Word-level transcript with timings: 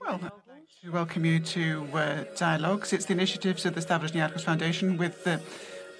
Well, 0.00 0.20
we 0.82 0.90
welcome 0.90 1.24
you 1.24 1.38
to 1.38 1.88
uh, 1.94 2.24
Dialogues. 2.36 2.92
It's 2.92 3.04
the 3.04 3.12
initiatives 3.12 3.64
of 3.64 3.74
the 3.74 3.80
Stavros 3.80 4.12
Niarchos 4.12 4.42
Foundation 4.42 4.96
with 4.96 5.22
the, 5.24 5.40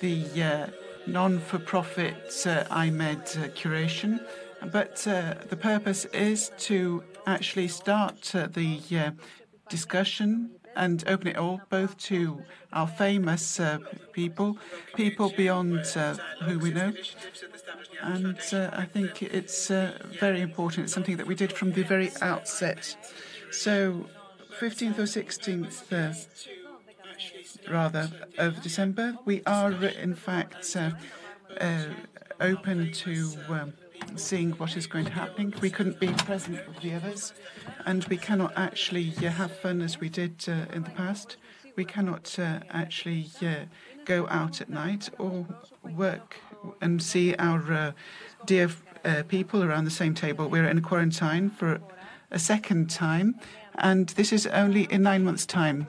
the 0.00 0.42
uh, 0.42 0.66
non-for-profit 1.06 2.46
uh, 2.46 2.64
iMEdD 2.64 3.44
uh, 3.44 3.48
curation. 3.50 4.20
But 4.72 5.06
uh, 5.06 5.34
the 5.48 5.56
purpose 5.56 6.06
is 6.06 6.50
to 6.58 7.04
actually 7.26 7.68
start 7.68 8.34
uh, 8.34 8.48
the 8.48 8.80
uh, 8.92 9.10
discussion 9.68 10.50
and 10.76 11.02
open 11.08 11.28
it 11.28 11.36
all 11.36 11.60
both 11.70 11.96
to 11.96 12.42
our 12.72 12.86
famous 12.86 13.58
uh, 13.58 13.78
people, 14.12 14.58
people 14.94 15.32
beyond 15.36 15.84
uh, 15.96 16.14
who 16.44 16.58
we 16.58 16.70
know. 16.70 16.92
And 18.02 18.38
uh, 18.52 18.70
I 18.72 18.84
think 18.84 19.22
it's 19.22 19.70
uh, 19.70 19.98
very 20.20 20.40
important. 20.40 20.84
It's 20.84 20.92
something 20.92 21.16
that 21.16 21.26
we 21.26 21.34
did 21.34 21.52
from 21.52 21.72
the 21.72 21.82
very 21.82 22.12
outset. 22.20 22.96
So, 23.50 24.06
15th 24.60 24.98
or 24.98 25.02
16th, 25.02 25.92
uh, 25.92 27.72
rather, 27.72 28.10
of 28.38 28.62
December, 28.62 29.16
we 29.24 29.42
are 29.46 29.72
in 29.72 30.14
fact 30.14 30.76
uh, 30.76 30.90
open 32.40 32.92
to. 32.92 33.36
Um, 33.48 33.72
seeing 34.14 34.52
what 34.52 34.76
is 34.76 34.86
going 34.86 35.04
to 35.04 35.12
happen. 35.12 35.54
We 35.60 35.70
couldn't 35.70 36.00
be 36.00 36.08
present 36.08 36.66
with 36.66 36.80
the 36.80 36.94
others, 36.94 37.32
and 37.84 38.04
we 38.04 38.16
cannot 38.16 38.52
actually 38.56 39.12
uh, 39.18 39.30
have 39.30 39.56
fun 39.58 39.82
as 39.82 40.00
we 40.00 40.08
did 40.08 40.44
uh, 40.48 40.72
in 40.72 40.84
the 40.84 40.90
past. 40.90 41.36
We 41.76 41.84
cannot 41.84 42.38
uh, 42.38 42.60
actually 42.70 43.26
uh, 43.42 43.66
go 44.04 44.26
out 44.28 44.60
at 44.60 44.70
night 44.70 45.10
or 45.18 45.46
work 45.94 46.36
and 46.80 47.02
see 47.02 47.34
our 47.36 47.72
uh, 47.72 47.92
dear 48.44 48.70
people 49.28 49.62
around 49.62 49.84
the 49.84 49.90
same 49.90 50.14
table. 50.14 50.48
We're 50.48 50.66
in 50.66 50.82
quarantine 50.82 51.50
for 51.50 51.80
a 52.30 52.40
second 52.40 52.90
time, 52.90 53.38
and 53.78 54.08
this 54.10 54.32
is 54.32 54.48
only 54.48 54.84
in 54.84 55.02
nine 55.02 55.22
months' 55.22 55.46
time, 55.46 55.86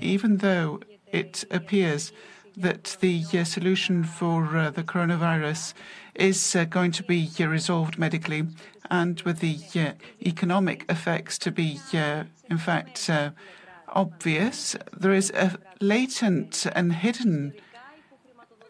even 0.00 0.38
though 0.38 0.80
it 1.10 1.44
appears 1.50 2.12
that 2.56 2.98
the 3.00 3.22
solution 3.44 4.04
for 4.04 4.70
the 4.74 4.82
coronavirus 4.82 5.72
is 6.14 6.56
uh, 6.56 6.64
going 6.64 6.92
to 6.92 7.02
be 7.02 7.30
uh, 7.40 7.46
resolved 7.46 7.98
medically 7.98 8.46
and 8.90 9.20
with 9.22 9.38
the 9.38 9.58
uh, 9.76 9.92
economic 10.26 10.84
effects 10.88 11.38
to 11.38 11.50
be, 11.50 11.80
uh, 11.94 12.24
in 12.50 12.58
fact, 12.58 13.08
obvious. 13.88 14.76
There 14.96 15.12
is 15.12 15.30
a 15.30 15.58
latent 15.80 16.66
and 16.74 16.92
hidden 16.92 17.54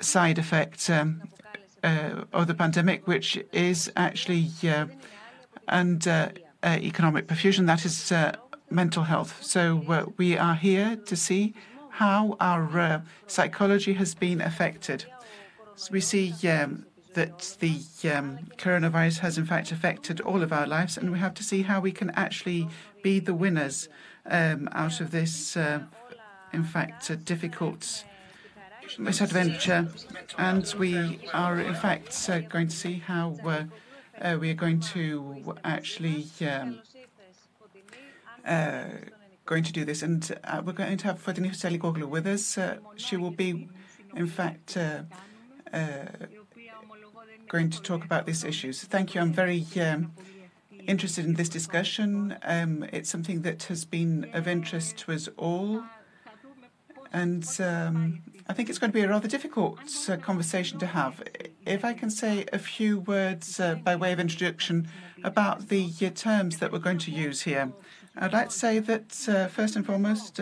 side 0.00 0.38
effect 0.38 0.90
um, 0.90 1.22
of 1.82 2.46
the 2.46 2.54
pandemic, 2.54 3.06
which 3.06 3.38
is 3.52 3.90
actually 3.96 4.50
under 5.68 6.32
economic 6.62 7.26
perfusion, 7.26 7.66
that 7.66 7.86
is 7.86 8.12
mental 8.70 9.04
health. 9.04 9.42
So 9.42 10.10
we 10.18 10.36
are 10.36 10.54
here 10.54 10.96
to 11.06 11.16
see 11.16 11.54
how 11.88 12.36
our 12.40 13.02
psychology 13.26 13.94
has 13.94 14.14
been 14.14 14.42
affected. 14.42 15.06
So 15.76 15.92
we 15.92 16.00
see 16.00 16.34
um, 16.46 16.84
that 17.14 17.56
the 17.60 17.80
um, 18.10 18.38
coronavirus 18.56 19.18
has 19.18 19.38
in 19.38 19.44
fact 19.44 19.72
affected 19.72 20.20
all 20.20 20.42
of 20.42 20.52
our 20.52 20.66
lives, 20.66 20.96
and 20.96 21.10
we 21.10 21.18
have 21.18 21.34
to 21.34 21.42
see 21.42 21.62
how 21.62 21.80
we 21.80 21.92
can 21.92 22.10
actually 22.10 22.68
be 23.02 23.18
the 23.18 23.34
winners 23.34 23.88
um, 24.26 24.68
out 24.72 25.00
of 25.00 25.10
this, 25.10 25.56
uh, 25.56 25.80
in 26.52 26.64
fact, 26.64 27.24
difficult 27.24 28.04
misadventure. 28.98 29.88
And 30.38 30.72
we 30.78 31.20
are 31.32 31.60
in 31.60 31.74
fact 31.74 32.28
uh, 32.28 32.40
going 32.40 32.68
to 32.68 32.76
see 32.76 32.98
how 32.98 33.36
uh, 33.44 33.64
uh 34.20 34.36
we 34.38 34.50
are 34.50 34.54
going 34.54 34.80
to 34.80 35.56
actually. 35.64 36.26
Um, 36.40 36.80
uh, 38.46 38.84
going 39.44 39.64
to 39.64 39.72
do 39.72 39.84
this, 39.84 40.00
and 40.02 40.30
we're 40.64 40.72
going 40.72 40.96
to 40.96 41.06
have 41.08 41.22
Fotini 41.22 41.50
Tsalikoglou 41.50 42.08
with 42.08 42.26
us. 42.26 42.56
she 42.96 43.16
will 43.16 43.32
be, 43.32 43.68
in 44.14 44.28
fact, 44.28 44.78
going 47.50 47.68
to 47.68 47.82
talk 47.82 48.04
about 48.04 48.26
these 48.26 48.44
issues. 48.44 48.84
Thank 48.84 49.14
you. 49.14 49.20
I'm 49.20 49.32
very 49.32 49.66
um, 49.80 50.12
interested 50.86 51.24
in 51.24 51.34
this 51.34 51.48
discussion. 51.48 52.36
Um, 52.44 52.84
it's 52.92 53.10
something 53.10 53.42
that 53.42 53.64
has 53.64 53.84
been 53.84 54.30
of 54.32 54.46
interest 54.46 54.98
to 54.98 55.12
us 55.12 55.28
all. 55.36 55.82
And 57.12 57.44
um, 57.58 58.22
I 58.48 58.52
think 58.52 58.68
it's 58.68 58.78
going 58.78 58.92
to 58.92 58.94
be 58.94 59.02
a 59.02 59.08
rather 59.08 59.26
difficult 59.26 59.80
uh, 60.08 60.16
conversation 60.18 60.78
to 60.78 60.86
have. 60.86 61.24
If 61.66 61.84
I 61.84 61.92
can 61.92 62.08
say 62.08 62.46
a 62.52 62.58
few 62.58 63.00
words 63.00 63.58
uh, 63.58 63.74
by 63.74 63.96
way 63.96 64.12
of 64.12 64.20
introduction 64.20 64.86
about 65.24 65.70
the 65.70 65.90
uh, 66.02 66.10
terms 66.10 66.58
that 66.58 66.70
we're 66.70 66.78
going 66.78 66.98
to 66.98 67.10
use 67.10 67.42
here. 67.42 67.72
I'd 68.16 68.32
like 68.32 68.50
to 68.50 68.54
say 68.54 68.78
that, 68.78 69.28
uh, 69.28 69.48
first 69.48 69.74
and 69.74 69.84
foremost, 69.84 70.40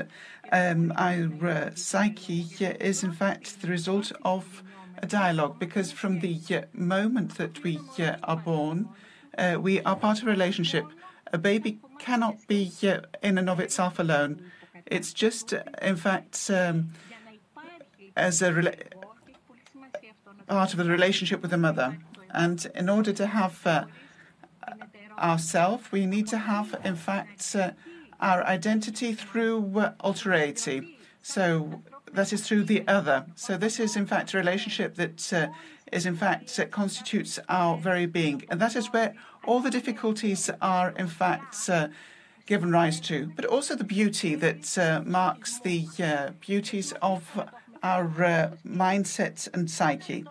um, 0.53 0.93
our 0.97 1.47
uh, 1.47 1.71
psyche 1.75 2.47
is 2.61 3.03
in 3.03 3.13
fact 3.13 3.63
the 3.63 3.69
result 3.69 4.13
of 4.23 4.63
dialogue 5.07 5.59
because 5.59 5.93
from 5.93 6.21
the 6.21 6.39
uh, 6.51 6.63
moment 6.73 7.37
that 7.37 7.63
we 7.63 7.79
uh, 7.99 8.17
are 8.25 8.37
born, 8.37 8.89
uh, 9.37 9.57
we 9.61 9.81
are 9.83 9.97
part 9.97 10.21
of 10.21 10.29
a 10.29 10.31
relationship. 10.31 10.85
A 11.33 11.39
baby 11.39 11.79
cannot 11.99 12.47
be 12.47 12.73
uh, 12.83 13.01
in 13.23 13.39
and 13.39 13.49
of 13.51 13.61
itself 13.61 13.99
alone. 13.99 14.51
It's 14.87 15.13
just, 15.13 15.53
uh, 15.53 15.63
in 15.83 15.97
fact, 15.97 16.51
um, 16.51 16.91
as 18.17 18.43
a 18.43 18.75
part 20.49 20.75
of 20.75 20.81
a 20.81 20.85
relationship 20.85 21.43
with 21.43 21.51
the 21.51 21.59
mother. 21.59 21.99
And 22.31 22.67
in 22.75 22.89
order 22.89 23.13
to 23.13 23.27
have 23.27 23.67
uh, 23.67 23.85
ourself, 25.19 25.93
we 25.93 26.07
need 26.07 26.27
to 26.29 26.39
have, 26.39 26.75
in 26.85 26.97
fact, 26.97 27.57
our 28.21 28.43
identity 28.45 29.13
through 29.13 29.63
alterity. 30.01 30.97
So 31.23 31.83
that 32.13 32.33
is 32.33 32.47
through 32.47 32.65
the 32.65 32.87
other. 32.87 33.27
So 33.35 33.57
this 33.57 33.81
is 33.81 33.97
in 33.97 34.07
fact 34.07 34.35
a 34.35 34.39
relationship 34.39 34.95
that 34.97 35.33
uh, 35.33 35.49
is 35.93 36.07
in 36.07 36.17
fact 36.17 36.59
uh, 36.59 36.67
constitutes 36.67 37.39
our 37.49 37.77
very 37.79 38.07
being, 38.07 38.45
and 38.51 38.61
that 38.61 38.77
is 38.77 38.87
where 38.89 39.15
all 39.45 39.61
the 39.61 39.71
difficulties 39.71 40.51
are 40.61 40.91
in 40.91 41.09
fact 41.09 41.57
uh, 41.69 41.89
given 42.47 42.71
rise 42.71 43.01
to, 43.01 43.31
but 43.37 43.45
also 43.45 43.75
the 43.75 43.85
beauty 43.85 44.35
that 44.35 44.79
uh, 44.79 45.03
marks 45.05 45.61
the 45.61 45.87
uh, 46.03 46.31
beauties 46.41 46.93
of 47.03 47.49
our 47.83 48.07
uh, 48.25 48.51
mindset 48.67 49.49
and 49.53 49.71
psyche. 49.71 50.25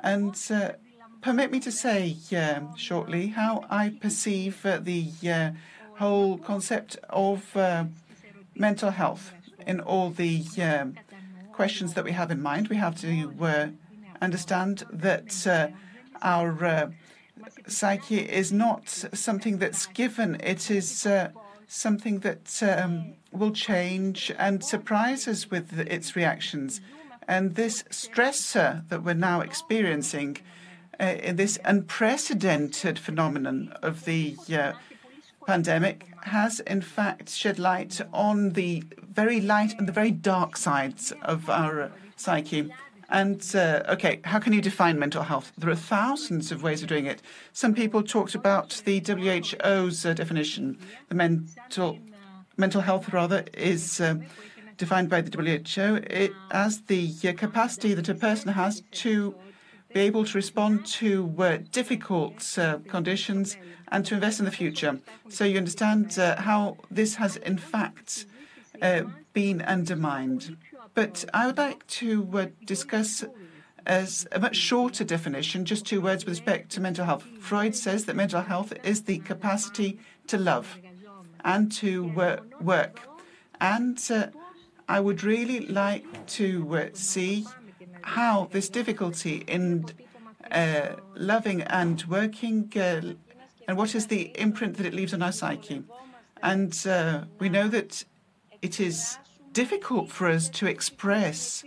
And 0.00 0.34
permit 1.20 1.52
me 1.52 1.60
to 1.60 1.70
say 1.70 2.16
shortly 2.76 3.28
how 3.28 3.64
I 3.70 3.90
perceive 4.00 4.62
the 4.62 5.52
whole 5.98 6.38
concept 6.38 6.98
of 7.08 7.54
mental 8.56 8.90
health 8.90 9.32
in 9.66 9.80
all 9.80 10.10
the 10.10 10.44
um, 10.60 10.94
questions 11.52 11.94
that 11.94 12.04
we 12.04 12.12
have 12.12 12.30
in 12.30 12.42
mind. 12.42 12.68
We 12.68 12.76
have 12.76 12.96
to 13.00 13.32
uh, 13.40 13.68
understand 14.20 14.84
that 14.90 15.46
uh, 15.46 15.68
our 16.22 16.64
uh, 16.64 16.90
psyche 17.66 18.20
is 18.20 18.52
not 18.52 18.88
something 18.88 19.58
that's 19.58 19.86
given. 19.86 20.36
It 20.40 20.70
is 20.70 21.06
uh, 21.06 21.30
something 21.66 22.20
that 22.20 22.62
um, 22.62 23.14
will 23.32 23.52
change 23.52 24.32
and 24.38 24.64
surprise 24.64 25.26
us 25.26 25.50
with 25.50 25.78
its 25.80 26.14
reactions. 26.16 26.80
And 27.26 27.54
this 27.54 27.84
stressor 27.84 28.88
that 28.88 29.02
we're 29.02 29.14
now 29.14 29.40
experiencing, 29.40 30.38
uh, 30.98 31.32
this 31.32 31.58
unprecedented 31.64 32.98
phenomenon 32.98 33.72
of 33.82 34.04
the 34.04 34.36
uh, 34.52 34.72
pandemic 35.46 36.06
has 36.22 36.60
in 36.60 36.80
fact 36.80 37.28
shed 37.30 37.58
light 37.58 38.00
on 38.12 38.50
the 38.50 38.84
very 39.12 39.40
light 39.40 39.74
and 39.78 39.86
the 39.86 39.92
very 39.92 40.10
dark 40.10 40.56
sides 40.56 41.12
of 41.22 41.48
our 41.50 41.90
psyche. 42.16 42.72
And 43.08 43.44
uh, 43.54 43.82
okay, 43.90 44.20
how 44.24 44.38
can 44.38 44.54
you 44.54 44.62
define 44.62 44.98
mental 44.98 45.22
health? 45.22 45.52
There 45.58 45.68
are 45.68 45.76
thousands 45.76 46.50
of 46.50 46.62
ways 46.62 46.82
of 46.82 46.88
doing 46.88 47.04
it. 47.04 47.20
Some 47.52 47.74
people 47.74 48.02
talked 48.02 48.34
about 48.34 48.80
the 48.86 49.00
WHO's 49.00 50.06
uh, 50.06 50.14
definition. 50.14 50.78
The 51.10 51.14
mental 51.14 51.98
mental 52.56 52.80
health 52.80 53.12
rather 53.12 53.44
is 53.54 54.00
uh, 54.00 54.16
defined 54.76 55.08
by 55.10 55.20
the 55.20 55.30
WHO 55.30 55.96
it, 56.06 56.32
as 56.50 56.82
the 56.82 57.12
uh, 57.24 57.32
capacity 57.32 57.94
that 57.94 58.08
a 58.08 58.14
person 58.14 58.52
has 58.52 58.82
to 58.92 59.34
be 59.92 60.00
able 60.00 60.24
to 60.24 60.38
respond 60.38 60.86
to 60.86 61.34
uh, 61.38 61.58
difficult 61.70 62.58
uh, 62.58 62.78
conditions 62.88 63.56
and 63.88 64.06
to 64.06 64.14
invest 64.14 64.38
in 64.38 64.46
the 64.46 64.50
future. 64.50 64.98
So 65.28 65.44
you 65.44 65.58
understand 65.58 66.14
how 66.14 66.78
this 66.90 67.16
has, 67.16 67.36
in 67.36 67.58
fact, 67.58 68.24
uh, 68.82 69.04
been 69.32 69.62
undermined. 69.62 70.56
But 70.94 71.24
I 71.32 71.46
would 71.46 71.56
like 71.56 71.86
to 71.86 72.28
uh, 72.34 72.46
discuss 72.66 73.24
as 73.86 74.26
a 74.32 74.38
much 74.38 74.56
shorter 74.56 75.04
definition, 75.04 75.64
just 75.64 75.86
two 75.86 76.00
words 76.00 76.24
with 76.24 76.32
respect 76.32 76.70
to 76.72 76.80
mental 76.80 77.04
health. 77.04 77.24
Freud 77.40 77.74
says 77.74 78.04
that 78.04 78.16
mental 78.16 78.42
health 78.42 78.72
is 78.84 79.02
the 79.04 79.18
capacity 79.18 79.98
to 80.26 80.36
love 80.36 80.78
and 81.44 81.72
to 81.72 82.04
work. 82.60 83.00
And 83.60 83.98
uh, 84.10 84.26
I 84.88 85.00
would 85.00 85.22
really 85.22 85.60
like 85.60 86.26
to 86.38 86.76
uh, 86.76 86.88
see 86.92 87.46
how 88.02 88.48
this 88.50 88.68
difficulty 88.68 89.44
in 89.46 89.86
uh, 90.50 90.96
loving 91.14 91.62
and 91.62 92.02
working 92.04 92.70
and 92.74 93.78
what 93.78 93.94
is 93.94 94.08
the 94.08 94.32
imprint 94.38 94.76
that 94.76 94.86
it 94.86 94.94
leaves 94.94 95.14
on 95.14 95.22
our 95.22 95.32
psyche. 95.32 95.82
And 96.42 96.76
uh, 96.86 97.24
we 97.38 97.48
know 97.48 97.68
that 97.68 98.04
it 98.62 98.80
is 98.80 99.18
difficult 99.52 100.10
for 100.10 100.28
us 100.28 100.48
to 100.48 100.66
express 100.66 101.64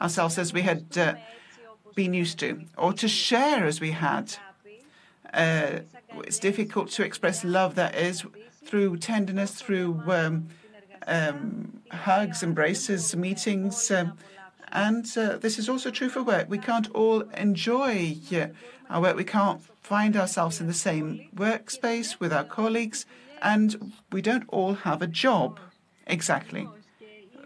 ourselves 0.00 0.38
as 0.38 0.52
we 0.52 0.62
had 0.62 0.98
uh, 0.98 1.14
been 1.94 2.14
used 2.14 2.38
to, 2.40 2.64
or 2.76 2.92
to 2.94 3.06
share 3.06 3.66
as 3.66 3.80
we 3.80 3.92
had. 3.92 4.34
Uh, 5.32 5.80
it's 6.24 6.38
difficult 6.38 6.88
to 6.90 7.04
express 7.04 7.44
love, 7.44 7.74
that 7.74 7.94
is, 7.94 8.24
through 8.64 8.96
tenderness, 8.96 9.52
through 9.60 10.02
um, 10.08 10.48
um, 11.06 11.82
hugs, 11.90 12.42
embraces, 12.42 13.14
meetings. 13.14 13.90
Um, 13.90 14.14
and 14.72 15.06
uh, 15.16 15.36
this 15.36 15.58
is 15.58 15.68
also 15.68 15.90
true 15.90 16.08
for 16.08 16.22
work. 16.22 16.48
We 16.48 16.58
can't 16.58 16.90
all 16.90 17.20
enjoy 17.36 18.16
our 18.90 19.00
work. 19.00 19.16
We 19.16 19.24
can't 19.24 19.60
find 19.82 20.16
ourselves 20.16 20.60
in 20.60 20.66
the 20.66 20.74
same 20.74 21.28
workspace 21.34 22.20
with 22.20 22.32
our 22.32 22.44
colleagues, 22.44 23.06
and 23.40 23.92
we 24.12 24.20
don't 24.22 24.44
all 24.48 24.74
have 24.74 25.00
a 25.02 25.06
job. 25.06 25.60
Exactly. 26.08 26.68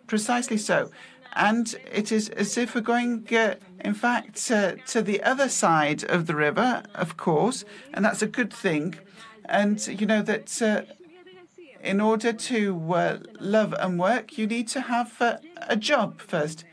Precisely 0.07 0.57
so. 0.57 0.91
And 1.35 1.75
it 1.91 2.13
is 2.13 2.29
as 2.31 2.59
if 2.59 2.75
we're 2.75 2.83
going, 2.83 3.27
uh, 3.35 3.55
in 3.81 3.95
fact, 3.95 4.51
uh, 4.51 4.77
to 4.89 5.03
the 5.03 5.23
other 5.23 5.49
side 5.49 6.05
of 6.05 6.27
the 6.27 6.35
river, 6.35 6.83
of 6.95 7.17
course, 7.17 7.65
and 7.95 8.05
that's 8.05 8.21
a 8.23 8.27
good 8.27 8.53
thing. 8.53 8.97
And 9.47 9.85
you 9.87 10.07
know 10.07 10.23
that 10.23 10.61
uh, 10.61 10.83
in 11.83 12.01
order 12.01 12.33
to 12.33 12.95
uh, 12.95 13.19
love 13.41 13.75
and 13.79 13.99
work, 13.99 14.37
you 14.39 14.47
need 14.47 14.69
to 14.69 14.83
have 14.83 15.21
uh, 15.21 15.39
a 15.67 15.77
job 15.77 16.21
first. 16.21 16.65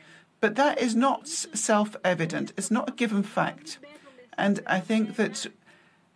But 0.42 0.56
that 0.56 0.80
is 0.80 0.96
not 0.96 1.28
self 1.28 1.96
evident, 2.04 2.54
it's 2.58 2.72
not 2.72 2.90
a 2.90 2.94
given 2.94 3.24
fact. 3.24 3.80
And 4.38 4.62
I 4.68 4.80
think 4.80 5.16
that 5.16 5.48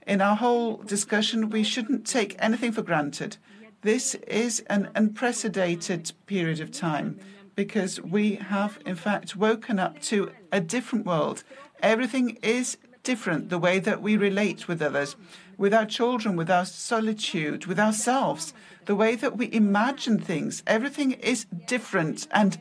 in 0.05 0.21
our 0.21 0.35
whole 0.35 0.77
discussion, 0.77 1.49
we 1.49 1.63
shouldn't 1.63 2.05
take 2.05 2.35
anything 2.39 2.71
for 2.71 2.81
granted. 2.81 3.37
This 3.83 4.15
is 4.15 4.61
an 4.69 4.89
unprecedented 4.95 6.13
period 6.25 6.61
of 6.61 6.71
time 6.71 7.19
because 7.53 7.99
we 7.99 8.35
have, 8.35 8.79
in 8.85 8.95
fact, 8.95 9.35
woken 9.35 9.77
up 9.77 10.01
to 10.03 10.31
a 10.53 10.61
different 10.61 11.05
world. 11.05 11.43
Everything 11.81 12.37
is 12.41 12.77
different, 13.03 13.49
the 13.49 13.59
way 13.59 13.79
that 13.79 14.01
we 14.01 14.15
relate 14.15 14.69
with 14.69 14.81
others, 14.81 15.17
with 15.57 15.73
our 15.73 15.85
children, 15.85 16.37
with 16.37 16.49
our 16.49 16.63
solitude, 16.65 17.65
with 17.65 17.77
ourselves, 17.77 18.53
the 18.85 18.95
way 18.95 19.15
that 19.17 19.35
we 19.37 19.53
imagine 19.53 20.17
things. 20.17 20.63
Everything 20.65 21.11
is 21.11 21.45
different 21.67 22.25
and 22.31 22.59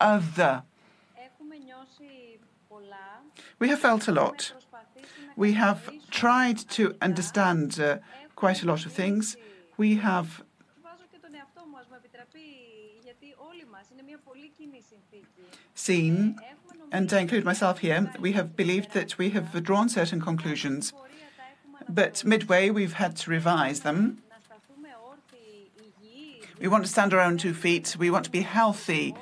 other. 0.00 0.62
We 3.58 3.68
have 3.68 3.78
felt 3.78 4.08
a 4.08 4.12
lot. 4.12 4.54
We 5.36 5.52
have 5.52 5.90
tried 6.10 6.56
to 6.70 6.96
understand 7.02 7.78
uh, 7.78 7.98
quite 8.36 8.62
a 8.62 8.66
lot 8.66 8.86
of 8.86 8.92
things. 8.92 9.36
We 9.76 9.96
have 9.96 10.42
seen, 15.82 16.36
and 16.92 17.12
I 17.12 17.20
include 17.20 17.44
myself 17.44 17.80
here, 17.80 18.12
we 18.20 18.32
have 18.32 18.56
believed 18.56 18.92
that 18.92 19.18
we 19.18 19.30
have 19.30 19.62
drawn 19.62 19.88
certain 19.88 20.20
conclusions, 20.20 20.92
but 21.88 22.24
midway 22.24 22.70
we've 22.70 22.94
had 22.94 23.16
to 23.16 23.30
revise 23.30 23.80
them. 23.80 24.22
We 26.60 26.68
want 26.68 26.84
to 26.84 26.90
stand 26.90 27.12
our 27.12 27.20
own 27.20 27.38
two 27.38 27.54
feet. 27.54 27.96
We 27.98 28.10
want 28.10 28.24
to 28.26 28.30
be 28.30 28.42
healthy 28.42 29.16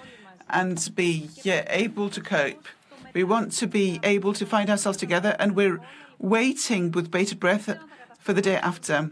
and 0.50 0.76
be 0.94 1.30
yeah, 1.42 1.64
able 1.70 2.10
to 2.10 2.20
cope. 2.20 2.66
We 3.14 3.24
want 3.24 3.52
to 3.52 3.66
be 3.66 3.98
able 4.02 4.34
to 4.34 4.44
find 4.44 4.68
ourselves 4.68 4.98
together, 4.98 5.36
and 5.38 5.56
we're 5.56 5.80
waiting 6.18 6.92
with 6.92 7.10
bated 7.10 7.40
breath 7.40 7.66
for 8.18 8.34
the 8.34 8.42
day 8.42 8.56
after. 8.56 9.10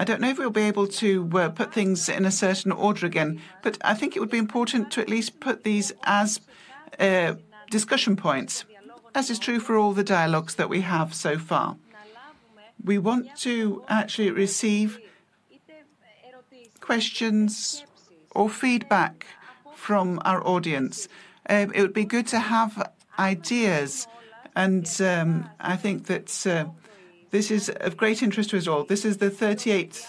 I 0.00 0.04
don't 0.04 0.20
know 0.20 0.30
if 0.30 0.38
we'll 0.38 0.50
be 0.50 0.62
able 0.62 0.86
to 0.86 1.28
uh, 1.34 1.48
put 1.50 1.74
things 1.74 2.08
in 2.08 2.24
a 2.24 2.30
certain 2.30 2.72
order 2.72 3.04
again, 3.04 3.42
but 3.62 3.76
I 3.82 3.94
think 3.94 4.16
it 4.16 4.20
would 4.20 4.30
be 4.30 4.38
important 4.38 4.90
to 4.92 5.00
at 5.00 5.08
least 5.08 5.40
put 5.40 5.64
these 5.64 5.92
as 6.04 6.40
uh, 6.98 7.34
discussion 7.70 8.16
points, 8.16 8.64
as 9.14 9.30
is 9.30 9.38
true 9.38 9.60
for 9.60 9.76
all 9.76 9.92
the 9.92 10.04
dialogues 10.04 10.54
that 10.56 10.68
we 10.68 10.82
have 10.82 11.14
so 11.14 11.38
far. 11.38 11.76
We 12.82 12.98
want 12.98 13.36
to 13.38 13.82
actually 13.88 14.30
receive 14.30 15.00
questions 16.80 17.84
or 18.30 18.48
feedback 18.48 19.26
from 19.74 20.20
our 20.24 20.46
audience. 20.46 21.08
Uh, 21.48 21.66
it 21.74 21.80
would 21.80 21.92
be 21.92 22.04
good 22.04 22.26
to 22.28 22.38
have 22.38 22.92
ideas, 23.18 24.06
and 24.54 24.88
um, 25.00 25.48
I 25.60 25.76
think 25.76 26.06
that 26.06 26.46
uh, 26.46 26.66
this 27.30 27.50
is 27.50 27.68
of 27.68 27.96
great 27.96 28.22
interest 28.22 28.50
to 28.50 28.58
us 28.58 28.66
all. 28.66 28.84
This 28.84 29.04
is 29.04 29.18
the 29.18 29.30
38th 29.30 30.06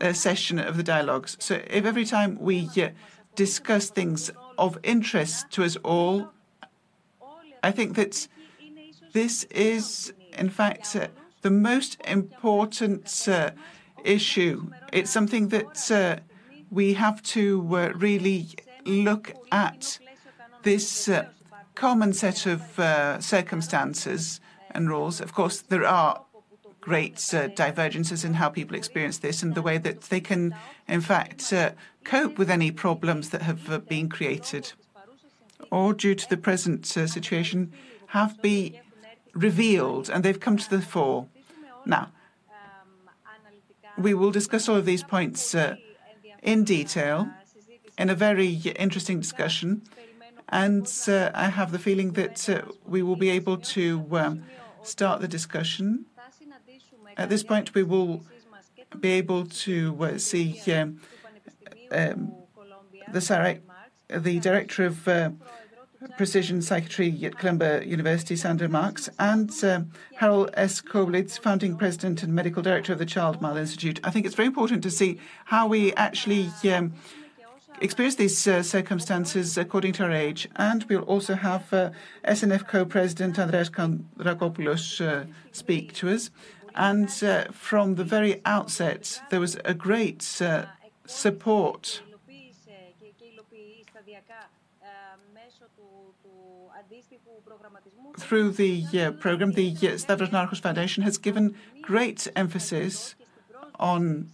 uh, 0.00 0.12
session 0.12 0.58
of 0.58 0.76
the 0.76 0.82
dialogues. 0.82 1.36
So 1.40 1.60
if 1.68 1.84
every 1.84 2.04
time 2.04 2.38
we 2.40 2.68
uh, 2.76 2.90
discuss 3.34 3.90
things 3.90 4.30
of 4.58 4.78
interest 4.82 5.50
to 5.52 5.64
us 5.64 5.76
all, 5.84 6.30
I 7.62 7.70
think 7.72 7.96
that 7.96 8.28
this 9.12 9.44
is, 9.44 10.12
in 10.36 10.50
fact, 10.50 10.94
uh, 10.94 11.08
the 11.42 11.50
most 11.50 11.98
important 12.06 13.28
uh, 13.28 13.50
issue. 14.04 14.70
It's 14.92 15.10
something 15.10 15.48
that 15.48 15.90
uh, 15.90 16.20
we 16.70 16.94
have 16.94 17.22
to 17.34 17.66
uh, 17.70 17.92
really 17.96 18.48
look 18.84 19.32
at 19.50 19.98
this 20.62 21.08
common 21.74 22.12
set 22.12 22.46
of 22.46 22.60
circumstances 23.22 24.40
and 24.70 24.88
rules. 24.88 25.20
Of 25.20 25.32
course, 25.32 25.60
there 25.60 25.86
are 25.86 26.22
great 26.86 27.18
uh, 27.34 27.48
divergences 27.64 28.24
in 28.24 28.34
how 28.34 28.48
people 28.48 28.76
experience 28.76 29.18
this 29.18 29.42
and 29.42 29.56
the 29.56 29.66
way 29.68 29.76
that 29.76 30.02
they 30.02 30.20
can, 30.20 30.54
in 30.86 31.00
fact, 31.00 31.52
uh, 31.52 31.70
cope 32.04 32.38
with 32.38 32.48
any 32.48 32.70
problems 32.70 33.30
that 33.30 33.42
have 33.42 33.62
uh, 33.68 33.78
been 33.78 34.08
created 34.08 34.64
or 35.70 35.92
due 35.92 36.14
to 36.14 36.28
the 36.28 36.36
present 36.36 36.96
uh, 36.96 37.04
situation 37.16 37.72
have 38.18 38.40
been 38.40 38.78
revealed 39.34 40.08
and 40.08 40.18
they've 40.22 40.44
come 40.46 40.56
to 40.56 40.70
the 40.70 40.80
fore. 40.80 41.26
Now, 41.84 42.12
we 43.98 44.14
will 44.14 44.30
discuss 44.30 44.68
all 44.68 44.76
of 44.76 44.86
these 44.86 45.02
points 45.02 45.54
uh, 45.54 45.74
in 46.40 46.62
detail 46.62 47.28
in 47.98 48.10
a 48.10 48.14
very 48.14 48.50
interesting 48.86 49.18
discussion. 49.18 49.82
And 50.48 50.86
uh, 51.08 51.32
I 51.34 51.48
have 51.58 51.72
the 51.72 51.80
feeling 51.80 52.12
that 52.12 52.38
we 52.86 53.02
will 53.02 53.16
be 53.16 53.30
able 53.30 53.56
to 53.74 54.06
um, 54.12 54.44
start 54.84 55.20
the 55.20 55.26
discussion. 55.38 56.06
At 57.16 57.28
this 57.28 57.42
point, 57.42 57.74
we 57.74 57.82
will 57.82 58.22
be 59.00 59.10
able 59.12 59.46
to 59.46 59.96
uh, 60.00 60.18
see 60.18 60.60
um, 60.72 61.00
the, 63.12 63.60
the 64.08 64.38
director 64.40 64.84
of 64.84 65.08
uh, 65.08 65.30
precision 66.16 66.62
psychiatry 66.62 67.24
at 67.24 67.38
Columbia 67.38 67.82
University, 67.82 68.36
Sander 68.36 68.68
Markx, 68.68 69.08
and 69.18 69.50
um, 69.64 69.90
Harold 70.16 70.50
S. 70.54 70.80
Koplewicz, 70.80 71.38
founding 71.38 71.76
president 71.76 72.22
and 72.22 72.34
medical 72.34 72.62
director 72.62 72.92
of 72.92 72.98
the 72.98 73.06
Child 73.06 73.40
Mind 73.40 73.58
Institute. 73.58 74.00
I 74.04 74.10
think 74.10 74.26
it's 74.26 74.34
very 74.34 74.46
important 74.46 74.82
to 74.82 74.90
see 74.90 75.18
how 75.46 75.66
we 75.66 75.94
actually 75.94 76.50
um, 76.70 76.94
experience 77.80 78.16
these 78.16 78.46
uh, 78.46 78.62
circumstances 78.62 79.58
according 79.58 79.92
to 79.94 80.04
our 80.04 80.12
age. 80.12 80.48
And 80.56 80.84
we'll 80.84 81.02
also 81.02 81.34
have 81.34 81.72
uh, 81.72 81.90
SNF 82.26 82.66
co-president 82.66 83.38
Andreas 83.38 83.70
Dracopoulos 83.70 85.06
uh, 85.06 85.26
speak 85.52 85.92
to 85.94 86.10
us. 86.10 86.30
And 86.76 87.08
uh, 87.22 87.44
from 87.52 87.94
the 87.94 88.04
very 88.04 88.42
outset, 88.44 89.22
there 89.30 89.40
was 89.40 89.56
a 89.64 89.72
great 89.72 90.40
uh, 90.42 90.66
support 91.06 92.02
through 98.18 98.50
the 98.50 98.84
uh, 98.94 99.10
program. 99.12 99.52
The 99.52 99.74
Stavros 99.96 100.30
Niarchos 100.30 100.60
Foundation 100.60 101.02
has 101.02 101.16
given 101.18 101.54
great 101.82 102.28
emphasis 102.36 103.14
on 103.78 104.30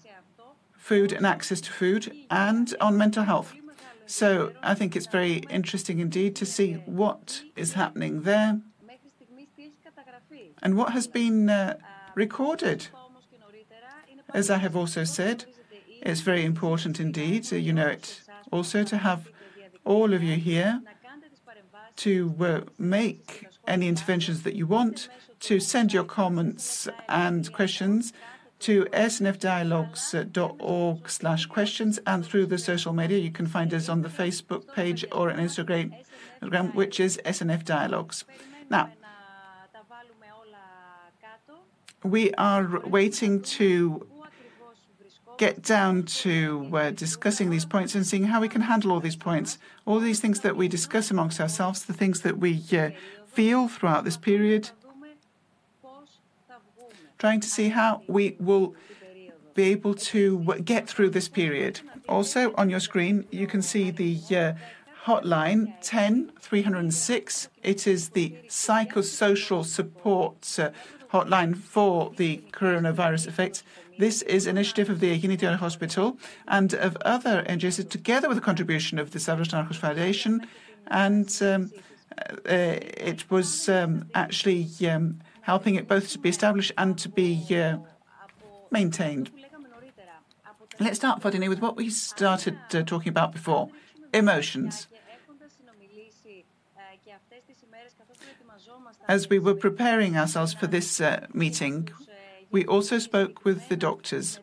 food 0.73 1.13
and 1.13 1.25
access 1.25 1.61
to 1.61 1.71
food 1.71 2.13
and 2.31 2.75
on 2.81 2.97
mental 2.97 3.25
health. 3.25 3.55
So 4.07 4.53
I 4.63 4.75
think 4.75 4.97
it's 4.97 5.07
very 5.07 5.39
interesting 5.49 6.01
indeed 6.01 6.35
to 6.37 6.47
see 6.47 6.75
what 6.87 7.43
is 7.57 7.75
happening 7.75 8.23
there 8.23 8.61
and 10.63 10.77
what 10.77 10.93
has 10.93 11.07
been 11.07 11.49
uh, 11.49 11.77
recorded. 12.15 12.89
As 14.35 14.51
I 14.51 14.59
have 14.59 14.77
also 14.77 15.05
said, 15.05 15.45
it's 16.01 16.21
very 16.21 16.45
important 16.45 16.99
indeed, 16.99 17.51
you 17.53 17.73
know 17.73 17.89
it, 17.89 18.23
also 18.51 18.83
to 18.85 18.99
have 18.99 19.29
all 19.85 20.15
of 20.15 20.23
you 20.23 20.37
here 20.37 20.81
to 21.97 22.35
uh, 22.41 22.61
make 22.79 23.47
any 23.67 23.89
interventions 23.89 24.43
that 24.43 24.55
you 24.55 24.67
want, 24.67 25.09
to 25.41 25.61
send 25.61 25.93
your 25.93 26.05
comments 26.05 26.89
and 27.09 27.53
questions 27.53 28.13
to 28.61 28.85
snfdialogues.org 28.93 31.11
slash 31.11 31.47
questions 31.47 31.99
and 32.07 32.25
through 32.25 32.47
the 32.47 32.59
social 32.59 32.93
media. 32.93 33.19
You 33.19 33.33
can 33.33 33.47
find 33.47 33.75
us 33.75 33.89
on 33.89 34.03
the 34.03 34.09
Facebook 34.09 34.73
page 34.73 35.05
or 35.11 35.33
on 35.33 35.39
Instagram, 35.39 35.93
which 36.75 37.01
is 37.01 37.19
SNF 37.25 37.65
Dialogues. 37.65 38.25
Now, 38.71 38.91
We 42.05 42.33
are 42.35 42.81
waiting 42.81 43.43
to 43.43 44.07
get 45.39 45.63
down 45.63 46.05
to 46.05 46.69
uh, 46.73 46.91
discussing 46.91 47.51
these 47.51 47.65
points 47.65 47.95
and 47.95 48.07
seeing 48.07 48.25
how 48.25 48.41
we 48.41 48.49
can 48.49 48.63
handle 48.63 48.93
all 48.93 49.01
these 49.01 49.17
points. 49.17 49.59
All 49.87 49.99
these 49.99 50.21
things 50.21 50.41
that 50.41 50.57
we 50.57 50.69
discuss 50.69 51.11
amongst 51.11 51.41
ourselves, 51.41 51.85
the 51.85 51.93
things 51.93 52.21
that 52.23 52.39
we 52.39 52.63
uh, 52.73 52.91
feel 53.27 53.69
throughout 53.69 54.05
this 54.05 54.17
period, 54.17 54.71
trying 57.19 57.41
to 57.41 57.49
see 57.49 57.69
how 57.69 58.03
we 58.09 58.37
will 58.39 58.75
be 59.55 59.65
able 59.65 59.95
to 59.95 60.55
get 60.65 60.89
through 60.89 61.11
this 61.11 61.29
period. 61.29 61.81
Also, 62.09 62.53
on 62.57 62.69
your 62.69 62.81
screen, 62.81 63.27
you 63.31 63.47
can 63.47 63.63
see 63.63 63.91
the 63.91 64.19
uh, 64.37 64.53
hotline 65.05 65.73
10 65.83 66.33
306. 66.41 67.49
It 67.63 67.87
is 67.87 68.11
the 68.11 68.37
psychosocial 68.49 69.65
support 69.65 70.59
uh, 70.59 70.71
hotline 71.13 71.57
for 71.57 72.13
the 72.17 72.43
coronavirus 72.53 73.29
effects. 73.29 73.63
This 73.99 74.23
is 74.23 74.47
initiative 74.47 74.89
of 74.89 75.01
the 75.01 75.11
Eginition 75.13 75.55
Hospital 75.55 76.17
and 76.49 76.73
of 76.75 76.97
other 77.05 77.45
NGOs, 77.49 77.89
together 77.89 78.29
with 78.29 78.39
the 78.39 78.43
contribution 78.43 78.99
of 78.99 79.11
the 79.11 79.21
Stavros 79.21 79.49
Niarchos 79.49 79.77
Foundation. 79.77 80.47
And 80.87 81.29
um, 81.43 81.71
uh, 82.19 82.79
it 83.13 83.31
was 83.31 83.69
um, 83.69 84.09
actually 84.15 84.69
um, 84.89 85.21
helping 85.43 85.75
it 85.75 85.87
both 85.87 86.11
to 86.13 86.19
be 86.19 86.31
established 86.31 86.73
and 86.79 86.99
to 86.99 87.09
be 87.09 87.45
uh, 87.51 87.79
maintained. 88.71 89.31
Let's 90.81 90.97
start, 90.97 91.21
Fotini, 91.21 91.49
with 91.49 91.61
what 91.61 91.77
we 91.77 91.91
started 91.91 92.59
uh, 92.73 92.83
talking 92.83 93.11
about 93.11 93.33
before 93.33 93.69
emotions. 94.15 94.89
As 99.09 99.29
we 99.29 99.39
were 99.39 99.55
preparing 99.55 100.17
ourselves 100.17 100.55
for 100.55 100.67
this 100.67 101.01
uh, 101.01 101.27
meeting, 101.33 101.89
we 102.51 102.65
also 102.67 102.99
spoke 102.99 103.45
with 103.45 103.69
the 103.69 103.77
doctors. 103.77 104.41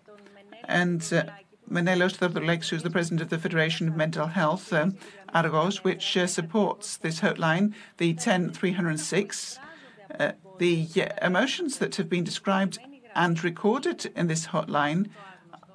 And 0.65 1.01
uh, 1.13 1.23
Menelaos 1.69 2.17
Theodorakis, 2.17 2.69
who's 2.69 2.83
the 2.83 2.89
president 2.89 3.21
of 3.21 3.29
the 3.29 3.37
Federation 3.37 3.87
of 3.87 3.95
Mental 3.95 4.27
Health, 4.27 4.73
uh, 4.73 4.89
Argos, 5.33 5.83
which 5.83 6.17
uh, 6.17 6.27
supports 6.27 6.97
this 6.97 7.21
hotline, 7.21 7.73
the 7.97 8.13
10306. 8.13 9.59
Uh, 10.19 10.31
the 10.57 10.87
uh, 10.97 11.25
emotions 11.25 11.77
that 11.77 11.95
have 11.95 12.09
been 12.09 12.23
described 12.23 12.79
and 13.15 13.43
recorded 13.43 14.11
in 14.15 14.27
this 14.27 14.47
hotline 14.47 15.09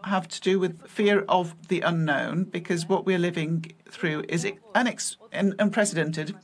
have 0.05 0.29
to 0.29 0.41
do 0.41 0.59
with 0.59 0.87
fear 0.87 1.25
of 1.29 1.55
the 1.69 1.81
unknown, 1.81 2.45
because 2.45 2.89
what 2.89 3.07
we're 3.07 3.19
living 3.19 3.73
through 3.89 4.25
is 4.29 4.45
unex- 4.75 5.17
unprecedented. 5.33 6.35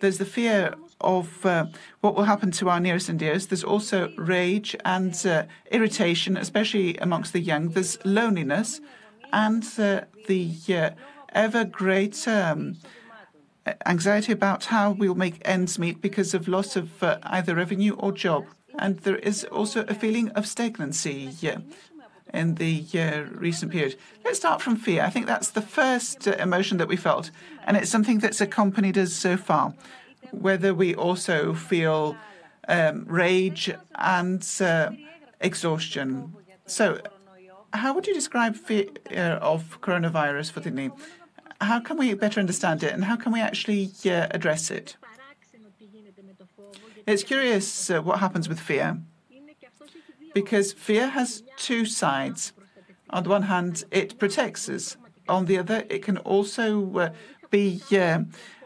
There's 0.00 0.18
the 0.18 0.24
fear 0.24 0.74
of 1.00 1.44
uh, 1.44 1.66
what 2.00 2.14
will 2.14 2.24
happen 2.24 2.50
to 2.52 2.68
our 2.68 2.80
nearest 2.80 3.08
and 3.08 3.18
dearest. 3.18 3.50
There's 3.50 3.64
also 3.64 4.12
rage 4.16 4.74
and 4.84 5.14
uh, 5.26 5.44
irritation, 5.70 6.36
especially 6.36 6.96
amongst 6.98 7.32
the 7.32 7.40
young. 7.40 7.68
There's 7.68 7.98
loneliness 8.04 8.80
and 9.32 9.64
uh, 9.78 10.02
the 10.26 10.52
uh, 10.68 10.90
ever 11.34 11.64
greater 11.64 12.52
um, 12.52 12.76
anxiety 13.86 14.32
about 14.32 14.66
how 14.66 14.92
we'll 14.92 15.14
make 15.14 15.40
ends 15.44 15.78
meet 15.78 16.00
because 16.00 16.34
of 16.34 16.48
loss 16.48 16.76
of 16.76 17.02
uh, 17.02 17.18
either 17.24 17.54
revenue 17.54 17.94
or 17.94 18.12
job. 18.12 18.46
And 18.78 18.98
there 19.00 19.16
is 19.16 19.44
also 19.44 19.84
a 19.86 19.94
feeling 19.94 20.30
of 20.30 20.46
stagnancy 20.46 21.30
in 22.34 22.56
the 22.56 22.84
uh, 22.94 23.22
recent 23.38 23.72
period. 23.72 23.96
Let's 24.24 24.38
start 24.38 24.60
from 24.60 24.76
fear. 24.76 25.02
I 25.02 25.10
think 25.10 25.26
that's 25.26 25.50
the 25.50 25.62
first 25.62 26.28
uh, 26.28 26.32
emotion 26.32 26.78
that 26.78 26.88
we 26.88 26.96
felt, 26.96 27.30
and 27.66 27.76
it's 27.76 27.90
something 27.90 28.18
that's 28.18 28.40
accompanied 28.40 28.98
us 28.98 29.12
so 29.12 29.36
far. 29.36 29.74
Whether 30.32 30.74
we 30.74 30.94
also 30.94 31.54
feel 31.54 32.16
um, 32.68 33.04
rage 33.06 33.70
and 33.94 34.46
uh, 34.60 34.90
exhaustion. 35.40 36.34
So, 36.66 37.00
how 37.72 37.94
would 37.94 38.06
you 38.06 38.14
describe 38.14 38.56
fear 38.56 38.88
of 39.40 39.80
coronavirus, 39.80 40.52
Fotini? 40.52 40.90
How 41.60 41.80
can 41.80 41.96
we 41.96 42.12
better 42.14 42.40
understand 42.40 42.82
it, 42.82 42.92
and 42.92 43.04
how 43.04 43.16
can 43.16 43.32
we 43.32 43.40
actually 43.40 43.92
uh, 44.06 44.26
address 44.30 44.70
it? 44.70 44.96
It's 47.06 47.22
curious 47.22 47.90
uh, 47.90 48.02
what 48.02 48.18
happens 48.18 48.48
with 48.48 48.58
fear 48.58 48.98
because 50.34 50.72
fear 50.72 51.08
has 51.08 51.42
two 51.56 51.86
sides. 51.86 52.52
On 53.10 53.22
the 53.22 53.30
one 53.30 53.42
hand, 53.42 53.84
it 53.90 54.18
protects 54.18 54.68
us. 54.68 54.96
On 55.28 55.46
the 55.46 55.56
other, 55.58 55.84
it 55.88 56.02
can 56.02 56.18
also 56.18 56.98
uh, 56.98 57.10
be 57.50 57.80
uh, 57.92 58.20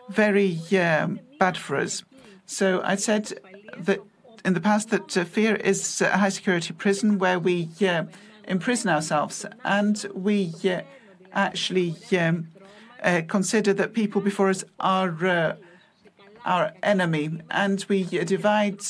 very 0.08 0.58
uh, 0.72 1.08
bad 1.38 1.56
for 1.56 1.76
us. 1.76 2.02
So 2.46 2.80
I 2.82 2.96
said 2.96 3.38
that 3.76 4.00
in 4.44 4.54
the 4.54 4.60
past 4.60 4.88
that 4.90 5.16
uh, 5.16 5.24
fear 5.24 5.56
is 5.56 6.00
a 6.00 6.16
high 6.16 6.30
security 6.30 6.72
prison 6.72 7.18
where 7.18 7.38
we 7.38 7.68
uh, 7.82 8.04
imprison 8.48 8.90
ourselves 8.90 9.44
and 9.64 10.06
we 10.14 10.54
uh, 10.64 10.80
actually 11.32 11.94
um, 12.18 12.48
consider 13.28 13.74
that 13.74 13.92
people 13.92 14.20
before 14.20 14.48
us 14.48 14.64
are 14.80 15.56
our 16.44 16.72
enemy 16.82 17.40
and 17.50 17.84
we 17.88 18.04
divide 18.04 18.80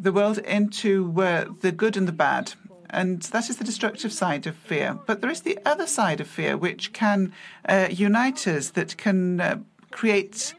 the 0.00 0.12
world 0.12 0.38
into 0.38 1.14
uh, 1.20 1.44
the 1.60 1.72
good 1.72 1.96
and 1.96 2.08
the 2.08 2.12
bad. 2.12 2.54
And 2.88 3.22
that 3.34 3.48
is 3.48 3.58
the 3.58 3.64
destructive 3.64 4.12
side 4.12 4.46
of 4.46 4.56
fear. 4.56 4.98
But 5.06 5.20
there 5.20 5.30
is 5.30 5.42
the 5.42 5.58
other 5.64 5.86
side 5.86 6.20
of 6.20 6.26
fear, 6.26 6.56
which 6.56 6.92
can 6.92 7.32
uh, 7.68 7.88
unite 7.90 8.48
us, 8.48 8.70
that 8.70 8.96
can 8.96 9.40
uh, 9.40 9.58
create 9.90 10.54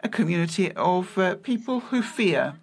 a 0.00 0.08
community 0.08 0.72
of 0.72 1.16
uh, 1.16 1.36
people 1.36 1.80
who 1.80 2.02
fear. 2.02 2.54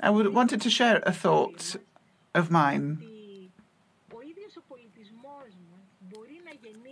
I 0.00 0.10
would, 0.10 0.34
wanted 0.34 0.60
to 0.60 0.70
share 0.70 1.02
a 1.06 1.12
thought 1.12 1.76
of 2.34 2.50
mine. 2.50 3.02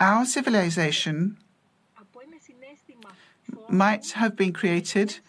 Our 0.00 0.24
civilization 0.24 1.36
might 3.68 4.12
have 4.12 4.36
been 4.36 4.52
created 4.52 5.20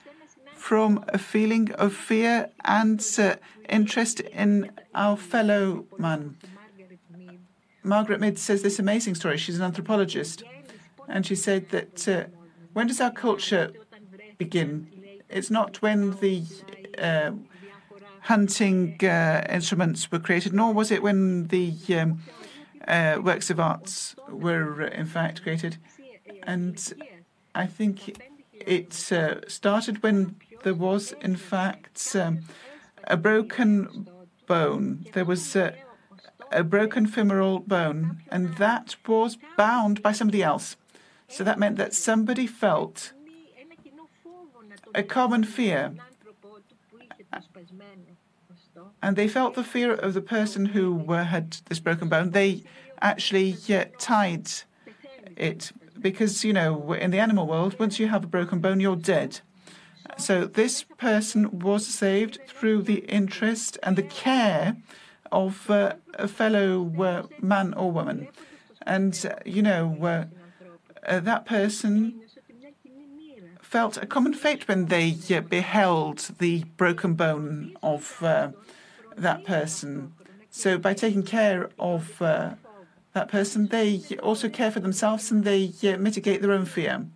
from 0.64 1.04
a 1.10 1.18
feeling 1.18 1.70
of 1.74 1.94
fear 1.94 2.50
and 2.64 3.06
uh, 3.20 3.36
interest 3.68 4.22
in 4.22 4.72
our 4.96 5.18
fellow 5.18 5.86
man. 5.98 6.38
Margaret 7.84 8.22
Mead 8.22 8.40
says 8.40 8.62
this 8.62 8.80
amazing 8.80 9.16
story. 9.16 9.38
She's 9.38 9.58
an 9.58 9.66
anthropologist. 9.66 10.42
And 11.10 11.26
she 11.26 11.36
said 11.36 11.70
that 11.72 12.08
uh, 12.08 12.24
when 12.72 12.88
does 12.88 13.02
our 13.02 13.12
culture 13.12 13.74
begin? 14.38 14.88
It's 15.30 15.52
not 15.52 15.82
when 15.82 16.12
the 16.22 16.44
uh, 16.98 17.32
hunting 18.22 18.98
uh, 19.04 19.46
instruments 19.50 20.10
were 20.14 20.20
created, 20.20 20.54
nor 20.54 20.74
was 20.74 20.92
it 20.92 21.04
when 21.04 21.50
the 21.50 21.74
um, 22.00 22.22
uh, 22.88 23.18
works 23.22 23.50
of 23.50 23.60
arts 23.60 24.16
were, 24.30 24.84
in 24.84 25.08
fact, 25.08 25.44
created. 25.44 25.76
And 26.44 26.82
I 27.54 27.66
think 27.66 28.18
it 28.66 29.12
uh, 29.12 29.42
started 29.50 30.02
when 30.02 30.38
there 30.64 30.74
was, 30.74 31.14
in 31.22 31.36
fact, 31.36 32.16
um, 32.16 32.40
a 33.06 33.18
broken 33.18 34.08
bone. 34.48 35.06
There 35.14 35.26
was 35.26 35.56
uh, 35.56 35.74
a 36.52 36.64
broken 36.64 37.06
femoral 37.06 37.60
bone, 37.60 38.22
and 38.30 38.56
that 38.58 38.96
was 39.08 39.38
bound 39.58 40.02
by 40.02 40.12
somebody 40.12 40.42
else. 40.42 40.78
So 41.28 41.44
that 41.44 41.60
meant 41.60 41.78
that 41.78 41.94
somebody 41.94 42.48
felt 42.48 43.14
a 44.94 45.04
common 45.04 45.44
fear. 45.44 45.94
And 49.02 49.16
they 49.16 49.28
felt 49.28 49.56
the 49.56 49.64
fear 49.64 49.94
of 49.94 50.14
the 50.14 50.22
person 50.22 50.68
who 50.68 51.12
had 51.12 51.58
this 51.70 51.80
broken 51.80 52.10
bone. 52.10 52.32
They 52.32 52.64
actually 53.02 53.58
uh, 53.70 53.86
tied 53.98 54.50
it 55.36 55.72
because, 56.00 56.44
you 56.44 56.54
know, 56.54 56.94
in 56.94 57.12
the 57.12 57.20
animal 57.20 57.48
world, 57.48 57.78
once 57.80 58.00
you 58.00 58.08
have 58.08 58.24
a 58.24 58.28
broken 58.28 58.60
bone, 58.60 58.80
you're 58.80 58.96
dead. 58.96 59.42
So 60.18 60.46
this 60.46 60.84
person 60.98 61.60
was 61.60 61.86
saved 61.86 62.40
through 62.48 62.84
the 62.84 63.00
interest 63.06 63.78
and 63.84 63.96
the 63.96 64.04
care 64.04 64.78
of 65.32 65.70
uh, 65.70 65.94
a 66.14 66.28
fellow 66.28 66.92
uh, 67.02 67.24
man 67.42 67.74
or 67.74 67.92
woman. 67.92 68.30
And, 68.86 69.14
uh, 69.30 69.36
you 69.46 69.62
know, 69.62 69.98
uh, 70.02 70.26
uh, 71.08 71.20
that 71.22 71.46
person 71.46 72.22
felt 73.62 73.98
a 73.98 74.06
common 74.06 74.34
fate 74.34 74.68
when 74.68 74.86
they 74.86 75.18
beheld 75.50 76.32
the 76.40 76.64
broken 76.78 77.16
bone 77.16 77.76
of 77.82 78.18
that 79.18 79.44
person. 79.44 80.14
So 80.52 80.78
by 80.78 80.94
taking 80.94 81.24
care 81.24 81.70
of 81.80 82.20
that 82.20 83.28
person, 83.30 83.68
they 83.68 84.04
also 84.22 84.50
care 84.50 84.72
for 84.72 84.80
themselves 84.80 85.32
and 85.32 85.44
they 85.44 85.74
mitigate 85.98 86.42
their 86.42 86.52
own 86.52 86.66
fear. 86.66 87.08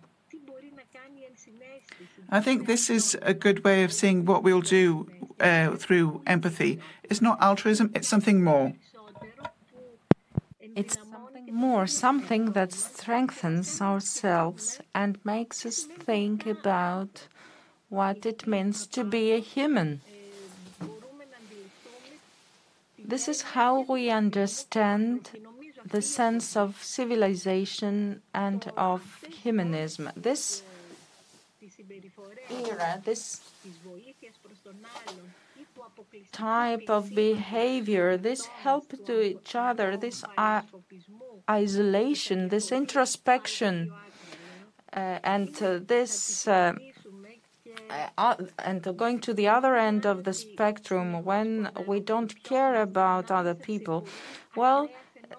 I 2.30 2.40
think 2.40 2.66
this 2.66 2.90
is 2.90 3.16
a 3.22 3.32
good 3.32 3.64
way 3.64 3.84
of 3.84 3.92
seeing 3.92 4.26
what 4.26 4.42
we'll 4.42 4.60
do 4.60 5.08
uh, 5.40 5.76
through 5.76 6.22
empathy. 6.26 6.78
It's 7.04 7.22
not 7.22 7.40
altruism, 7.40 7.90
it's 7.94 8.08
something 8.08 8.44
more. 8.44 8.74
It's 10.60 10.96
something 10.96 11.54
more, 11.54 11.86
something 11.86 12.52
that 12.52 12.72
strengthens 12.72 13.80
ourselves 13.80 14.80
and 14.94 15.18
makes 15.24 15.64
us 15.64 15.84
think 15.84 16.46
about 16.46 17.28
what 17.88 18.26
it 18.26 18.46
means 18.46 18.86
to 18.88 19.04
be 19.04 19.32
a 19.32 19.38
human. 19.40 20.02
This 22.98 23.26
is 23.26 23.40
how 23.40 23.80
we 23.88 24.10
understand 24.10 25.30
the 25.82 26.02
sense 26.02 26.56
of 26.56 26.84
civilization 26.84 28.20
and 28.34 28.70
of 28.76 29.24
humanism. 29.42 30.10
This 30.14 30.62
era, 32.50 33.00
this 33.04 33.40
type 36.32 36.88
of 36.88 37.14
behavior, 37.14 38.16
this 38.16 38.46
help 38.46 38.92
to 39.06 39.20
each 39.20 39.54
other, 39.54 39.96
this 39.96 40.24
isolation, 41.48 42.48
this 42.48 42.72
introspection, 42.72 43.92
uh, 44.92 45.18
and 45.22 45.62
uh, 45.62 45.78
this 45.86 46.46
uh, 46.48 46.74
uh, 48.16 48.34
and 48.58 48.82
going 48.96 49.20
to 49.20 49.32
the 49.32 49.48
other 49.48 49.76
end 49.76 50.04
of 50.06 50.24
the 50.24 50.32
spectrum 50.32 51.24
when 51.24 51.70
we 51.86 52.00
don't 52.00 52.42
care 52.42 52.82
about 52.82 53.30
other 53.30 53.54
people, 53.54 54.06
well, 54.56 54.88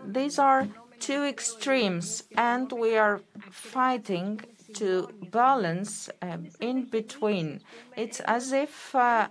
these 0.05 0.39
are 0.39 0.67
two 0.99 1.23
extremes, 1.23 2.23
and 2.37 2.71
we 2.71 2.97
are 2.97 3.21
fighting 3.49 4.41
to 4.73 5.09
balance 5.31 6.09
um, 6.21 6.49
in 6.59 6.85
between. 6.85 7.61
It's 7.95 8.19
as 8.21 8.51
if 8.51 8.95
uh, 8.95 9.27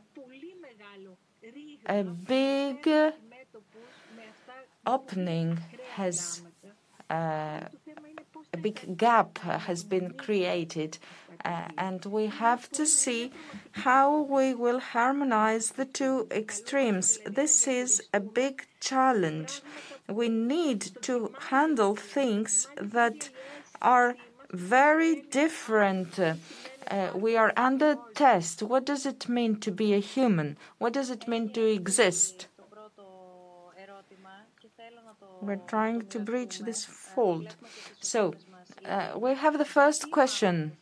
a 1.86 2.02
big 2.04 2.88
opening 4.86 5.58
has 5.94 6.42
uh, 7.10 7.60
a 8.52 8.56
big 8.56 8.96
gap 8.96 9.38
has 9.38 9.84
been 9.84 10.12
created 10.12 10.98
uh, 11.44 11.68
and 11.76 12.04
we 12.06 12.26
have 12.26 12.70
to 12.70 12.86
see 12.86 13.30
how 13.72 14.22
we 14.22 14.54
will 14.54 14.80
harmonize 14.80 15.70
the 15.72 15.84
two 15.84 16.26
extremes. 16.30 17.18
This 17.26 17.66
is 17.66 18.02
a 18.12 18.20
big 18.20 18.66
challenge. 18.80 19.60
We 20.08 20.28
need 20.28 20.80
to 21.02 21.34
handle 21.50 21.94
things 21.94 22.68
that 22.76 23.30
are 23.80 24.16
very 24.50 25.22
different. 25.30 26.18
Uh, 26.18 27.10
we 27.14 27.36
are 27.36 27.52
under 27.56 27.98
test. 28.14 28.62
What 28.62 28.86
does 28.86 29.04
it 29.04 29.28
mean 29.28 29.60
to 29.60 29.70
be 29.70 29.94
a 29.94 29.98
human? 29.98 30.56
What 30.78 30.92
does 30.92 31.10
it 31.10 31.28
mean 31.28 31.52
to 31.52 31.64
exist? 31.66 32.46
We're 35.40 35.56
trying 35.56 36.06
to 36.08 36.18
breach 36.18 36.60
this 36.60 36.84
fold. 36.84 37.54
So, 38.00 38.34
uh, 38.84 39.12
we 39.16 39.34
have 39.34 39.58
the 39.58 39.64
first 39.64 40.10
question. 40.10 40.76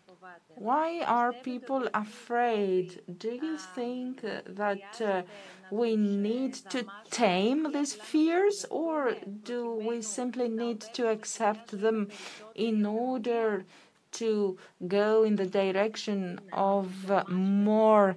Why 0.57 1.03
are 1.03 1.35
people 1.35 1.87
afraid? 1.93 3.03
Do 3.19 3.29
you 3.29 3.59
think 3.59 4.23
that 4.23 5.01
uh, 5.01 5.23
we 5.71 5.97
need 5.97 6.55
to 6.71 6.87
tame 7.11 7.73
these 7.73 7.95
fears, 7.95 8.65
or 8.71 9.17
do 9.43 9.75
we 9.75 10.01
simply 10.01 10.49
need 10.49 10.81
to 10.95 11.09
accept 11.09 11.79
them 11.79 12.09
in 12.55 12.87
order 12.87 13.67
to 14.13 14.57
go 14.89 15.25
in 15.25 15.37
the 15.37 15.47
direction 15.47 16.41
of 16.53 16.89
more 17.29 18.17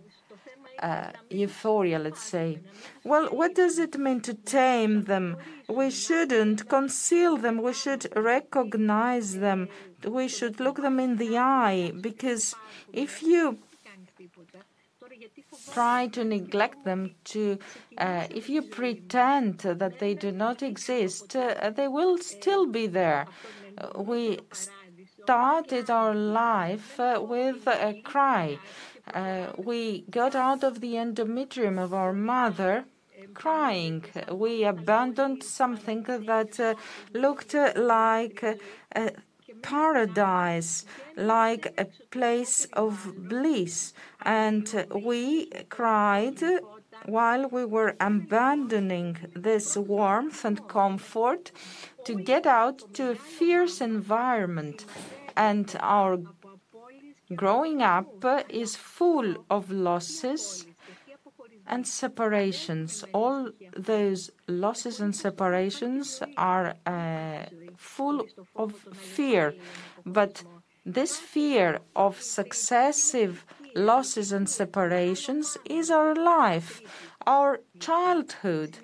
uh, 0.82 1.12
euphoria, 1.30 1.99
let's 1.99 2.23
say. 2.23 2.60
Well, 3.04 3.28
what 3.28 3.54
does 3.56 3.78
it 3.80 3.97
mean 3.97 4.21
to 4.21 4.34
tame 4.34 5.04
them? 5.04 5.38
We 5.67 5.91
shouldn't 5.91 6.69
conceal 6.69 7.38
them. 7.38 7.62
We 7.62 7.73
should 7.73 8.08
recognize 8.15 9.39
them. 9.39 9.67
We 10.05 10.27
should 10.27 10.59
look 10.59 10.77
them 10.77 10.99
in 10.99 11.17
the 11.17 11.38
eye 11.38 11.91
because 11.99 12.55
if 12.93 13.21
you 13.23 13.59
try 15.71 16.07
to 16.07 16.23
neglect 16.23 16.83
them, 16.85 17.15
to 17.25 17.59
uh, 17.97 18.27
if 18.29 18.49
you 18.49 18.62
pretend 18.62 19.59
that 19.59 19.99
they 19.99 20.13
do 20.13 20.31
not 20.31 20.62
exist, 20.62 21.35
uh, 21.35 21.69
they 21.69 21.88
will 21.88 22.17
still 22.17 22.65
be 22.65 22.88
there. 22.88 23.27
we 23.95 24.39
started 25.23 25.89
our 25.89 26.15
life 26.15 26.99
uh, 26.99 27.19
with 27.21 27.67
a 27.67 28.01
cry. 28.03 28.57
Uh, 29.13 29.47
we 29.57 30.03
got 30.09 30.35
out 30.35 30.63
of 30.63 30.81
the 30.81 30.93
endometrium 30.93 31.81
of 31.81 31.93
our 31.93 32.13
mother 32.13 32.85
crying. 33.33 34.03
We 34.31 34.63
abandoned 34.63 35.43
something 35.43 36.03
that 36.03 36.59
uh, 36.59 36.75
looked 37.13 37.53
like 37.75 38.43
paradise, 39.62 40.86
like 41.15 41.74
a 41.78 41.86
place 42.12 42.65
of 42.74 43.13
bliss. 43.30 43.93
And 44.22 44.86
we 44.93 45.48
cried 45.69 46.41
while 47.06 47.48
we 47.50 47.65
were 47.65 47.95
abandoning 48.00 49.17
this 49.36 49.78
warmth 49.78 50.43
and 50.45 50.67
comfort 50.67 51.52
to 52.06 52.15
get 52.15 52.45
out 52.45 52.93
to 52.95 53.12
a 53.12 53.15
fierce 53.15 53.82
environment 53.82 54.86
and 55.36 55.76
our 55.80 56.17
growing 57.36 57.82
up 57.82 58.26
is 58.50 58.76
full 58.76 59.45
of 59.50 59.72
losses 59.72 60.65
and 61.69 61.88
separations. 61.88 63.05
All 63.13 63.51
those 63.75 64.32
losses 64.47 64.99
and 64.99 65.15
separations 65.15 66.21
are 66.38 66.75
uh, 66.86 67.45
full 67.77 68.25
of 68.55 68.73
fear. 68.93 69.53
But 70.05 70.43
this 70.86 71.17
fear 71.17 71.79
of 71.95 72.21
successive 72.21 73.45
losses 73.75 74.32
and 74.32 74.49
separations 74.49 75.58
is 75.65 75.91
our 75.91 76.15
life, 76.15 76.82
our 77.25 77.60
childhood. 77.79 78.79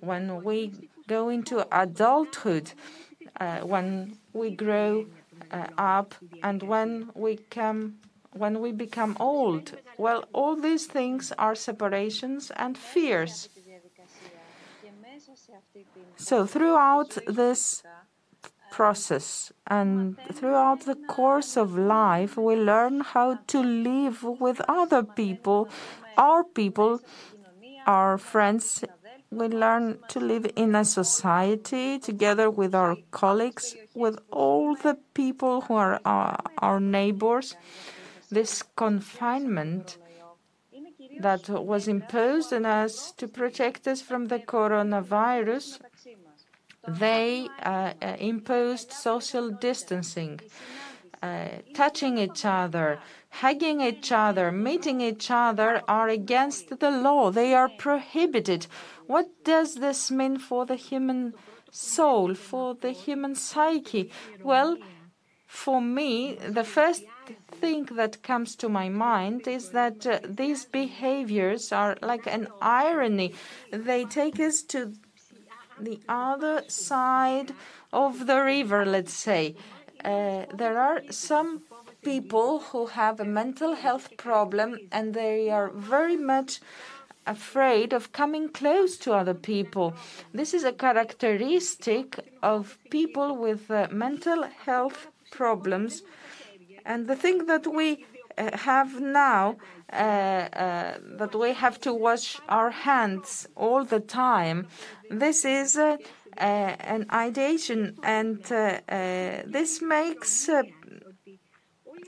When 0.00 0.42
we 0.42 0.90
go 1.06 1.28
into 1.28 1.66
adulthood, 1.70 2.72
uh, 3.40 3.60
when 3.60 4.18
we 4.32 4.50
grow 4.50 5.06
uh, 5.50 5.66
up 5.78 6.14
and 6.42 6.62
when 6.62 7.10
we 7.14 7.36
come 7.50 7.96
when 8.34 8.60
we 8.60 8.72
become 8.72 9.16
old. 9.20 9.76
Well 9.96 10.24
all 10.32 10.56
these 10.56 10.86
things 10.86 11.32
are 11.38 11.54
separations 11.54 12.50
and 12.56 12.76
fears. 12.76 13.48
So 16.16 16.46
throughout 16.46 17.18
this 17.26 17.82
process 18.70 19.52
and 19.68 20.16
throughout 20.32 20.80
the 20.80 20.96
course 21.06 21.56
of 21.56 21.78
life 21.78 22.36
we 22.36 22.56
learn 22.56 23.00
how 23.00 23.38
to 23.46 23.62
live 23.62 24.22
with 24.24 24.60
other 24.68 25.02
people. 25.02 25.68
Our 26.16 26.44
people 26.44 27.00
our 27.86 28.16
friends 28.18 28.84
we 29.34 29.48
learn 29.48 29.98
to 30.08 30.20
live 30.20 30.46
in 30.54 30.74
a 30.74 30.84
society 30.84 31.98
together 31.98 32.48
with 32.48 32.74
our 32.74 32.96
colleagues, 33.10 33.76
with 33.94 34.18
all 34.30 34.76
the 34.76 34.96
people 35.12 35.62
who 35.62 35.74
are 35.74 36.00
our, 36.04 36.38
our 36.58 36.80
neighbors. 36.80 37.56
This 38.30 38.62
confinement 38.76 39.98
that 41.20 41.48
was 41.48 41.88
imposed 41.88 42.52
on 42.52 42.66
us 42.66 43.12
to 43.12 43.28
protect 43.28 43.86
us 43.86 44.00
from 44.02 44.26
the 44.26 44.38
coronavirus, 44.38 45.80
they 46.86 47.48
uh, 47.62 47.92
uh 48.02 48.16
imposed 48.18 48.92
social 48.92 49.50
distancing, 49.50 50.40
uh, 51.22 51.48
touching 51.72 52.18
each 52.18 52.44
other, 52.44 52.98
hugging 53.30 53.80
each 53.80 54.12
other, 54.12 54.52
meeting 54.52 55.00
each 55.00 55.30
other 55.30 55.82
are 55.88 56.08
against 56.08 56.78
the 56.80 56.90
law. 56.90 57.30
They 57.30 57.54
are 57.54 57.70
prohibited. 57.78 58.66
What 59.06 59.44
does 59.44 59.76
this 59.76 60.10
mean 60.10 60.38
for 60.38 60.66
the 60.66 60.76
human 60.76 61.34
soul, 61.70 62.34
for 62.34 62.74
the 62.74 62.92
human 62.92 63.34
psyche? 63.34 64.10
Well, 64.42 64.76
for 65.54 65.80
me, 65.80 66.34
the 66.34 66.64
first 66.64 67.04
thing 67.60 67.84
that 67.92 68.22
comes 68.22 68.56
to 68.56 68.68
my 68.68 68.88
mind 68.88 69.46
is 69.46 69.70
that 69.70 70.04
uh, 70.04 70.18
these 70.28 70.64
behaviors 70.64 71.72
are 71.72 71.96
like 72.02 72.26
an 72.26 72.48
irony. 72.60 73.32
They 73.70 74.04
take 74.04 74.40
us 74.40 74.62
to 74.72 74.92
the 75.80 76.00
other 76.08 76.64
side 76.68 77.54
of 77.92 78.26
the 78.26 78.40
river, 78.42 78.84
let's 78.84 79.14
say. 79.14 79.54
Uh, 80.04 80.44
there 80.52 80.78
are 80.78 81.02
some 81.10 81.62
people 82.02 82.58
who 82.68 82.86
have 82.86 83.20
a 83.20 83.24
mental 83.24 83.74
health 83.74 84.08
problem 84.16 84.76
and 84.90 85.14
they 85.14 85.50
are 85.50 85.70
very 85.70 86.16
much 86.16 86.60
afraid 87.26 87.92
of 87.92 88.12
coming 88.12 88.48
close 88.48 88.98
to 88.98 89.14
other 89.14 89.34
people. 89.34 89.94
This 90.32 90.52
is 90.52 90.64
a 90.64 90.72
characteristic 90.72 92.18
of 92.42 92.76
people 92.90 93.36
with 93.36 93.70
uh, 93.70 93.86
mental 93.90 94.42
health 94.66 95.08
problems. 95.40 96.02
And 96.84 97.06
the 97.06 97.16
thing 97.16 97.46
that 97.46 97.66
we 97.66 98.04
uh, 98.36 98.56
have 98.58 99.00
now, 99.00 99.56
uh, 99.92 99.96
uh 99.96 100.98
that 101.18 101.34
we 101.34 101.52
have 101.52 101.80
to 101.80 101.92
wash 102.06 102.40
our 102.48 102.70
hands 102.70 103.46
all 103.56 103.84
the 103.84 104.00
time, 104.00 104.66
this 105.10 105.44
is 105.44 105.76
uh, 105.76 105.96
uh, 106.36 106.76
an 106.94 107.06
ideation, 107.12 107.96
and 108.02 108.40
uh, 108.50 108.80
this 109.46 109.80
makes 109.80 110.50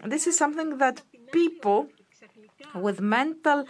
this 0.05 0.27
is 0.27 0.37
something 0.37 0.79
that 0.79 1.03
people 1.33 1.87
with 2.75 3.01
mental 3.01 3.65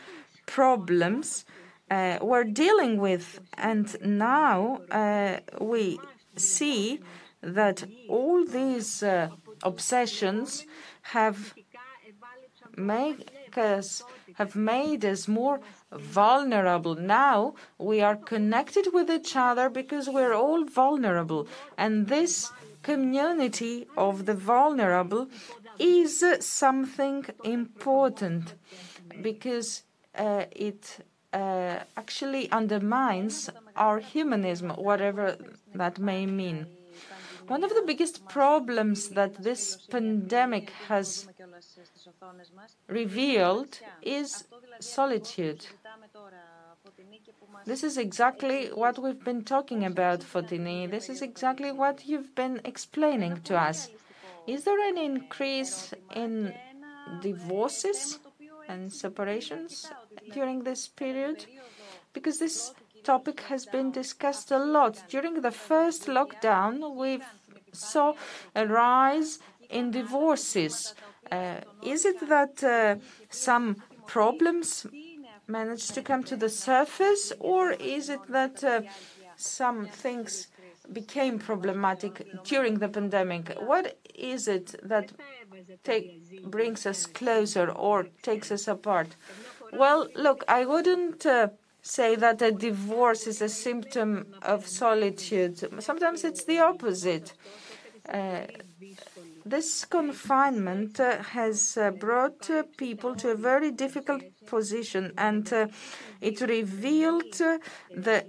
problems 0.47 1.45
we're 1.91 2.51
dealing 2.65 2.99
with. 2.99 3.41
And 3.71 3.87
now 4.03 4.81
we 5.61 5.99
see 6.37 7.01
that 7.43 7.85
all 8.09 8.45
these 8.47 9.05
obsessions 9.71 10.65
have 11.15 11.39
made 12.77 13.31
us 13.57 14.03
have 14.41 14.55
made 14.55 15.03
us 15.05 15.23
more 15.29 15.59
vulnerable. 15.93 16.95
Now 16.95 17.55
we 17.79 18.03
are 18.03 18.17
connected 18.17 18.87
with 18.93 19.09
each 19.11 19.35
other 19.35 19.67
because 19.71 20.07
we're 20.09 20.35
all 20.35 20.65
vulnerable. 20.65 21.49
And 21.79 22.07
this 22.09 22.53
community 22.83 23.87
of 23.97 24.27
the 24.27 24.35
vulnerable 24.35 25.29
is 25.79 26.23
something 26.41 27.25
important 27.45 28.55
because 29.23 29.83
uh, 30.15 30.45
it 30.53 30.83
uh, 31.33 31.79
actually 31.97 32.51
undermines 32.51 33.51
our 33.75 33.99
humanism, 33.99 34.71
whatever 34.71 35.37
that 35.75 35.99
may 35.99 36.27
mean. 36.27 36.67
One 37.49 37.65
of 37.65 37.71
the 37.71 37.83
biggest 37.87 38.27
problems 38.29 39.11
that 39.11 39.43
this 39.43 39.77
pandemic 39.77 40.71
has 40.89 41.29
revealed 42.89 43.79
is 44.03 44.45
solitude. 44.81 45.67
This 47.65 47.83
is 47.83 47.99
exactly 47.99 48.69
what 48.69 48.99
we've 48.99 49.23
been 49.25 49.43
talking 49.45 49.85
about, 49.85 50.21
Fotini. 50.21 50.91
This 50.91 51.09
is 51.09 51.23
exactly 51.23 51.73
what 51.73 52.07
you've 52.07 52.35
been 52.35 52.61
explaining 52.65 53.43
to 53.43 53.57
us. 53.59 53.91
Is 54.47 54.65
there 54.65 54.89
an 54.89 54.99
increase 54.99 55.93
in 56.15 56.55
divorces 57.21 58.19
and 58.69 58.93
separations 58.93 59.91
during 60.33 60.63
this 60.63 60.89
period? 60.89 61.47
Because 62.13 62.39
this 62.39 62.73
topic 63.03 63.41
has 63.43 63.67
been 63.67 63.93
discussed 63.93 64.51
a 64.51 64.59
lot. 64.59 65.03
During 65.09 65.41
the 65.43 65.53
first 65.53 66.07
lockdown, 66.07 66.97
we 66.97 67.21
saw 67.77 68.15
a 68.55 68.67
rise 68.67 69.39
in 69.71 69.91
divorces. 69.91 70.95
Uh, 71.31 71.61
is 71.83 72.05
it 72.05 72.29
that 72.29 72.63
uh, 72.63 72.97
some 73.31 73.83
problems 74.07 74.87
managed 75.49 75.95
to 75.95 76.03
come 76.03 76.23
to 76.25 76.37
the 76.37 76.49
surface, 76.49 77.33
or 77.41 77.73
is 77.73 78.09
it 78.09 78.21
that 78.29 78.63
uh, 78.65 78.83
some 79.37 79.87
things 79.87 80.49
became 80.93 81.39
problematic 81.39 82.27
during 82.45 82.79
the 82.79 82.89
pandemic? 82.89 83.53
What 83.59 83.99
is 84.15 84.49
it 84.49 84.75
that 84.83 85.13
brings 86.45 86.87
us 86.87 87.07
closer 87.07 87.71
or 87.71 88.07
takes 88.23 88.51
us 88.51 88.69
apart? 88.69 89.17
Well, 89.73 90.09
look, 90.15 90.45
I 90.49 90.65
wouldn't 90.65 91.27
say 91.83 92.17
that 92.17 92.43
a 92.43 92.51
divorce 92.51 93.27
is 93.27 93.41
a 93.41 93.49
symptom 93.49 94.35
of 94.43 94.67
solitude. 94.67 95.83
Sometimes 95.83 96.25
it's 96.25 96.45
the 96.45 96.59
opposite. 96.59 97.33
Uh, 98.09 98.47
this 99.45 99.85
confinement 99.85 100.99
uh, 100.99 101.23
has 101.23 101.77
uh, 101.77 101.93
brought 101.93 102.51
uh, 102.51 102.65
people 102.77 103.15
to 103.15 103.31
a 103.31 103.35
very 103.37 103.71
difficult 103.71 104.23
position 104.47 105.13
and 105.19 105.53
uh, 105.53 105.69
it 106.21 106.41
revealed 106.41 107.41
uh, 107.41 107.59
the 107.95 108.25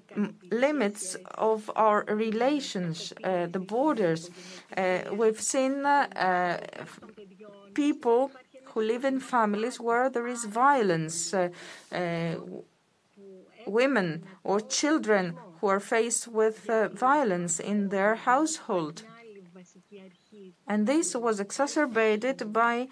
limits 0.52 1.16
of 1.36 1.72
our 1.76 2.06
relations, 2.10 3.14
the 3.24 3.64
borders. 3.68 4.30
we've 5.12 5.42
seen 5.42 5.86
people 7.74 8.32
who 8.66 8.82
live 8.82 9.04
in 9.04 9.20
families 9.20 9.80
where 9.80 10.10
there 10.10 10.28
is 10.28 10.46
violence, 10.46 11.34
women 13.66 14.24
or 14.44 14.60
children 14.62 15.36
who 15.60 15.68
are 15.68 15.80
faced 15.80 16.28
with 16.28 16.70
violence 16.94 17.60
in 17.60 17.90
their 17.90 18.16
household. 18.16 19.04
And 20.68 20.88
this 20.88 21.16
was 21.16 21.40
exacerbated 21.40 22.52
by 22.52 22.88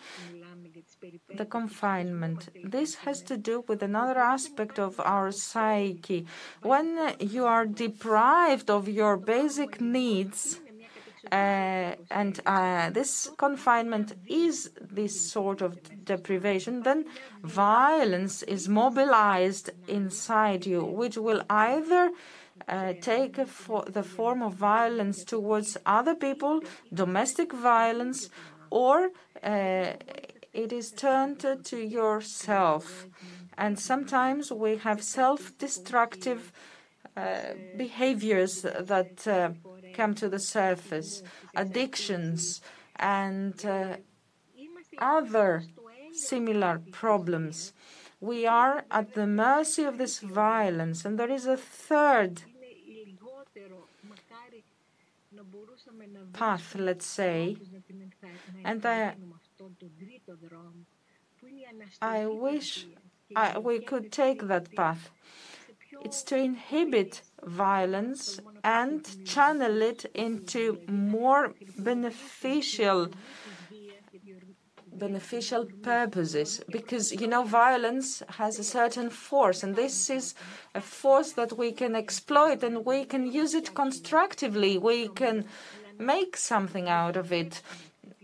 the 1.37 1.45
confinement. 1.45 2.49
This 2.63 2.95
has 2.95 3.21
to 3.23 3.37
do 3.37 3.63
with 3.67 3.83
another 3.83 4.19
aspect 4.19 4.79
of 4.79 4.99
our 4.99 5.31
psyche. 5.31 6.25
When 6.61 7.15
you 7.19 7.45
are 7.45 7.65
deprived 7.65 8.69
of 8.69 8.87
your 8.87 9.17
basic 9.17 9.81
needs, 9.81 10.59
uh, 11.31 11.95
and 12.11 12.39
uh, 12.45 12.89
this 12.91 13.31
confinement 13.37 14.13
is 14.27 14.71
this 14.79 15.31
sort 15.31 15.61
of 15.61 15.77
deprivation, 16.05 16.83
then 16.83 17.05
violence 17.43 18.43
is 18.43 18.69
mobilized 18.69 19.71
inside 19.87 20.65
you, 20.65 20.83
which 20.83 21.17
will 21.17 21.41
either 21.49 22.11
uh, 22.67 22.93
take 23.01 23.45
for 23.47 23.83
the 23.85 24.03
form 24.03 24.41
of 24.41 24.53
violence 24.53 25.23
towards 25.23 25.77
other 25.85 26.15
people, 26.15 26.61
domestic 26.93 27.53
violence, 27.53 28.29
or 28.69 29.09
uh, 29.43 29.93
it 30.53 30.71
is 30.71 30.91
turned 30.91 31.45
to 31.63 31.77
yourself. 31.77 33.07
And 33.57 33.79
sometimes 33.79 34.51
we 34.51 34.77
have 34.77 35.01
self 35.01 35.57
destructive 35.57 36.51
uh, 37.15 37.53
behaviors 37.77 38.61
that 38.63 39.27
uh, 39.27 39.51
come 39.93 40.13
to 40.15 40.27
the 40.27 40.39
surface, 40.39 41.23
addictions, 41.55 42.61
and 42.97 43.65
uh, 43.65 43.97
other 44.97 45.63
similar 46.13 46.81
problems. 46.91 47.73
We 48.19 48.47
are 48.47 48.85
at 48.89 49.13
the 49.13 49.27
mercy 49.27 49.83
of 49.83 49.97
this 49.97 50.19
violence. 50.19 51.05
And 51.05 51.19
there 51.19 51.31
is 51.31 51.45
a 51.45 51.57
third 51.57 52.41
path, 56.33 56.75
let's 56.75 57.05
say, 57.05 57.57
and 58.63 58.85
I, 58.85 59.15
I 62.01 62.25
wish 62.25 62.87
I, 63.35 63.57
we 63.59 63.79
could 63.79 64.11
take 64.11 64.47
that 64.47 64.73
path. 64.75 65.09
It's 66.03 66.23
to 66.23 66.35
inhibit 66.35 67.21
violence 67.43 68.39
and 68.63 69.25
channel 69.25 69.81
it 69.81 70.05
into 70.13 70.79
more 70.87 71.53
beneficial 71.77 73.09
beneficial 74.97 75.65
purposes 75.83 76.61
because 76.69 77.11
you 77.11 77.27
know 77.27 77.43
violence 77.43 78.23
has 78.29 78.57
a 78.59 78.63
certain 78.63 79.09
force 79.09 79.61
and 79.61 79.75
this 79.75 80.09
is 80.09 80.35
a 80.73 80.79
force 80.79 81.33
that 81.33 81.57
we 81.57 81.71
can 81.71 81.95
exploit 81.95 82.63
and 82.63 82.85
we 82.85 83.03
can 83.03 83.25
use 83.29 83.53
it 83.53 83.73
constructively 83.73 84.77
we 84.77 85.09
can 85.09 85.43
make 85.99 86.37
something 86.37 86.89
out 86.89 87.15
of 87.17 87.31
it. 87.31 87.61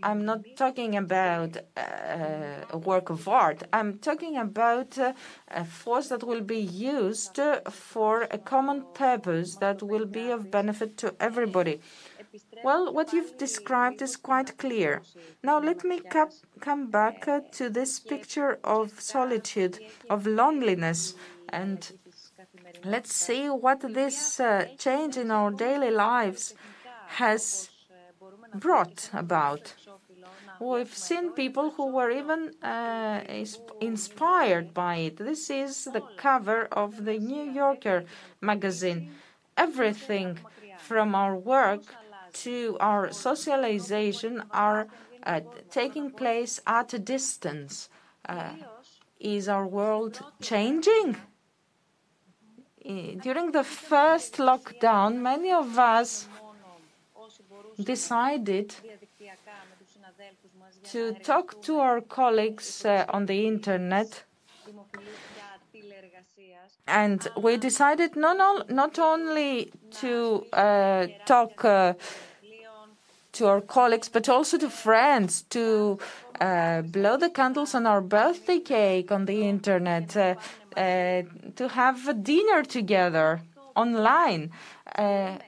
I'm 0.02 0.24
not 0.24 0.40
talking 0.56 0.96
about 0.96 1.58
uh, 1.76 2.64
a 2.70 2.78
work 2.78 3.08
of 3.08 3.28
art. 3.28 3.62
I'm 3.72 3.98
talking 3.98 4.36
about 4.36 4.98
uh, 4.98 5.12
a 5.48 5.64
force 5.64 6.08
that 6.08 6.24
will 6.24 6.40
be 6.40 6.58
used 6.58 7.38
for 7.70 8.26
a 8.30 8.38
common 8.38 8.84
purpose 8.94 9.56
that 9.56 9.82
will 9.82 10.06
be 10.06 10.30
of 10.30 10.50
benefit 10.50 10.96
to 10.98 11.14
everybody. 11.20 11.80
Well, 12.64 12.92
what 12.92 13.12
you've 13.12 13.36
described 13.38 14.02
is 14.02 14.16
quite 14.16 14.56
clear. 14.58 15.02
Now, 15.42 15.60
let 15.60 15.84
me 15.84 16.00
come 16.60 16.90
back 16.90 17.28
uh, 17.28 17.40
to 17.52 17.68
this 17.68 18.00
picture 18.00 18.58
of 18.64 19.00
solitude, 19.00 19.78
of 20.08 20.26
loneliness, 20.26 21.14
and 21.48 21.92
let's 22.84 23.14
see 23.14 23.48
what 23.48 23.80
this 23.80 24.40
uh, 24.40 24.66
change 24.78 25.16
in 25.16 25.30
our 25.30 25.50
daily 25.50 25.90
lives 25.90 26.54
has 27.20 27.70
brought 28.54 29.10
about. 29.12 29.74
We've 30.60 30.94
seen 30.94 31.32
people 31.32 31.70
who 31.70 31.86
were 31.86 32.10
even 32.10 32.54
uh, 32.62 33.20
inspired 33.80 34.72
by 34.72 34.96
it. 34.96 35.16
This 35.16 35.50
is 35.50 35.84
the 35.96 36.02
cover 36.16 36.68
of 36.70 37.04
the 37.04 37.18
New 37.18 37.42
Yorker 37.42 38.04
magazine. 38.40 39.10
Everything 39.56 40.38
from 40.78 41.14
our 41.14 41.36
work 41.36 41.82
to 42.44 42.76
our 42.80 43.12
socialization 43.12 44.42
are 44.50 44.86
uh, 45.24 45.40
taking 45.70 46.10
place 46.10 46.60
at 46.66 46.94
a 46.94 46.98
distance. 46.98 47.88
Uh, 48.28 48.54
is 49.18 49.48
our 49.48 49.66
world 49.66 50.20
changing? 50.40 51.16
During 52.84 53.52
the 53.52 53.62
first 53.62 54.38
lockdown, 54.38 55.20
many 55.20 55.52
of 55.52 55.78
us 55.78 56.26
decided 57.80 58.74
to 60.84 61.12
talk 61.14 61.60
to 61.62 61.78
our 61.78 62.00
colleagues 62.00 62.84
uh, 62.84 63.04
on 63.08 63.26
the 63.26 63.46
internet 63.46 64.24
and 66.86 67.28
we 67.36 67.56
decided 67.56 68.16
not, 68.16 68.70
not 68.70 68.98
only 68.98 69.72
to 69.90 70.44
uh, 70.52 71.06
talk 71.26 71.64
uh, 71.64 71.94
to 73.32 73.46
our 73.46 73.60
colleagues, 73.60 74.08
but 74.08 74.28
also 74.28 74.58
to 74.58 74.68
friends, 74.68 75.42
to 75.42 75.98
uh, 76.40 76.82
blow 76.82 77.16
the 77.16 77.30
candles 77.30 77.74
on 77.74 77.86
our 77.86 78.00
birthday 78.02 78.58
cake 78.58 79.10
on 79.10 79.24
the 79.24 79.48
internet, 79.48 80.16
uh, 80.16 80.34
uh, 80.76 81.22
to 81.56 81.68
have 81.68 82.08
a 82.08 82.14
dinner 82.14 82.62
together 82.62 83.40
online. 83.74 84.50
Uh, 84.94 85.38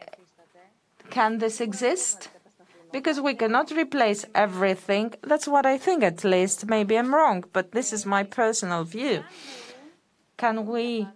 can 1.17 1.39
this 1.39 1.61
exist? 1.61 2.19
Because 2.97 3.19
we 3.21 3.35
cannot 3.35 3.71
replace 3.71 4.23
everything. 4.35 5.07
That's 5.31 5.49
what 5.55 5.65
I 5.75 5.77
think, 5.79 6.03
at 6.03 6.25
least. 6.25 6.59
Maybe 6.67 6.99
I'm 6.99 7.15
wrong, 7.15 7.39
but 7.53 7.73
this 7.73 7.93
is 7.93 8.05
my 8.17 8.23
personal 8.41 8.83
view. 8.97 9.17
Can 10.37 10.57
we 10.67 11.07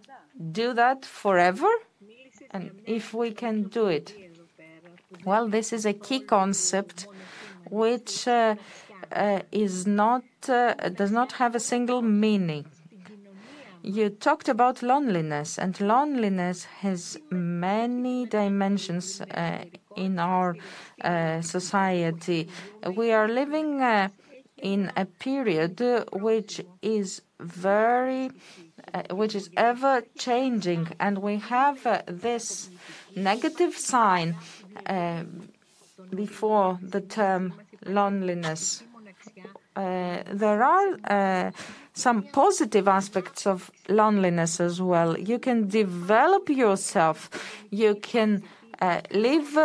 do 0.59 0.67
that 0.73 0.99
forever? 1.05 1.71
And 2.51 2.63
if 2.85 3.13
we 3.13 3.31
can 3.31 3.55
do 3.63 3.87
it, 3.87 4.07
well, 5.25 5.45
this 5.47 5.73
is 5.77 5.85
a 5.85 5.93
key 5.93 6.21
concept 6.21 7.07
which 7.69 8.27
uh, 8.27 8.55
uh, 9.11 9.41
is 9.51 9.85
not 9.85 10.23
uh, 10.47 10.73
does 11.01 11.11
not 11.11 11.33
have 11.41 11.53
a 11.55 11.63
single 11.73 12.01
meaning. 12.01 12.65
You 13.81 14.09
talked 14.09 14.49
about 14.49 14.83
loneliness, 14.83 15.57
and 15.57 15.79
loneliness 15.79 16.65
has 16.81 17.17
many 17.29 18.25
dimensions 18.25 19.21
uh, 19.21 19.63
in 19.95 20.19
our 20.19 20.57
uh, 21.01 21.41
society. 21.41 22.49
We 22.95 23.11
are 23.11 23.27
living 23.27 23.81
uh, 23.81 24.09
in 24.57 24.91
a 24.97 25.05
period 25.05 25.81
which 26.11 26.61
is 26.81 27.21
very, 27.39 28.31
which 29.11 29.35
is 29.35 29.49
ever 29.55 30.03
changing, 30.17 30.89
and 30.99 31.19
we 31.19 31.37
have 31.37 32.03
this 32.05 32.69
negative 33.15 33.75
sign 33.75 34.35
before 36.13 36.79
the 36.81 37.01
term 37.01 37.53
loneliness. 37.85 38.83
Uh, 39.79 40.23
there 40.33 40.61
are 40.61 40.87
uh, 41.09 41.51
some 41.93 42.21
positive 42.33 42.85
aspects 42.85 43.47
of 43.47 43.71
loneliness 43.87 44.59
as 44.59 44.81
well. 44.81 45.17
You 45.17 45.39
can 45.39 45.69
develop 45.69 46.49
yourself. 46.49 47.29
You 47.69 47.95
can 47.95 48.43
uh, 48.81 48.99
live 49.11 49.57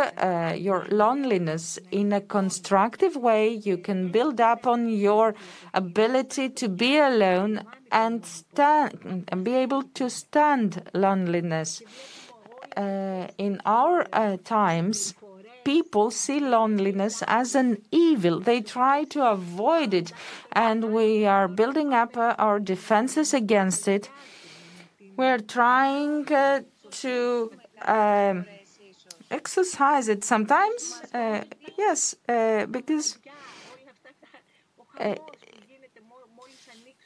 your 0.57 0.87
loneliness 0.90 1.81
in 1.90 2.12
a 2.12 2.20
constructive 2.20 3.16
way. 3.16 3.48
You 3.48 3.77
can 3.77 4.12
build 4.12 4.40
up 4.40 4.68
on 4.68 4.88
your 4.88 5.35
ability 5.72 6.50
to 6.50 6.68
be 6.68 6.98
alone 6.98 7.62
and 7.90 8.24
stand 8.24 9.24
and 9.29 9.44
be 9.44 9.55
able 9.55 9.83
to 9.94 10.09
stand 10.11 10.83
loneliness. 10.94 11.83
in 13.38 13.61
our 13.64 14.05
times, 14.44 15.14
people 15.64 16.11
see 16.11 16.40
loneliness 16.40 17.22
as 17.27 17.55
an 17.55 17.83
evil. 17.90 18.40
They 18.40 18.61
try 18.61 19.05
to 19.05 19.27
avoid 19.27 19.94
it, 19.94 20.12
and 20.53 20.92
we 20.92 21.27
are 21.27 21.48
building 21.48 21.92
up 21.94 22.16
uh, 22.16 22.35
our 22.38 22.61
defenses 22.61 23.35
against 23.35 23.88
it. 23.88 24.11
We're 25.16 25.38
trying 25.38 26.33
uh, 26.33 26.62
to 27.03 27.53
um, 27.83 28.46
exercise 29.31 30.09
it 30.09 30.24
sometimes. 30.24 31.03
Uh, 31.12 31.42
yes, 31.79 32.14
because. 32.70 33.18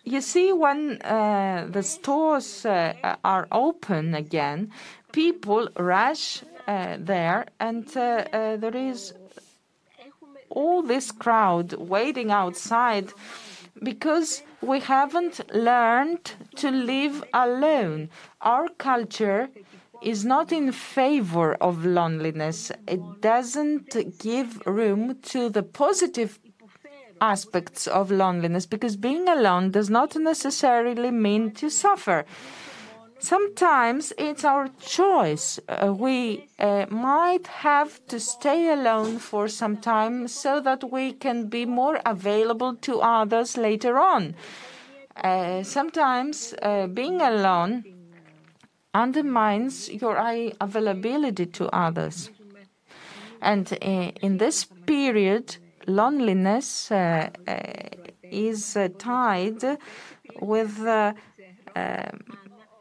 You 0.05 0.23
see, 0.23 0.53
when 0.53 0.99
the 0.99 1.83
stores 1.83 2.65
are 2.65 3.47
open 3.53 4.15
again, 4.15 4.73
people 5.13 5.69
rush 5.77 6.43
uh, 6.43 6.58
there, 6.69 7.47
and 7.59 7.97
uh, 7.97 8.25
uh, 8.33 8.57
there 8.57 8.77
is 8.77 9.15
all 10.51 10.83
this 10.83 11.11
crowd 11.11 11.73
waiting 11.73 12.31
outside 12.31 13.13
because 13.83 14.43
we 14.61 14.81
haven't 14.81 15.41
learned 15.55 16.35
to 16.57 16.71
live 16.71 17.25
alone. 17.33 18.11
Our 18.41 18.69
culture 18.69 19.49
is 20.03 20.25
not 20.25 20.53
in 20.53 20.73
favor 20.73 21.55
of 21.55 21.85
loneliness. 21.85 22.71
It 22.87 23.21
doesn't 23.21 24.19
give 24.19 24.67
room 24.67 25.19
to 25.33 25.49
the 25.49 25.63
positive 25.63 26.39
aspects 27.21 27.87
of 27.87 28.11
loneliness 28.11 28.67
because 28.67 28.97
being 28.97 29.29
alone 29.29 29.71
does 29.71 29.91
not 29.91 30.15
necessarily 30.17 31.11
mean 31.11 31.51
to 31.53 31.71
suffer. 31.71 32.25
Sometimes 33.21 34.13
it's 34.17 34.45
our 34.45 34.69
choice. 34.81 35.59
Uh, 35.69 35.93
we 35.93 36.47
uh, 36.61 36.87
might 36.89 37.47
have 37.49 38.01
to 38.07 38.21
stay 38.21 38.73
alone 38.73 39.19
for 39.19 39.49
some 39.49 39.77
time 39.77 40.29
so 40.29 40.61
that 40.61 40.93
we 40.93 41.13
can 41.13 41.49
be 41.49 41.67
more 41.67 42.01
available 42.07 42.77
to 42.77 43.01
others 43.01 43.57
later 43.57 43.99
on. 43.99 44.37
Uh, 45.17 45.65
sometimes 45.65 46.55
uh, 46.63 46.87
being 46.87 47.21
alone 47.21 47.85
undermines 48.95 49.89
your 49.89 50.17
availability 50.61 51.47
to 51.47 51.69
others. 51.75 52.31
And 53.43 53.73
uh, 53.73 54.13
in 54.23 54.39
this 54.39 54.65
period, 54.87 55.57
loneliness 55.89 56.91
uh, 56.93 57.31
is 58.23 58.77
tied 58.99 59.79
with 60.41 60.79
um, 60.79 61.19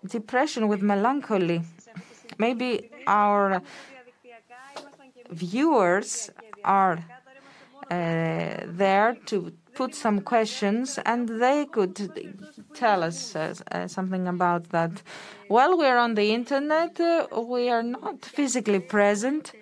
depression, 0.10 0.68
with 0.68 0.82
melancholy. 0.82 1.62
Maybe 2.38 2.90
our 3.06 3.62
viewers 5.30 6.30
are 6.64 7.00
uh, 7.90 8.66
there 8.66 9.18
to 9.26 9.52
put 9.74 9.94
some 9.94 10.22
questions 10.22 11.00
and 11.06 11.30
they 11.42 11.66
could 11.66 11.96
tell 12.74 13.04
us 13.04 13.36
uh, 13.36 13.54
uh, 13.72 13.88
something 13.88 14.28
about 14.28 14.70
that. 14.70 14.92
While 15.48 15.78
we're 15.78 15.98
on 15.98 16.16
the 16.16 16.34
internet, 16.34 17.00
we 17.32 17.70
are 17.70 17.84
not 17.84 18.26
physically 18.26 18.80
present. 18.80 19.54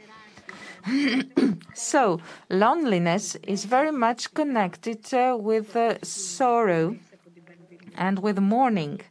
so, 1.73 2.19
loneliness 2.49 3.35
is 3.43 3.65
very 3.65 3.91
much 3.91 4.33
connected 4.33 5.05
with 5.49 5.77
sorrow 6.03 6.95
and 7.95 8.19
with 8.19 8.39
mourning. 8.39 9.01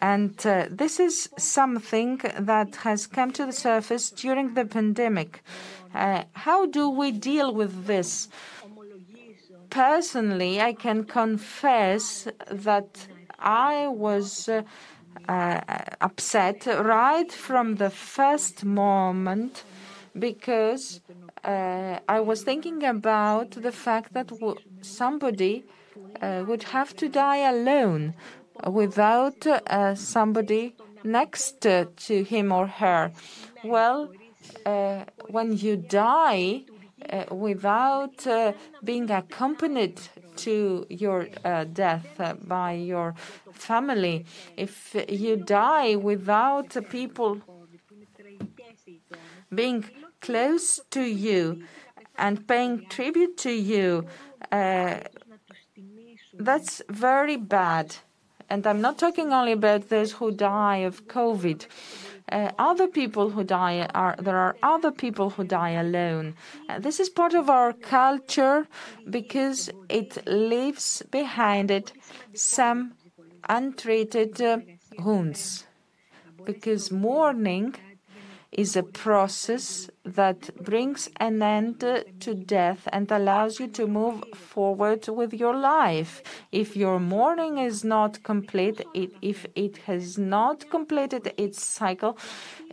And 0.00 0.34
uh, 0.46 0.66
this 0.70 1.00
is 1.00 1.28
something 1.36 2.20
that 2.38 2.76
has 2.76 3.06
come 3.06 3.32
to 3.32 3.46
the 3.46 3.52
surface 3.52 4.10
during 4.10 4.54
the 4.54 4.64
pandemic. 4.64 5.42
Uh, 5.94 6.24
how 6.34 6.66
do 6.66 6.88
we 6.88 7.10
deal 7.10 7.52
with 7.52 7.86
this? 7.86 8.28
Personally, 9.70 10.60
I 10.60 10.72
can 10.72 11.04
confess 11.04 12.28
that 12.50 13.06
I 13.38 13.88
was 13.88 14.48
uh, 14.48 14.62
upset 16.00 16.66
right 16.66 17.30
from 17.30 17.76
the 17.76 17.90
first 17.90 18.64
moment 18.64 19.64
because 20.18 21.00
I 21.44 22.20
was 22.20 22.42
thinking 22.42 22.84
about 22.84 23.50
the 23.52 23.72
fact 23.72 24.12
that 24.14 24.32
somebody 24.82 25.64
would 26.20 26.64
have 26.64 26.94
to 26.96 27.08
die 27.08 27.38
alone 27.48 28.14
without 28.66 29.46
uh, 29.46 29.94
somebody 29.94 30.74
next 31.04 31.60
to 31.60 32.24
him 32.24 32.52
or 32.52 32.66
her. 32.66 33.12
Well, 33.64 34.12
uh, 34.66 35.04
when 35.28 35.56
you 35.56 35.76
die 35.76 36.64
uh, 37.10 37.24
without 37.34 38.26
being 38.82 39.10
accompanied 39.10 40.00
to 40.36 40.86
your 40.88 41.28
death 41.72 42.06
by 42.46 42.72
your 42.72 43.14
family, 43.52 44.24
if 44.56 44.94
you 45.08 45.36
die 45.36 45.96
without 45.96 46.76
people 46.90 47.40
being 49.54 49.84
close 50.20 50.80
to 50.90 51.02
you 51.02 51.62
and 52.16 52.46
paying 52.46 52.86
tribute 52.88 53.36
to 53.38 53.52
you, 53.52 54.06
that's 56.38 56.82
very 56.88 57.36
bad. 57.36 57.96
And 58.50 58.66
I'm 58.66 58.80
not 58.80 58.98
talking 58.98 59.32
only 59.32 59.52
about 59.52 59.88
those 59.88 60.12
who 60.12 60.30
die 60.30 60.78
of 60.78 61.06
COVID. 61.06 61.66
Uh, 62.30 62.50
other 62.58 62.86
people 62.86 63.30
who 63.30 63.42
die 63.42 63.88
are 63.94 64.14
there 64.18 64.36
are 64.36 64.56
other 64.62 64.90
people 64.90 65.30
who 65.30 65.44
die 65.44 65.70
alone. 65.70 66.34
Uh, 66.68 66.78
this 66.78 67.00
is 67.00 67.08
part 67.08 67.32
of 67.32 67.48
our 67.48 67.72
culture 67.72 68.66
because 69.08 69.70
it 69.88 70.26
leaves 70.26 71.02
behind 71.10 71.70
it 71.70 71.92
some 72.34 72.92
untreated 73.48 74.40
uh, 74.42 74.58
wounds. 74.98 75.66
Because 76.44 76.90
mourning 76.90 77.74
is 78.52 78.76
a 78.76 78.82
process 78.82 79.88
that 80.14 80.50
brings 80.64 81.08
an 81.16 81.42
end 81.42 81.80
to 81.80 82.34
death 82.34 82.88
and 82.92 83.10
allows 83.10 83.60
you 83.60 83.68
to 83.68 83.86
move 83.86 84.24
forward 84.34 85.06
with 85.08 85.32
your 85.34 85.56
life. 85.56 86.22
If 86.52 86.76
your 86.76 86.98
mourning 86.98 87.58
is 87.58 87.84
not 87.84 88.22
complete, 88.22 88.80
it, 88.94 89.12
if 89.22 89.46
it 89.54 89.78
has 89.86 90.18
not 90.18 90.70
completed 90.70 91.32
its 91.36 91.62
cycle, 91.62 92.16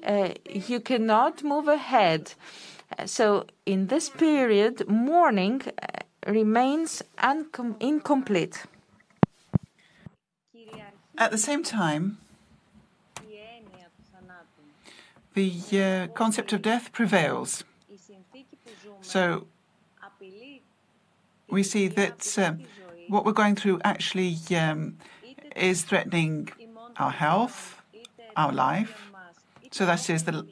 uh, 0.04 0.30
you 0.48 0.80
cannot 0.80 1.44
move 1.44 1.68
ahead. 1.68 2.34
So 3.06 3.46
in 3.66 3.88
this 3.88 4.10
period, 4.10 4.88
mourning 4.88 5.62
remains 6.28 7.02
incomplete. 7.80 8.66
At 11.18 11.32
the 11.32 11.38
same 11.38 11.64
time, 11.64 12.18
the 15.36 15.52
uh, 15.74 16.08
concept 16.14 16.54
of 16.54 16.62
death 16.62 16.92
prevails. 16.92 17.64
So 19.02 19.48
we 21.50 21.62
see 21.62 21.88
that 21.90 22.38
uh, 22.38 22.54
what 23.08 23.26
we're 23.26 23.40
going 23.44 23.56
through 23.56 23.80
actually 23.84 24.38
um, 24.56 24.98
is 25.56 25.84
threatening 25.84 26.50
our 26.98 27.12
health, 27.12 27.82
our 28.36 28.52
life. 28.52 29.12
So 29.72 29.86
that 29.86 30.10
is 30.10 30.24
the, 30.24 30.48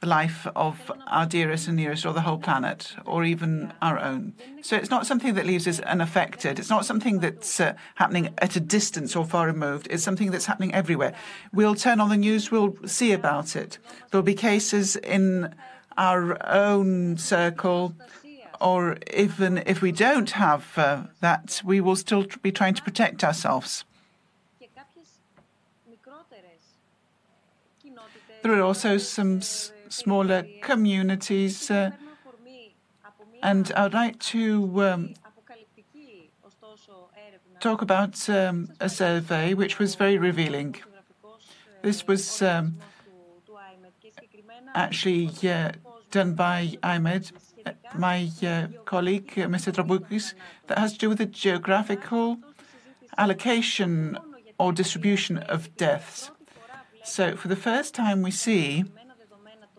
the 0.00 0.06
life 0.06 0.46
of 0.54 0.92
our 1.08 1.26
dearest 1.26 1.66
and 1.66 1.76
nearest, 1.76 2.06
or 2.06 2.12
the 2.12 2.20
whole 2.20 2.38
planet, 2.38 2.94
or 3.04 3.24
even 3.24 3.72
our 3.82 3.98
own. 3.98 4.32
So 4.62 4.76
it's 4.76 4.90
not 4.90 5.06
something 5.06 5.34
that 5.34 5.44
leaves 5.44 5.66
us 5.66 5.80
unaffected. 5.80 6.58
It's 6.58 6.70
not 6.70 6.86
something 6.86 7.18
that's 7.18 7.58
uh, 7.58 7.74
happening 7.96 8.32
at 8.38 8.54
a 8.54 8.60
distance 8.60 9.16
or 9.16 9.24
far 9.24 9.46
removed. 9.46 9.88
It's 9.90 10.04
something 10.04 10.30
that's 10.30 10.46
happening 10.46 10.72
everywhere. 10.72 11.14
We'll 11.52 11.74
turn 11.74 12.00
on 12.00 12.10
the 12.10 12.16
news, 12.16 12.50
we'll 12.52 12.76
see 12.86 13.12
about 13.12 13.56
it. 13.56 13.78
There'll 14.10 14.22
be 14.22 14.34
cases 14.34 14.94
in 14.94 15.54
our 15.96 16.38
own 16.46 17.16
circle, 17.18 17.94
or 18.60 18.98
even 19.16 19.62
if 19.66 19.82
we 19.82 19.90
don't 19.90 20.30
have 20.30 20.78
uh, 20.78 21.02
that, 21.20 21.60
we 21.64 21.80
will 21.80 21.96
still 21.96 22.24
be 22.40 22.52
trying 22.52 22.74
to 22.74 22.82
protect 22.82 23.24
ourselves. 23.24 23.84
There 28.42 28.52
are 28.52 28.62
also 28.62 28.98
some 28.98 29.40
smaller 29.88 30.46
communities, 30.62 31.70
uh, 31.70 31.90
and 33.42 33.72
I 33.76 33.82
would 33.84 33.94
like 33.94 34.18
to 34.34 34.82
um, 34.82 35.14
talk 37.60 37.82
about 37.82 38.28
um, 38.28 38.72
a 38.80 38.88
survey 38.88 39.54
which 39.54 39.78
was 39.78 39.94
very 39.94 40.18
revealing. 40.18 40.76
This 41.82 42.06
was 42.06 42.42
um, 42.42 42.78
actually 44.74 45.30
uh, 45.48 45.72
done 46.10 46.34
by 46.34 46.76
iMEdD, 46.82 47.32
my 47.96 48.30
uh, 48.42 48.66
colleague, 48.84 49.32
uh, 49.36 49.46
Mr. 49.46 49.72
Traboukis, 49.72 50.34
that 50.66 50.78
has 50.78 50.92
to 50.94 50.98
do 50.98 51.08
with 51.08 51.18
the 51.18 51.26
geographical 51.26 52.38
allocation 53.16 54.18
or 54.58 54.72
distribution 54.72 55.38
of 55.38 55.76
deaths. 55.76 56.30
So, 57.04 57.36
for 57.36 57.48
the 57.48 57.56
first 57.56 57.94
time, 57.94 58.22
we 58.22 58.30
see 58.30 58.84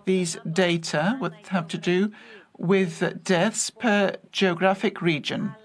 these 0.06 0.38
data 0.52 1.16
what 1.20 1.34
have 1.48 1.68
to 1.70 1.78
do 1.78 2.12
with 2.58 3.24
deaths 3.24 3.70
per 3.70 4.16
geographic 4.32 5.02
region. 5.02 5.56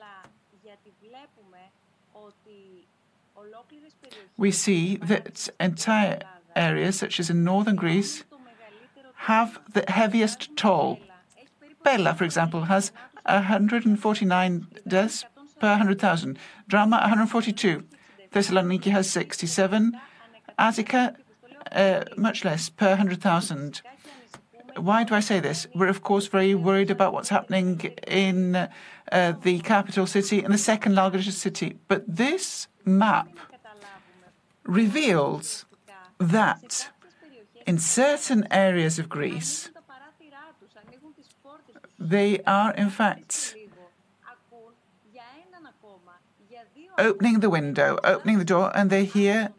We 4.36 4.50
see 4.50 4.96
that 4.96 5.48
entire 5.60 6.20
areas, 6.56 6.98
such 6.98 7.20
as 7.20 7.30
in 7.30 7.44
northern 7.44 7.76
Greece, 7.76 8.24
have 9.14 9.58
the 9.72 9.84
heaviest 9.88 10.56
toll. 10.56 10.98
Pella, 11.84 12.14
for 12.14 12.24
example, 12.24 12.62
has 12.62 12.92
149 13.24 14.66
deaths 14.86 15.24
per 15.60 15.68
100,000. 15.68 16.38
Drama, 16.68 16.96
142. 16.98 17.84
Thessaloniki 18.32 18.90
has 18.90 19.08
67. 19.10 19.98
Attica, 20.58 21.16
uh, 21.72 22.04
much 22.16 22.44
less 22.44 22.68
per 22.68 22.90
100,000. 22.90 23.82
Why 24.76 25.04
do 25.04 25.14
I 25.14 25.20
say 25.20 25.40
this? 25.40 25.66
We're, 25.74 25.88
of 25.88 26.02
course, 26.02 26.26
very 26.26 26.54
worried 26.54 26.90
about 26.90 27.12
what's 27.12 27.28
happening 27.28 27.80
in 28.06 28.56
uh, 28.56 29.32
the 29.42 29.60
capital 29.60 30.06
city 30.06 30.42
and 30.42 30.52
the 30.52 30.58
second 30.58 30.94
largest 30.94 31.38
city. 31.38 31.78
But 31.88 32.04
this 32.06 32.68
map 32.84 33.28
reveals 34.64 35.64
that 36.18 36.90
in 37.66 37.78
certain 37.78 38.46
areas 38.50 38.98
of 38.98 39.08
Greece, 39.08 39.70
they 41.98 42.40
are, 42.46 42.72
in 42.74 42.90
fact, 42.90 43.56
opening 46.98 47.40
the 47.40 47.50
window, 47.50 47.98
opening 48.04 48.38
the 48.38 48.44
door, 48.44 48.70
and 48.74 48.90
they 48.90 49.04
hear 49.04 49.50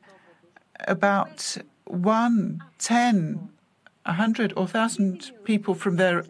about 0.88 1.58
one, 1.86 2.62
ten, 2.78 3.50
a 4.06 4.14
hundred, 4.14 4.54
or 4.56 4.68
thousand 4.68 5.32
people 5.44 5.74
from 5.74 5.96
their 5.96 6.24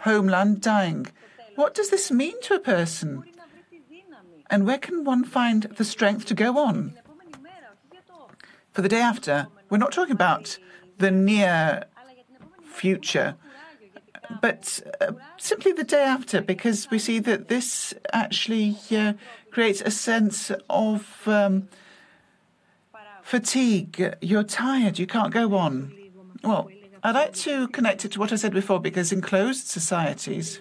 homeland 0.00 0.60
dying. 0.60 1.06
What 1.56 1.74
does 1.74 1.90
this 1.90 2.10
mean 2.10 2.40
to 2.42 2.54
a 2.54 2.60
person? 2.60 3.24
And 4.50 4.66
where 4.66 4.78
can 4.78 5.04
one 5.04 5.24
find 5.24 5.64
the 5.64 5.84
strength 5.84 6.24
to 6.26 6.34
go 6.34 6.58
on? 6.58 6.94
For 8.72 8.82
the 8.82 8.88
day 8.88 9.00
after, 9.00 9.48
we're 9.68 9.78
not 9.78 9.92
talking 9.92 10.14
about 10.14 10.58
the 10.98 11.10
near 11.10 11.84
future, 12.62 13.34
but 14.40 14.80
uh, 15.00 15.12
simply 15.36 15.72
the 15.72 15.84
day 15.84 16.02
after, 16.02 16.40
because 16.40 16.90
we 16.90 16.98
see 16.98 17.18
that 17.18 17.48
this 17.48 17.92
actually 18.12 18.76
uh, 18.90 19.14
creates 19.50 19.80
a 19.80 19.90
sense 19.90 20.52
of 20.70 21.26
um, 21.26 21.68
fatigue. 23.22 24.14
You're 24.20 24.44
tired, 24.44 24.98
you 24.98 25.06
can't 25.06 25.32
go 25.32 25.56
on. 25.56 25.92
Well, 26.44 26.70
I'd 27.02 27.14
like 27.14 27.32
to 27.34 27.68
connect 27.68 28.04
it 28.04 28.12
to 28.12 28.18
what 28.20 28.32
I 28.32 28.36
said 28.36 28.52
before, 28.52 28.80
because 28.80 29.12
in 29.12 29.20
closed 29.20 29.66
societies, 29.66 30.60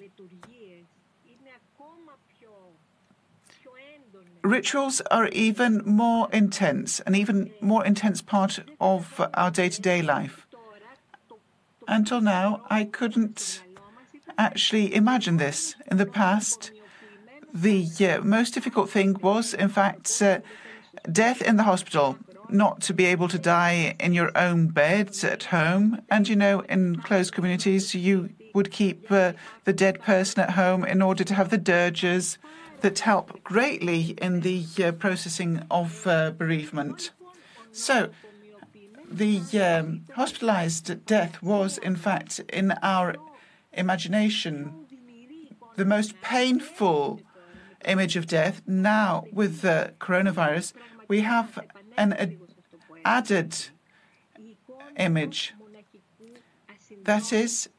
rituals 4.43 5.01
are 5.11 5.27
even 5.29 5.81
more 5.85 6.29
intense, 6.31 6.99
an 7.01 7.15
even 7.15 7.51
more 7.61 7.85
intense 7.85 8.21
part 8.21 8.59
of 8.79 9.21
our 9.33 9.51
day 9.51 9.69
to 9.69 9.81
day 9.81 10.01
life. 10.01 10.47
Until 11.87 12.21
now, 12.21 12.61
I 12.69 12.83
couldn't 12.85 13.63
actually 14.37 14.93
imagine 14.93 15.37
this. 15.37 15.75
In 15.89 15.97
the 15.97 16.05
past, 16.05 16.71
the 17.53 17.87
uh, 18.01 18.21
most 18.21 18.53
difficult 18.53 18.89
thing 18.89 19.17
was, 19.21 19.53
in 19.53 19.69
fact, 19.69 20.21
uh, 20.21 20.39
death 21.11 21.41
in 21.41 21.57
the 21.57 21.63
hospital, 21.63 22.17
not 22.49 22.81
to 22.81 22.93
be 22.93 23.05
able 23.05 23.27
to 23.27 23.39
die 23.39 23.95
in 23.99 24.13
your 24.13 24.31
own 24.37 24.67
beds 24.67 25.23
at 25.23 25.43
home. 25.45 26.01
And, 26.09 26.27
you 26.27 26.35
know, 26.35 26.61
in 26.61 26.97
closed 26.97 27.33
communities, 27.33 27.93
you 27.93 28.29
would 28.53 28.71
keep 28.71 29.11
uh, 29.11 29.33
the 29.65 29.73
dead 29.73 30.01
person 30.01 30.41
at 30.41 30.51
home 30.51 30.83
in 30.83 31.01
order 31.01 31.23
to 31.23 31.33
have 31.33 31.49
the 31.49 31.57
dirges 31.57 32.37
that 32.81 32.99
help 32.99 33.43
greatly 33.43 34.15
in 34.21 34.41
the 34.41 34.65
uh, 34.83 34.91
processing 34.91 35.63
of 35.69 36.05
uh, 36.07 36.31
bereavement. 36.31 37.11
So, 37.71 38.09
the 39.09 39.41
um, 39.59 40.03
hospitalized 40.15 41.05
death 41.05 41.41
was, 41.41 41.77
in 41.77 41.95
fact, 41.95 42.41
in 42.51 42.73
our 42.81 43.15
imagination, 43.73 44.85
the 45.75 45.85
most 45.85 46.19
painful 46.21 47.21
image 47.85 48.15
of 48.15 48.27
death. 48.27 48.61
Now, 48.67 49.25
with 49.31 49.61
the 49.61 49.93
coronavirus, 49.99 50.73
we 51.07 51.21
have 51.21 51.59
an 51.97 52.13
ad- 52.13 52.37
added 53.03 53.69
image. 54.97 55.53
That 57.03 57.33
is 57.33 57.69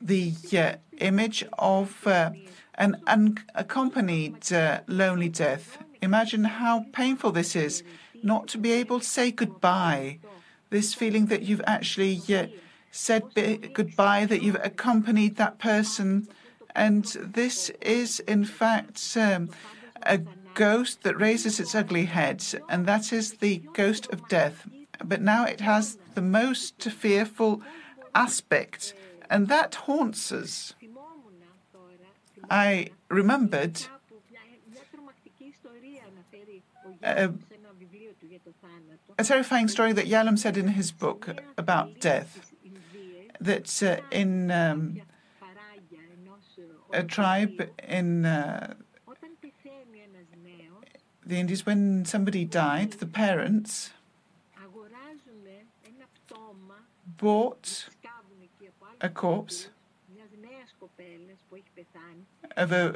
the 0.00 0.34
uh, 0.56 0.76
image 0.98 1.44
of 1.58 2.06
uh, 2.06 2.30
an 2.74 3.02
unaccompanied 3.06 4.52
uh, 4.52 4.80
lonely 4.86 5.28
death. 5.28 5.78
Imagine 6.02 6.44
how 6.44 6.84
painful 6.92 7.32
this 7.32 7.56
is, 7.56 7.82
not 8.22 8.46
to 8.48 8.58
be 8.58 8.72
able 8.72 9.00
to 9.00 9.06
say 9.06 9.30
goodbye. 9.30 10.18
This 10.70 10.94
feeling 10.94 11.26
that 11.26 11.42
you've 11.42 11.62
actually 11.66 12.20
uh, 12.28 12.46
said 12.90 13.22
goodbye, 13.72 14.26
that 14.26 14.42
you've 14.42 14.60
accompanied 14.62 15.36
that 15.36 15.58
person. 15.58 16.28
And 16.74 17.04
this 17.04 17.70
is, 17.80 18.20
in 18.20 18.44
fact, 18.44 19.16
um, 19.16 19.48
a 20.02 20.18
ghost 20.56 21.02
that 21.04 21.20
raises 21.20 21.60
its 21.60 21.74
ugly 21.74 22.06
head, 22.06 22.42
and 22.68 22.86
that 22.86 23.12
is 23.12 23.26
the 23.44 23.62
ghost 23.74 24.04
of 24.12 24.26
death. 24.26 24.66
But 25.04 25.20
now 25.20 25.44
it 25.44 25.60
has 25.60 25.98
the 26.14 26.22
most 26.22 26.82
fearful 26.82 27.62
aspect, 28.14 28.94
and 29.30 29.48
that 29.48 29.74
haunts 29.86 30.32
us. 30.32 30.74
I 32.50 32.90
remembered 33.08 33.76
a, 37.02 37.30
a 39.18 39.24
terrifying 39.24 39.68
story 39.68 39.92
that 39.92 40.06
Yalom 40.06 40.38
said 40.38 40.56
in 40.56 40.68
his 40.68 40.90
book 40.90 41.22
about 41.58 42.00
death. 42.00 42.52
That 43.38 43.68
uh, 43.82 44.00
in 44.10 44.50
um, 44.50 45.02
a 46.92 47.02
tribe 47.02 47.68
in 47.86 48.24
uh, 48.24 48.74
the 51.26 51.36
Indies, 51.40 51.66
when 51.66 52.04
somebody 52.04 52.44
died, 52.44 52.92
the 52.92 53.06
parents 53.06 53.90
bought 57.18 57.88
a 59.00 59.08
corpse 59.08 59.68
of 62.56 62.72
a 62.72 62.94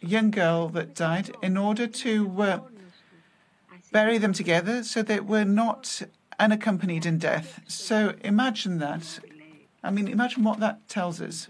young 0.00 0.30
girl 0.30 0.68
that 0.68 0.94
died 0.94 1.34
in 1.42 1.56
order 1.56 1.86
to 1.86 2.42
uh, 2.42 2.60
bury 3.90 4.18
them 4.18 4.32
together 4.32 4.84
so 4.84 5.02
they 5.02 5.20
were 5.20 5.44
not 5.44 6.02
unaccompanied 6.38 7.04
in 7.04 7.18
death. 7.18 7.60
So 7.66 8.14
imagine 8.22 8.78
that. 8.78 9.18
I 9.82 9.90
mean, 9.90 10.06
imagine 10.06 10.44
what 10.44 10.60
that 10.60 10.88
tells 10.88 11.20
us. 11.20 11.48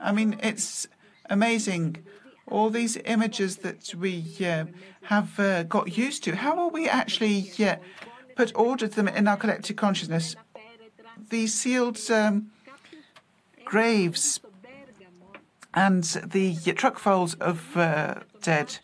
I 0.00 0.12
mean, 0.12 0.38
it's 0.42 0.86
amazing. 1.28 1.96
All 2.46 2.70
these 2.70 2.98
images 3.04 3.58
that 3.58 3.94
we 3.94 4.24
uh, 4.40 4.66
have 5.04 5.38
uh, 5.40 5.62
got 5.64 5.96
used 5.96 6.24
to. 6.24 6.36
How 6.36 6.54
will 6.56 6.70
we 6.70 6.88
actually 6.88 7.50
uh, 7.58 7.76
put 8.36 8.52
order 8.54 8.86
to 8.86 8.94
them 8.94 9.08
in 9.08 9.26
our 9.26 9.36
collective 9.36 9.76
consciousness? 9.76 10.36
These 11.30 11.54
sealed 11.54 11.98
um, 12.10 12.50
graves 13.64 14.40
and 15.72 16.04
the 16.04 16.54
truckfuls 16.74 17.34
of 17.40 17.76
uh, 17.76 18.20
dead. 18.42 18.78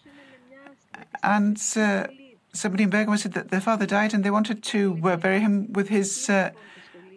And 1.22 1.60
uh, 1.76 2.06
somebody 2.52 2.84
in 2.84 2.90
Bergamo 2.90 3.16
said 3.16 3.34
that 3.34 3.50
their 3.50 3.60
father 3.60 3.86
died 3.86 4.14
and 4.14 4.24
they 4.24 4.30
wanted 4.30 4.62
to 4.64 4.98
uh, 5.04 5.16
bury 5.16 5.40
him 5.40 5.72
with 5.72 5.88
his 5.88 6.30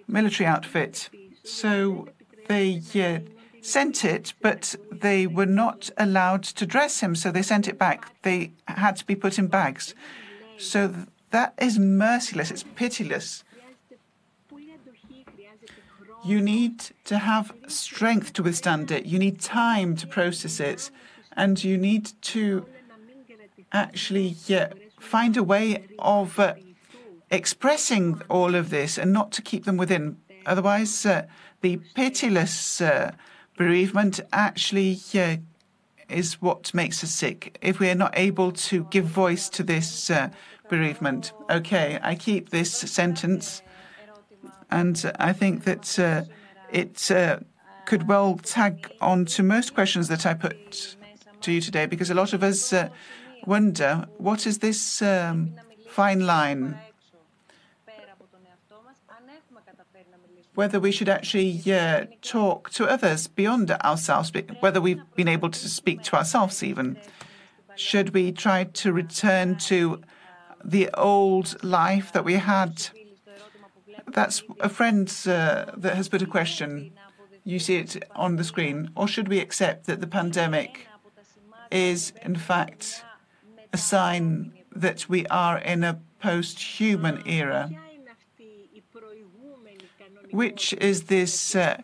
military 0.08 0.46
outfit. 0.46 1.10
So 1.44 2.10
they 2.48 2.82
sent 3.64 4.04
it, 4.04 4.34
but 4.42 4.76
they 4.92 5.26
were 5.26 5.46
not 5.46 5.90
allowed 5.98 6.44
to 6.44 6.66
dress 6.66 7.00
him, 7.00 7.16
so 7.16 7.32
they 7.32 7.42
sent 7.42 7.68
it 7.68 7.80
back. 7.80 8.22
They 8.22 8.52
had 8.68 8.98
to 8.98 9.06
be 9.06 9.16
put 9.16 9.40
in 9.40 9.48
bags. 9.48 9.96
So 10.58 10.94
that 11.32 11.54
is 11.60 11.80
merciless, 11.80 12.52
it's 12.52 12.64
pitiless. 12.64 13.44
You 16.26 16.42
need 16.42 16.92
to 17.06 17.18
have 17.18 17.54
strength 17.68 18.34
to 18.34 18.44
withstand 18.44 18.92
it. 18.92 19.06
You 19.06 19.20
need 19.20 19.42
time 19.42 19.96
to 19.98 20.08
process 20.08 20.60
it. 20.60 20.90
And 21.36 21.62
you 21.62 21.78
need 21.78 22.12
to 22.34 22.66
actually 23.74 24.38
yeah, 24.46 24.72
find 25.00 25.36
a 25.36 25.44
way 25.44 25.86
of 26.00 26.40
uh, 26.40 26.54
expressing 27.30 28.22
all 28.30 28.56
of 28.56 28.70
this 28.70 28.98
and 28.98 29.12
not 29.12 29.32
to 29.34 29.42
keep 29.42 29.66
them 29.66 29.76
within. 29.76 30.18
Otherwise, 30.46 31.06
uh, 31.06 31.24
the 31.62 31.78
pitiless 31.94 32.80
uh, 32.80 33.12
bereavement 33.58 34.20
actually 34.32 35.00
uh, 35.16 35.38
is 36.10 36.42
what 36.42 36.74
makes 36.74 37.04
us 37.04 37.12
sick. 37.12 37.58
If 37.62 37.80
we 37.80 37.90
are 37.90 37.96
not 37.96 38.14
able 38.18 38.52
to 38.52 38.86
give 38.86 39.06
voice 39.06 39.50
to 39.50 39.64
this 39.64 40.10
uh, 40.10 40.30
bereavement. 40.70 41.34
Okay, 41.50 42.00
I 42.02 42.16
keep 42.16 42.50
this 42.50 42.72
sentence, 42.72 43.62
and 44.72 45.12
I 45.20 45.34
think 45.34 45.66
that 45.66 46.00
uh, 46.00 46.24
it 46.72 47.12
could 47.86 48.08
well 48.08 48.38
tag 48.38 48.90
on 49.02 49.26
to 49.26 49.44
most 49.44 49.74
questions 49.74 50.08
that 50.08 50.26
I 50.26 50.34
put 50.34 50.96
to 51.42 51.52
you 51.52 51.62
today, 51.62 51.86
because 51.86 52.10
a 52.10 52.16
lot 52.16 52.34
of 52.34 52.42
us 52.44 52.74
wonder 53.46 54.08
what 54.18 54.48
is 54.48 54.60
this 54.60 55.02
um, 55.02 55.54
fine 55.90 56.26
line? 56.26 56.78
Whether 60.56 60.80
we 60.80 60.92
should 60.92 61.10
actually 61.10 61.62
uh, 61.72 62.06
talk 62.22 62.70
to 62.72 62.86
others 62.86 63.28
beyond 63.28 63.72
ourselves, 63.72 64.32
whether 64.60 64.80
we've 64.80 65.04
been 65.16 65.28
able 65.28 65.50
to 65.50 65.70
speak 65.70 66.04
to 66.04 66.16
ourselves 66.16 66.62
even. 66.62 66.98
Should 67.76 68.14
we 68.14 68.32
try 68.32 68.66
to 68.66 68.94
return 68.94 69.58
to 69.70 70.02
the 70.64 70.90
old 70.94 71.64
life 71.64 72.12
that 72.12 72.24
we 72.24 72.36
had? 72.36 72.88
That's 74.08 74.44
a 74.60 74.70
friend 74.70 75.08
uh, 75.26 75.66
that 75.76 75.96
has 75.96 76.08
put 76.08 76.22
a 76.22 76.28
question. 76.28 76.94
You 77.44 77.58
see 77.58 77.78
it 77.78 78.04
on 78.16 78.36
the 78.36 78.44
screen. 78.44 78.92
Or 78.96 79.08
should 79.08 79.28
we 79.28 79.40
accept 79.40 79.88
that 79.88 80.02
the 80.02 80.08
pandemic 80.08 80.88
is, 81.72 82.14
in 82.22 82.36
fact, 82.36 83.04
a 83.74 83.78
sign 83.78 84.54
that 84.76 85.10
we 85.10 85.26
are 85.28 85.58
in 85.58 85.84
a 85.84 86.00
post 86.20 86.60
human 86.80 87.22
era. 87.28 87.70
Which 90.34 90.74
is 90.82 91.04
this 91.04 91.56
uh, 91.56 91.84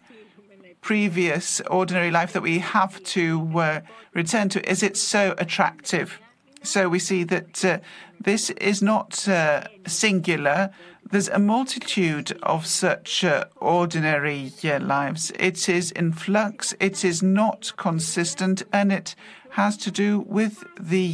previous 0.82 1.62
ordinary 1.70 2.10
life 2.10 2.34
that 2.34 2.42
we 2.42 2.58
have 2.58 3.02
to 3.04 3.60
uh, 3.60 3.82
return 4.16 4.50
to? 4.50 4.68
Is 4.68 4.82
it 4.82 4.98
so 4.98 5.36
attractive? 5.38 6.20
So 6.64 6.90
we 6.90 6.98
see 6.98 7.24
that 7.26 7.64
uh, 7.64 7.78
this 8.20 8.50
is 8.50 8.82
not 8.82 9.28
uh, 9.28 9.66
singular. 9.86 10.72
There's 11.12 11.30
a 11.30 11.38
multitude 11.38 12.40
of 12.42 12.66
such 12.66 13.24
uh, 13.24 13.46
ordinary 13.58 14.52
uh, 14.64 14.80
lives. 14.80 15.32
It 15.38 15.70
is 15.70 15.92
in 15.92 16.12
flux, 16.12 16.74
it 16.80 17.06
is 17.06 17.22
not 17.22 17.74
consistent, 17.78 18.64
and 18.74 18.92
it 18.92 19.14
has 19.52 19.78
to 19.78 19.92
do 19.92 20.22
with 20.22 20.64
the 20.80 21.14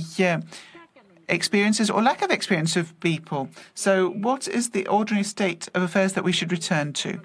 experiences 1.28 1.90
or 1.90 2.02
lack 2.02 2.22
of 2.22 2.32
experience 2.32 2.76
of 2.76 2.98
people. 3.00 3.50
So, 3.74 4.10
what 4.10 4.48
is 4.48 4.72
the 4.72 4.88
ordinary 4.88 5.24
state 5.24 5.70
of 5.74 5.82
affairs 5.82 6.14
that 6.14 6.24
we 6.24 6.32
should 6.32 6.52
return 6.52 6.94
to? 6.94 7.20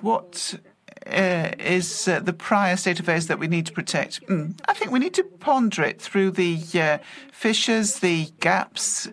What 0.00 0.58
uh, 1.06 1.50
is 1.58 2.08
uh, 2.08 2.20
the 2.20 2.32
prior 2.32 2.76
state 2.76 2.98
of 2.98 3.06
affairs 3.06 3.28
that 3.28 3.38
we 3.38 3.46
need 3.46 3.66
to 3.66 3.72
protect? 3.72 4.26
Mm. 4.26 4.58
I 4.66 4.74
think 4.74 4.90
we 4.90 4.98
need 4.98 5.14
to 5.14 5.24
ponder 5.24 5.82
it 5.82 6.00
through 6.00 6.32
the 6.32 6.60
uh, 6.74 6.98
fissures, 7.32 8.00
the 8.00 8.32
gaps, 8.40 9.08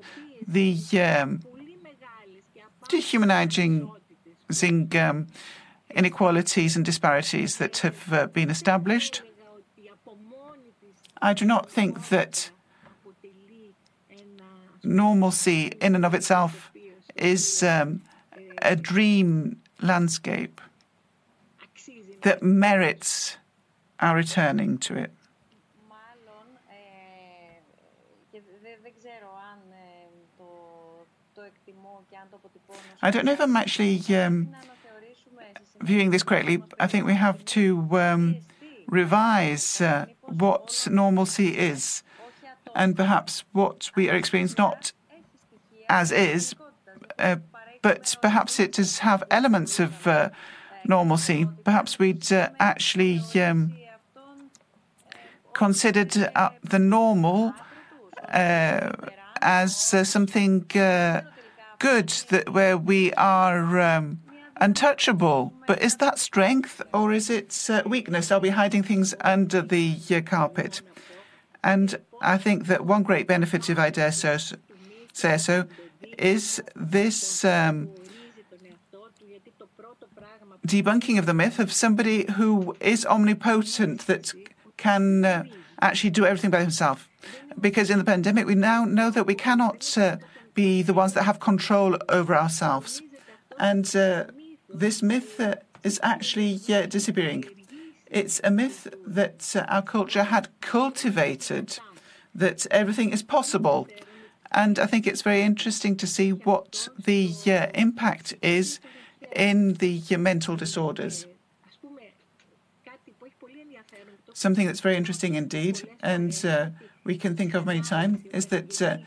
the 0.47 0.77
um, 0.99 1.41
dehumanizing 2.89 3.91
um, 4.95 5.27
inequalities 5.91 6.75
and 6.75 6.85
disparities 6.85 7.57
that 7.57 7.77
have 7.79 8.13
uh, 8.13 8.27
been 8.27 8.49
established. 8.49 9.21
I 11.21 11.33
do 11.33 11.45
not 11.45 11.69
think 11.69 12.09
that 12.09 12.49
normalcy 14.83 15.73
in 15.81 15.95
and 15.95 16.05
of 16.05 16.13
itself 16.13 16.71
is 17.15 17.63
um, 17.63 18.01
a 18.61 18.75
dream 18.75 19.61
landscape 19.81 20.61
that 22.21 22.41
merits 22.41 23.37
our 23.99 24.15
returning 24.15 24.77
to 24.77 24.95
it. 24.95 25.11
I 33.01 33.11
don't 33.11 33.25
know 33.25 33.31
if 33.31 33.39
I'm 33.39 33.55
actually 33.55 34.01
um, 34.15 34.53
viewing 35.81 36.11
this 36.11 36.23
correctly. 36.23 36.61
I 36.79 36.87
think 36.87 37.05
we 37.05 37.13
have 37.13 37.43
to 37.45 37.87
um, 37.97 38.37
revise 38.89 39.81
uh, 39.81 40.05
what 40.21 40.87
normalcy 40.89 41.57
is 41.57 42.03
and 42.75 42.95
perhaps 42.95 43.43
what 43.51 43.91
we 43.95 44.09
are 44.09 44.15
experiencing 44.15 44.55
not 44.57 44.91
as 45.89 46.11
is, 46.11 46.53
uh, 47.17 47.37
but 47.81 48.15
perhaps 48.21 48.59
it 48.59 48.73
does 48.73 48.99
have 48.99 49.23
elements 49.31 49.79
of 49.79 50.05
uh, 50.05 50.29
normalcy. 50.85 51.47
Perhaps 51.63 51.97
we'd 51.97 52.31
uh, 52.31 52.49
actually 52.59 53.21
um, 53.35 53.73
considered 55.53 56.15
uh, 56.35 56.49
the 56.63 56.79
normal 56.79 57.53
uh, 58.31 58.91
as 59.41 59.75
something 60.07 60.65
good 60.69 62.09
that 62.29 62.49
where 62.51 62.77
we 62.77 63.13
are. 63.13 63.79
Um, 63.79 64.19
untouchable. 64.59 65.53
But 65.67 65.81
is 65.81 65.97
that 65.97 66.19
strength 66.19 66.81
or 66.93 67.11
is 67.13 67.29
it 67.29 67.67
uh, 67.69 67.83
weakness? 67.85 68.31
Are 68.31 68.39
we 68.39 68.49
hiding 68.49 68.83
things 68.83 69.15
under 69.21 69.61
the 69.61 69.97
uh, 70.11 70.21
carpet? 70.21 70.81
And 71.63 71.99
I 72.21 72.37
think 72.37 72.67
that 72.67 72.85
one 72.85 73.03
great 73.03 73.27
benefit, 73.27 73.69
if 73.69 73.79
I 73.79 73.89
dare 73.89 74.11
so, 74.11 74.37
say 75.13 75.37
so, 75.37 75.65
is 76.17 76.61
this 76.75 77.43
um, 77.43 77.89
debunking 80.65 81.17
of 81.17 81.25
the 81.25 81.33
myth 81.33 81.59
of 81.59 81.71
somebody 81.71 82.25
who 82.33 82.75
is 82.79 83.05
omnipotent 83.05 84.05
that 84.07 84.33
can 84.77 85.25
uh, 85.25 85.43
actually 85.81 86.09
do 86.09 86.25
everything 86.25 86.51
by 86.51 86.61
himself. 86.61 87.09
Because 87.59 87.89
in 87.89 87.97
the 87.97 88.03
pandemic, 88.03 88.45
we 88.45 88.55
now 88.55 88.85
know 88.85 89.09
that 89.09 89.25
we 89.25 89.35
cannot 89.35 89.97
uh, 89.97 90.17
be 90.53 90.81
the 90.81 90.93
ones 90.93 91.13
that 91.13 91.23
have 91.23 91.39
control 91.39 91.97
over 92.07 92.35
ourselves. 92.35 93.01
And 93.57 93.93
uh, 93.95 94.25
this 94.73 95.01
myth 95.01 95.39
uh, 95.39 95.55
is 95.83 95.99
actually 96.03 96.59
uh, 96.69 96.85
disappearing. 96.85 97.45
It's 98.09 98.41
a 98.43 98.51
myth 98.51 98.93
that 99.05 99.55
uh, 99.55 99.65
our 99.67 99.81
culture 99.81 100.23
had 100.23 100.49
cultivated, 100.61 101.79
that 102.33 102.65
everything 102.71 103.11
is 103.11 103.23
possible. 103.23 103.87
And 104.51 104.79
I 104.79 104.87
think 104.87 105.05
it's 105.05 105.21
very 105.21 105.41
interesting 105.41 105.95
to 105.97 106.07
see 106.07 106.31
what 106.31 106.87
the 106.97 107.31
uh, 107.45 107.67
impact 107.75 108.33
is 108.41 108.79
in 109.35 109.75
the 109.75 110.01
uh, 110.11 110.17
mental 110.17 110.55
disorders. 110.55 111.27
Something 114.33 114.67
that's 114.67 114.79
very 114.79 114.95
interesting 114.95 115.35
indeed, 115.35 115.87
and 116.01 116.33
uh, 116.45 116.69
we 117.03 117.17
can 117.17 117.35
think 117.35 117.53
of 117.53 117.65
many 117.65 117.81
times, 117.81 118.25
is 118.31 118.45
that 118.47 119.01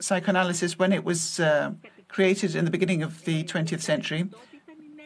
psychoanalysis, 0.00 0.78
when 0.78 0.92
it 0.92 1.04
was 1.04 1.40
uh, 1.40 1.72
created 2.16 2.56
in 2.56 2.64
the 2.64 2.70
beginning 2.70 3.02
of 3.02 3.26
the 3.26 3.44
20th 3.44 3.82
century, 3.82 4.26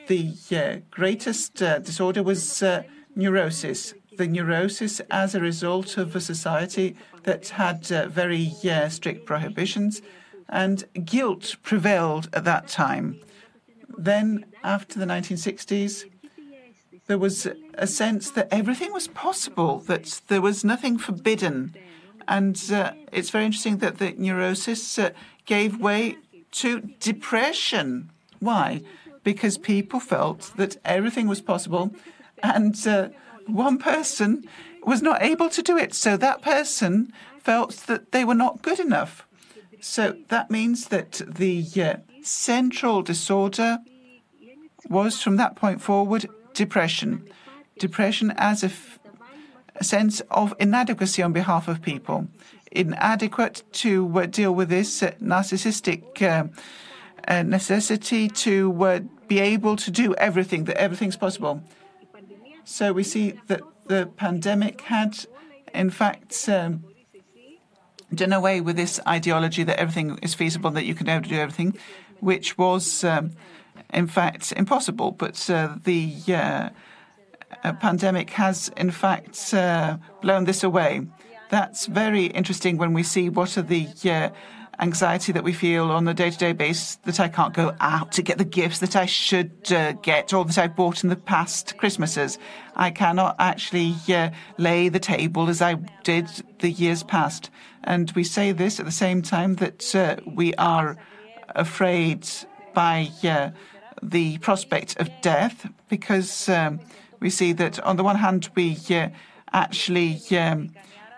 the 0.07 0.33
uh, 0.53 0.79
greatest 0.93 1.61
uh, 1.61 1.81
disorder 1.81 2.23
was 2.23 2.63
uh, 2.63 2.85
neurosis. 3.17 3.95
The 4.17 4.29
neurosis 4.29 5.01
as 5.11 5.35
a 5.35 5.41
result 5.41 5.97
of 5.97 6.15
a 6.15 6.21
society 6.21 6.95
that 7.25 7.49
had 7.49 7.91
uh, 7.91 8.07
very 8.07 8.53
uh, 8.63 8.89
strict 8.91 9.27
prohibitions, 9.27 10.03
and 10.49 10.85
guilt 11.05 11.57
prevailed 11.65 12.29
at 12.33 12.45
that 12.45 12.69
time. 12.69 13.19
Then, 13.99 14.47
after 14.63 14.97
the 14.97 15.07
1960s, 15.07 16.05
there 17.09 17.19
was 17.19 17.49
a 17.75 17.89
sense 17.89 18.31
that 18.31 18.47
everything 18.53 18.93
was 18.93 19.09
possible, 19.09 19.81
that 19.91 20.21
there 20.29 20.41
was 20.41 20.65
nothing 20.65 20.97
forbidden. 20.97 21.75
And 22.29 22.57
uh, 22.73 22.93
it's 23.11 23.31
very 23.31 23.47
interesting 23.47 23.79
that 23.79 23.99
the 23.99 24.13
neurosis 24.13 24.97
uh, 24.97 25.11
gave 25.45 25.81
way 25.81 26.17
to 26.53 26.81
depression. 27.01 28.11
Why? 28.39 28.83
Because 29.23 29.59
people 29.59 30.01
felt 30.01 30.53
that 30.57 30.77
everything 30.85 31.29
was 31.29 31.41
possible, 31.41 31.95
and 32.43 32.75
uh, 32.87 33.09
one 33.47 33.79
person 33.79 34.45
was 34.83 35.03
not 35.03 35.23
able 35.23 35.49
to 35.51 35.63
do 35.63 35.77
it. 35.77 35.95
So 35.95 36.17
that 36.17 36.43
person 36.43 37.13
felt 37.39 37.73
that 37.87 38.13
they 38.13 38.25
were 38.25 38.35
not 38.35 38.63
good 38.63 38.81
enough. 38.81 39.27
So 39.81 40.17
that 40.29 40.51
means 40.51 40.89
that 40.89 41.23
the 41.27 41.65
uh, 41.77 41.97
central 42.23 43.03
disorder 43.03 43.79
was, 44.89 45.23
from 45.23 45.37
that 45.37 45.57
point 45.57 45.81
forward, 45.81 46.27
depression. 46.55 47.29
Depression 47.79 48.33
as 48.37 48.63
a, 48.65 48.71
sense 49.83 50.21
of 50.31 50.55
inadequacy 50.59 51.23
on 51.23 51.33
behalf 51.33 51.69
of 51.69 51.83
people, 51.83 52.29
inadequate 52.71 53.63
to 53.73 54.19
uh, 54.19 54.27
deal 54.27 54.55
with 54.55 54.69
this 54.69 55.03
uh, 55.03 55.13
narcissistic 55.21 56.23
uh, 56.23 57.43
necessity 57.43 58.29
to 58.29 59.09
be 59.29 59.39
able 59.39 59.77
to 59.77 59.91
do 59.91 60.15
everything, 60.15 60.65
that 60.65 60.77
everything's 60.77 61.17
possible. 61.17 61.63
So 62.65 62.93
we 62.93 63.03
see 63.03 63.41
that 63.49 63.61
the 63.87 64.07
pandemic 64.07 64.81
had, 64.83 65.27
in 65.75 65.91
fact, 65.91 66.49
um, 66.49 66.85
done 68.15 68.33
away 68.33 68.61
with 68.61 68.77
this 68.77 69.01
ideology 69.07 69.65
that 69.65 69.79
everything 69.79 70.19
is 70.23 70.35
feasible, 70.35 70.71
that 70.71 70.85
you 70.85 70.95
can 70.95 71.07
do 71.23 71.35
everything, 71.37 71.77
which 72.21 72.59
was, 72.59 73.05
um, 73.05 73.33
in 73.93 74.07
fact, 74.07 74.53
impossible. 74.57 75.13
But 75.13 75.49
uh, 75.51 75.77
the 75.85 76.15
uh, 76.29 76.71
pandemic 77.81 78.31
has, 78.31 78.71
in 78.77 78.91
fact, 78.91 79.55
uh, 79.55 79.99
blown 80.23 80.45
this 80.45 80.63
away. 80.65 81.07
That's 81.51 81.87
very 81.87 82.27
interesting 82.27 82.77
when 82.77 82.93
we 82.93 83.03
see 83.03 83.29
what 83.29 83.59
are 83.59 83.63
the 83.63 83.89
uh, 84.05 84.31
anxiety 84.79 85.33
that 85.33 85.43
we 85.43 85.53
feel 85.53 85.91
on 85.91 86.07
a 86.07 86.15
day 86.15 86.31
to 86.31 86.39
day 86.39 86.53
basis 86.53 86.97
that 87.05 87.19
I 87.19 87.29
can't 87.29 87.53
go 87.53 87.75
out 87.81 88.13
to 88.13 88.23
get 88.23 88.39
the 88.39 88.45
gifts 88.45 88.79
that 88.79 88.95
I 88.95 89.07
should 89.07 89.73
uh, 89.73 89.93
get 89.95 90.33
or 90.33 90.45
that 90.45 90.59
I 90.59 90.69
bought 90.69 91.03
in 91.03 91.11
the 91.11 91.17
past 91.17 91.77
Christmases. 91.77 92.39
I 92.77 92.93
cannot 92.93 93.35
actually 93.41 93.97
uh, 94.09 94.31
lay 94.59 94.89
the 94.89 95.01
table 95.01 95.49
as 95.49 95.61
I 95.61 95.75
did 96.05 96.29
the 96.61 96.71
years 96.71 97.03
past. 97.03 97.51
And 97.83 98.13
we 98.13 98.23
say 98.23 98.53
this 98.53 98.79
at 98.79 98.87
the 98.87 98.93
same 98.93 99.21
time 99.21 99.57
that 99.57 99.95
uh, 99.95 100.17
we 100.25 100.55
are 100.55 100.97
afraid 101.49 102.29
by 102.75 103.11
uh, 103.25 103.51
the 104.03 104.39
prospect 104.39 104.97
of 105.01 105.11
death 105.21 105.69
because 105.89 106.49
um, 106.49 106.79
we 107.19 107.29
see 107.29 107.53
that 107.55 107.81
on 107.81 107.97
the 107.97 108.05
one 108.05 108.17
hand 108.17 108.49
we 108.55 108.79
uh, 108.91 109.09
actually 109.53 110.21
um, 110.39 110.71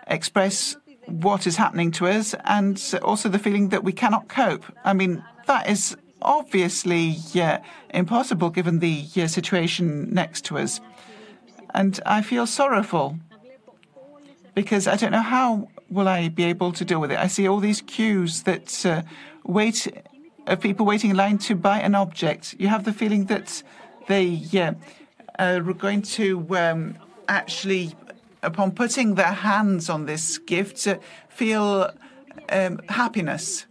express 0.07 0.75
what 1.05 1.45
is 1.45 1.57
happening 1.57 1.91
to 1.91 2.07
us 2.07 2.33
and 2.45 2.81
also 3.01 3.29
the 3.29 3.39
feeling 3.39 3.69
that 3.69 3.83
we 3.83 3.91
cannot 3.91 4.27
cope. 4.27 4.65
I 4.83 4.93
mean, 4.93 5.23
that 5.47 5.69
is 5.69 5.97
obviously 6.21 7.17
yeah, 7.33 7.61
impossible 7.93 8.49
given 8.49 8.79
the 8.79 9.05
yeah, 9.13 9.27
situation 9.27 10.13
next 10.13 10.45
to 10.45 10.57
us. 10.57 10.79
And 11.73 11.99
I 12.05 12.21
feel 12.21 12.47
sorrowful 12.47 13.17
because 14.53 14.87
I 14.87 14.95
don't 14.95 15.11
know 15.11 15.21
how 15.21 15.67
will 15.89 16.07
I 16.07 16.29
be 16.29 16.43
able 16.43 16.71
to 16.73 16.85
deal 16.85 16.99
with 16.99 17.11
it. 17.11 17.17
I 17.17 17.27
see 17.27 17.47
all 17.47 17.59
these 17.59 17.81
queues 17.81 18.43
that 18.43 18.85
uh, 18.85 19.01
wait 19.43 19.87
of 20.47 20.59
people 20.59 20.85
waiting 20.85 21.09
in 21.11 21.17
line 21.17 21.37
to 21.39 21.55
buy 21.55 21.79
an 21.79 21.95
object. 21.95 22.55
You 22.59 22.67
have 22.67 22.83
the 22.83 22.93
feeling 22.93 23.25
that 23.25 23.63
they 24.07 24.23
yeah, 24.23 24.73
are 25.39 25.61
going 25.61 26.01
to 26.01 26.45
um, 26.55 26.97
actually 27.27 27.95
upon 28.43 28.71
putting 28.71 29.15
their 29.15 29.33
hands 29.33 29.89
on 29.89 30.05
this 30.05 30.37
gift, 30.37 30.87
feel 31.29 31.91
um, 32.49 32.79
happiness. 32.89 33.65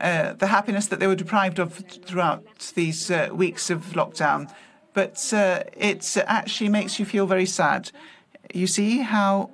Uh, 0.00 0.34
the 0.34 0.48
happiness 0.48 0.86
that 0.88 1.00
they 1.00 1.06
were 1.06 1.14
deprived 1.14 1.58
of 1.58 1.74
throughout 1.74 2.44
these 2.74 3.10
uh, 3.10 3.28
weeks 3.32 3.70
of 3.70 3.80
lockdown. 3.94 4.52
But 4.92 5.32
uh, 5.32 5.64
it 5.76 6.16
actually 6.26 6.68
makes 6.68 6.98
you 6.98 7.04
feel 7.04 7.26
very 7.26 7.46
sad. 7.46 7.90
You 8.52 8.66
see 8.66 8.98
how 8.98 9.50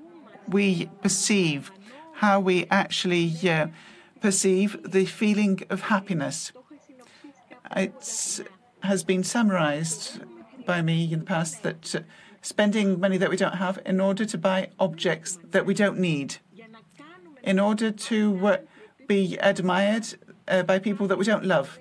we 0.48 0.86
perceive, 1.02 1.70
how 2.14 2.40
we 2.40 2.66
actually 2.70 3.32
uh, 3.48 3.68
perceive 4.20 4.78
the 4.82 5.06
feeling 5.06 5.62
of 5.70 5.82
happiness. 5.82 6.52
It 7.76 8.40
has 8.82 9.04
been 9.04 9.22
summarized 9.22 10.20
by 10.66 10.82
me 10.82 11.12
in 11.12 11.20
the 11.20 11.24
past 11.24 11.62
that 11.62 12.04
spending 12.42 12.98
money 12.98 13.18
that 13.18 13.30
we 13.30 13.36
don't 13.36 13.56
have 13.56 13.78
in 13.84 14.00
order 14.00 14.24
to 14.24 14.38
buy 14.38 14.68
objects 14.78 15.38
that 15.50 15.66
we 15.66 15.74
don't 15.74 15.98
need, 15.98 16.36
in 17.42 17.58
order 17.58 17.90
to 17.90 18.46
uh, 18.46 18.56
be 19.06 19.36
admired 19.40 20.06
uh, 20.48 20.62
by 20.62 20.78
people 20.78 21.06
that 21.06 21.18
we 21.18 21.24
don't 21.24 21.44
love. 21.44 21.78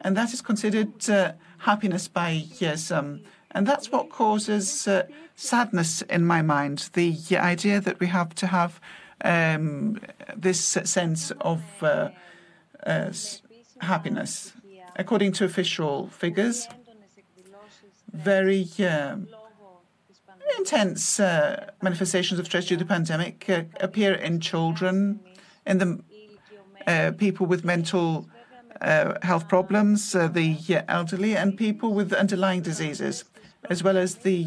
And 0.00 0.16
that 0.16 0.32
is 0.32 0.40
considered 0.40 1.08
uh, 1.08 1.32
happiness 1.58 2.08
by 2.08 2.44
some. 2.76 3.20
and 3.52 3.66
that's 3.66 3.90
what 3.90 4.10
causes 4.10 4.86
uh, 4.86 5.04
sadness 5.36 6.02
in 6.02 6.24
my 6.24 6.42
mind 6.42 6.90
the 6.92 7.16
idea 7.32 7.80
that 7.80 7.98
we 8.00 8.06
have 8.06 8.34
to 8.34 8.46
have 8.46 8.80
um, 9.24 10.00
this 10.36 10.60
sense 10.60 11.30
of 11.40 11.62
uh, 11.82 12.10
uh, 12.86 13.12
happiness. 13.80 14.52
According 14.96 15.32
to 15.32 15.44
official 15.44 16.08
figures, 16.08 16.68
very 18.12 18.68
intense 20.58 21.20
uh, 21.20 21.70
manifestations 21.82 22.40
of 22.40 22.46
stress 22.46 22.66
due 22.66 22.76
to 22.76 22.84
the 22.84 22.88
pandemic 22.88 23.48
uh, 23.48 23.62
appear 23.80 24.14
in 24.14 24.40
children, 24.40 25.20
in 25.66 25.78
the 25.78 26.00
uh, 26.86 27.12
people 27.16 27.46
with 27.46 27.64
mental 27.64 28.28
uh, 28.80 29.14
health 29.22 29.48
problems, 29.48 30.14
uh, 30.14 30.28
the 30.28 30.56
elderly, 30.88 31.36
and 31.36 31.56
people 31.56 31.94
with 31.94 32.12
underlying 32.12 32.62
diseases, 32.62 33.24
as 33.70 33.82
well 33.82 33.96
as 33.96 34.16
the 34.16 34.46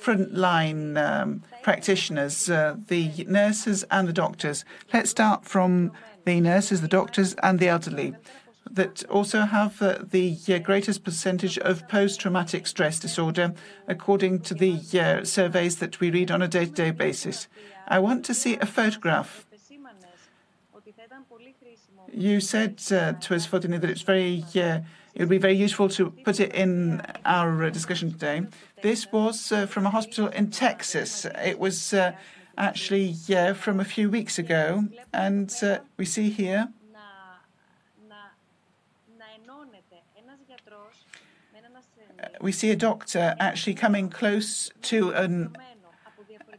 frontline 0.00 0.96
um, 0.96 1.42
practitioners, 1.62 2.46
the 2.46 3.24
nurses 3.26 3.84
and 3.90 4.08
the 4.08 4.12
doctors. 4.12 4.64
Let's 4.92 5.10
start 5.10 5.44
from 5.44 5.92
the 6.24 6.40
nurses, 6.40 6.80
the 6.80 6.88
doctors, 6.88 7.34
and 7.42 7.58
the 7.58 7.68
elderly 7.68 8.14
that 8.68 9.04
also 9.08 9.40
have 9.40 9.80
uh, 9.82 9.98
the 10.02 10.36
uh, 10.48 10.58
greatest 10.58 11.02
percentage 11.04 11.58
of 11.58 11.88
post 11.88 12.20
traumatic 12.20 12.66
stress 12.66 12.98
disorder, 12.98 13.54
according 13.88 14.40
to 14.40 14.54
the 14.54 14.80
uh, 14.98 15.24
surveys 15.24 15.76
that 15.76 16.00
we 16.00 16.10
read 16.10 16.30
on 16.30 16.42
a 16.42 16.48
day 16.48 16.66
to 16.66 16.72
day 16.72 16.90
basis. 16.90 17.48
I 17.88 17.98
want 17.98 18.24
to 18.26 18.34
see 18.34 18.56
a 18.56 18.66
photograph. 18.66 19.46
You 22.12 22.40
said 22.40 22.80
uh, 22.90 23.12
to 23.12 23.34
us, 23.34 23.46
Foteini, 23.46 23.80
that 23.80 23.90
it's 23.90 24.02
very, 24.02 24.44
uh, 24.56 24.80
it 25.14 25.20
would 25.20 25.28
be 25.28 25.38
very 25.38 25.54
useful 25.54 25.88
to 25.90 26.10
put 26.10 26.40
it 26.40 26.54
in 26.54 27.02
our 27.24 27.64
uh, 27.64 27.70
discussion 27.70 28.12
today. 28.12 28.42
This 28.82 29.10
was 29.12 29.52
from 29.68 29.86
a 29.86 29.90
hospital 29.90 30.28
in 30.28 30.50
Texas. 30.50 31.26
It 31.44 31.58
was 31.58 31.94
actually 32.56 33.14
from 33.54 33.80
a 33.80 33.84
few 33.84 34.10
weeks 34.10 34.38
ago, 34.38 34.86
and 35.12 35.52
we 35.96 36.04
see 36.04 36.30
here 36.30 36.68
we 42.40 42.52
see 42.52 42.70
a 42.70 42.76
doctor 42.76 43.36
actually 43.38 43.74
coming 43.74 44.08
close 44.08 44.70
to 44.82 45.10
a 45.10 45.50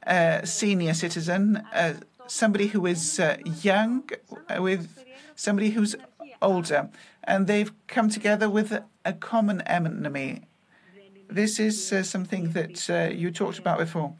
uh, 0.06 0.46
senior 0.46 0.94
citizen, 0.94 1.64
uh, 1.74 1.94
somebody 2.28 2.68
who 2.68 2.86
is 2.86 3.20
uh, 3.20 3.38
young 3.62 4.10
with 4.60 5.04
somebody 5.36 5.72
who's 5.72 5.96
older, 6.42 6.90
and 7.24 7.48
they've 7.48 7.72
come 7.88 8.10
together 8.10 8.50
with 8.50 8.72
a, 9.06 9.14
common 9.14 9.62
enemy. 9.62 10.42
This 11.30 11.60
is 11.60 11.92
uh, 11.92 12.04
something 12.04 12.52
that 12.52 12.90
uh, 12.90 13.14
you 13.14 13.32
talked 13.32 13.60
about 13.60 13.78
before. 13.78 14.14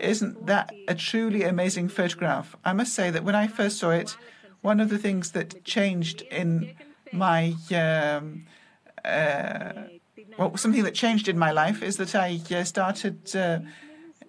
Isn't 0.00 0.46
that 0.46 0.72
a 0.86 0.94
truly 0.94 1.42
amazing 1.42 1.88
photograph? 1.88 2.56
I 2.64 2.72
must 2.72 2.94
say 2.94 3.10
that 3.10 3.24
when 3.24 3.34
I 3.34 3.46
first 3.46 3.78
saw 3.78 3.90
it, 3.90 4.16
one 4.60 4.80
of 4.80 4.88
the 4.90 4.98
things 4.98 5.32
that 5.32 5.64
changed 5.64 6.22
in 6.22 6.74
my 7.12 7.54
um, 7.74 8.46
uh, 9.04 9.72
well, 10.38 10.56
something 10.56 10.84
that 10.84 10.94
changed 10.94 11.28
in 11.28 11.36
my 11.36 11.50
life 11.50 11.82
is 11.82 11.96
that 11.96 12.14
I 12.14 12.40
uh, 12.52 12.62
started 12.62 13.34
uh, 13.34 13.58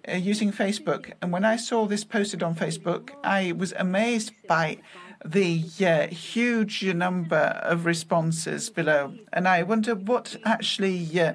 uh, 0.08 0.16
using 0.16 0.50
Facebook. 0.50 1.12
And 1.22 1.32
when 1.32 1.44
I 1.44 1.54
saw 1.54 1.86
this 1.86 2.02
posted 2.02 2.42
on 2.42 2.56
Facebook, 2.56 3.10
I 3.22 3.52
was 3.52 3.72
amazed 3.78 4.32
by 4.48 4.78
the 5.24 5.62
uh, 5.80 6.08
huge 6.08 6.84
number 6.84 7.60
of 7.62 7.86
responses 7.86 8.70
below. 8.70 9.14
And 9.32 9.46
I 9.46 9.62
wonder 9.62 9.94
what 9.94 10.36
actually 10.44 11.20
uh, 11.20 11.34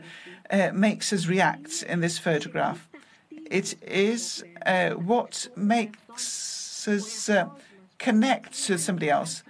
uh, 0.52 0.72
makes 0.74 1.14
us 1.14 1.26
react 1.26 1.84
in 1.84 2.02
this 2.02 2.20
photograph. 2.20 2.90
It 3.32 3.82
is 3.82 4.44
what 4.96 5.48
makes 5.56 6.88
us 6.88 7.30
connect 7.98 8.66
to 8.66 8.78
somebody 8.78 9.10
else 9.10 9.44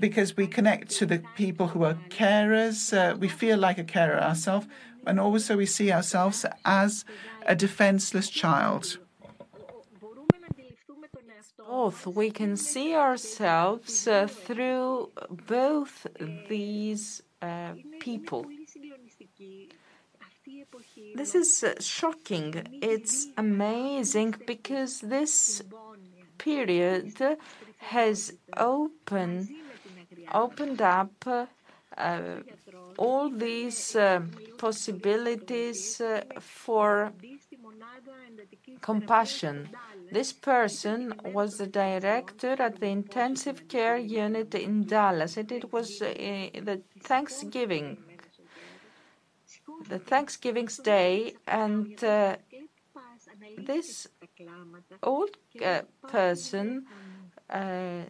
because 0.00 0.36
we 0.36 0.46
connect 0.46 0.90
to 0.98 1.06
the 1.06 1.22
people 1.36 1.68
who 1.68 1.84
are 1.84 1.98
carers. 2.08 2.92
Uh, 2.96 3.16
we 3.16 3.28
feel 3.28 3.58
like 3.58 3.78
a 3.78 3.84
carer 3.84 4.20
ourselves, 4.20 4.66
and 5.06 5.20
also 5.20 5.56
we 5.56 5.66
see 5.66 5.92
ourselves 5.92 6.44
as 6.64 7.04
a 7.46 7.54
defenseless 7.54 8.28
child. 8.28 8.98
Both 11.58 12.06
we 12.06 12.30
can 12.30 12.56
see 12.56 12.94
ourselves 12.94 14.06
uh, 14.06 14.28
through 14.28 15.10
both 15.48 16.06
these 16.48 17.22
uh, 17.42 17.72
people. 18.00 18.46
This 21.14 21.34
is 21.34 21.64
uh, 21.64 21.74
shocking. 21.80 22.54
It's 22.80 23.28
amazing 23.36 24.36
because 24.46 25.00
this 25.00 25.62
period 26.38 27.38
has 27.78 28.32
opened 28.56 29.48
opened 30.32 30.82
up 30.82 31.12
uh, 31.96 32.40
all 32.98 33.30
these 33.30 33.96
uh, 33.96 34.20
possibilities 34.58 36.00
uh, 36.00 36.22
for 36.40 37.12
compassion. 38.80 39.68
This 40.12 40.32
person 40.32 41.14
was 41.24 41.58
the 41.58 41.66
director 41.66 42.56
at 42.58 42.80
the 42.80 42.88
intensive 42.88 43.68
care 43.68 43.96
unit 43.96 44.54
in 44.54 44.86
Dallas, 44.86 45.36
and 45.36 45.50
it 45.52 45.72
was 45.72 45.98
the 45.98 46.82
Thanksgiving, 47.02 47.98
the 49.88 49.98
Thanksgiving's 49.98 50.78
Day, 50.78 51.34
and 51.46 51.98
this 53.58 54.06
old 55.02 55.36
person 56.08 56.86
uh, 57.50 58.02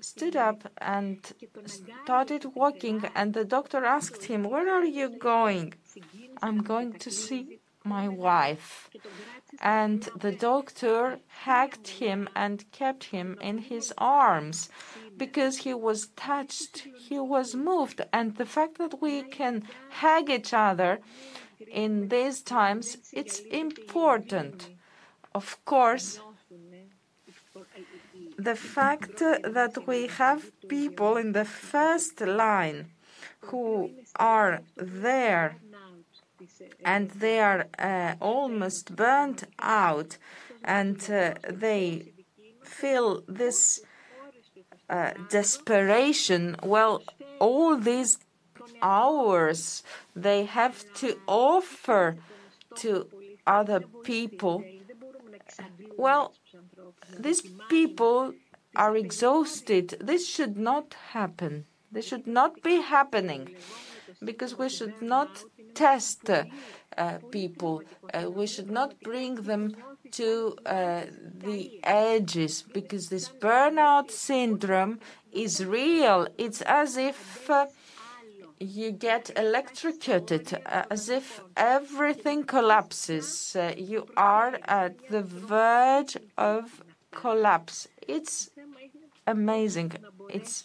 stood 0.00 0.36
up 0.36 0.68
and 0.78 1.18
started 1.66 2.46
walking, 2.54 3.04
and 3.14 3.34
the 3.34 3.44
doctor 3.44 3.84
asked 3.84 4.24
him, 4.24 4.44
Where 4.44 4.68
are 4.72 4.84
you 4.84 5.18
going? 5.18 5.74
I'm 6.42 6.62
going 6.62 6.94
to 6.94 7.10
see 7.10 7.60
my 7.84 8.08
wife. 8.08 8.90
And 9.60 10.08
the 10.16 10.32
doctor 10.32 11.18
hugged 11.44 11.88
him 11.88 12.28
and 12.34 12.70
kept 12.72 13.04
him 13.04 13.36
in 13.40 13.58
his 13.58 13.92
arms 13.98 14.68
because 15.16 15.58
he 15.58 15.74
was 15.74 16.08
touched, 16.16 16.86
he 17.08 17.18
was 17.18 17.54
moved. 17.54 18.00
And 18.12 18.36
the 18.36 18.46
fact 18.46 18.78
that 18.78 19.00
we 19.02 19.22
can 19.22 19.64
hug 19.90 20.30
each 20.30 20.54
other 20.54 21.00
in 21.70 22.08
these 22.08 22.40
times, 22.40 22.96
it's 23.12 23.40
important. 23.40 24.70
Of 25.34 25.64
course, 25.64 26.20
the 28.44 28.56
fact 28.56 29.18
that 29.58 29.74
we 29.86 30.06
have 30.06 30.42
people 30.68 31.16
in 31.16 31.32
the 31.32 31.44
first 31.44 32.20
line 32.20 32.90
who 33.48 33.90
are 34.16 34.60
there 34.76 35.56
and 36.84 37.10
they 37.10 37.38
are 37.40 37.66
uh, 37.78 38.14
almost 38.20 38.96
burnt 38.96 39.44
out 39.60 40.18
and 40.64 41.10
uh, 41.10 41.34
they 41.48 42.12
feel 42.62 43.22
this 43.28 43.80
uh, 44.88 45.12
desperation. 45.28 46.56
Well, 46.62 47.02
all 47.38 47.76
these 47.76 48.18
hours 48.80 49.82
they 50.14 50.44
have 50.44 50.84
to 50.94 51.18
offer 51.26 52.16
to 52.76 53.06
other 53.46 53.80
people. 54.02 54.64
Well, 55.96 56.34
these 57.18 57.42
people 57.68 58.32
are 58.76 58.96
exhausted. 58.96 59.96
This 60.00 60.28
should 60.28 60.56
not 60.56 60.94
happen. 61.12 61.66
This 61.90 62.06
should 62.06 62.26
not 62.26 62.62
be 62.62 62.80
happening 62.80 63.54
because 64.24 64.58
we 64.58 64.68
should 64.68 65.02
not 65.02 65.44
test 65.74 66.30
uh, 66.30 67.18
people. 67.30 67.82
Uh, 68.12 68.30
we 68.30 68.46
should 68.46 68.70
not 68.70 69.00
bring 69.02 69.34
them 69.34 69.74
to 70.12 70.56
uh, 70.66 71.02
the 71.38 71.80
edges 71.82 72.62
because 72.62 73.08
this 73.08 73.28
burnout 73.28 74.10
syndrome 74.10 75.00
is 75.32 75.64
real. 75.64 76.26
It's 76.38 76.60
as 76.62 76.96
if 76.96 77.48
uh, 77.50 77.66
you 78.58 78.92
get 78.92 79.30
electrocuted, 79.36 80.54
uh, 80.66 80.84
as 80.90 81.08
if 81.08 81.40
everything 81.56 82.44
collapses. 82.44 83.56
Uh, 83.56 83.74
you 83.76 84.06
are 84.16 84.58
at 84.64 85.08
the 85.08 85.22
verge 85.22 86.16
of 86.36 86.81
collapse. 87.12 87.88
It's 88.08 88.50
amazing. 89.26 89.92
It's 90.28 90.64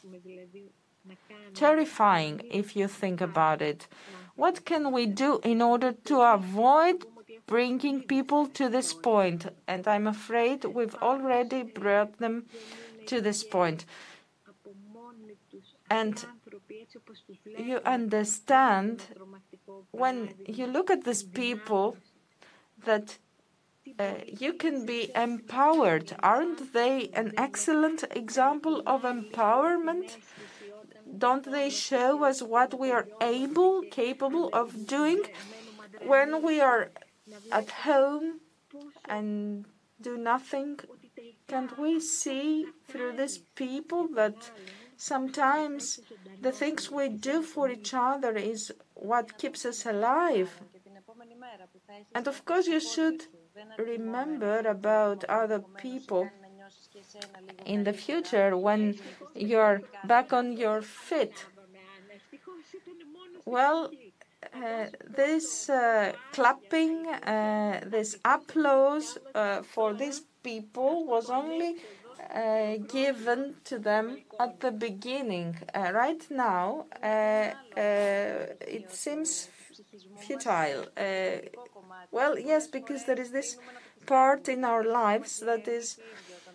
terrifying 1.54 2.42
if 2.52 2.76
you 2.76 2.88
think 2.88 3.22
about 3.22 3.62
it. 3.62 3.88
What 4.36 4.66
can 4.66 4.92
we 4.92 5.06
do 5.06 5.40
in 5.44 5.62
order 5.62 5.92
to 6.06 6.22
avoid 6.22 7.06
bringing 7.48 8.02
people 8.04 8.48
to 8.48 8.70
this 8.70 8.94
point? 8.94 9.48
And 9.68 9.88
I'm 9.88 10.08
afraid 10.08 10.66
we've 10.66 10.96
already 10.96 11.64
brought 11.64 12.18
them 12.20 12.46
to 13.08 13.22
this 13.22 13.44
point. 13.44 13.86
And 15.90 16.26
you 17.58 17.80
understand 17.86 19.06
when 19.92 20.34
you 20.46 20.68
look 20.68 20.92
at 20.92 21.06
these 21.06 21.24
people 21.24 21.98
that 22.86 23.18
Uh, 24.00 24.14
you 24.28 24.54
can 24.54 24.86
be 24.86 25.12
empowered. 25.16 26.16
Aren't 26.22 26.74
they 26.74 27.10
an 27.14 27.34
excellent 27.38 28.04
example 28.12 28.84
of 28.86 29.02
empowerment? 29.02 30.18
Don't 31.18 31.50
they 31.52 31.70
show 31.70 32.24
us 32.24 32.42
what 32.42 32.80
we 32.80 32.92
are 32.92 33.08
able, 33.22 33.82
capable 33.90 34.50
of 34.54 34.86
doing 34.86 35.24
when 36.06 36.44
we 36.44 36.62
are 36.62 36.92
at 37.52 37.70
home 37.72 38.40
and 39.06 39.66
do 40.00 40.18
nothing? 40.18 40.80
Can't 41.48 41.80
we 41.80 42.00
see 42.00 42.66
through 42.88 43.14
these 43.14 43.40
people 43.56 44.08
that 44.10 44.52
sometimes 44.98 46.00
the 46.42 46.52
things 46.52 46.92
we 46.92 47.08
do 47.10 47.42
for 47.42 47.70
each 47.70 47.94
other 47.94 48.34
is 48.36 48.72
what 48.94 49.38
keeps 49.38 49.66
us 49.66 49.86
alive? 49.86 50.60
And 52.14 52.28
of 52.28 52.46
course, 52.46 52.68
you 52.68 52.80
should 52.80 53.26
remember 53.78 54.60
about 54.60 55.24
other 55.26 55.60
people 55.78 56.30
in 57.66 57.84
the 57.84 57.94
future 57.94 58.58
when 58.58 59.00
you're 59.36 59.82
back 60.04 60.34
on 60.34 60.58
your 60.58 60.82
feet. 60.82 61.46
Well, 63.46 63.92
uh, 64.54 64.88
this 65.08 65.70
uh, 65.70 66.14
clapping, 66.32 67.08
uh, 67.08 67.82
this 67.86 68.18
applause 68.26 69.18
uh, 69.34 69.62
for 69.64 69.94
these 69.94 70.22
people 70.44 71.06
was 71.06 71.30
only 71.30 71.78
uh, 72.34 72.78
given 72.88 73.56
to 73.66 73.80
them 73.80 74.18
at 74.40 74.60
the 74.60 74.72
beginning. 74.72 75.58
Uh, 75.74 75.92
right 75.94 76.24
now, 76.30 76.86
it 77.76 78.92
seems 78.92 79.50
futile. 80.28 80.86
well, 82.12 82.38
yes, 82.38 82.68
because 82.68 83.06
there 83.06 83.20
is 83.20 83.32
this 83.32 83.58
part 84.06 84.48
in 84.48 84.64
our 84.64 84.84
lives 84.84 85.40
that 85.40 85.68
is 85.68 85.98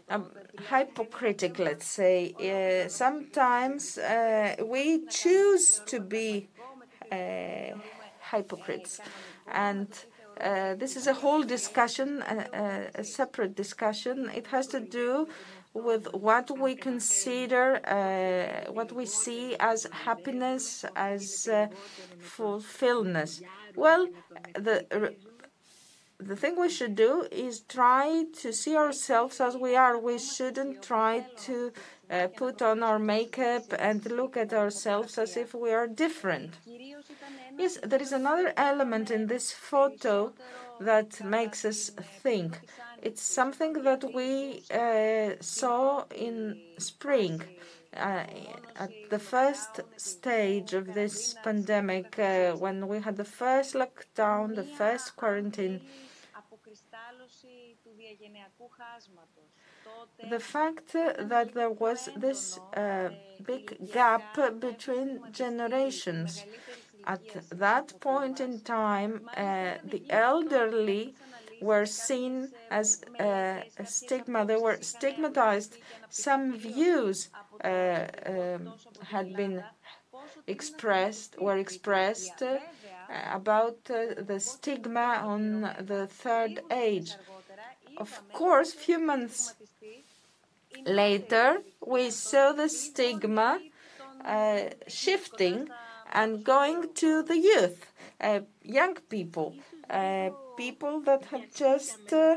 um, 0.09 0.31
hypocritical, 0.69 1.65
let's 1.67 1.87
say. 1.87 2.35
Uh, 2.39 2.89
sometimes 2.89 3.99
uh, 3.99 4.57
we 4.65 5.07
choose 5.07 5.81
to 5.87 6.01
be 6.01 6.49
uh, 7.11 7.77
hypocrites. 8.31 9.01
And 9.47 9.89
uh, 10.41 10.75
this 10.75 10.97
is 10.97 11.07
a 11.07 11.15
whole 11.15 11.43
discussion, 11.43 12.23
a, 12.23 12.89
a, 12.95 13.05
separate 13.05 13.55
discussion. 13.55 14.31
It 14.35 14.47
has 14.49 14.67
to 14.69 14.81
do 14.81 15.29
with 15.75 16.13
what 16.13 16.51
we 16.59 16.75
consider, 16.75 17.81
uh, 17.87 18.73
what 18.73 18.93
we 18.93 19.07
see 19.07 19.57
as 19.59 19.87
happiness, 19.93 20.85
as 20.97 21.49
uh, 21.49 21.69
fulfillment. 22.19 23.41
Well, 23.75 24.09
the 24.55 25.15
the 26.19 26.37
thing 26.37 26.59
we 26.59 26.69
should 26.69 26.95
do 26.95 27.27
is 27.33 27.61
try 27.61 28.25
to 28.43 28.53
see 28.53 28.77
ourselves 28.77 29.41
as 29.41 29.57
we 29.57 29.75
are. 29.75 29.99
We 29.99 30.19
shouldn't 30.19 30.83
try 30.83 31.27
to 31.47 31.73
uh, 32.11 32.29
put 32.37 32.63
on 32.63 32.83
our 32.83 32.99
makeup 32.99 33.65
and 33.79 34.05
look 34.11 34.37
at 34.37 34.53
ourselves 34.53 35.19
as 35.19 35.37
if 35.37 35.55
we 35.55 35.73
are 35.73 35.87
different. 35.87 36.55
Yes, 37.59 37.79
there 37.83 38.01
is 38.01 38.13
another 38.13 38.53
element 38.57 39.11
in 39.11 39.27
this 39.27 39.53
photo 39.53 40.33
that 40.81 41.25
makes 41.25 41.65
us 41.65 41.91
think. 42.23 42.61
It's 43.03 43.23
something 43.23 43.73
that 43.83 44.15
we 44.15 44.63
uh, 44.71 45.31
saw 45.41 46.05
in 46.15 46.61
spring. 46.79 47.43
Uh, 47.95 48.25
at 48.77 48.93
the 49.11 49.19
first 49.19 49.81
stage 49.97 50.73
of 50.73 50.95
this 50.95 51.35
pandemic, 51.43 52.17
uh, 52.19 52.53
when 52.53 52.87
we 52.89 53.01
had 53.01 53.17
the 53.17 53.25
first 53.25 53.75
lockdown, 53.75 54.55
the 54.55 54.65
first 54.65 55.17
quarantine, 55.17 55.81
the 60.31 60.41
fact 60.41 60.93
that 60.93 61.55
there 61.55 61.71
was 61.71 62.09
this 62.17 62.59
big 63.45 63.93
gap 63.93 64.39
between 64.61 65.21
generations. 65.33 66.45
At 67.05 67.27
that 67.51 68.01
point 68.01 68.41
in 68.41 68.61
time, 68.61 69.29
the 69.35 70.03
elderly 70.09 71.15
were 71.63 71.87
seen 71.87 72.35
as 72.71 72.89
uh, 73.21 73.61
a 73.85 73.87
stigma. 73.87 74.45
They 74.45 74.57
were 74.57 74.79
stigmatized. 74.81 75.73
Some 76.11 76.45
views 76.59 77.29
uh, 77.65 78.07
um, 78.27 78.73
had 79.15 79.35
been 79.37 79.63
expressed, 80.47 81.41
were 81.41 81.59
expressed 81.59 82.43
uh, 82.43 82.59
about 83.33 83.79
uh, 83.91 84.23
the 84.31 84.41
stigma 84.41 85.09
on 85.35 85.43
the 85.93 86.07
third 86.07 86.61
age. 86.71 87.15
Of 87.97 88.11
course, 88.33 88.73
few 88.73 88.99
months 88.99 89.55
later, 90.85 91.59
we 91.87 92.11
saw 92.11 92.53
the 92.53 92.69
stigma 92.69 93.61
uh, 94.25 94.63
shifting 94.89 95.69
and 96.13 96.45
going 96.45 96.93
to 96.95 97.23
the 97.23 97.39
youth, 97.39 97.87
uh, 98.21 98.41
young 98.63 98.95
people, 99.09 99.55
people 100.57 101.01
that 101.03 101.25
have 101.27 101.53
just 101.55 102.13
uh, 102.13 102.37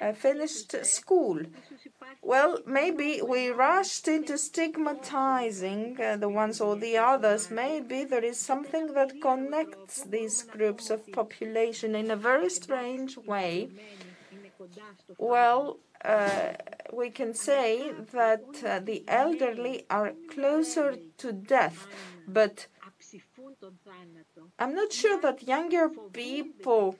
uh, 0.00 0.12
finished 0.12 0.84
school. 0.84 1.40
Well, 2.22 2.60
maybe 2.66 3.20
we 3.22 3.48
rushed 3.48 4.08
into 4.08 4.38
stigmatizing 4.38 6.00
uh, 6.00 6.16
the 6.16 6.28
ones 6.28 6.60
or 6.60 6.76
the 6.76 6.96
others. 6.96 7.50
Maybe 7.50 8.04
there 8.04 8.24
is 8.24 8.38
something 8.38 8.94
that 8.94 9.20
connects 9.20 10.02
these 10.04 10.42
groups 10.42 10.90
of 10.90 11.10
population 11.12 11.94
in 11.94 12.10
a 12.10 12.16
very 12.16 12.50
strange 12.50 13.16
way. 13.16 13.70
Well, 15.18 15.78
uh, 16.04 16.52
we 16.92 17.10
can 17.10 17.34
say 17.34 17.92
that 18.12 18.44
uh, 18.64 18.80
the 18.80 19.04
elderly 19.08 19.86
are 19.90 20.12
closer 20.30 20.96
to 21.18 21.32
death, 21.32 21.86
but 22.28 22.66
I'm 24.58 24.74
not 24.74 24.92
sure 24.92 25.20
that 25.20 25.42
younger 25.42 25.88
people 26.12 26.96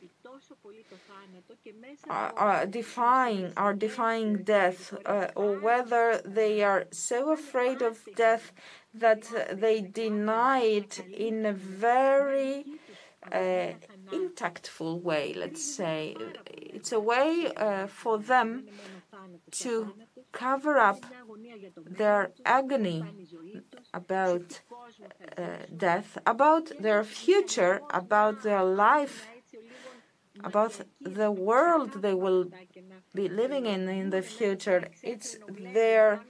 are, 2.10 2.66
defying 2.66 3.52
are 3.56 3.74
defying 3.74 4.42
death, 4.42 4.92
uh, 5.06 5.28
or 5.36 5.60
whether 5.60 6.20
they 6.24 6.62
are 6.64 6.86
so 6.90 7.32
afraid 7.32 7.80
of 7.80 8.00
death 8.16 8.52
that 8.92 9.22
they 9.52 9.80
deny 9.82 10.60
it 10.62 10.98
in 10.98 11.46
a 11.46 11.52
very 11.52 12.64
uh, 13.32 13.72
intactful 14.12 15.00
way. 15.02 15.34
Let's 15.34 15.62
say 15.62 16.16
it's 16.46 16.92
a 16.92 17.00
way 17.00 17.50
uh, 17.56 17.86
for 17.86 18.18
them 18.18 18.66
to 19.62 19.94
cover 20.32 20.78
up 20.78 21.06
their 21.86 22.32
agony 22.44 23.04
about 23.92 24.60
death, 25.76 26.18
about 26.26 26.70
their 26.80 27.04
future, 27.04 27.80
about 27.90 28.42
their 28.42 28.62
life, 28.62 29.26
about 30.42 30.80
the 31.00 31.30
world 31.30 32.02
they 32.02 32.14
will 32.14 32.46
be 33.14 33.28
living 33.28 33.66
in 33.66 33.88
in 33.88 34.10
the 34.10 34.22
future. 34.22 34.88
It's 35.02 35.36
their 35.48 36.22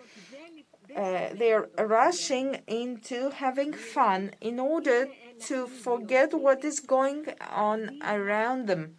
uh, 0.94 1.28
they're 1.34 1.68
rushing 1.78 2.60
into 2.66 3.30
having 3.30 3.72
fun 3.72 4.30
in 4.40 4.60
order 4.60 5.08
to 5.40 5.66
forget 5.66 6.32
what 6.34 6.64
is 6.64 6.78
going 6.80 7.26
on 7.50 7.98
around 8.04 8.66
them. 8.68 8.96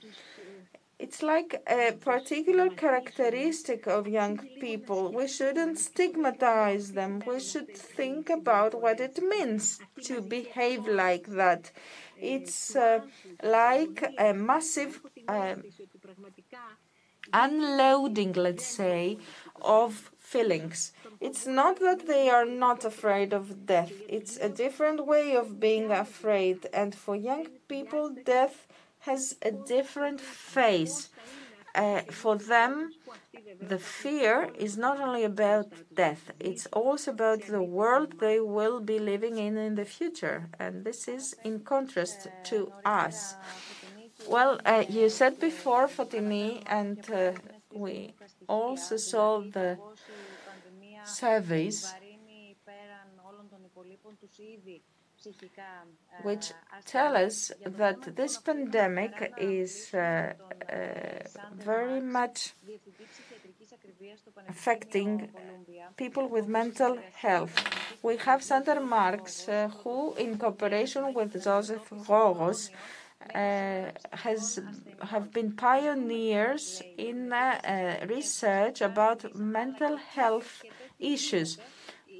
It's 0.97 1.21
like 1.21 1.61
a 1.67 1.91
particular 1.91 2.69
characteristic 2.69 3.85
of 3.85 4.07
young 4.07 4.37
people. 4.59 5.11
We 5.11 5.27
shouldn't 5.27 5.77
stigmatize 5.77 6.93
them. 6.93 7.21
We 7.27 7.39
should 7.39 7.75
think 7.75 8.29
about 8.29 8.81
what 8.81 8.99
it 8.99 9.21
means 9.21 9.79
to 10.03 10.21
behave 10.21 10.87
like 10.87 11.27
that. 11.27 11.71
It's 12.17 12.75
uh, 12.75 13.01
like 13.43 14.05
a 14.17 14.33
massive 14.33 15.01
uh, 15.27 15.55
unloading, 17.33 18.33
let's 18.33 18.65
say, 18.65 19.17
of 19.61 20.11
feelings. 20.19 20.93
It's 21.19 21.45
not 21.45 21.79
that 21.79 22.07
they 22.07 22.29
are 22.29 22.45
not 22.45 22.85
afraid 22.85 23.33
of 23.33 23.65
death, 23.65 23.91
it's 24.07 24.37
a 24.37 24.49
different 24.49 25.05
way 25.05 25.35
of 25.35 25.59
being 25.59 25.91
afraid. 25.91 26.67
And 26.73 26.95
for 26.95 27.15
young 27.15 27.47
people, 27.67 28.15
death 28.25 28.67
has 29.05 29.35
a 29.41 29.51
different 29.51 30.19
face. 30.21 31.09
Uh, 31.75 32.01
for 32.11 32.37
them, 32.37 32.91
the 33.61 33.79
fear 33.79 34.49
is 34.55 34.77
not 34.77 34.99
only 34.99 35.23
about 35.23 35.67
death, 35.95 36.31
it's 36.39 36.65
also 36.67 37.11
about 37.11 37.41
the 37.47 37.61
world 37.63 38.19
they 38.19 38.39
will 38.39 38.79
be 38.79 38.99
living 38.99 39.37
in 39.37 39.57
in 39.57 39.75
the 39.75 39.85
future. 39.85 40.49
And 40.59 40.83
this 40.85 41.07
is 41.07 41.35
in 41.43 41.59
contrast 41.61 42.27
to 42.51 42.73
us. 42.85 43.35
Well, 44.27 44.59
uh, 44.65 44.83
you 44.89 45.09
said 45.09 45.39
before, 45.39 45.87
Foteini, 45.87 46.63
and 46.65 46.99
uh, 47.11 47.33
we 47.73 48.13
also 48.47 48.97
saw 48.97 49.39
the 49.41 49.77
surveys 51.03 51.95
which 56.23 56.51
tell 56.85 57.15
us 57.15 57.51
that 57.65 58.15
this 58.15 58.37
pandemic 58.37 59.33
is 59.37 59.93
uh, 59.93 60.33
uh, 60.71 60.75
very 61.53 62.01
much 62.01 62.53
affecting 64.47 65.29
people 65.97 66.27
with 66.27 66.47
mental 66.47 66.97
health. 67.13 67.55
We 68.01 68.17
have 68.17 68.43
Sander 68.43 68.79
Markx, 68.79 69.49
uh, 69.49 69.69
who, 69.69 70.13
in 70.15 70.37
cooperation 70.37 71.13
with 71.13 71.43
Joseph 71.43 71.89
Gogos, 72.07 72.69
uh, 73.33 73.91
has 74.11 74.59
have 75.01 75.33
been 75.33 75.53
pioneers 75.53 76.81
in 76.97 77.33
uh, 77.33 77.59
uh, 77.63 78.05
research 78.07 78.81
about 78.81 79.35
mental 79.35 79.97
health 79.97 80.63
issues. 80.99 81.57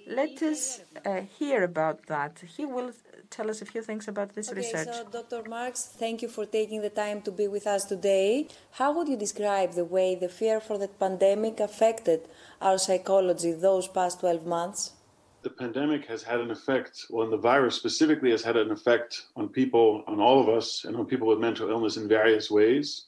Let 0.08 0.42
us 0.44 0.82
uh, 1.04 1.22
hear 1.40 1.64
about 1.64 2.06
that. 2.08 2.44
He 2.56 2.64
will 2.66 2.92
tell 3.32 3.50
us 3.50 3.62
a 3.62 3.66
few 3.66 3.82
things 3.82 4.08
about 4.08 4.36
this 4.36 4.50
okay, 4.50 4.60
research. 4.60 4.88
So, 4.94 5.06
Dr. 5.12 5.50
Markx, 5.50 5.88
thank 5.88 6.22
you 6.22 6.28
for 6.28 6.46
taking 6.46 6.82
the 6.82 6.92
time 6.92 7.22
to 7.24 7.32
be 7.32 7.48
with 7.48 7.66
us 7.66 7.86
today. 7.86 8.48
How 8.72 8.96
would 8.96 9.08
you 9.08 9.18
describe 9.18 9.74
the 9.74 9.86
way 9.86 10.14
the 10.14 10.30
fear 10.30 10.60
for 10.60 10.78
the 10.78 10.88
pandemic 10.88 11.60
affected 11.60 12.28
our 12.62 12.78
psychology 12.78 13.52
those 13.52 13.88
past 13.88 14.20
12 14.20 14.46
months? 14.46 14.94
The 15.42 15.50
pandemic 15.50 16.06
has 16.06 16.22
had 16.22 16.40
an 16.40 16.52
effect, 16.52 17.06
well, 17.10 17.24
and 17.24 17.34
the 17.34 17.38
virus 17.38 17.76
specifically 17.76 18.32
has 18.32 18.44
had 18.44 18.58
an 18.58 18.72
effect 18.72 19.24
on 19.36 19.50
people, 19.50 20.04
on 20.08 20.20
all 20.20 20.40
of 20.40 20.50
us, 20.50 20.86
and 20.86 20.96
on 20.96 21.06
people 21.06 21.28
with 21.28 21.40
mental 21.40 21.70
illness 21.70 21.98
in 21.98 22.08
various 22.08 22.52
ways. 22.52 23.06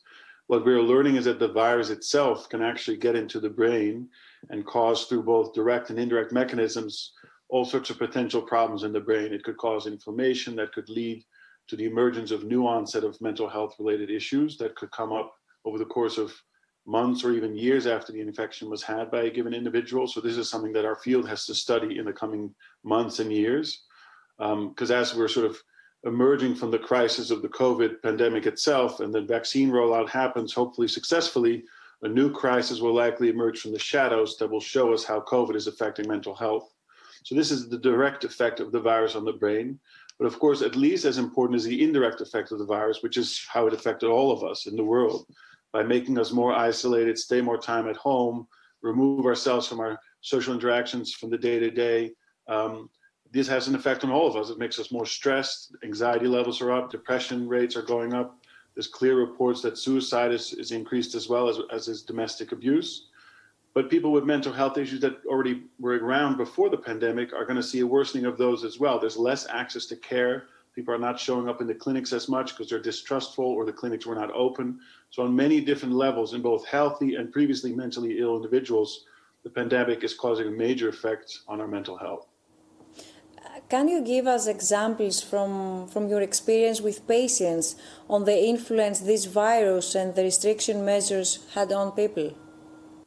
What 0.48 0.66
we 0.66 0.74
are 0.74 0.82
learning 0.82 1.18
is 1.18 1.26
that 1.26 1.40
the 1.40 1.48
virus 1.48 1.90
itself 1.90 2.50
can 2.50 2.62
actually 2.64 2.98
get 2.98 3.16
into 3.16 3.40
the 3.40 3.50
brain 3.50 4.10
and 4.50 4.66
cause 4.66 5.06
through 5.06 5.24
both 5.24 5.54
direct 5.54 5.90
and 5.90 6.00
indirect 6.00 6.32
mechanisms 6.32 7.14
all 7.50 7.66
sorts 7.66 7.90
of 7.90 7.98
potential 7.98 8.42
problems 8.42 8.84
in 8.84 8.92
the 8.92 9.00
brain. 9.00 9.34
It 9.34 9.44
could 9.44 9.58
cause 9.58 9.88
inflammation 9.88 10.56
that 10.58 10.74
could 10.74 10.90
lead 10.90 11.24
to 11.70 11.76
the 11.76 11.86
emergence 11.86 12.32
of 12.32 12.44
new 12.44 12.66
onset 12.68 13.04
of 13.04 13.20
mental 13.22 13.48
health 13.48 13.76
related 13.80 14.10
issues 14.10 14.58
that 14.58 14.76
could 14.76 14.92
come 14.92 15.12
up 15.12 15.34
over 15.66 15.78
the 15.78 15.86
course 15.86 16.18
of 16.18 16.34
months 16.86 17.24
or 17.24 17.34
even 17.34 17.58
years 17.58 17.86
after 17.86 18.14
the 18.14 18.22
infection 18.22 18.70
was 18.70 18.82
had 18.82 19.12
by 19.12 19.24
a 19.24 19.30
given 19.30 19.54
individual. 19.54 20.08
So 20.08 20.22
this 20.22 20.38
is 20.38 20.50
something 20.50 20.72
that 20.74 20.86
our 20.86 20.96
field 20.96 21.28
has 21.28 21.46
to 21.46 21.56
study 21.56 21.98
in 21.98 22.06
the 22.06 22.14
coming 22.14 22.54
months 22.84 23.20
and 23.20 23.32
years. 23.32 23.84
Because 24.38 24.92
um, 24.92 24.98
as 24.98 25.16
we're 25.16 25.28
sort 25.28 25.48
of 25.48 25.58
emerging 26.06 26.56
from 26.56 26.72
the 26.72 26.80
crisis 26.80 27.32
of 27.32 27.42
the 27.42 27.50
COVID 27.50 28.02
pandemic 28.02 28.46
itself 28.46 29.02
and 29.02 29.14
the 29.14 29.22
vaccine 29.22 29.70
rollout 29.70 30.10
happens, 30.10 30.54
hopefully 30.54 30.88
successfully, 30.88 31.64
a 32.04 32.08
new 32.08 32.32
crisis 32.32 32.80
will 32.80 32.94
likely 32.94 33.30
emerge 33.30 33.60
from 33.60 33.72
the 33.72 33.80
shadows 33.80 34.38
that 34.38 34.50
will 34.50 34.60
show 34.60 34.94
us 34.94 35.04
how 35.04 35.22
COVID 35.22 35.56
is 35.56 35.68
affecting 35.68 36.08
mental 36.08 36.36
health. 36.36 36.74
So 37.24 37.36
this 37.36 37.52
is 37.52 37.68
the 37.68 37.78
direct 37.78 38.24
effect 38.24 38.60
of 38.60 38.72
the 38.72 38.80
virus 38.80 39.16
on 39.16 39.26
the 39.26 39.34
brain. 39.34 39.80
But 40.20 40.26
of 40.26 40.40
course, 40.40 40.62
at 40.62 40.76
least 40.76 41.06
as 41.06 41.18
important 41.18 41.58
is 41.58 41.66
the 41.66 41.84
indirect 41.84 42.22
effect 42.22 42.52
of 42.52 42.60
the 42.60 42.66
virus, 42.66 43.04
which 43.04 43.18
is 43.18 43.46
how 43.52 43.68
it 43.68 43.74
affected 43.74 44.10
all 44.10 44.32
of 44.32 44.44
us 44.44 44.66
in 44.66 44.76
the 44.76 44.84
world 44.84 45.28
by 45.74 45.84
making 45.84 46.18
us 46.18 46.32
more 46.32 46.54
isolated, 46.54 47.18
stay 47.18 47.42
more 47.42 47.58
time 47.58 47.88
at 47.88 47.98
home, 47.98 48.48
remove 48.82 49.26
ourselves 49.26 49.68
from 49.68 49.80
our 49.80 50.00
social 50.22 50.54
interactions 50.54 51.14
from 51.14 51.30
the 51.30 51.38
day 51.38 51.60
to 51.60 51.70
day. 51.70 52.12
This 53.32 53.48
has 53.48 53.68
an 53.68 53.76
effect 53.76 54.06
on 54.06 54.12
all 54.12 54.26
of 54.26 54.38
us. 54.38 54.50
It 54.50 54.58
makes 54.58 54.80
us 54.80 54.92
more 54.92 55.06
stressed, 55.06 55.76
anxiety 55.84 56.28
levels 56.28 56.62
are 56.62 56.72
up, 56.72 56.90
depression 56.90 57.48
rates 57.48 57.76
are 57.76 57.82
going 57.82 58.14
up, 58.14 58.37
There's 58.78 58.86
clear 58.86 59.16
reports 59.16 59.64
that 59.64 59.76
suicide 59.76 60.32
is, 60.32 60.54
is 60.54 60.72
increased 60.72 61.16
as 61.16 61.28
well 61.28 61.50
as, 61.50 61.58
as 61.72 61.88
is 61.88 62.04
domestic 62.04 62.52
abuse. 62.52 63.08
But 63.74 63.90
people 63.90 64.12
with 64.12 64.24
mental 64.24 64.54
health 64.54 64.78
issues 64.78 65.02
that 65.02 65.26
already 65.26 65.64
were 65.80 65.98
around 65.98 66.38
before 66.38 66.70
the 66.70 66.78
pandemic 66.78 67.34
are 67.34 67.44
going 67.44 67.56
to 67.56 67.64
see 67.64 67.80
a 67.80 67.88
worsening 67.88 68.26
of 68.26 68.38
those 68.38 68.64
as 68.64 68.80
well. 68.80 69.00
There's 69.00 69.18
less 69.18 69.48
access 69.50 69.88
to 69.88 69.96
care. 69.96 70.50
People 70.76 70.94
are 70.94 71.00
not 71.00 71.20
showing 71.20 71.50
up 71.50 71.60
in 71.60 71.66
the 71.66 71.74
clinics 71.74 72.14
as 72.14 72.30
much 72.30 72.52
because 72.52 72.70
they're 72.70 72.80
distrustful 72.80 73.46
or 73.46 73.66
the 73.66 73.74
clinics 73.74 74.06
were 74.06 74.14
not 74.14 74.30
open. 74.32 74.80
So, 75.10 75.24
on 75.24 75.36
many 75.36 75.60
different 75.60 75.96
levels, 75.96 76.36
in 76.36 76.44
both 76.44 76.64
healthy 76.68 77.16
and 77.16 77.34
previously 77.34 77.74
mentally 77.74 78.20
ill 78.20 78.36
individuals, 78.36 79.06
the 79.44 79.50
pandemic 79.50 80.04
is 80.04 80.14
causing 80.14 80.50
a 80.50 80.52
major 80.52 80.88
effect 80.88 81.40
on 81.48 81.60
our 81.62 81.68
mental 81.68 81.98
health. 81.98 82.28
Can 83.70 83.90
you 83.90 84.02
give 84.02 84.28
us 84.28 84.48
examples 84.48 85.22
from, 85.22 85.90
from 85.90 86.08
your 86.08 86.22
experience 86.22 86.80
with 86.80 87.06
patients 87.06 87.76
on 88.10 88.24
the 88.24 88.46
influence 88.46 89.02
this 89.02 89.26
virus 89.26 89.94
and 89.94 90.16
the 90.16 90.24
restriction 90.24 90.86
measures 90.86 91.46
had 91.54 91.74
on 91.74 91.92
people? 91.92 92.34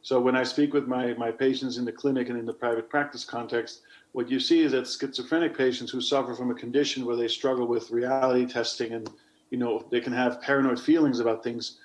So 0.03 0.21
when 0.21 0.37
I 0.37 0.43
speak 0.43 0.75
with 0.75 0.87
my, 0.87 1.15
my 1.15 1.31
patients 1.31 1.79
in 1.79 1.87
the 1.87 1.93
clinic 1.93 2.29
and 2.29 2.39
in 2.39 2.45
the 2.45 2.53
private 2.53 2.91
practice 2.91 3.25
context, 3.25 3.81
what 4.13 4.31
you 4.31 4.39
see 4.39 4.61
is 4.61 4.73
that 4.73 4.87
schizophrenic 4.87 5.57
patients 5.57 5.91
who 5.93 6.01
suffer 6.03 6.35
from 6.35 6.51
a 6.51 6.55
condition 6.55 7.07
where 7.07 7.17
they 7.17 7.29
struggle 7.29 7.67
with 7.67 7.91
reality 7.91 8.45
testing 8.45 8.93
and 8.93 9.09
you 9.51 9.59
know 9.59 9.85
they 9.91 10.01
can 10.01 10.13
have 10.13 10.43
paranoid 10.43 10.81
feelings 10.81 11.21
about 11.21 11.43
things 11.43 11.79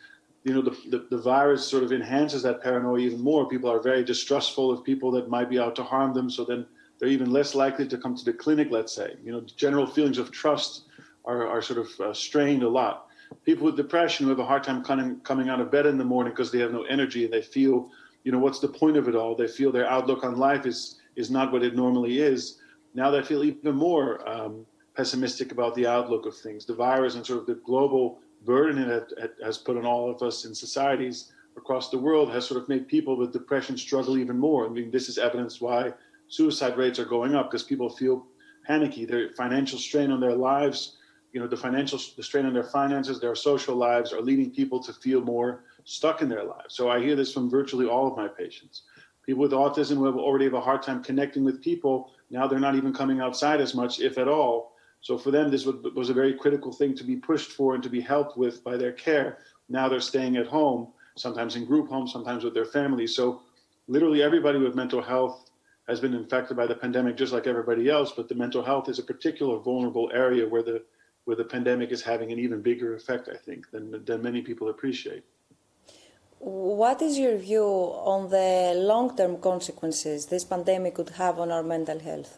you 0.43 0.53
know 0.53 0.61
the, 0.61 0.77
the, 0.89 1.07
the, 1.09 1.17
virus 1.17 1.65
sort 1.65 1.83
of 1.83 1.91
enhances 1.91 2.43
that 2.43 2.61
paranoia 2.61 2.99
even 2.99 3.19
more 3.19 3.47
people 3.47 3.71
are 3.71 3.79
very 3.79 4.03
distrustful 4.03 4.71
of 4.71 4.83
people 4.83 5.11
that 5.11 5.29
might 5.29 5.49
be 5.49 5.59
out 5.59 5.75
to 5.75 5.83
harm 5.83 6.13
them 6.13 6.29
so 6.29 6.43
then 6.45 6.65
they're 6.99 7.09
even 7.09 7.31
less 7.31 7.55
likely 7.55 7.87
to 7.87 7.97
come 7.97 8.15
to 8.15 8.25
the 8.25 8.33
clinic 8.33 8.69
let's 8.71 8.93
say. 8.93 9.15
You 9.23 9.31
know 9.31 9.41
general 9.41 9.87
feelings 9.87 10.17
of 10.17 10.31
trust 10.31 10.83
are, 11.25 11.47
are 11.47 11.61
sort 11.61 11.79
of 11.79 11.99
uh, 11.99 12.13
strained 12.13 12.63
a 12.63 12.69
lot. 12.69 13.07
People 13.43 13.65
with 13.65 13.75
depression 13.75 14.25
who 14.25 14.29
have 14.29 14.39
a 14.39 14.45
hard 14.45 14.63
time 14.63 14.83
coming, 14.83 15.19
coming 15.21 15.49
out 15.49 15.59
of 15.59 15.71
bed 15.71 15.85
in 15.85 15.97
the 15.97 16.05
morning 16.05 16.31
because 16.31 16.51
they 16.51 16.59
have 16.59 16.71
no 16.71 16.83
energy 16.83 17.25
and 17.25 17.33
they 17.33 17.41
feel 17.41 17.89
you 18.23 18.31
know 18.31 18.39
what's 18.39 18.59
the 18.59 18.67
point 18.67 18.97
of 18.97 19.07
it 19.07 19.15
all? 19.15 19.35
They 19.35 19.47
feel 19.47 19.71
their 19.71 19.87
outlook 19.87 20.23
on 20.23 20.37
life 20.37 20.65
is 20.65 20.99
is 21.15 21.29
not 21.29 21.51
what 21.51 21.63
it 21.63 21.75
normally 21.75 22.19
is. 22.19 22.59
Now 22.93 23.11
they 23.11 23.21
feel 23.21 23.43
even 23.43 23.75
more 23.75 24.27
um, 24.27 24.65
pessimistic 24.95 25.51
about 25.51 25.75
the 25.75 25.85
outlook 25.85 26.25
of 26.25 26.35
things. 26.35 26.65
The 26.65 26.73
virus 26.73 27.15
and 27.15 27.25
sort 27.25 27.39
of 27.39 27.45
the 27.45 27.55
global 27.55 28.19
burden 28.43 28.77
it 28.77 29.11
has 29.43 29.57
put 29.57 29.77
on 29.77 29.85
all 29.85 30.09
of 30.09 30.21
us 30.21 30.45
in 30.45 30.53
societies 30.53 31.31
across 31.57 31.89
the 31.89 31.97
world 31.97 32.31
has 32.31 32.45
sort 32.45 32.61
of 32.61 32.69
made 32.69 32.87
people 32.87 33.15
with 33.17 33.31
depression 33.31 33.77
struggle 33.77 34.17
even 34.17 34.37
more. 34.37 34.65
I 34.65 34.69
mean 34.69 34.91
this 34.91 35.09
is 35.09 35.17
evidence 35.17 35.61
why 35.61 35.93
suicide 36.27 36.77
rates 36.77 36.99
are 36.99 37.05
going 37.05 37.35
up 37.35 37.49
because 37.49 37.63
people 37.63 37.89
feel 37.89 38.25
panicky 38.65 39.05
their 39.05 39.29
financial 39.31 39.77
strain 39.77 40.11
on 40.11 40.19
their 40.19 40.33
lives 40.33 40.97
you 41.33 41.39
know 41.39 41.47
the 41.47 41.57
financial 41.57 41.99
the 42.17 42.23
strain 42.23 42.45
on 42.45 42.53
their 42.53 42.63
finances 42.63 43.19
their 43.19 43.35
social 43.35 43.75
lives 43.75 44.11
are 44.11 44.21
leading 44.21 44.49
people 44.49 44.81
to 44.81 44.93
feel 44.93 45.21
more 45.21 45.65
stuck 45.85 46.21
in 46.21 46.29
their 46.29 46.43
lives. 46.43 46.75
So 46.75 46.89
I 46.89 46.99
hear 46.99 47.15
this 47.15 47.31
from 47.31 47.49
virtually 47.49 47.85
all 47.85 48.07
of 48.07 48.17
my 48.17 48.27
patients. 48.27 48.81
People 49.25 49.41
with 49.43 49.51
autism 49.51 49.97
who 49.97 50.05
have 50.05 50.17
already 50.17 50.45
have 50.45 50.53
a 50.53 50.61
hard 50.61 50.83
time 50.83 51.01
connecting 51.01 51.43
with 51.43 51.63
people, 51.63 52.11
now 52.29 52.47
they're 52.47 52.59
not 52.59 52.75
even 52.75 52.93
coming 52.93 53.21
outside 53.21 53.61
as 53.61 53.73
much, 53.73 53.99
if 53.99 54.17
at 54.17 54.27
all. 54.27 54.73
So 55.01 55.17
for 55.17 55.31
them, 55.31 55.51
this 55.51 55.65
was 55.65 56.09
a 56.09 56.13
very 56.13 56.33
critical 56.33 56.71
thing 56.71 56.95
to 56.95 57.03
be 57.03 57.15
pushed 57.15 57.51
for 57.51 57.75
and 57.75 57.83
to 57.83 57.89
be 57.89 58.01
helped 58.01 58.37
with 58.37 58.63
by 58.63 58.75
their 58.75 58.91
care. 58.91 59.37
Now 59.69 59.87
they're 59.87 59.99
staying 59.99 60.37
at 60.37 60.47
home, 60.47 60.93
sometimes 61.15 61.55
in 61.55 61.65
group 61.65 61.89
homes, 61.89 62.11
sometimes 62.11 62.43
with 62.43 62.55
their 62.55 62.65
families. 62.65 63.15
So 63.15 63.41
literally 63.87 64.23
everybody 64.23 64.57
with 64.57 64.75
mental 64.75 65.01
health 65.01 65.44
has 65.87 65.99
been 65.99 66.13
infected 66.13 66.57
by 66.57 66.67
the 66.67 66.75
pandemic 66.75 67.15
just 67.15 67.33
like 67.33 67.47
everybody 67.47 67.89
else, 67.89 68.11
but 68.11 68.27
the 68.27 68.35
mental 68.35 68.63
health 68.63 68.89
is 68.89 68.99
a 68.99 69.03
particular 69.03 69.59
vulnerable 69.59 70.09
area 70.13 70.47
where 70.47 70.63
the 70.63 70.83
where 71.25 71.35
the 71.35 71.43
pandemic 71.43 71.91
is 71.91 72.03
having 72.03 72.31
an 72.31 72.39
even 72.39 72.61
bigger 72.61 72.95
effect, 72.95 73.29
I 73.33 73.35
think, 73.35 73.71
than, 73.71 74.05
than 74.05 74.21
many 74.21 74.43
people 74.43 74.69
appreciate. 74.69 75.23
What 76.37 77.01
is 77.01 77.17
your 77.17 77.35
view 77.37 77.65
on 77.65 78.29
the 78.29 78.73
long 78.75 79.17
term 79.17 79.37
consequences 79.39 80.27
this 80.27 80.43
pandemic 80.43 80.93
could 80.93 81.09
have 81.09 81.39
on 81.39 81.51
our 81.51 81.63
mental 81.63 81.99
health? 81.99 82.37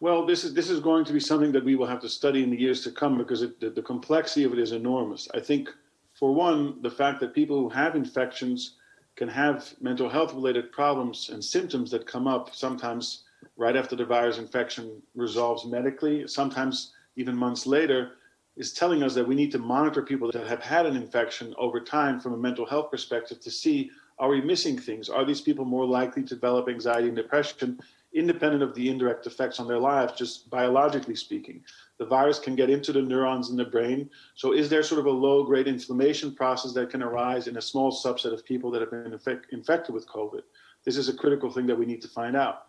Well, 0.00 0.24
this 0.24 0.44
is 0.44 0.54
this 0.54 0.70
is 0.70 0.80
going 0.80 1.04
to 1.04 1.12
be 1.12 1.20
something 1.20 1.52
that 1.52 1.64
we 1.64 1.76
will 1.76 1.86
have 1.86 2.00
to 2.00 2.08
study 2.08 2.42
in 2.42 2.50
the 2.50 2.58
years 2.58 2.82
to 2.84 2.90
come 2.90 3.18
because 3.18 3.42
it, 3.42 3.60
the, 3.60 3.68
the 3.68 3.82
complexity 3.82 4.44
of 4.44 4.54
it 4.54 4.58
is 4.58 4.72
enormous. 4.72 5.28
I 5.34 5.40
think, 5.40 5.68
for 6.14 6.34
one, 6.34 6.80
the 6.80 6.90
fact 6.90 7.20
that 7.20 7.34
people 7.34 7.58
who 7.60 7.68
have 7.68 7.94
infections 7.94 8.76
can 9.16 9.28
have 9.28 9.74
mental 9.80 10.08
health 10.08 10.34
related 10.34 10.72
problems 10.72 11.30
and 11.30 11.44
symptoms 11.44 11.90
that 11.90 12.06
come 12.06 12.26
up 12.26 12.54
sometimes 12.54 13.24
right 13.56 13.76
after 13.76 13.96
the 13.96 14.04
virus 14.04 14.38
infection 14.38 15.02
resolves 15.14 15.64
medically, 15.64 16.26
sometimes 16.26 16.92
even 17.16 17.36
months 17.36 17.66
later, 17.66 18.12
is 18.56 18.72
telling 18.72 19.02
us 19.02 19.14
that 19.14 19.26
we 19.26 19.34
need 19.34 19.52
to 19.52 19.58
monitor 19.58 20.02
people 20.02 20.30
that 20.30 20.46
have 20.46 20.62
had 20.62 20.86
an 20.86 20.96
infection 20.96 21.54
over 21.58 21.80
time 21.80 22.20
from 22.20 22.34
a 22.34 22.36
mental 22.36 22.66
health 22.66 22.90
perspective 22.90 23.40
to 23.40 23.50
see 23.50 23.90
are 24.18 24.28
we 24.28 24.42
missing 24.42 24.78
things? 24.78 25.08
Are 25.08 25.24
these 25.24 25.40
people 25.40 25.64
more 25.64 25.86
likely 25.86 26.22
to 26.24 26.34
develop 26.34 26.68
anxiety 26.68 27.08
and 27.08 27.16
depression, 27.16 27.80
independent 28.12 28.62
of 28.62 28.74
the 28.74 28.88
indirect 28.88 29.26
effects 29.26 29.60
on 29.60 29.68
their 29.68 29.78
lives, 29.78 30.12
just 30.18 30.50
biologically 30.50 31.14
speaking? 31.14 31.62
The 31.98 32.06
virus 32.06 32.38
can 32.38 32.56
get 32.56 32.70
into 32.70 32.92
the 32.92 33.02
neurons 33.02 33.50
in 33.50 33.56
the 33.56 33.64
brain. 33.64 34.10
So, 34.34 34.52
is 34.52 34.68
there 34.68 34.82
sort 34.82 35.00
of 35.00 35.06
a 35.06 35.10
low 35.10 35.44
grade 35.44 35.68
inflammation 35.68 36.34
process 36.34 36.72
that 36.72 36.90
can 36.90 37.02
arise 37.02 37.46
in 37.46 37.56
a 37.56 37.62
small 37.62 37.92
subset 37.92 38.32
of 38.32 38.44
people 38.44 38.70
that 38.70 38.80
have 38.80 38.90
been 38.90 39.12
infect- 39.12 39.52
infected 39.52 39.94
with 39.94 40.08
COVID? 40.08 40.42
This 40.84 40.96
is 40.96 41.08
a 41.08 41.16
critical 41.16 41.50
thing 41.50 41.66
that 41.66 41.78
we 41.78 41.86
need 41.86 42.02
to 42.02 42.08
find 42.08 42.36
out. 42.36 42.66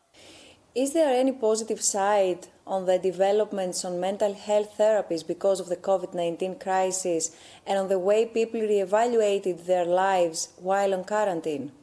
Is 0.74 0.94
there 0.94 1.14
any 1.14 1.34
positive 1.34 1.82
side 1.82 2.48
on 2.66 2.86
the 2.86 2.98
developments 2.98 3.84
on 3.84 4.00
mental 4.00 4.34
health 4.34 4.78
therapies 4.78 5.28
because 5.28 5.60
of 5.60 5.68
the 5.68 5.76
COVID 5.76 6.14
19 6.14 6.60
crisis 6.60 7.36
and 7.68 7.78
on 7.78 7.90
the 7.90 8.00
way 8.00 8.26
people 8.26 8.62
reevaluated 8.62 9.66
their 9.66 9.84
lives 9.84 10.54
while 10.58 10.94
on 10.94 11.04
quarantine? 11.04 11.74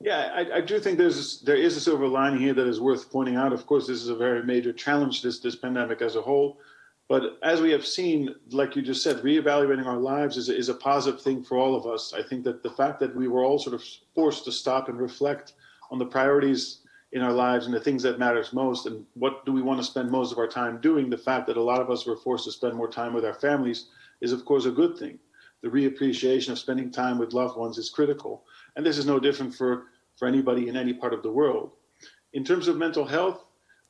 Yeah, 0.00 0.30
I, 0.34 0.58
I, 0.58 0.60
do 0.60 0.78
think 0.78 0.98
there's 0.98 1.40
there 1.40 1.56
is 1.56 1.76
a 1.76 1.80
silver 1.80 2.06
lining 2.06 2.40
here 2.40 2.52
that 2.52 2.66
is 2.66 2.80
worth 2.80 3.10
pointing 3.10 3.36
out. 3.36 3.52
Of 3.52 3.66
course, 3.66 3.86
this 3.86 4.02
is 4.02 4.08
a 4.08 4.14
very 4.14 4.42
major 4.42 4.72
challenge 4.72 5.22
this 5.22 5.38
this 5.40 5.56
pandemic 5.56 6.02
as 6.02 6.16
a 6.16 6.20
whole, 6.20 6.60
but 7.08 7.38
as 7.42 7.60
we 7.62 7.70
have 7.70 7.86
seen, 7.86 8.34
like 8.50 8.76
you 8.76 8.82
just 8.82 9.02
said, 9.02 9.16
reevaluating 9.18 9.86
our 9.86 9.96
lives 9.96 10.36
is 10.36 10.48
is 10.50 10.68
a 10.68 10.74
positive 10.74 11.22
thing 11.22 11.42
for 11.42 11.56
all 11.56 11.74
of 11.74 11.86
us. 11.86 12.12
I 12.12 12.22
think 12.22 12.44
that 12.44 12.62
the 12.62 12.70
fact 12.70 13.00
that 13.00 13.16
we 13.16 13.26
were 13.26 13.44
all 13.44 13.58
sort 13.58 13.74
of 13.74 13.82
forced 14.14 14.44
to 14.44 14.52
stop 14.52 14.88
and 14.88 14.98
reflect 14.98 15.54
on 15.90 15.98
the 15.98 16.06
priorities 16.06 16.80
in 17.12 17.22
our 17.22 17.32
lives 17.32 17.66
and 17.66 17.74
the 17.74 17.80
things 17.80 18.02
that 18.02 18.18
matters 18.18 18.52
most 18.52 18.86
and 18.86 19.04
what 19.14 19.46
do 19.46 19.52
we 19.52 19.62
want 19.62 19.78
to 19.78 19.84
spend 19.84 20.10
most 20.10 20.32
of 20.32 20.38
our 20.38 20.48
time 20.48 20.80
doing 20.80 21.08
the 21.08 21.16
fact 21.16 21.46
that 21.46 21.56
a 21.56 21.62
lot 21.62 21.80
of 21.80 21.90
us 21.90 22.04
were 22.04 22.16
forced 22.16 22.44
to 22.44 22.52
spend 22.52 22.74
more 22.74 22.90
time 22.90 23.14
with 23.14 23.24
our 23.24 23.34
families 23.34 23.86
is 24.20 24.32
of 24.32 24.44
course 24.44 24.66
a 24.66 24.70
good 24.70 24.98
thing 24.98 25.18
the 25.62 25.68
reappreciation 25.68 26.50
of 26.50 26.58
spending 26.58 26.90
time 26.90 27.16
with 27.16 27.32
loved 27.32 27.56
ones 27.56 27.78
is 27.78 27.88
critical 27.90 28.44
and 28.76 28.84
this 28.84 28.98
is 28.98 29.06
no 29.06 29.18
different 29.18 29.54
for 29.54 29.86
for 30.16 30.28
anybody 30.28 30.68
in 30.68 30.76
any 30.76 30.92
part 30.92 31.12
of 31.12 31.22
the 31.22 31.30
world 31.30 31.72
in 32.32 32.44
terms 32.44 32.68
of 32.68 32.76
mental 32.76 33.04
health 33.04 33.44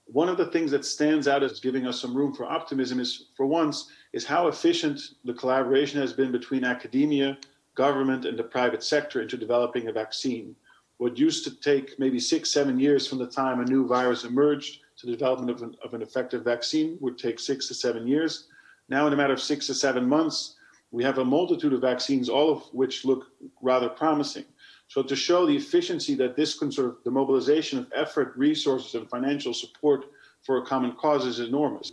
one 0.06 0.28
of 0.28 0.36
the 0.36 0.46
things 0.46 0.70
that 0.70 0.84
stands 0.84 1.26
out 1.26 1.42
as 1.42 1.58
giving 1.58 1.86
us 1.86 2.00
some 2.00 2.16
room 2.16 2.32
for 2.32 2.44
optimism 2.44 3.00
is 3.00 3.26
for 3.36 3.46
once 3.46 3.90
is 4.12 4.24
how 4.24 4.46
efficient 4.46 5.00
the 5.24 5.34
collaboration 5.34 6.00
has 6.00 6.12
been 6.12 6.30
between 6.30 6.64
academia 6.64 7.36
government 7.74 8.24
and 8.24 8.38
the 8.38 8.44
private 8.44 8.82
sector 8.82 9.20
into 9.20 9.36
developing 9.36 9.88
a 9.88 9.92
vaccine 9.92 10.54
what 10.98 11.18
used 11.18 11.44
to 11.44 11.54
take 11.60 11.98
maybe 11.98 12.18
six, 12.18 12.50
seven 12.50 12.80
years 12.80 13.06
from 13.06 13.18
the 13.18 13.26
time 13.26 13.60
a 13.60 13.64
new 13.64 13.86
virus 13.86 14.24
emerged 14.24 14.80
to 14.98 15.06
the 15.06 15.12
development 15.12 15.50
of 15.50 15.62
an, 15.62 15.76
of 15.84 15.94
an 15.94 16.02
effective 16.02 16.42
vaccine 16.42 16.96
would 17.00 17.18
take 17.18 17.38
six 17.38 17.68
to 17.68 17.74
seven 17.74 18.06
years. 18.06 18.48
Now, 18.88 19.06
in 19.06 19.12
a 19.12 19.16
matter 19.16 19.34
of 19.34 19.40
six 19.40 19.66
to 19.66 19.74
seven 19.74 20.08
months, 20.08 20.54
we 20.90 21.04
have 21.04 21.18
a 21.18 21.24
multitude 21.24 21.74
of 21.74 21.82
vaccines, 21.82 22.28
all 22.28 22.50
of 22.50 22.62
which 22.72 23.04
look 23.04 23.26
rather 23.60 23.88
promising. 23.88 24.44
So, 24.88 25.02
to 25.02 25.16
show 25.16 25.46
the 25.46 25.56
efficiency 25.56 26.14
that 26.16 26.36
this 26.36 26.58
can 26.58 26.70
sort 26.70 26.88
of 26.88 26.96
the 27.04 27.10
mobilization 27.10 27.78
of 27.78 27.86
effort, 27.94 28.34
resources, 28.36 28.94
and 28.94 29.08
financial 29.10 29.52
support 29.52 30.04
for 30.42 30.58
a 30.58 30.66
common 30.66 30.92
cause 30.92 31.26
is 31.26 31.40
enormous. 31.40 31.92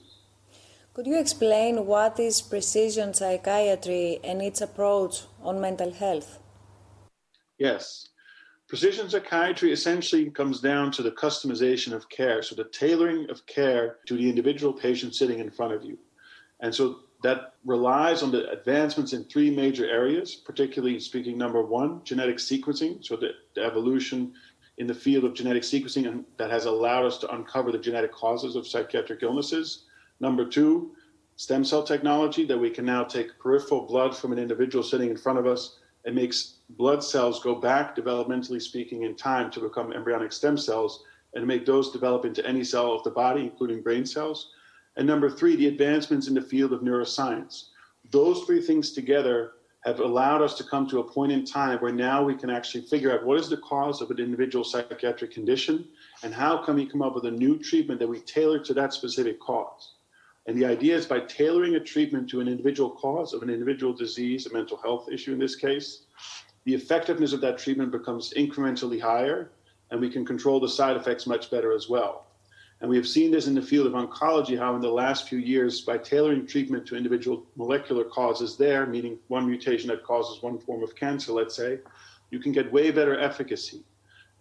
Could 0.93 1.07
you 1.07 1.19
explain 1.19 1.87
what 1.87 2.19
is 2.19 2.39
precision 2.39 3.15
psychiatry 3.15 4.19
and 4.23 4.43
its 4.43 4.61
approach 4.61 5.23
on 5.41 5.59
mental 5.59 5.91
health? 5.91 6.37
Yes. 7.57 8.09
Precision 8.67 9.09
psychiatry 9.09 9.71
essentially 9.71 10.29
comes 10.29 10.59
down 10.61 10.91
to 10.91 11.01
the 11.01 11.11
customization 11.11 11.93
of 11.93 12.09
care, 12.09 12.43
so 12.43 12.53
the 12.55 12.65
tailoring 12.65 13.29
of 13.29 13.45
care 13.47 13.97
to 14.05 14.15
the 14.15 14.29
individual 14.29 14.71
patient 14.71 15.15
sitting 15.15 15.39
in 15.39 15.49
front 15.49 15.73
of 15.73 15.83
you. 15.83 15.97
And 16.59 16.73
so 16.73 16.99
that 17.23 17.53
relies 17.65 18.21
on 18.21 18.31
the 18.31 18.49
advancements 18.51 19.13
in 19.13 19.23
three 19.23 19.49
major 19.49 19.89
areas, 19.89 20.35
particularly 20.35 20.99
speaking 20.99 21.37
number 21.37 21.61
one, 21.61 22.01
genetic 22.03 22.37
sequencing, 22.37 23.03
so 23.03 23.15
the, 23.15 23.31
the 23.55 23.63
evolution 23.63 24.33
in 24.77 24.87
the 24.87 24.93
field 24.93 25.23
of 25.23 25.33
genetic 25.33 25.63
sequencing 25.63 26.23
that 26.37 26.51
has 26.51 26.65
allowed 26.65 27.05
us 27.05 27.17
to 27.19 27.33
uncover 27.33 27.71
the 27.71 27.77
genetic 27.77 28.11
causes 28.11 28.55
of 28.55 28.67
psychiatric 28.67 29.23
illnesses. 29.23 29.85
Number 30.19 30.45
two, 30.45 30.91
stem 31.37 31.63
cell 31.63 31.83
technology, 31.83 32.45
that 32.45 32.57
we 32.57 32.69
can 32.69 32.85
now 32.85 33.03
take 33.03 33.39
peripheral 33.39 33.87
blood 33.87 34.15
from 34.15 34.33
an 34.33 34.39
individual 34.39 34.83
sitting 34.83 35.09
in 35.09 35.17
front 35.17 35.39
of 35.39 35.47
us 35.47 35.77
and 36.05 36.15
makes 36.15 36.55
blood 36.71 37.03
cells 37.03 37.41
go 37.41 37.55
back, 37.55 37.95
developmentally 37.95 38.61
speaking, 38.61 39.03
in 39.03 39.15
time 39.15 39.49
to 39.51 39.61
become 39.61 39.93
embryonic 39.93 40.33
stem 40.33 40.57
cells 40.57 41.03
and 41.35 41.47
make 41.47 41.65
those 41.65 41.91
develop 41.91 42.25
into 42.25 42.45
any 42.45 42.63
cell 42.63 42.93
of 42.93 43.03
the 43.03 43.11
body, 43.11 43.41
including 43.41 43.81
brain 43.81 44.05
cells. 44.05 44.51
And 44.95 45.07
number 45.07 45.29
three, 45.29 45.55
the 45.55 45.67
advancements 45.67 46.27
in 46.27 46.33
the 46.33 46.41
field 46.41 46.73
of 46.73 46.81
neuroscience. 46.81 47.69
Those 48.11 48.43
three 48.43 48.61
things 48.61 48.91
together 48.91 49.53
have 49.85 49.99
allowed 49.99 50.41
us 50.41 50.55
to 50.55 50.63
come 50.63 50.87
to 50.87 50.99
a 50.99 51.03
point 51.03 51.31
in 51.31 51.43
time 51.43 51.79
where 51.79 51.91
now 51.91 52.23
we 52.23 52.35
can 52.35 52.49
actually 52.49 52.81
figure 52.81 53.11
out 53.11 53.25
what 53.25 53.39
is 53.39 53.49
the 53.49 53.57
cause 53.57 54.01
of 54.01 54.11
an 54.11 54.19
individual 54.19 54.63
psychiatric 54.63 55.31
condition 55.31 55.85
and 56.23 56.33
how 56.33 56.57
can 56.57 56.75
we 56.75 56.85
come 56.85 57.01
up 57.01 57.15
with 57.15 57.25
a 57.25 57.31
new 57.31 57.57
treatment 57.59 57.99
that 57.99 58.07
we 58.07 58.19
tailor 58.21 58.59
to 58.59 58.73
that 58.73 58.93
specific 58.93 59.39
cause. 59.41 59.95
And 60.45 60.57
the 60.57 60.65
idea 60.65 60.95
is 60.95 61.05
by 61.05 61.21
tailoring 61.21 61.75
a 61.75 61.79
treatment 61.79 62.29
to 62.29 62.39
an 62.39 62.47
individual 62.47 62.91
cause 62.91 63.33
of 63.33 63.43
an 63.43 63.49
individual 63.49 63.93
disease, 63.93 64.45
a 64.45 64.53
mental 64.53 64.77
health 64.77 65.09
issue 65.11 65.33
in 65.33 65.39
this 65.39 65.55
case, 65.55 66.03
the 66.65 66.73
effectiveness 66.73 67.33
of 67.33 67.41
that 67.41 67.57
treatment 67.57 67.91
becomes 67.91 68.33
incrementally 68.35 69.01
higher 69.01 69.51
and 69.91 69.99
we 69.99 70.09
can 70.09 70.25
control 70.25 70.59
the 70.59 70.69
side 70.69 70.95
effects 70.95 71.27
much 71.27 71.51
better 71.51 71.73
as 71.73 71.89
well. 71.89 72.25
And 72.83 72.89
we 72.89 72.97
have 72.97 73.07
seen 73.07 73.31
this 73.31 73.47
in 73.47 73.55
the 73.55 73.61
field 73.61 73.87
of 73.87 73.93
oncology, 73.93 74.59
how 74.59 74.75
in 74.75 74.81
the 74.81 74.89
last 74.89 75.29
few 75.29 75.37
years, 75.37 75.79
by 75.79 75.97
tailoring 75.97 76.45
treatment 76.45 76.85
to 76.87 76.97
individual 76.97 77.45
molecular 77.55 78.03
causes 78.03 78.57
there, 78.57 78.85
meaning 78.85 79.17
one 79.29 79.47
mutation 79.47 79.87
that 79.87 80.03
causes 80.03 80.43
one 80.43 80.59
form 80.59 80.83
of 80.83 80.93
cancer, 80.93 81.31
let's 81.31 81.55
say, 81.55 81.79
you 82.29 82.39
can 82.39 82.51
get 82.51 82.69
way 82.73 82.91
better 82.91 83.17
efficacy. 83.17 83.85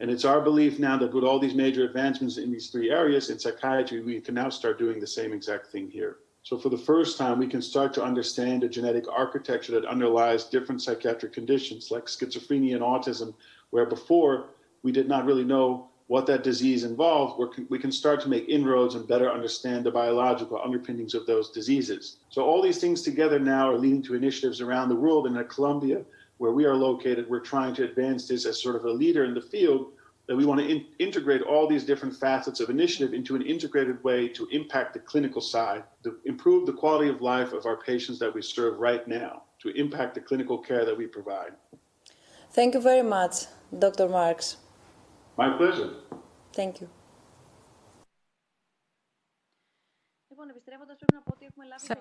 And 0.00 0.10
it's 0.10 0.24
our 0.24 0.40
belief 0.40 0.80
now 0.80 0.98
that 0.98 1.14
with 1.14 1.22
all 1.22 1.38
these 1.38 1.54
major 1.54 1.84
advancements 1.84 2.36
in 2.36 2.50
these 2.50 2.66
three 2.66 2.90
areas 2.90 3.30
in 3.30 3.38
psychiatry, 3.38 4.00
we 4.00 4.20
can 4.20 4.34
now 4.34 4.48
start 4.48 4.76
doing 4.76 4.98
the 4.98 5.06
same 5.06 5.32
exact 5.32 5.68
thing 5.68 5.88
here. 5.88 6.16
So 6.42 6.58
for 6.58 6.68
the 6.68 6.76
first 6.76 7.16
time, 7.16 7.38
we 7.38 7.46
can 7.46 7.62
start 7.62 7.94
to 7.94 8.02
understand 8.02 8.62
the 8.62 8.68
genetic 8.68 9.04
architecture 9.08 9.70
that 9.70 9.84
underlies 9.84 10.46
different 10.46 10.82
psychiatric 10.82 11.32
conditions 11.32 11.92
like 11.92 12.06
schizophrenia 12.06 12.72
and 12.74 12.82
autism, 12.82 13.34
where 13.70 13.86
before 13.86 14.48
we 14.82 14.90
did 14.90 15.06
not 15.06 15.26
really 15.26 15.44
know 15.44 15.90
what 16.12 16.26
that 16.26 16.42
disease 16.42 16.84
involved, 16.84 17.56
we 17.70 17.78
can 17.78 17.90
start 17.90 18.20
to 18.20 18.28
make 18.28 18.46
inroads 18.46 18.96
and 18.96 19.08
better 19.08 19.32
understand 19.32 19.82
the 19.82 19.90
biological 19.90 20.60
underpinnings 20.62 21.14
of 21.14 21.24
those 21.24 21.48
diseases. 21.48 22.18
So 22.28 22.42
all 22.42 22.60
these 22.60 22.76
things 22.76 23.00
together 23.00 23.38
now 23.38 23.70
are 23.70 23.78
leading 23.78 24.02
to 24.02 24.14
initiatives 24.14 24.60
around 24.60 24.90
the 24.90 24.94
world. 24.94 25.26
And 25.26 25.38
at 25.38 25.48
Columbia, 25.48 26.02
where 26.36 26.52
we 26.52 26.66
are 26.66 26.74
located, 26.74 27.30
we're 27.30 27.40
trying 27.40 27.74
to 27.76 27.84
advance 27.84 28.28
this 28.28 28.44
as 28.44 28.60
sort 28.60 28.76
of 28.76 28.84
a 28.84 28.90
leader 28.90 29.24
in 29.24 29.32
the 29.32 29.40
field 29.40 29.92
that 30.26 30.36
we 30.36 30.44
want 30.44 30.60
to 30.60 30.68
in- 30.68 30.84
integrate 30.98 31.40
all 31.40 31.66
these 31.66 31.82
different 31.82 32.14
facets 32.14 32.60
of 32.60 32.68
initiative 32.68 33.14
into 33.14 33.34
an 33.34 33.40
integrated 33.40 34.04
way 34.04 34.28
to 34.28 34.46
impact 34.48 34.92
the 34.92 35.00
clinical 35.00 35.40
side, 35.40 35.82
to 36.04 36.18
improve 36.26 36.66
the 36.66 36.74
quality 36.74 37.08
of 37.08 37.22
life 37.22 37.54
of 37.54 37.64
our 37.64 37.78
patients 37.78 38.18
that 38.18 38.34
we 38.34 38.42
serve 38.42 38.78
right 38.78 39.08
now, 39.08 39.44
to 39.62 39.70
impact 39.70 40.14
the 40.14 40.20
clinical 40.20 40.58
care 40.58 40.84
that 40.84 40.98
we 40.98 41.06
provide. 41.06 41.52
Thank 42.50 42.74
you 42.74 42.82
very 42.82 43.02
much, 43.02 43.46
Dr. 43.78 44.08
Markx. 44.08 44.56
My 45.36 45.50
pleasure. 45.56 45.90
Thank 46.52 46.80
you. 46.80 46.88
So 51.78 51.94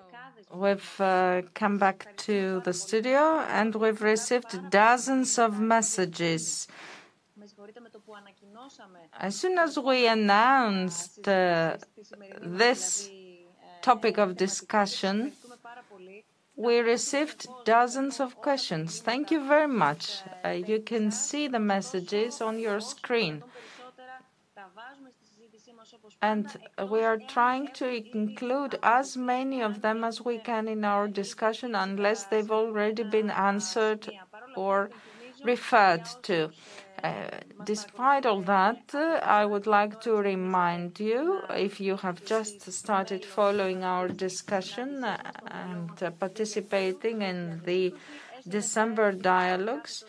we've 0.54 1.00
uh, 1.00 1.42
come 1.54 1.78
back 1.78 2.16
to 2.18 2.60
the 2.64 2.72
studio 2.72 3.40
and 3.48 3.74
we've 3.74 4.02
received 4.02 4.70
dozens 4.70 5.38
of 5.38 5.60
messages. 5.60 6.66
As 9.18 9.36
soon 9.36 9.58
as 9.58 9.78
we 9.78 10.06
announced 10.06 11.26
uh, 11.28 11.76
this 12.40 13.10
topic 13.80 14.18
of 14.18 14.36
discussion, 14.36 15.32
we 16.56 16.78
received 16.78 17.46
dozens 17.64 18.20
of 18.20 18.36
questions. 18.36 19.00
Thank 19.00 19.30
you 19.30 19.46
very 19.46 19.68
much. 19.68 20.22
Uh, 20.44 20.50
you 20.50 20.80
can 20.80 21.10
see 21.10 21.48
the 21.48 21.58
messages 21.58 22.40
on 22.40 22.58
your 22.58 22.80
screen. 22.80 23.42
And 26.20 26.46
we 26.90 27.02
are 27.02 27.18
trying 27.18 27.68
to 27.74 27.88
include 27.88 28.78
as 28.82 29.16
many 29.16 29.60
of 29.62 29.82
them 29.82 30.04
as 30.04 30.20
we 30.24 30.38
can 30.38 30.68
in 30.68 30.84
our 30.84 31.08
discussion, 31.08 31.74
unless 31.74 32.24
they've 32.24 32.50
already 32.50 33.02
been 33.02 33.30
answered 33.30 34.08
or 34.54 34.90
referred 35.44 36.04
to. 36.22 36.50
Uh, 37.02 37.24
despite 37.64 38.26
all 38.26 38.42
that, 38.42 38.94
uh, 38.94 39.18
I 39.24 39.44
would 39.44 39.66
like 39.66 40.00
to 40.02 40.14
remind 40.14 41.00
you, 41.00 41.40
if 41.50 41.80
you 41.80 41.96
have 41.96 42.24
just 42.24 42.70
started 42.70 43.24
following 43.24 43.82
our 43.82 44.06
discussion 44.06 45.02
uh, 45.02 45.18
and 45.46 45.90
participating 46.20 47.22
in 47.22 47.60
the 47.64 47.92
December 48.48 49.10
dialogues, 49.10 50.04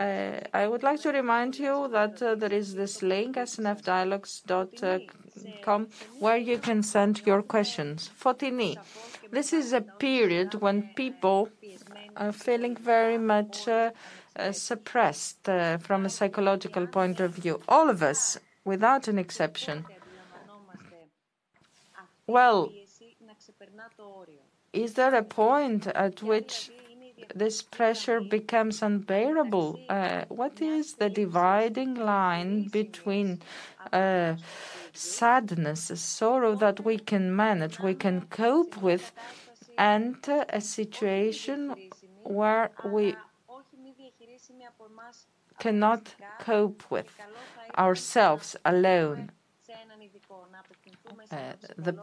I 0.00 0.66
would 0.68 0.84
like 0.84 1.02
to 1.02 1.10
remind 1.10 1.58
you 1.58 1.88
that 1.88 2.18
there 2.18 2.52
is 2.52 2.76
this 2.76 3.02
link, 3.02 3.34
snfdialogues.com, 3.36 5.88
where 6.20 6.36
you 6.36 6.58
can 6.58 6.84
send 6.84 7.26
your 7.26 7.42
questions. 7.42 8.08
Foteini, 8.16 8.76
this 9.32 9.52
is 9.52 9.72
a 9.72 9.80
period 9.80 10.54
when 10.54 10.90
people 10.94 11.48
are 12.16 12.30
feeling 12.32 12.76
very 12.76 13.18
much 13.18 13.66
suppressed 14.52 15.48
uh, 15.48 15.78
from 15.78 16.04
a 16.04 16.08
psychological 16.08 16.86
point 16.86 17.20
of 17.20 17.34
view. 17.34 17.60
All 17.68 17.90
of 17.90 18.02
us, 18.02 18.38
without 18.64 19.08
an 19.08 19.18
exception. 19.18 19.84
Well, 22.26 22.72
is 24.72 24.94
there 24.94 25.14
a 25.14 25.22
point 25.22 25.86
at 25.86 26.22
which 26.22 26.70
this 27.34 27.62
pressure 27.62 28.20
becomes 28.20 28.82
unbearable? 28.82 29.80
Uh, 29.88 30.24
what 30.28 30.60
is 30.60 30.94
the 30.94 31.08
dividing 31.08 31.94
line 31.94 32.68
between 32.68 33.40
uh, 33.92 34.36
sadness, 34.92 35.90
sorrow 35.94 36.54
that 36.56 36.84
we 36.84 36.98
can 36.98 37.34
manage, 37.34 37.80
we 37.80 37.94
can 37.94 38.26
cope 38.26 38.76
with, 38.82 39.12
and 39.78 40.16
uh, 40.28 40.44
a 40.50 40.60
situation 40.60 41.74
where 42.24 42.70
we 42.84 43.14
cannot 45.58 46.14
cope 46.40 46.84
with 46.90 47.10
ourselves 47.76 48.56
alone. 48.64 49.30
Uh, 51.30 51.52
the 51.76 51.94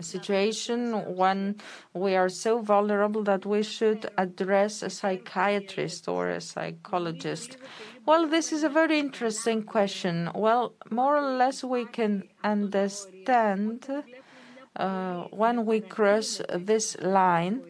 situation 0.00 1.16
when 1.16 1.56
we 1.94 2.14
are 2.14 2.28
so 2.28 2.58
vulnerable 2.60 3.22
that 3.22 3.46
we 3.46 3.62
should 3.62 4.10
address 4.18 4.82
a 4.82 4.90
psychiatrist 4.90 6.06
or 6.08 6.28
a 6.28 6.40
psychologist? 6.40 7.56
Well, 8.04 8.26
this 8.26 8.52
is 8.52 8.62
a 8.62 8.68
very 8.68 8.98
interesting 8.98 9.62
question. 9.62 10.30
Well, 10.34 10.74
more 10.90 11.16
or 11.16 11.36
less, 11.36 11.64
we 11.64 11.86
can 11.86 12.24
understand 12.44 13.88
uh, 14.76 15.24
when 15.30 15.64
we 15.64 15.80
cross 15.80 16.42
this 16.54 16.96
line 17.00 17.62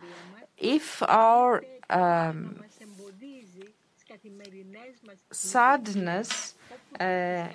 if 0.58 1.02
our 1.02 1.62
um, 1.90 2.64
sadness 5.32 6.54
uh, 7.00 7.48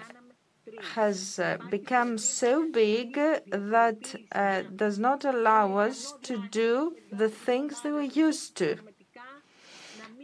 has 0.96 1.40
uh, 1.40 1.58
become 1.70 2.18
so 2.18 2.70
big 2.72 3.14
that 3.52 4.16
uh, 4.32 4.64
does 4.76 4.98
not 5.00 5.26
allow 5.26 5.78
us 5.78 6.14
to 6.24 6.38
do 6.38 6.96
the 7.12 7.30
things 7.30 7.82
that 7.82 7.94
we 7.94 8.08
used 8.08 8.56
to. 8.58 8.78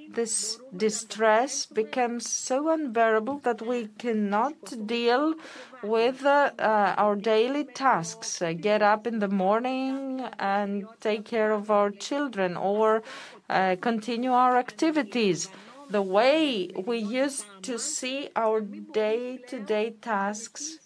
This 0.09 0.59
distress 0.75 1.65
becomes 1.65 2.29
so 2.29 2.69
unbearable 2.69 3.39
that 3.39 3.61
we 3.61 3.87
cannot 3.99 4.87
deal 4.87 5.35
with 5.83 6.25
uh, 6.25 6.51
uh 6.57 6.95
our 6.97 7.15
daily 7.15 7.65
tasks. 7.65 8.41
Uh, 8.41 8.53
get 8.53 8.81
up 8.81 9.05
in 9.05 9.19
the 9.19 9.27
morning 9.27 10.21
and 10.39 10.87
take 11.01 11.25
care 11.25 11.51
of 11.51 11.69
our 11.69 11.91
children 11.91 12.55
or 12.55 13.03
uh, 13.49 13.75
continue 13.81 14.31
our 14.31 14.57
activities 14.57 15.49
the 15.89 16.01
way 16.01 16.69
we 16.85 16.97
used 16.97 17.45
to 17.63 17.79
see 17.79 18.29
our 18.35 18.61
day 18.61 19.39
to 19.47 19.59
day 19.59 19.91
tasks 20.01 20.79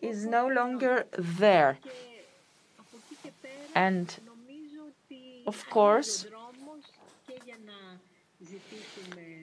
is 0.00 0.24
no 0.24 0.46
longer 0.46 1.06
there. 1.18 1.78
And 3.74 4.14
of 5.46 5.68
course, 5.70 6.26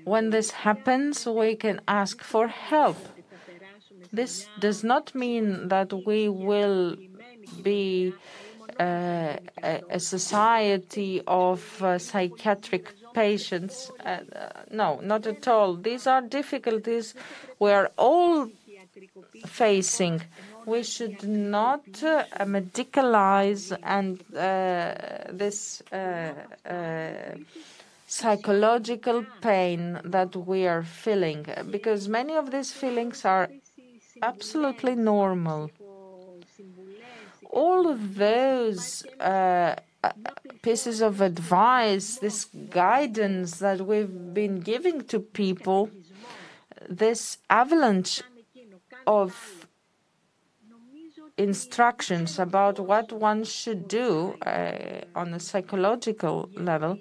when 0.04 0.32
this 0.32 0.52
happens, 0.52 1.26
we 1.26 1.56
can 1.56 1.82
ask 1.88 2.22
for 2.22 2.48
help. 2.48 2.98
This 4.12 4.48
does 4.60 4.84
not 4.84 5.16
mean 5.16 5.70
that 5.70 5.94
we 6.06 6.30
will 6.30 6.98
be 7.62 8.14
uh, 8.80 9.38
a, 9.64 9.82
a, 9.90 10.00
society 10.00 11.22
of 11.28 11.82
uh, 11.82 12.00
psychiatric 12.00 12.96
patients. 13.14 13.92
Uh, 14.06 14.20
no, 14.72 15.00
not 15.02 15.26
at 15.28 15.48
all. 15.48 15.76
These 15.76 16.08
are 16.08 16.22
difficulties 16.22 17.14
we 17.60 17.72
are 17.72 17.92
all 17.98 18.50
facing. 19.46 20.22
We 20.66 20.84
should 20.84 21.24
not 21.28 22.04
uh, 22.04 22.26
medicalize 22.46 23.76
and 23.84 24.20
uh, 24.36 25.32
this 25.32 25.82
uh, 25.92 26.34
uh, 26.66 27.36
psychological 28.08 29.26
pain 29.42 30.00
that 30.04 30.36
we 30.36 30.68
are 30.68 30.84
feeling, 30.84 31.46
because 31.70 32.08
many 32.08 32.36
of 32.36 32.52
these 32.52 32.72
feelings 32.72 33.26
are 33.26 33.50
absolutely 34.22 34.96
normal. 34.96 35.72
all 37.54 37.88
of 37.88 38.16
those 38.16 39.06
uh, 39.20 39.76
pieces 40.62 41.02
of 41.02 41.22
advice, 41.22 42.18
this 42.18 42.46
guidance 42.70 43.60
that 43.60 43.86
we've 43.86 44.34
been 44.34 44.60
giving 44.60 45.02
to 45.06 45.20
people, 45.20 45.90
this 46.90 47.38
avalanche 47.50 48.22
of 49.08 49.68
instructions 51.38 52.38
about 52.38 52.80
what 52.80 53.12
one 53.12 53.44
should 53.44 53.88
do 53.88 54.36
uh, 54.46 55.02
on 55.16 55.34
a 55.34 55.40
psychological 55.40 56.50
level 56.56 56.98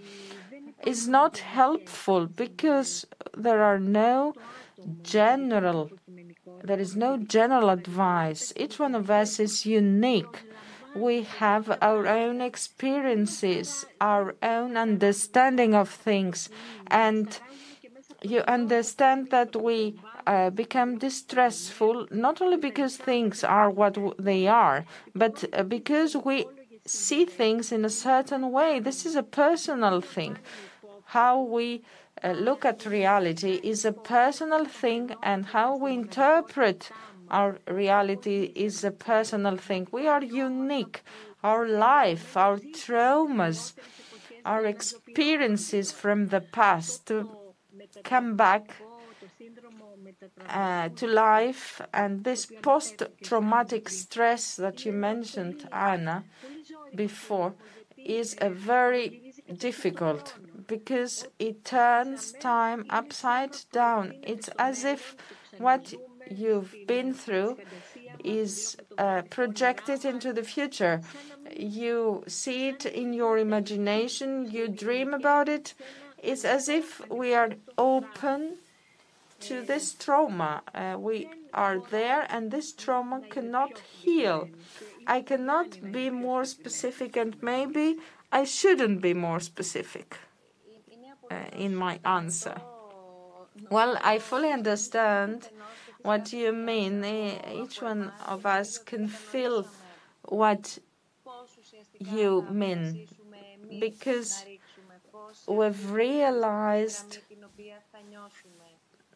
is 0.87 1.07
not 1.07 1.39
helpful 1.39 2.27
because 2.27 3.07
there 3.37 3.63
are 3.63 3.79
no 3.79 4.35
general 5.03 5.91
there 6.65 6.79
is 6.79 6.97
no 6.97 7.17
general 7.17 7.71
advice. 7.71 8.53
Each 8.57 8.79
one 8.79 8.95
of 8.95 9.11
us 9.11 9.41
is 9.41 9.67
unique 9.67 10.45
we 10.95 11.23
have 11.23 11.79
our 11.81 12.07
own 12.07 12.41
experiences 12.41 13.85
our 14.01 14.35
own 14.43 14.77
understanding 14.77 15.75
of 15.75 15.89
things. 15.89 16.49
And 16.89 17.39
you 18.23 18.41
understand 18.41 19.31
that 19.31 19.57
we 19.57 19.99
uh, 20.27 20.51
become 20.51 20.99
distressful 20.99 22.07
not 22.11 22.41
only 22.41 22.57
because 22.57 22.97
things 22.97 23.43
are 23.43 23.69
what 23.69 23.99
they 24.19 24.47
are 24.47 24.85
but 25.15 25.45
uh, 25.53 25.63
because 25.65 26.17
we 26.17 26.47
see 26.87 27.25
things 27.25 27.73
in 27.73 27.85
a 27.85 27.91
certain 27.91 28.51
way. 28.51 28.81
This 28.81 29.07
is 29.07 29.15
a 29.17 29.23
personal 29.23 30.01
thing. 30.01 30.39
How 31.07 31.41
we 31.41 31.83
uh, 32.23 32.33
look 32.33 32.65
at 32.65 32.87
reality 32.87 33.61
is 33.63 33.85
a 33.85 33.93
personal 33.93 34.65
thing, 34.65 35.15
and 35.23 35.47
how 35.47 35.77
we 35.77 35.93
interpret 35.95 36.91
our 37.33 37.59
reality 37.69 38.53
is 38.55 38.85
a 38.85 38.91
personal 38.93 39.57
thing. 39.57 39.89
We 39.91 40.07
are 40.07 40.23
unique. 40.23 41.03
Our 41.43 41.67
life, 41.67 42.37
our 42.37 42.59
traumas, 42.59 43.75
our 44.45 44.65
experiences 44.67 45.91
from 45.93 46.29
the 46.29 46.41
past 46.41 47.07
to 47.07 47.17
come 48.05 48.37
back 48.37 48.65
uh, 50.49 50.89
to 50.91 51.07
life, 51.07 51.81
and 51.93 52.25
this 52.25 52.47
post 52.63 53.03
traumatic 53.23 53.89
stress 53.89 54.57
that 54.57 54.85
you 54.85 54.93
mentioned, 54.93 55.69
Anna, 55.73 56.25
before, 56.95 57.55
is 57.97 58.37
a 58.41 58.51
very 58.51 59.33
difficult 59.59 60.35
because 60.67 61.27
it 61.39 61.65
turns 61.65 62.33
time 62.33 62.85
upside 62.91 63.57
down. 63.73 64.15
It's 64.23 64.49
as 64.59 64.85
if 64.85 65.17
what 65.59 65.95
you've 66.31 66.75
been 66.87 67.13
through 67.15 67.59
is 68.25 68.77
uh, 68.99 69.23
projected 69.31 70.05
into 70.05 70.33
the 70.33 70.43
future. 70.43 71.01
You 71.57 72.25
see 72.27 72.69
it 72.69 72.87
in 72.87 73.13
your 73.13 73.39
imagination, 73.39 74.51
you 74.51 74.69
dream 74.69 75.15
about 75.15 75.49
it. 75.49 75.75
It's 76.19 76.45
as 76.45 76.69
if 76.69 77.01
we 77.11 77.35
are 77.35 77.51
open 77.77 78.57
to 79.41 79.63
this 79.63 79.93
trauma. 79.93 80.63
Uh, 80.73 80.97
we 80.99 81.29
are 81.53 81.81
there, 81.91 82.27
and 82.31 82.51
this 82.51 82.73
trauma 82.73 83.23
cannot 83.29 83.79
heal. 83.79 84.49
I 85.07 85.21
cannot 85.23 85.93
be 85.93 86.11
more 86.11 86.45
specific, 86.45 87.17
and 87.17 87.37
maybe 87.43 87.97
I 88.31 88.45
shouldn't 88.45 89.03
be 89.03 89.15
more 89.15 89.41
specific 89.41 90.17
uh, 91.31 91.35
in 91.57 91.75
my 91.75 91.99
answer. 92.05 92.61
Well, 93.69 93.99
I 94.03 94.19
fully 94.19 94.51
understand 94.51 95.49
what 96.03 96.25
do 96.25 96.37
you 96.37 96.53
mean. 96.53 97.05
Each 97.05 97.81
one 97.81 98.13
of 98.27 98.47
us 98.47 98.79
can 98.79 99.09
feel 99.09 99.67
what 100.25 100.79
you 101.99 102.47
mean 102.51 103.09
because 103.81 104.45
we've 105.47 105.91
realized 105.91 107.19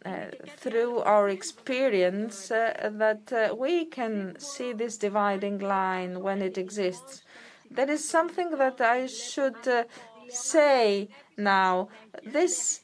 uh, 0.05 0.27
through 0.57 0.99
our 1.01 1.29
experience 1.29 2.51
uh, 2.51 2.91
that 2.93 3.33
uh, 3.33 3.55
we 3.55 3.85
can 3.85 4.39
see 4.39 4.73
this 4.73 4.97
dividing 4.97 5.59
line 5.59 6.21
when 6.21 6.41
it 6.43 6.57
exists. 6.57 7.23
That 7.71 7.91
is 7.91 8.09
something 8.09 8.51
that 8.53 8.81
I 8.81 9.07
should 9.07 9.87
say 10.29 11.09
now. 11.37 11.89
This 12.25 12.81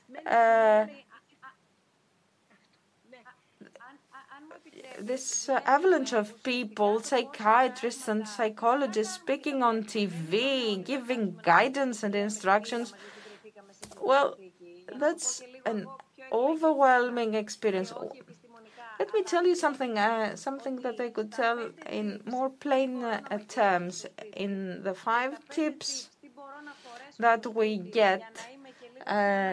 this 5.03 5.49
uh, 5.49 5.61
avalanche 5.65 6.13
of 6.13 6.43
people, 6.43 7.01
psychiatrists 7.01 8.09
and 8.09 8.27
psychologists 8.27 9.15
speaking 9.15 9.63
on 9.63 9.85
TV, 9.85 10.85
giving 10.85 11.39
guidance 11.43 12.03
and 12.03 12.15
instructions, 12.15 12.95
well, 14.01 14.37
that's 14.99 15.43
an 15.67 15.87
overwhelming 16.33 17.35
experience. 17.35 17.93
Let 18.99 19.13
me 19.13 19.23
tell 19.23 19.45
you 19.45 19.57
something, 19.57 19.99
uh, 19.99 20.37
something 20.37 20.77
that 20.77 21.01
I 21.01 21.11
could 21.11 21.33
tell 21.33 21.71
in 21.91 22.23
more 22.25 22.51
plain 22.51 23.03
uh, 23.03 23.21
terms. 23.49 24.07
In 24.37 24.83
the 24.85 24.95
five 24.95 25.37
tips 25.49 26.09
that 27.19 27.55
we 27.55 27.79
get 27.79 28.25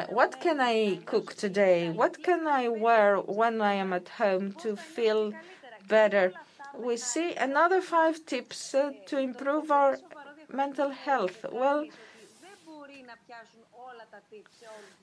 what 0.09 0.39
can 0.41 0.59
I 0.59 0.99
cook 1.05 1.35
today? 1.35 1.89
What 1.89 2.23
can 2.23 2.47
I 2.47 2.67
wear 2.67 3.17
when 3.17 3.61
I 3.61 3.73
am 3.73 3.93
at 3.93 4.09
home 4.09 4.53
to 4.63 4.75
feel 4.75 5.33
better? 5.87 6.33
We 6.77 6.97
see 6.97 7.33
another 7.35 7.81
five 7.81 8.25
tips 8.25 8.73
uh, 8.73 8.91
to 9.07 9.17
improve 9.17 9.71
our 9.71 9.97
mental 10.51 10.89
health. 10.89 11.45
Well, 11.51 11.85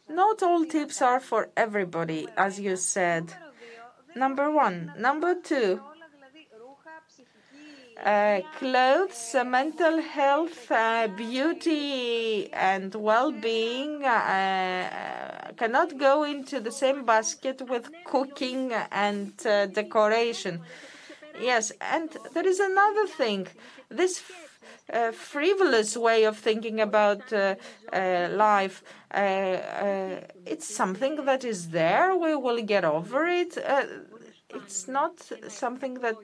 not 0.09 0.43
all 0.43 0.65
tips 0.65 1.03
are 1.03 1.21
for 1.21 1.51
everybody, 1.57 2.29
as 2.37 2.61
you 2.61 2.77
said. 2.77 3.35
Number 4.15 4.51
one. 4.51 4.93
Number 4.99 5.35
two, 5.35 5.81
uh, 5.83 5.96
clothes, 8.59 9.35
uh, 9.35 9.45
mental 9.45 10.01
health, 10.01 10.71
uh, 10.71 11.09
beauty, 11.17 12.53
and 12.53 12.95
well 12.95 13.33
being 13.33 14.05
uh, 14.05 15.53
cannot 15.57 15.99
go 15.99 16.23
into 16.25 16.61
the 16.61 16.71
same 16.71 17.05
basket 17.05 17.63
with 17.69 17.91
cooking 18.05 18.73
and 18.93 19.33
uh, 19.47 19.67
decoration. 19.67 20.61
Yes, 21.41 21.73
and 21.81 22.11
there 22.35 22.47
is 22.47 22.61
another 22.61 23.07
thing. 23.07 23.47
This 23.89 24.23
uh, 24.93 25.13
frivolous 25.13 25.97
way 25.97 26.25
of 26.25 26.39
thinking 26.39 26.81
about 26.81 27.33
life. 27.93 28.83
it's 29.13 30.75
something 30.75 31.25
that 31.25 31.45
is 31.45 31.71
there. 31.71 32.17
We 32.17 32.37
will 32.37 32.63
get 32.63 32.85
over 32.85 33.27
it. 33.27 33.57
it's 34.51 34.87
not 34.87 35.15
something 35.49 35.95
that 35.95 36.17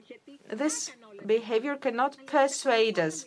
this 0.49 0.91
behavior 1.25 1.75
cannot 1.75 2.17
persuade 2.25 2.99
us. 2.99 3.25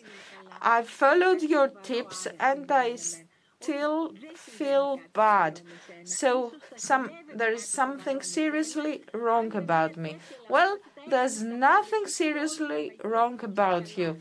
I 0.61 0.83
followed 0.83 1.41
your 1.41 1.69
tips 1.83 2.27
and 2.39 2.71
I 2.71 2.95
still 2.95 4.13
feel 4.35 4.99
bad. 5.13 5.61
So 6.03 6.53
some 6.75 7.11
there 7.33 7.53
is 7.53 7.67
something 7.67 8.21
seriously 8.21 9.03
wrong 9.13 9.55
about 9.55 9.97
me. 9.97 10.17
Well, 10.49 10.79
there's 11.07 11.41
nothing 11.41 12.07
seriously 12.07 12.93
wrong 13.03 13.39
about 13.43 13.97
you. 13.97 14.17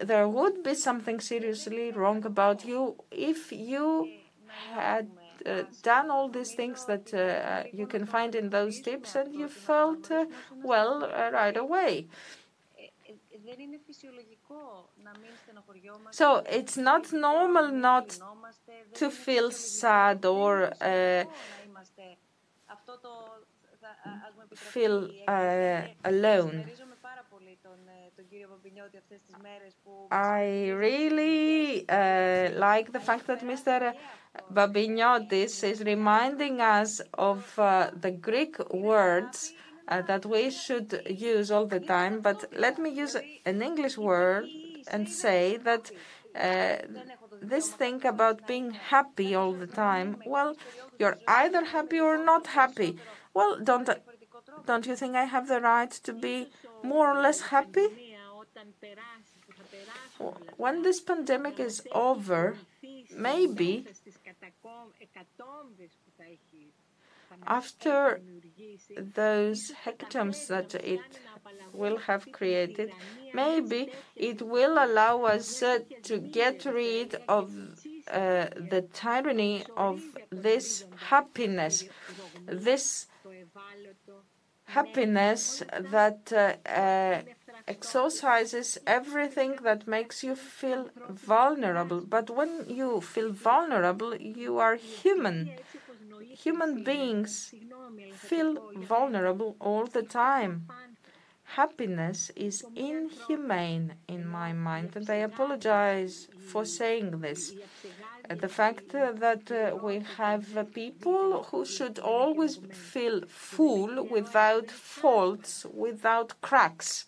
There 0.00 0.28
would 0.28 0.62
be 0.62 0.74
something 0.74 1.20
seriously 1.20 1.92
wrong 1.92 2.24
about 2.24 2.64
you 2.64 2.96
if 3.10 3.52
you 3.52 4.08
had 4.74 5.10
uh, 5.46 5.62
done 5.82 6.10
all 6.10 6.28
these 6.28 6.54
things 6.54 6.84
that 6.86 7.14
uh, 7.14 7.64
you 7.72 7.86
can 7.86 8.04
find 8.06 8.34
in 8.34 8.50
those 8.50 8.80
tips 8.80 9.14
and 9.14 9.34
you 9.34 9.48
felt 9.48 10.10
uh, 10.10 10.26
well 10.62 11.08
right 11.32 11.56
away. 11.56 12.06
So 16.10 16.42
it's 16.46 16.76
not 16.76 17.12
normal 17.12 17.68
not 17.68 18.18
to 18.94 19.10
feel 19.10 19.50
sad 19.50 20.24
or 20.24 20.72
uh, 20.82 21.24
feel 24.54 25.10
uh, 25.26 25.82
alone. 26.04 26.64
I 30.10 30.70
really 30.70 31.84
uh, 31.88 32.50
like 32.54 32.92
the 32.92 33.00
fact 33.00 33.26
that 33.26 33.42
Mr. 33.42 33.92
Babiniotis 34.52 35.62
is 35.64 35.82
reminding 35.82 36.60
us 36.60 37.00
of 37.14 37.58
uh, 37.58 37.90
the 37.94 38.10
Greek 38.12 38.56
words 38.72 39.52
that 39.88 40.26
we 40.26 40.50
should 40.50 41.02
use 41.08 41.50
all 41.50 41.66
the 41.66 41.80
time. 41.80 42.20
But 42.20 42.44
let 42.52 42.78
me 42.78 42.90
use 42.90 43.16
an 43.44 43.62
English 43.62 43.96
word 43.98 44.46
and 44.90 45.08
say 45.08 45.56
that 45.58 45.90
uh, 46.34 46.76
this 47.40 47.68
thing 47.70 48.04
about 48.04 48.46
being 48.46 48.72
happy 48.72 49.34
all 49.34 49.52
the 49.52 49.66
time, 49.66 50.22
well, 50.26 50.56
you're 50.98 51.18
either 51.26 51.64
happy 51.64 52.00
or 52.00 52.22
not 52.22 52.48
happy. 52.48 52.96
Well, 53.34 53.58
don't 53.62 53.88
don't 54.66 54.86
you 54.86 54.96
think 54.96 55.14
I 55.14 55.24
have 55.24 55.48
the 55.48 55.60
right 55.60 55.90
to 55.90 56.12
be 56.12 56.48
more 56.82 57.06
or 57.14 57.20
less 57.22 57.40
happy? 57.40 57.88
when 60.56 60.82
this 60.82 61.00
pandemic 61.00 61.60
is 61.60 61.82
over, 61.92 62.56
maybe 63.16 63.86
after 67.46 68.20
those 68.96 69.72
hecatombs 69.84 70.46
that 70.48 70.74
it 70.74 71.18
will 71.72 71.98
have 71.98 72.32
created, 72.32 72.94
maybe 73.32 73.90
it 74.16 74.42
will 74.42 74.76
allow 74.78 75.22
us 75.22 75.62
uh, 75.62 75.78
to 76.02 76.18
get 76.18 76.64
rid 76.64 77.16
of 77.28 77.52
uh, 78.10 78.46
the 78.56 78.86
tyranny 78.92 79.64
of 79.76 80.02
this 80.30 80.84
happiness, 81.10 81.84
this 82.46 83.06
happiness 84.64 85.62
that 85.78 86.32
uh, 86.32 87.22
exorcises 87.66 88.78
everything 88.86 89.56
that 89.62 89.86
makes 89.86 90.22
you 90.24 90.34
feel 90.34 90.88
vulnerable. 91.08 92.00
But 92.00 92.30
when 92.30 92.64
you 92.68 93.00
feel 93.00 93.30
vulnerable, 93.30 94.16
you 94.16 94.58
are 94.58 94.76
human. 94.76 95.52
Human 96.44 96.84
beings 96.84 97.52
feel 98.12 98.70
vulnerable 98.76 99.56
all 99.60 99.86
the 99.86 100.02
time. 100.02 100.68
Happiness 101.56 102.30
is 102.36 102.64
inhumane 102.76 103.94
in 104.06 104.26
my 104.26 104.52
mind, 104.52 104.94
and 104.94 105.08
I 105.10 105.16
apologize 105.30 106.28
for 106.50 106.64
saying 106.64 107.20
this. 107.20 107.54
The 108.28 108.48
fact 108.48 108.90
that 108.90 109.50
uh, 109.50 109.76
we 109.76 110.00
have 110.18 110.72
people 110.74 111.44
who 111.44 111.64
should 111.64 111.98
always 111.98 112.56
feel 112.92 113.22
full 113.26 114.04
without 114.04 114.70
faults, 114.70 115.64
without 115.64 116.40
cracks. 116.42 117.06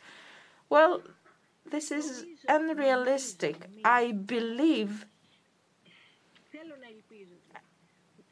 Well, 0.71 1.03
this 1.71 1.93
is 1.93 2.25
unrealistic. 2.49 3.69
I 3.85 4.13
believe 4.13 5.07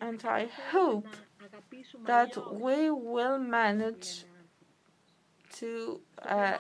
and 0.01 0.25
I 0.25 0.49
hope 0.71 1.07
that 2.07 2.37
we 2.55 2.91
will 2.91 3.39
manage 3.39 4.25
to 5.55 6.01
uh, 6.23 6.59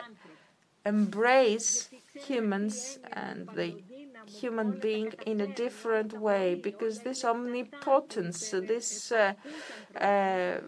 embrace 0.85 1.90
humans 2.15 2.98
and 3.12 3.48
the 3.55 3.74
human 4.27 4.78
being 4.78 5.12
in 5.27 5.40
a 5.40 5.47
different 5.47 6.12
way 6.12 6.55
because 6.55 7.01
this 7.01 7.24
omnipotence, 7.24 8.51
this 8.51 9.12
uh, 9.12 9.32
uh, 10.01 10.60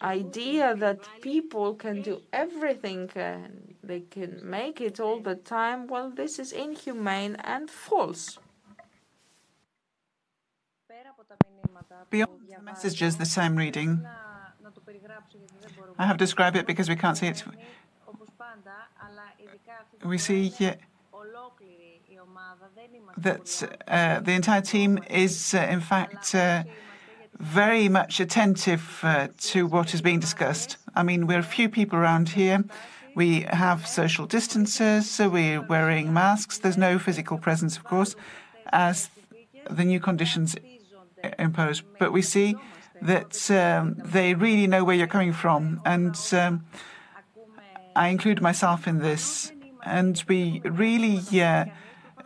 idea 0.00 0.74
that 0.76 1.00
people 1.20 1.74
can 1.74 2.02
do 2.02 2.20
everything 2.32 3.10
and 3.14 3.74
they 3.82 4.00
can 4.00 4.40
make 4.42 4.80
it 4.80 4.98
all 5.00 5.20
the 5.20 5.36
time, 5.36 5.86
well, 5.86 6.10
this 6.10 6.38
is 6.38 6.52
inhumane 6.52 7.36
and 7.36 7.70
false. 7.70 8.38
Beyond 12.12 12.40
the 12.46 12.62
messages, 12.62 13.16
the 13.16 13.24
same 13.24 13.56
reading. 13.56 14.06
I 15.98 16.06
have 16.06 16.18
described 16.18 16.56
it 16.56 16.66
because 16.66 16.88
we 16.90 16.94
can't 16.94 17.16
see 17.16 17.28
it. 17.28 17.42
We 20.04 20.18
see 20.18 20.52
that 23.16 23.78
uh, 23.88 24.20
the 24.20 24.32
entire 24.32 24.60
team 24.60 24.98
is, 25.08 25.54
uh, 25.54 25.66
in 25.70 25.80
fact, 25.80 26.34
uh, 26.34 26.64
very 27.38 27.88
much 27.88 28.20
attentive 28.20 29.00
uh, 29.02 29.28
to 29.38 29.66
what 29.66 29.94
is 29.94 30.02
being 30.02 30.20
discussed. 30.20 30.76
I 30.94 31.02
mean, 31.02 31.26
we're 31.26 31.38
a 31.38 31.54
few 31.58 31.70
people 31.70 31.98
around 31.98 32.30
here. 32.30 32.64
We 33.14 33.46
have 33.48 33.86
social 33.86 34.26
distances, 34.26 35.10
so 35.10 35.30
we're 35.30 35.62
wearing 35.62 36.12
masks. 36.12 36.58
There's 36.58 36.76
no 36.76 36.98
physical 36.98 37.38
presence, 37.38 37.78
of 37.78 37.84
course, 37.84 38.16
as 38.70 39.08
the 39.70 39.84
new 39.84 40.00
conditions 40.00 40.56
impose. 41.38 41.82
But 41.98 42.12
we 42.12 42.22
see 42.22 42.56
that 43.00 43.50
um, 43.50 43.96
they 43.98 44.34
really 44.34 44.66
know 44.66 44.84
where 44.84 44.96
you're 44.96 45.06
coming 45.06 45.32
from. 45.32 45.80
And 45.84 46.16
um, 46.32 46.64
I 47.96 48.08
include 48.08 48.40
myself 48.40 48.86
in 48.86 48.98
this. 48.98 49.52
And 49.84 50.22
we 50.28 50.60
really 50.64 51.20
uh, 51.40 51.66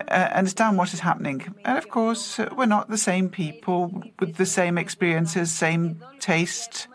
uh, 0.08 0.28
understand 0.34 0.76
what 0.76 0.92
is 0.92 1.00
happening. 1.00 1.54
And 1.64 1.78
of 1.78 1.88
course, 1.88 2.38
we're 2.56 2.66
not 2.66 2.90
the 2.90 2.98
same 2.98 3.30
people 3.30 4.02
with 4.20 4.36
the 4.36 4.46
same 4.46 4.76
experiences, 4.76 5.50
same 5.50 6.02
taste. 6.20 6.88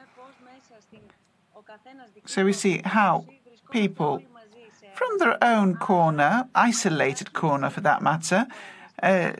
So 2.25 2.45
we 2.45 2.53
see 2.53 2.81
how 2.85 3.25
people 3.71 4.21
from 4.93 5.17
their 5.17 5.43
own 5.43 5.77
corner, 5.77 6.47
isolated 6.53 7.33
corner 7.33 7.69
for 7.71 7.81
that 7.81 8.03
matter, 8.03 8.45
uh, 9.01 9.31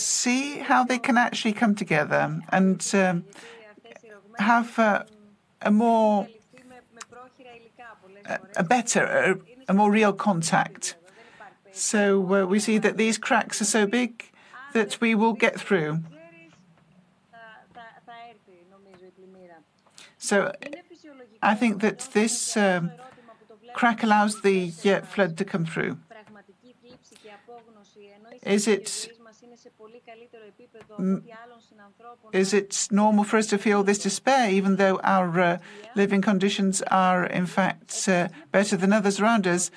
see 0.00 0.58
how 0.58 0.84
they 0.84 0.98
can 0.98 1.16
actually 1.16 1.52
come 1.52 1.74
together 1.74 2.40
and 2.50 2.84
um, 2.94 3.24
have 4.38 4.78
uh, 4.78 5.04
a 5.62 5.70
more, 5.70 6.28
a, 8.56 8.64
better, 8.64 9.04
a, 9.04 9.70
a, 9.70 9.74
more 9.74 9.90
real 9.90 10.12
contact. 10.12 10.96
So 11.72 12.34
uh, 12.34 12.46
we 12.46 12.58
see 12.58 12.78
that 12.78 12.96
these 12.96 13.18
cracks 13.18 13.60
are 13.60 13.66
so 13.66 13.86
big 13.86 14.24
that 14.72 15.00
we 15.00 15.14
will 15.14 15.32
get 15.32 15.60
through. 15.60 16.00
So 20.18 20.52
I 21.42 21.54
think 21.54 21.80
that 21.80 22.10
this 22.12 22.56
um, 22.56 22.90
crack 23.72 24.02
allows 24.02 24.42
the 24.42 24.72
uh, 24.84 25.00
flood 25.02 25.36
to 25.38 25.44
come 25.44 25.64
through. 25.64 25.98
Is 28.42 28.66
it 28.66 29.10
is 32.32 32.52
it 32.52 32.88
normal 32.90 33.24
for 33.24 33.36
us 33.36 33.46
to 33.48 33.58
feel 33.58 33.82
this 33.82 33.98
despair, 33.98 34.50
even 34.50 34.76
though 34.76 35.00
our 35.02 35.40
uh, 35.40 35.58
living 35.94 36.22
conditions 36.22 36.82
are, 36.90 37.24
in 37.24 37.46
fact, 37.46 38.08
uh, 38.08 38.28
better 38.52 38.76
than 38.76 38.92
others 38.92 39.20
around 39.20 39.46
us? 39.46 39.70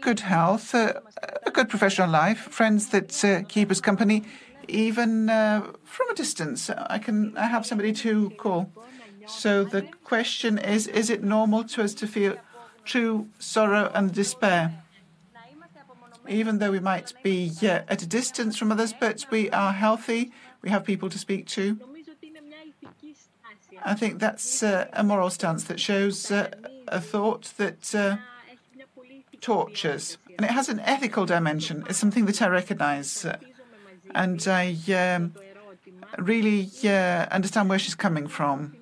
Good 0.00 0.20
health, 0.20 0.74
uh, 0.74 1.00
a 1.44 1.50
good 1.50 1.68
professional 1.68 2.08
life, 2.08 2.38
friends 2.38 2.88
that 2.88 3.24
uh, 3.24 3.42
keep 3.48 3.70
us 3.70 3.80
company, 3.80 4.24
even 4.68 5.28
uh, 5.28 5.72
from 5.84 6.10
a 6.10 6.14
distance. 6.14 6.70
I 6.70 6.98
can 6.98 7.36
I 7.36 7.46
have 7.46 7.66
somebody 7.66 7.92
to 8.04 8.30
call. 8.30 8.72
So 9.26 9.64
the 9.64 9.82
question 10.04 10.58
is: 10.58 10.86
Is 10.86 11.10
it 11.10 11.22
normal 11.22 11.64
to 11.64 11.82
us 11.82 11.92
to 11.94 12.06
feel 12.06 12.36
true 12.84 13.28
sorrow 13.38 13.90
and 13.94 14.12
despair? 14.12 14.82
Even 16.30 16.58
though 16.58 16.70
we 16.70 16.80
might 16.80 17.12
be 17.22 17.52
yeah, 17.60 17.82
at 17.88 18.02
a 18.02 18.06
distance 18.06 18.56
from 18.56 18.72
others, 18.72 18.94
but 18.98 19.26
we 19.30 19.50
are 19.50 19.72
healthy. 19.72 20.32
We 20.62 20.70
have 20.70 20.84
people 20.84 21.10
to 21.10 21.18
speak 21.18 21.46
to. 21.48 21.78
I 23.82 23.94
think 23.94 24.18
that's 24.18 24.62
uh, 24.62 24.88
a 24.92 25.02
moral 25.02 25.30
stance 25.30 25.64
that 25.64 25.80
shows 25.80 26.30
uh, 26.30 26.50
a 26.88 27.00
thought 27.00 27.52
that 27.56 27.94
uh, 27.94 28.16
tortures. 29.40 30.18
And 30.36 30.44
it 30.44 30.52
has 30.52 30.68
an 30.68 30.80
ethical 30.80 31.26
dimension. 31.26 31.84
It's 31.88 31.98
something 31.98 32.26
that 32.26 32.40
I 32.42 32.48
recognize. 32.48 33.26
and 34.14 34.46
I 34.48 34.76
um, 34.94 35.34
really 36.18 36.70
uh, 36.84 37.26
understand 37.30 37.68
where 37.68 37.78
she's 37.78 37.94
coming 37.94 38.26
from. 38.28 38.76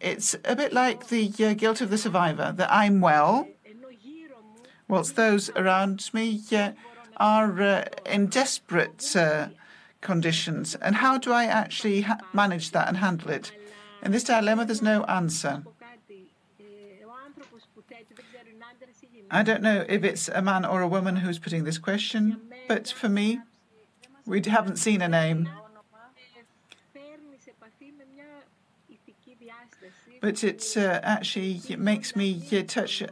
It's 0.00 0.34
a 0.44 0.56
bit 0.56 0.72
like 0.72 1.08
the 1.08 1.32
uh, 1.40 1.54
guilt 1.54 1.80
of 1.80 1.90
the 1.90 1.98
survivor 1.98 2.52
that 2.56 2.72
I'm 2.72 3.00
well, 3.00 3.48
whilst 4.88 5.16
those 5.16 5.50
around 5.50 6.10
me 6.12 6.40
uh, 6.52 6.72
are 7.16 7.60
uh, 7.60 7.84
in 8.04 8.26
desperate 8.26 9.16
uh, 9.16 9.48
conditions. 10.00 10.74
And 10.76 10.96
how 10.96 11.18
do 11.18 11.32
I 11.32 11.44
actually 11.44 12.02
ha- 12.02 12.18
manage 12.32 12.70
that 12.72 12.88
and 12.88 12.98
handle 12.98 13.30
it? 13.30 13.52
In 14.02 14.12
this 14.12 14.24
dilemma, 14.24 14.64
there's 14.64 14.82
no 14.82 15.04
answer. 15.04 15.64
I 19.30 19.42
don't 19.42 19.62
know 19.62 19.84
if 19.88 20.04
it's 20.04 20.28
a 20.28 20.42
man 20.42 20.64
or 20.64 20.82
a 20.82 20.88
woman 20.88 21.16
who's 21.16 21.38
putting 21.38 21.64
this 21.64 21.78
question, 21.78 22.40
but 22.68 22.88
for 22.88 23.08
me, 23.08 23.40
we 24.24 24.40
haven't 24.46 24.76
seen 24.76 25.02
a 25.02 25.08
name. 25.08 25.48
But 30.20 30.44
it 30.44 30.76
uh, 30.76 31.00
actually 31.02 31.60
makes 31.76 32.16
me 32.16 32.42
uh, 32.52 32.62
touch 32.66 33.02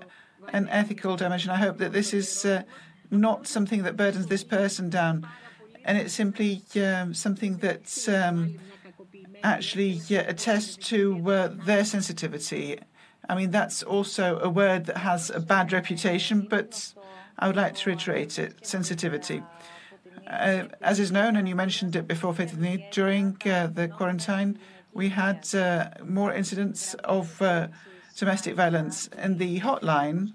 an 0.53 0.69
ethical 0.69 1.17
dimension. 1.17 1.51
I 1.51 1.57
hope 1.57 1.79
that 1.79 1.93
this 1.93 2.13
is 2.15 2.45
uh, 2.45 2.63
not 3.11 3.47
something 3.47 3.83
that 3.83 3.97
burdens 3.97 4.27
this 4.27 4.45
person 4.45 4.91
down, 4.91 5.27
and 5.85 5.99
it's 5.99 6.15
simply 6.15 6.63
um, 6.77 7.15
something 7.15 7.59
that 7.59 8.09
um, 8.09 8.59
actually 9.43 10.01
attests 10.11 10.77
to 10.89 11.31
uh, 11.31 11.49
their 11.65 11.85
sensitivity. 11.85 12.79
I 13.29 13.35
mean, 13.35 13.51
that's 13.51 13.83
also 13.83 14.39
a 14.41 14.49
word 14.49 14.87
that 14.87 14.99
has 14.99 15.31
a 15.31 15.41
bad 15.41 15.73
reputation, 15.73 16.47
but 16.49 16.95
I 17.39 17.47
would 17.47 17.57
like 17.57 17.75
to 17.77 17.91
reiterate 17.91 18.39
it 18.39 18.67
sensitivity. 18.67 19.43
Uh, 20.27 20.65
as 20.81 20.99
is 20.99 21.13
known, 21.13 21.37
and 21.37 21.49
you 21.49 21.55
mentioned 21.55 21.97
it 21.97 22.07
before, 22.09 22.35
Faith 22.35 22.57
during 22.91 23.37
uh, 23.45 23.67
the 23.67 23.89
quarantine, 23.89 24.59
we 24.93 25.11
had 25.11 25.55
uh, 25.55 25.89
more 26.05 26.33
incidents 26.33 26.95
of 27.05 27.43
uh, 27.43 27.69
domestic 28.17 28.55
violence. 28.55 29.09
And 29.17 29.39
the 29.39 29.61
hotline 29.61 30.33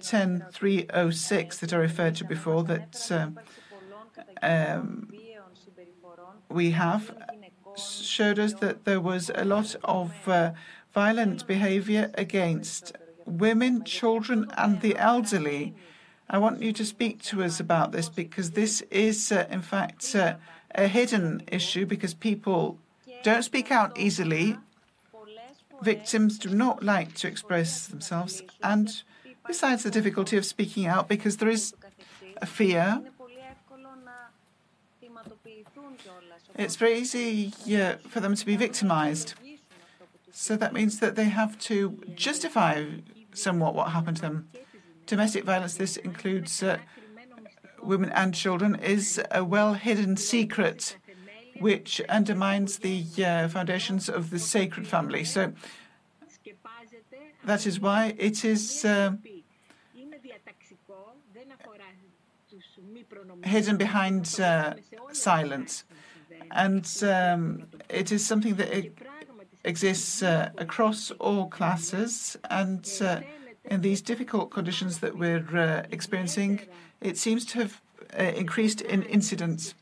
10306 0.00 1.58
that 1.58 1.72
I 1.72 1.76
referred 1.76 2.16
to 2.16 2.24
before 2.24 2.64
that 2.64 3.10
um, 3.10 3.38
um, 4.42 5.12
we 6.48 6.70
have 6.72 7.14
showed 7.76 8.38
us 8.38 8.54
that 8.54 8.84
there 8.84 9.00
was 9.00 9.30
a 9.34 9.44
lot 9.44 9.74
of 9.84 10.28
uh, 10.28 10.52
violent 10.92 11.46
behavior 11.46 12.10
against 12.14 12.92
women, 13.26 13.84
children, 13.84 14.50
and 14.56 14.80
the 14.80 14.96
elderly. 14.96 15.74
I 16.28 16.38
want 16.38 16.62
you 16.62 16.72
to 16.72 16.84
speak 16.84 17.22
to 17.24 17.42
us 17.42 17.60
about 17.60 17.92
this 17.92 18.08
because 18.08 18.52
this 18.52 18.82
is, 18.90 19.32
uh, 19.32 19.46
in 19.50 19.62
fact, 19.62 20.14
uh, 20.14 20.36
a 20.74 20.86
hidden 20.88 21.42
issue 21.48 21.86
because 21.86 22.14
people 22.14 22.78
don't 23.22 23.42
speak 23.42 23.70
out 23.70 23.98
easily. 23.98 24.58
Victims 25.82 26.38
do 26.38 26.50
not 26.50 26.82
like 26.82 27.14
to 27.14 27.28
express 27.28 27.86
themselves, 27.86 28.42
and 28.62 29.02
besides 29.46 29.82
the 29.82 29.90
difficulty 29.90 30.36
of 30.36 30.44
speaking 30.44 30.86
out, 30.86 31.08
because 31.08 31.36
there 31.38 31.48
is 31.48 31.74
a 32.40 32.46
fear. 32.46 33.00
It's 36.56 36.76
very 36.76 36.98
easy 36.98 37.52
yeah, 37.64 37.96
for 38.08 38.20
them 38.20 38.34
to 38.34 38.46
be 38.46 38.56
victimized. 38.56 39.34
So 40.30 40.56
that 40.56 40.72
means 40.72 40.98
that 41.00 41.16
they 41.16 41.24
have 41.24 41.58
to 41.60 42.00
justify 42.14 42.86
somewhat 43.32 43.74
what 43.74 43.90
happened 43.90 44.16
to 44.16 44.22
them. 44.22 44.48
Domestic 45.06 45.44
violence, 45.44 45.76
this 45.76 45.96
includes 45.96 46.62
uh, 46.62 46.78
women 47.82 48.10
and 48.10 48.34
children, 48.34 48.74
is 48.76 49.20
a 49.30 49.44
well 49.44 49.74
hidden 49.74 50.16
secret 50.16 50.96
which 51.60 52.00
undermines 52.08 52.78
the 52.78 53.04
uh, 53.24 53.48
foundations 53.48 54.08
of 54.08 54.30
the 54.30 54.38
sacred 54.38 54.86
family. 54.86 55.24
So 55.24 55.52
that 57.44 57.66
is 57.66 57.80
why 57.80 58.14
it 58.18 58.44
is 58.44 58.84
uh, 58.84 59.12
hidden 63.44 63.76
behind 63.76 64.40
uh, 64.40 64.74
silence. 65.12 65.84
And 66.50 66.86
um, 67.02 67.66
it 67.88 68.12
is 68.12 68.26
something 68.26 68.54
that 68.56 68.92
exists 69.64 70.22
uh, 70.22 70.50
across 70.58 71.10
all 71.12 71.46
classes. 71.46 72.36
And 72.50 72.88
uh, 73.00 73.20
in 73.64 73.80
these 73.80 74.02
difficult 74.02 74.50
conditions 74.50 74.98
that 74.98 75.16
we're 75.16 75.56
uh, 75.56 75.86
experiencing, 75.90 76.60
it 77.00 77.18
seems 77.18 77.44
to 77.46 77.58
have 77.58 77.80
increased 78.18 78.80
in 78.80 79.02
incidence. 79.02 79.74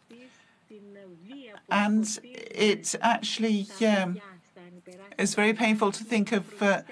And 1.72 2.06
it 2.22 2.94
actually 3.00 3.66
um, 3.86 4.20
is 5.18 5.34
very 5.34 5.54
painful 5.54 5.90
to 5.92 6.04
think 6.04 6.30
of 6.30 6.62
uh, 6.62 6.82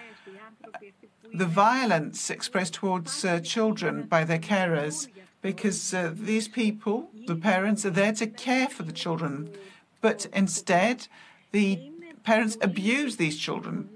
the 1.34 1.44
violence 1.44 2.30
expressed 2.30 2.74
towards 2.74 3.22
uh, 3.22 3.40
children 3.40 4.04
by 4.04 4.24
their 4.24 4.38
carers 4.38 5.08
because 5.42 5.92
uh, 5.92 6.12
these 6.14 6.48
people, 6.48 7.10
the 7.26 7.36
parents, 7.36 7.84
are 7.84 7.90
there 7.90 8.14
to 8.14 8.26
care 8.26 8.68
for 8.68 8.82
the 8.82 8.92
children. 8.92 9.50
But 10.00 10.26
instead, 10.32 11.08
the 11.52 11.92
parents 12.24 12.56
abuse 12.62 13.18
these 13.18 13.38
children. 13.38 13.90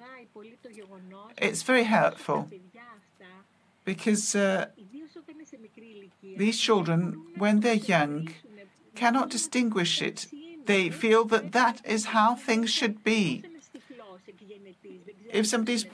It's 1.39 1.63
very 1.63 1.85
hurtful 1.85 2.51
because 3.87 4.35
uh, 4.35 4.67
these 6.37 6.61
children, 6.61 7.23
when 7.39 7.61
they're 7.61 7.75
young, 7.97 8.29
cannot 8.95 9.31
distinguish 9.31 10.03
it. 10.03 10.27
They 10.67 10.91
feel 10.91 11.25
that 11.27 11.53
that 11.53 11.81
is 11.85 12.07
how 12.07 12.35
things 12.35 12.71
should 12.71 13.05
be. 13.05 13.45
If 15.31 15.47
somebody's 15.47 15.87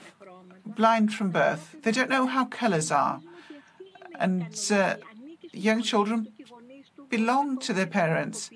blind 0.65 1.13
from 1.13 1.31
birth, 1.31 1.75
they 1.83 1.91
don't 1.91 2.09
know 2.09 2.27
how 2.27 2.45
colors 2.45 2.91
are. 2.91 3.21
And 4.15 4.53
uh, 4.71 4.97
young 5.51 5.81
children 5.81 6.27
belong 7.09 7.57
to 7.59 7.73
their 7.73 7.87
parents, 7.87 8.51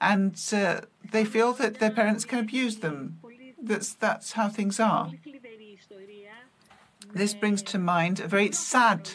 and 0.00 0.34
uh, 0.52 0.82
they 1.10 1.24
feel 1.24 1.52
that 1.54 1.80
their 1.80 1.90
parents 1.90 2.24
can 2.24 2.38
abuse 2.38 2.76
them. 2.76 3.18
That's 3.60 3.92
that's 3.94 4.32
how 4.32 4.48
things 4.48 4.78
are. 4.78 5.10
This 7.12 7.34
brings 7.34 7.62
to 7.62 7.78
mind 7.78 8.20
a 8.20 8.28
very 8.28 8.52
sad 8.52 9.10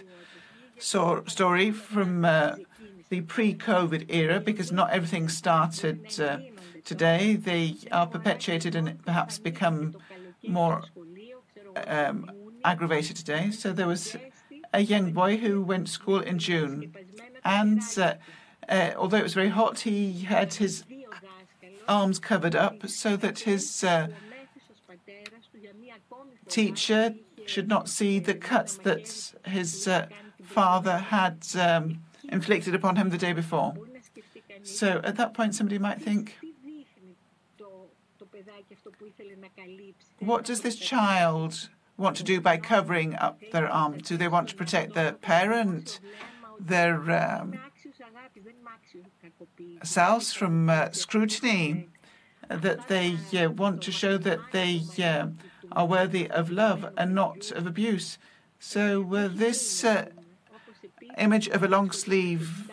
so, 0.80 1.24
story 1.28 1.72
from 1.72 2.26
uh, 2.26 2.56
the 3.14 3.22
pre-COVID 3.22 4.04
era, 4.10 4.40
because 4.40 4.72
not 4.72 4.90
everything 4.90 5.30
started 5.30 6.00
uh, 6.20 6.40
today. 6.84 7.36
They 7.36 7.76
are 7.92 8.08
perpetuated 8.08 8.74
and 8.74 8.88
perhaps 9.06 9.38
become 9.38 9.96
more 10.60 10.82
um, 11.86 12.32
aggravated 12.66 13.16
today. 13.16 13.52
So 13.52 13.72
there 13.72 13.90
was 13.96 14.18
a 14.74 14.82
young 14.94 15.12
boy 15.22 15.38
who 15.38 15.62
went 15.62 15.86
to 15.88 15.94
school 15.94 16.22
in 16.22 16.40
June, 16.40 16.96
and 17.60 17.84
uh, 17.98 18.16
uh, 18.68 18.92
although 18.98 19.22
it 19.24 19.28
was 19.30 19.36
very 19.36 19.54
hot, 19.62 19.82
he 19.82 20.24
had 20.36 20.56
his 20.56 20.84
arms 21.88 22.18
covered 22.18 22.56
up 22.56 22.78
so 22.88 23.16
that 23.24 23.38
his 23.52 23.84
uh, 23.84 24.08
teacher 26.50 27.14
should 27.46 27.68
not 27.68 27.88
see 27.98 28.18
the 28.18 28.34
cuts 28.34 28.74
that 28.88 29.06
his 29.46 29.88
uh, 29.88 30.08
father 30.56 30.98
had 30.98 31.38
um, 31.68 32.00
inflicted 32.34 32.74
upon 32.76 32.96
him 32.98 33.10
the 33.10 33.18
day 33.18 33.32
before. 33.32 33.74
So 34.64 35.02
at 35.04 35.16
that 35.18 35.34
point, 35.34 35.56
somebody 35.56 35.78
might 35.78 36.02
think, 36.02 36.38
what 40.20 40.44
does 40.44 40.62
this 40.62 40.76
child 40.76 41.70
want 41.98 42.16
to 42.18 42.24
do 42.24 42.42
by 42.42 42.58
covering 42.58 43.16
up 43.16 43.40
their 43.52 43.68
arm? 43.68 44.00
Do 44.00 44.18
they 44.18 44.28
want 44.28 44.50
to 44.50 44.56
protect 44.56 44.94
their 44.94 45.14
parent, 45.14 46.00
their 46.60 46.98
um, 47.24 47.60
selves 49.84 50.34
from 50.34 50.70
uh, 50.70 50.92
scrutiny? 50.92 51.88
That 52.50 52.90
they 52.90 53.18
uh, 53.40 53.50
want 53.50 53.82
to 53.84 53.92
show 53.92 54.18
that 54.18 54.40
they 54.52 54.82
uh, 55.02 55.28
are 55.72 55.86
worthy 55.86 56.30
of 56.30 56.52
love 56.52 56.82
and 56.98 57.16
not 57.16 57.52
of 57.52 57.66
abuse. 57.66 58.18
So 58.60 58.82
uh, 59.16 59.30
this 59.32 59.84
uh, 59.84 60.10
image 61.18 61.48
of 61.48 61.64
a 61.64 61.68
long 61.68 61.92
sleeved 61.92 62.70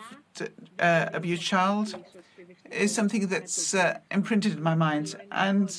uh, 0.79 1.09
abused 1.13 1.43
child 1.43 1.95
is 2.71 2.93
something 2.93 3.27
that's 3.27 3.75
imprinted 4.09 4.53
in 4.53 4.63
my 4.63 4.75
mind, 4.75 5.15
and 5.31 5.69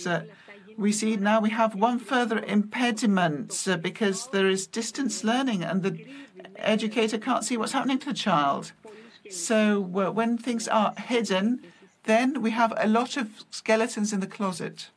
we 0.77 0.93
see 0.93 1.17
now 1.17 1.41
we 1.41 1.51
have 1.51 1.75
one 1.75 1.99
further 1.99 2.39
impediment 2.41 3.67
uh, 3.69 3.77
because 3.77 4.29
there 4.29 4.49
is 4.49 4.67
distance 4.67 5.25
learning 5.25 5.63
and 5.63 5.83
the 5.83 6.07
educator 6.57 7.19
can't 7.19 7.45
see 7.45 7.57
what's 7.57 7.73
happening 7.73 7.99
to 7.99 8.07
the 8.07 8.15
child. 8.15 8.73
So 9.31 9.83
uh, 9.83 10.11
when 10.11 10.39
things 10.39 10.69
are 10.69 10.95
hidden, 10.97 11.65
then 12.05 12.43
we 12.43 12.51
have 12.51 12.73
a 12.77 12.89
lot 12.89 13.17
of 13.17 13.45
skeletons 13.51 14.13
in 14.13 14.21
the 14.21 14.27
closet. 14.27 14.91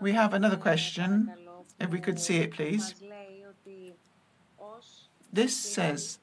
We 0.00 0.12
have 0.12 0.34
another 0.34 0.56
question. 0.56 1.32
If 1.80 1.90
we 1.90 2.00
could 2.00 2.18
see 2.18 2.38
it, 2.38 2.52
please. 2.52 2.94
This 5.32 5.56
says 5.56 6.18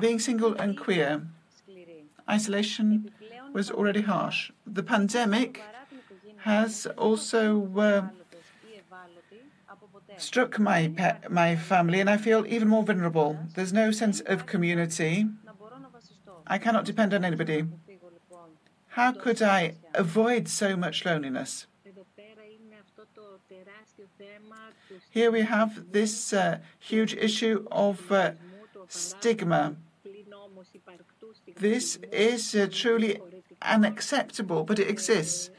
being 0.00 0.18
single 0.18 0.54
and 0.54 0.78
queer, 0.78 1.22
isolation 2.28 3.10
was 3.52 3.70
already 3.70 4.02
harsh. 4.02 4.50
The 4.66 4.82
pandemic 4.82 5.62
has 6.38 6.86
also 6.98 7.66
uh, 7.78 8.08
struck 10.16 10.58
my 10.58 10.92
my 11.28 11.56
family, 11.56 12.00
and 12.00 12.10
I 12.10 12.16
feel 12.16 12.44
even 12.46 12.68
more 12.68 12.82
vulnerable. 12.82 13.38
There's 13.54 13.72
no 13.72 13.90
sense 13.90 14.20
of 14.20 14.46
community. 14.46 15.26
I 16.46 16.58
cannot 16.58 16.84
depend 16.84 17.14
on 17.14 17.24
anybody. 17.24 17.64
How 18.90 19.12
could 19.12 19.40
I 19.40 19.74
avoid 19.94 20.48
so 20.48 20.76
much 20.76 21.04
loneliness? 21.04 21.66
Here 25.10 25.30
we 25.30 25.42
have 25.42 25.92
this 25.92 26.32
uh, 26.32 26.58
huge 26.78 27.14
issue 27.14 27.66
of 27.70 28.10
uh, 28.10 28.32
stigma. 28.88 29.76
This 31.56 31.98
is 32.12 32.54
uh, 32.54 32.66
truly 32.70 33.20
unacceptable, 33.62 34.64
but 34.64 34.78
it 34.78 34.88
exists. 34.88 35.50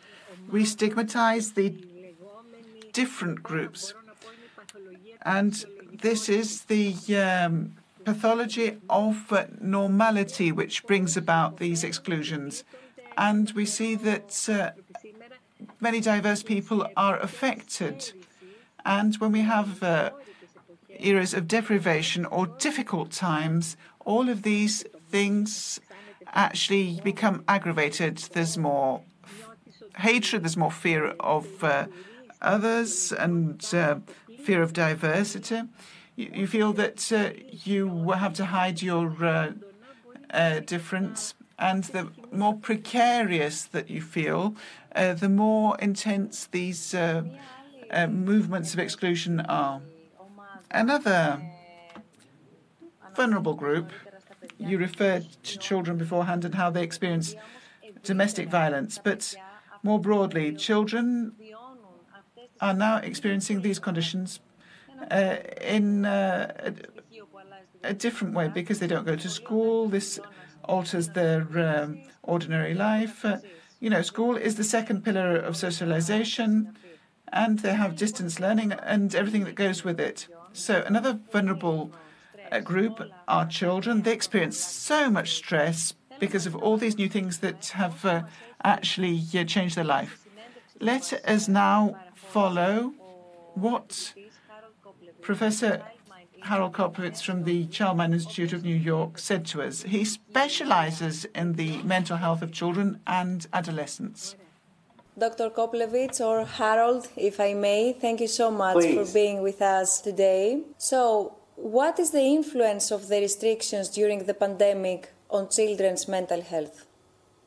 We 0.49 0.65
stigmatize 0.65 1.53
the 1.53 1.73
different 2.91 3.41
groups. 3.43 3.93
And 5.21 5.63
this 6.01 6.27
is 6.27 6.63
the 6.63 6.95
um, 7.17 7.77
pathology 8.03 8.77
of 8.89 9.31
uh, 9.31 9.45
normality 9.59 10.51
which 10.51 10.85
brings 10.85 11.15
about 11.15 11.57
these 11.57 11.83
exclusions. 11.83 12.63
And 13.17 13.51
we 13.51 13.65
see 13.65 13.95
that 13.95 14.49
uh, 14.49 14.71
many 15.79 15.99
diverse 15.99 16.43
people 16.43 16.87
are 16.95 17.19
affected 17.19 18.13
and 18.85 19.15
when 19.15 19.31
we 19.31 19.41
have 19.41 19.83
uh, 19.83 20.11
eras 20.99 21.33
of 21.33 21.47
deprivation 21.47 22.25
or 22.25 22.47
difficult 22.47 23.11
times, 23.11 23.77
all 24.05 24.29
of 24.29 24.43
these 24.43 24.83
things 25.09 25.79
actually 26.33 26.99
become 27.03 27.43
aggravated. 27.47 28.17
There's 28.17 28.57
more 28.57 29.01
hatred, 29.97 30.43
there's 30.43 30.57
more 30.57 30.71
fear 30.71 31.07
of 31.19 31.63
uh, 31.63 31.87
others, 32.41 33.11
and 33.11 33.63
uh, 33.73 33.99
fear 34.43 34.61
of 34.61 34.73
diversity. 34.73 35.61
You, 36.15 36.31
you 36.33 36.47
feel 36.47 36.73
that 36.73 37.11
uh, 37.11 37.31
you 37.49 38.11
have 38.11 38.33
to 38.35 38.45
hide 38.45 38.81
your 38.81 39.13
uh, 40.33 40.59
difference, 40.61 41.33
and 41.61 41.85
the 41.85 42.09
more 42.31 42.55
precarious 42.55 43.63
that 43.63 43.89
you 43.89 44.01
feel, 44.01 44.55
uh, 44.95 45.13
the 45.13 45.29
more 45.29 45.77
intense 45.79 46.47
these 46.47 46.93
movements 48.09 48.73
of 48.73 48.79
exclusion 48.79 49.39
are. 49.41 49.81
Another 50.71 51.39
vulnerable 53.15 53.53
group 53.53 53.91
you 54.57 54.77
referred 54.77 55.25
to 55.43 55.57
children 55.57 55.97
beforehand 55.97 56.45
and 56.45 56.55
how 56.55 56.69
they 56.69 56.83
experience 56.83 57.35
domestic 58.03 58.49
violence, 58.49 58.99
but 59.03 59.35
more 59.83 59.99
broadly, 59.99 60.53
children 60.53 61.33
are 62.59 62.73
now 62.73 62.97
experiencing 62.97 63.61
these 63.61 63.79
conditions 63.79 64.39
uh, 65.09 65.37
in 65.61 66.05
uh, 66.05 66.53
a, 67.83 67.89
a, 67.89 67.93
different 67.93 68.35
way 68.35 68.47
because 68.47 68.77
they 68.79 68.85
don't 68.85 69.05
go 69.05 69.15
to 69.15 69.29
school. 69.29 69.87
This 69.87 70.19
alters 70.65 71.09
their 71.09 71.41
um, 71.59 72.01
ordinary 72.23 72.73
life. 72.73 73.25
Uh, 73.25 73.37
you 73.79 73.89
know, 73.89 74.01
school 74.01 74.35
is 74.37 74.55
the 74.55 74.63
second 74.63 75.03
pillar 75.03 75.35
of 75.35 75.57
socialization, 75.57 76.75
and 77.31 77.59
they 77.59 77.73
have 77.73 77.95
distance 77.95 78.39
learning 78.39 78.73
and 78.73 79.15
everything 79.15 79.43
that 79.45 79.55
goes 79.55 79.83
with 79.83 79.99
it. 79.99 80.27
So, 80.53 80.83
another 80.85 81.19
vulnerable 81.31 81.91
group 82.59 83.11
are 83.27 83.47
children. 83.47 84.01
They 84.01 84.13
experience 84.13 84.57
so 84.57 85.09
much 85.09 85.33
stress 85.33 85.93
because 86.19 86.45
of 86.45 86.55
all 86.55 86.77
these 86.77 86.97
new 86.97 87.07
things 87.07 87.39
that 87.39 87.67
have 87.75 88.03
uh, 88.05 88.23
actually 88.63 89.23
uh, 89.33 89.43
changed 89.45 89.75
their 89.77 89.85
life. 89.85 90.27
Let 90.79 91.13
us 91.27 91.47
now 91.47 91.97
follow 92.13 92.93
what 93.53 94.13
Professor 95.21 95.83
Harold 96.43 96.73
Koplewicz 96.73 97.21
from 97.21 97.43
the 97.43 97.65
Child-Mind 97.67 98.13
Institute 98.13 98.53
of 98.53 98.63
New 98.63 98.75
York 98.75 99.17
said 99.17 99.45
to 99.47 99.61
us. 99.61 99.83
He 99.83 100.03
specializes 100.03 101.25
in 101.35 101.53
the 101.53 101.81
mental 101.83 102.17
health 102.17 102.41
of 102.41 102.51
children 102.51 102.99
and 103.05 103.47
adolescents. 103.53 104.35
Dr. 105.17 105.49
Koplewicz 105.49 106.19
or 106.19 106.45
Harold, 106.45 107.09
if 107.15 107.39
I 107.39 107.53
may, 107.53 107.93
thank 107.93 108.21
you 108.21 108.27
so 108.27 108.49
much 108.49 108.75
Please. 108.75 108.95
for 108.95 109.13
being 109.13 109.41
with 109.41 109.61
us 109.61 110.01
today. 110.01 110.61
So, 110.77 111.35
what 111.55 111.99
is 111.99 112.11
the 112.11 112.23
influence 112.23 112.91
of 112.91 113.07
the 113.07 113.19
restrictions 113.19 113.89
during 113.89 114.25
the 114.25 114.33
pandemic 114.33 115.13
on 115.29 115.49
children's 115.49 116.07
mental 116.07 116.41
health? 116.41 116.87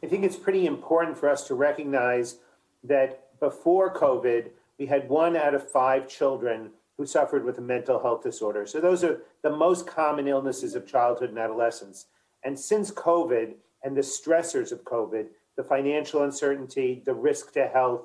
I 0.03 0.07
think 0.07 0.25
it's 0.25 0.37
pretty 0.37 0.67
important 0.67 1.19
for 1.19 1.29
us 1.29 1.47
to 1.49 1.55
recognize 1.55 2.37
that 2.85 3.41
before 3.41 3.93
COVID, 3.93 4.51
we 4.79 4.87
had 4.87 5.09
one 5.09 5.37
out 5.37 5.55
of 5.55 5.69
five 5.69 6.07
children 6.09 6.71
who 6.97 7.07
suffered 7.07 7.45
with 7.45 7.59
a 7.59 7.63
mental 7.63 8.01
health 8.01 8.23
disorder. 8.23 8.67
So 8.67 8.81
those 8.81 9.03
are 9.03 9.21
the 9.43 9.55
most 9.55 9.87
common 9.87 10.29
illnesses 10.29 10.75
of 10.75 10.87
childhood 10.87 11.31
and 11.31 11.39
adolescence. 11.39 12.07
And 12.45 12.59
since 12.59 12.91
COVID 12.91 13.55
and 13.83 13.97
the 13.97 14.03
stressors 14.03 14.71
of 14.71 14.85
COVID, 14.85 15.27
the 15.57 15.65
financial 15.65 16.23
uncertainty, 16.23 17.03
the 17.05 17.15
risk 17.15 17.53
to 17.53 17.67
health, 17.67 18.03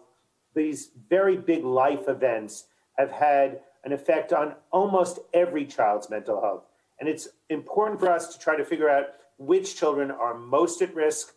these 0.56 0.92
very 1.10 1.38
big 1.38 1.64
life 1.64 2.08
events 2.08 2.66
have 2.98 3.12
had 3.12 3.62
an 3.84 3.94
effect 3.94 4.34
on 4.34 4.56
almost 4.72 5.20
every 5.34 5.66
child's 5.66 6.10
mental 6.10 6.42
health. 6.42 6.64
And 7.00 7.08
it's 7.08 7.30
important 7.50 8.00
for 8.00 8.12
us 8.12 8.34
to 8.34 8.40
try 8.40 8.58
to 8.58 8.66
figure 8.66 8.90
out 8.90 9.06
which 9.38 9.78
children 9.78 10.12
are 10.12 10.34
most 10.34 10.82
at 10.82 10.94
risk 10.94 11.34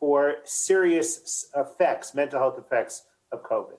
for 0.00 0.36
serious 0.44 1.46
effects, 1.56 2.14
mental 2.14 2.40
health 2.40 2.58
effects 2.58 3.04
of 3.30 3.42
COVID. 3.42 3.76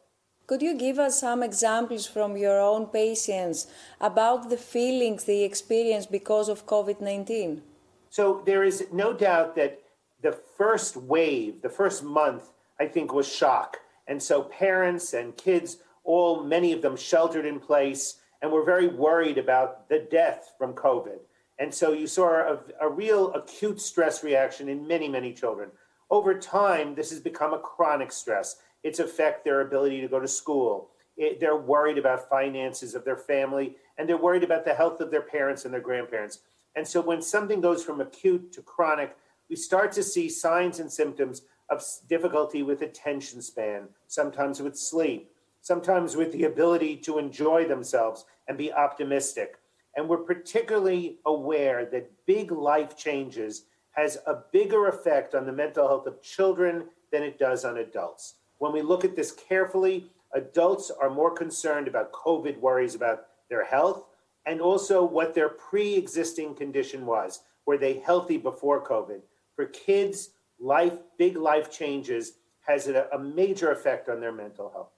Could 0.48 0.62
you 0.62 0.78
give 0.78 1.00
us 1.00 1.20
some 1.20 1.42
examples 1.42 2.06
from 2.06 2.38
your 2.38 2.60
own 2.60 2.86
patients 2.88 3.68
about 4.00 4.50
the 4.50 4.58
feelings 4.58 5.24
they 5.24 5.44
experience 5.44 6.06
because 6.06 6.50
of 6.50 6.68
COVID 6.68 7.02
19? 7.02 7.64
So, 8.10 8.44
there 8.46 8.64
is 8.64 8.88
no 8.92 9.12
doubt 9.14 9.56
that 9.56 9.82
the 10.22 10.32
first 10.32 10.96
wave, 10.96 11.62
the 11.62 11.70
first 11.70 12.04
month, 12.04 12.52
I 12.80 12.86
think 12.86 13.14
was 13.14 13.28
shock. 13.28 13.78
And 14.08 14.22
so, 14.22 14.44
parents 14.44 15.14
and 15.14 15.36
kids 15.36 15.78
all 16.06 16.44
many 16.44 16.72
of 16.72 16.82
them 16.82 16.96
sheltered 16.96 17.46
in 17.46 17.60
place 17.60 18.20
and 18.42 18.52
were 18.52 18.64
very 18.64 18.88
worried 18.88 19.38
about 19.38 19.90
the 19.90 20.08
death 20.12 20.54
from 20.58 20.74
COVID. 20.74 21.20
And 21.58 21.74
so 21.74 21.94
you 21.94 22.08
saw 22.08 22.30
a, 22.30 22.60
a, 22.82 22.90
real 22.90 23.34
acute 23.34 23.82
stress 23.82 24.24
reaction 24.24 24.70
in 24.70 24.88
many, 24.88 25.08
many 25.08 25.34
children. 25.34 25.72
Over 26.12 26.38
time, 26.38 26.94
this 26.94 27.10
has 27.10 27.20
become 27.20 27.54
a 27.54 27.60
chronic 27.60 28.12
stress. 28.12 28.58
It's 28.86 29.00
affect 29.00 29.44
their 29.44 29.62
ability 29.62 30.00
to 30.02 30.08
go 30.08 30.20
to 30.20 30.28
school. 30.28 30.92
It, 31.18 31.40
they're 31.40 31.58
worried 31.58 31.98
about 31.98 32.30
finances 32.30 32.94
of 32.94 33.04
their 33.04 33.18
family, 33.18 33.78
and 33.98 34.08
they're 34.08 34.16
worried 34.16 34.44
about 34.44 34.64
the 34.64 34.76
health 34.76 35.02
of 35.02 35.10
their 35.10 35.24
parents 35.24 35.66
and 35.66 35.74
their 35.74 35.82
grandparents. 35.82 36.42
And 36.76 36.88
so 36.88 37.02
when 37.02 37.20
something 37.20 37.62
goes 37.62 37.84
from 37.84 38.00
acute 38.00 38.52
to 38.54 38.62
chronic, 38.62 39.18
we 39.50 39.56
start 39.56 39.92
to 39.94 40.04
see 40.04 40.30
signs 40.30 40.80
and 40.80 40.92
symptoms 40.92 41.42
of 41.72 41.84
difficulty 42.08 42.62
with 42.62 42.84
attention 42.84 43.42
span, 43.42 43.88
sometimes 44.06 44.62
with 44.62 44.78
sleep, 44.78 45.32
sometimes 45.62 46.16
with 46.16 46.32
the 46.32 46.44
ability 46.44 46.96
to 46.98 47.18
enjoy 47.18 47.66
themselves 47.66 48.26
and 48.48 48.56
be 48.56 48.72
optimistic. 48.72 49.58
And 49.96 50.08
we're 50.08 50.18
particularly 50.18 51.18
aware 51.26 51.88
that 51.88 52.12
big 52.28 52.52
life 52.52 52.96
changes 52.96 53.64
has 53.94 54.20
a 54.28 54.44
bigger 54.52 54.90
effect 54.90 55.34
on 55.34 55.48
the 55.48 55.52
mental 55.52 55.88
health 55.88 56.06
of 56.06 56.22
children 56.22 56.86
than 57.12 57.24
it 57.24 57.40
does 57.40 57.66
on 57.66 57.78
adults. 57.78 58.36
When 58.60 58.72
we 58.72 58.82
look 58.82 59.06
at 59.06 59.16
this 59.16 59.32
carefully, 59.32 60.08
adults 60.34 60.92
are 60.92 61.10
more 61.10 61.32
concerned 61.32 61.88
about 61.88 62.12
COVID 62.12 62.60
worries 62.60 62.96
about 62.96 63.28
their 63.50 63.66
health 63.66 64.06
and 64.46 64.62
also 64.62 65.04
what 65.04 65.34
their 65.34 65.50
pre 65.50 65.96
existing 65.96 66.56
condition 66.56 67.06
was. 67.06 67.42
Were 67.66 67.78
they 67.78 68.00
healthy 68.00 68.38
before 68.38 68.86
COVID? 68.86 69.22
For 69.56 69.66
kids, 69.66 70.32
life, 70.60 70.94
big 71.18 71.38
life 71.38 71.72
changes 71.72 72.34
has 72.68 72.88
a, 72.88 73.08
a 73.14 73.20
major 73.20 73.72
effect 73.72 74.10
on 74.10 74.20
their 74.20 74.32
mental 74.32 74.70
health 74.72 74.90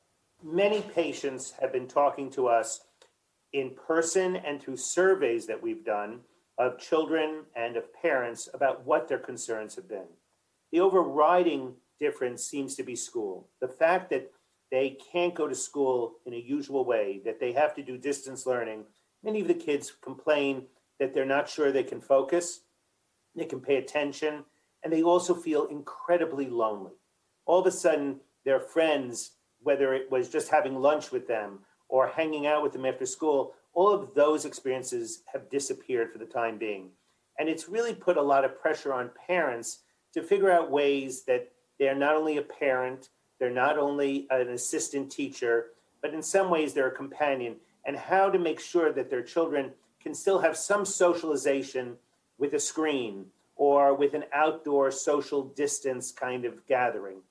many 0.44 0.82
patients 0.82 1.54
have 1.60 1.72
been 1.72 1.88
talking 1.88 2.30
to 2.32 2.48
us 2.48 2.82
in 3.54 3.72
person 3.72 4.36
and 4.36 4.62
through 4.62 4.78
surveys 4.78 5.48
that 5.48 5.62
we've 5.62 5.86
done 5.86 6.20
of 6.58 6.80
children 6.80 7.44
and 7.56 7.78
of 7.78 7.94
parents 7.94 8.50
about 8.54 8.86
what 8.86 9.08
their 9.08 9.20
concerns 9.20 9.76
have 9.76 9.88
been. 9.88 10.08
The 10.72 10.80
overriding 10.80 11.74
difference 12.00 12.44
seems 12.44 12.76
to 12.76 12.84
be 12.84 12.96
school. 12.96 13.50
The 13.62 13.68
fact 13.68 14.10
that 14.12 14.32
they 14.72 14.98
can't 15.12 15.34
go 15.34 15.48
to 15.48 15.56
school 15.56 16.16
in 16.26 16.34
a 16.34 16.38
usual 16.38 16.86
way, 16.86 17.22
that 17.26 17.40
they 17.40 17.54
have 17.54 17.74
to 17.76 17.84
do 17.84 17.98
distance 17.98 18.46
learning. 18.46 18.84
Many 19.24 19.42
of 19.42 19.48
the 19.48 19.54
kids 19.54 19.94
complain 20.02 20.64
that 21.00 21.14
they're 21.14 21.26
not 21.26 21.48
sure 21.48 21.72
they 21.72 21.84
can 21.84 22.02
focus, 22.02 22.62
they 23.36 23.46
can 23.46 23.62
pay 23.62 23.78
attention, 23.78 24.44
and 24.84 24.92
they 24.92 25.04
also 25.04 25.34
feel 25.34 25.66
incredibly 25.68 26.48
lonely. 26.48 26.94
All 27.46 27.60
of 27.60 27.66
a 27.66 27.72
sudden, 27.72 28.20
their 28.44 28.60
friends 28.60 29.38
whether 29.62 29.94
it 29.94 30.10
was 30.12 30.30
just 30.30 30.50
having 30.50 30.76
lunch 30.76 31.12
with 31.12 31.28
them 31.28 31.60
or 31.90 32.08
hanging 32.08 32.48
out 32.48 32.64
with 32.64 32.74
them 32.74 32.86
after 32.86 33.06
school, 33.06 33.54
all 33.74 33.94
of 33.94 34.14
those 34.14 34.46
experiences 34.46 35.24
have 35.32 35.50
disappeared 35.50 36.12
for 36.12 36.18
the 36.18 36.26
time 36.26 36.58
being. 36.58 36.90
And 37.40 37.48
it's 37.48 37.70
really 37.70 37.94
put 37.94 38.18
a 38.18 38.22
lot 38.22 38.46
of 38.46 38.60
pressure 38.60 38.94
on 38.94 39.12
parents 39.28 39.80
to 40.14 40.24
figure 40.24 40.52
out 40.52 40.72
ways 40.72 41.24
that 41.26 41.52
they're 41.80 41.96
not 41.96 42.16
only 42.16 42.38
a 42.38 42.42
parent, 42.42 43.10
they're 43.40 43.50
not 43.50 43.78
only 43.78 44.28
an 44.30 44.50
assistant 44.50 45.12
teacher, 45.12 45.68
but 46.02 46.14
in 46.14 46.22
some 46.22 46.50
ways 46.50 46.74
they're 46.74 46.88
a 46.88 46.96
companion, 46.96 47.56
and 47.86 47.96
how 47.96 48.30
to 48.30 48.40
make 48.40 48.60
sure 48.60 48.92
that 48.92 49.10
their 49.10 49.24
children 49.24 49.72
can 50.02 50.14
still 50.14 50.40
have 50.40 50.58
some 50.58 50.86
socialization 50.86 51.96
with 52.38 52.54
a 52.54 52.60
screen 52.60 53.26
or 53.56 53.94
with 53.94 54.14
an 54.14 54.24
outdoor 54.34 54.92
social 54.92 55.44
distance 55.44 56.12
kind 56.12 56.46
of 56.46 56.66
gathering 56.68 57.22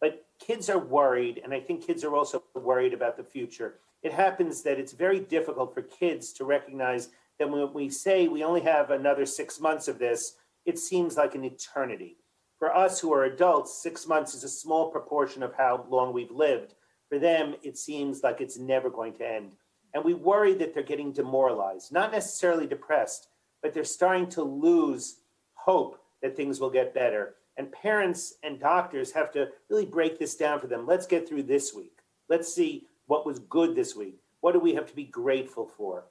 But 0.00 0.26
kids 0.38 0.68
are 0.68 0.78
worried, 0.78 1.40
and 1.42 1.54
I 1.54 1.60
think 1.60 1.86
kids 1.86 2.04
are 2.04 2.14
also 2.14 2.42
worried 2.54 2.92
about 2.92 3.16
the 3.16 3.24
future. 3.24 3.76
It 4.02 4.12
happens 4.12 4.62
that 4.62 4.78
it's 4.78 4.92
very 4.92 5.20
difficult 5.20 5.72
for 5.72 5.82
kids 5.82 6.32
to 6.34 6.44
recognize 6.44 7.08
that 7.38 7.50
when 7.50 7.72
we 7.72 7.88
say 7.88 8.28
we 8.28 8.44
only 8.44 8.60
have 8.60 8.90
another 8.90 9.26
six 9.26 9.60
months 9.60 9.88
of 9.88 9.98
this, 9.98 10.36
it 10.64 10.78
seems 10.78 11.16
like 11.16 11.34
an 11.34 11.44
eternity. 11.44 12.16
For 12.58 12.74
us 12.74 13.00
who 13.00 13.12
are 13.12 13.24
adults, 13.24 13.82
six 13.82 14.06
months 14.06 14.34
is 14.34 14.42
a 14.42 14.48
small 14.48 14.90
proportion 14.90 15.42
of 15.42 15.54
how 15.54 15.84
long 15.90 16.12
we've 16.12 16.30
lived. 16.30 16.74
For 17.08 17.18
them, 17.18 17.54
it 17.62 17.76
seems 17.76 18.22
like 18.22 18.40
it's 18.40 18.58
never 18.58 18.88
going 18.88 19.12
to 19.14 19.28
end. 19.28 19.56
And 19.92 20.02
we 20.02 20.14
worry 20.14 20.54
that 20.54 20.72
they're 20.72 20.82
getting 20.82 21.12
demoralized, 21.12 21.92
not 21.92 22.12
necessarily 22.12 22.66
depressed, 22.66 23.28
but 23.62 23.74
they're 23.74 23.84
starting 23.84 24.28
to 24.30 24.42
lose 24.42 25.16
hope 25.54 26.02
that 26.22 26.34
things 26.34 26.58
will 26.58 26.70
get 26.70 26.94
better. 26.94 27.34
And 27.58 27.70
parents 27.72 28.34
and 28.42 28.58
doctors 28.58 29.12
have 29.12 29.30
to 29.32 29.48
really 29.68 29.86
break 29.86 30.18
this 30.18 30.34
down 30.34 30.60
for 30.60 30.66
them. 30.66 30.86
Let's 30.86 31.06
get 31.06 31.28
through 31.28 31.44
this 31.44 31.74
week. 31.74 31.98
Let's 32.28 32.52
see 32.52 32.86
what 33.06 33.26
was 33.26 33.38
good 33.38 33.74
this 33.74 33.94
week. 33.94 34.18
What 34.40 34.52
do 34.52 34.60
we 34.60 34.74
have 34.74 34.86
to 34.86 34.96
be 34.96 35.04
grateful 35.04 35.66
for? 35.66 36.04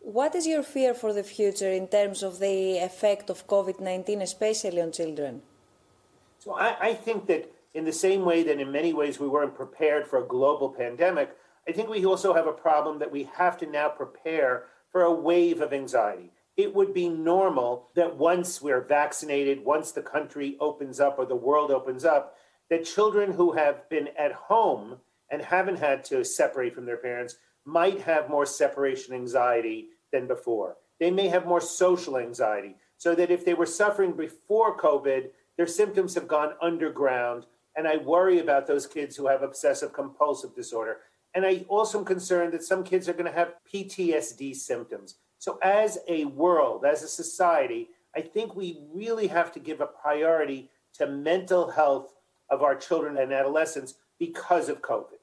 What 0.00 0.34
is 0.34 0.46
your 0.46 0.62
fear 0.62 0.94
for 0.94 1.12
the 1.12 1.24
future 1.24 1.70
in 1.70 1.88
terms 1.88 2.22
of 2.22 2.38
the 2.38 2.78
effect 2.78 3.30
of 3.30 3.46
COVID 3.46 3.80
19, 3.80 4.22
especially 4.22 4.80
on 4.80 4.92
children? 4.92 5.42
So 6.46 6.54
I, 6.54 6.76
I 6.80 6.94
think 6.94 7.26
that 7.26 7.52
in 7.74 7.84
the 7.84 7.92
same 7.92 8.24
way 8.24 8.44
that 8.44 8.60
in 8.60 8.70
many 8.70 8.92
ways 8.92 9.18
we 9.18 9.26
weren't 9.26 9.56
prepared 9.56 10.06
for 10.06 10.20
a 10.20 10.26
global 10.26 10.70
pandemic, 10.70 11.36
I 11.68 11.72
think 11.72 11.88
we 11.88 12.06
also 12.06 12.32
have 12.32 12.46
a 12.46 12.52
problem 12.52 13.00
that 13.00 13.10
we 13.10 13.28
have 13.36 13.58
to 13.58 13.66
now 13.66 13.88
prepare 13.88 14.66
for 14.92 15.02
a 15.02 15.12
wave 15.12 15.60
of 15.60 15.72
anxiety. 15.72 16.30
It 16.56 16.72
would 16.72 16.94
be 16.94 17.08
normal 17.08 17.88
that 17.96 18.16
once 18.16 18.62
we're 18.62 18.80
vaccinated, 18.80 19.64
once 19.64 19.90
the 19.90 20.02
country 20.02 20.56
opens 20.60 21.00
up 21.00 21.18
or 21.18 21.26
the 21.26 21.34
world 21.34 21.72
opens 21.72 22.04
up, 22.04 22.36
that 22.70 22.84
children 22.84 23.32
who 23.32 23.52
have 23.52 23.88
been 23.90 24.08
at 24.16 24.32
home 24.32 24.98
and 25.28 25.42
haven't 25.42 25.80
had 25.80 26.04
to 26.04 26.24
separate 26.24 26.76
from 26.76 26.86
their 26.86 26.96
parents 26.96 27.36
might 27.64 28.00
have 28.02 28.30
more 28.30 28.46
separation 28.46 29.14
anxiety 29.14 29.88
than 30.12 30.28
before. 30.28 30.76
They 31.00 31.10
may 31.10 31.26
have 31.26 31.44
more 31.44 31.60
social 31.60 32.16
anxiety, 32.16 32.76
so 32.96 33.16
that 33.16 33.32
if 33.32 33.44
they 33.44 33.54
were 33.54 33.66
suffering 33.66 34.12
before 34.12 34.78
COVID, 34.78 35.30
their 35.56 35.66
symptoms 35.66 36.14
have 36.14 36.28
gone 36.28 36.54
underground. 36.60 37.46
And 37.76 37.86
I 37.86 37.96
worry 37.96 38.38
about 38.38 38.66
those 38.66 38.86
kids 38.86 39.16
who 39.16 39.26
have 39.26 39.42
obsessive 39.42 39.92
compulsive 39.92 40.54
disorder. 40.54 40.98
And 41.34 41.44
I 41.44 41.64
also 41.68 41.98
am 41.98 42.04
concerned 42.04 42.52
that 42.54 42.64
some 42.64 42.82
kids 42.82 43.08
are 43.08 43.12
going 43.12 43.30
to 43.30 43.38
have 43.38 43.54
PTSD 43.72 44.56
symptoms. 44.56 45.16
So, 45.38 45.58
as 45.62 45.98
a 46.08 46.24
world, 46.24 46.86
as 46.86 47.02
a 47.02 47.08
society, 47.08 47.90
I 48.14 48.22
think 48.22 48.56
we 48.56 48.80
really 48.94 49.26
have 49.26 49.52
to 49.52 49.60
give 49.60 49.82
a 49.82 49.86
priority 49.86 50.70
to 50.94 51.06
mental 51.06 51.70
health 51.70 52.14
of 52.48 52.62
our 52.62 52.74
children 52.74 53.18
and 53.18 53.32
adolescents 53.32 53.94
because 54.18 54.70
of 54.70 54.80
COVID. 54.80 55.15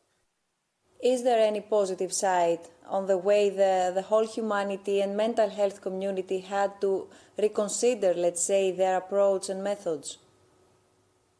Is 1.03 1.23
there 1.23 1.45
any 1.45 1.59
positive 1.59 2.13
side 2.13 2.61
on 2.87 3.07
the 3.07 3.17
way 3.17 3.49
the, 3.49 3.91
the 3.93 4.03
whole 4.03 4.25
humanity 4.25 5.01
and 5.01 5.17
mental 5.17 5.49
health 5.49 5.81
community 5.81 6.39
had 6.39 6.79
to 6.79 7.09
reconsider, 7.37 8.13
let's 8.13 8.41
say, 8.41 8.71
their 8.71 8.99
approach 8.99 9.49
and 9.49 9.61
methods? 9.61 10.17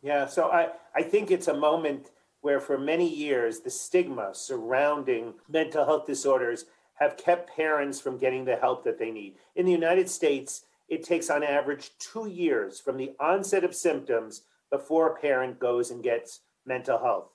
Yeah, 0.02 0.26
so 0.26 0.52
I, 0.52 0.72
I 0.94 1.04
think 1.04 1.32
it's 1.32 1.48
a 1.48 1.54
moment 1.54 2.10
where 2.42 2.60
for 2.60 2.78
many 2.78 3.08
years 3.08 3.62
the 3.62 3.70
stigma 3.70 4.32
surrounding 4.34 5.36
mental 5.48 5.86
health 5.86 6.08
disorders 6.08 6.66
have 6.96 7.16
kept 7.16 7.56
parents 7.56 8.02
from 8.02 8.18
getting 8.18 8.44
the 8.44 8.58
help 8.58 8.84
that 8.84 9.00
they 9.00 9.12
need. 9.12 9.36
In 9.56 9.66
the 9.66 9.72
United 9.72 10.10
States, 10.10 10.66
it 10.90 11.04
takes 11.04 11.30
on 11.30 11.42
average 11.42 11.92
two 12.00 12.28
years 12.28 12.82
from 12.82 12.98
the 12.98 13.14
onset 13.18 13.64
of 13.64 13.74
symptoms 13.74 14.42
before 14.70 15.08
a 15.08 15.22
parent 15.22 15.58
goes 15.58 15.90
and 15.90 16.04
gets 16.04 16.42
mental 16.66 16.98
health 17.00 17.33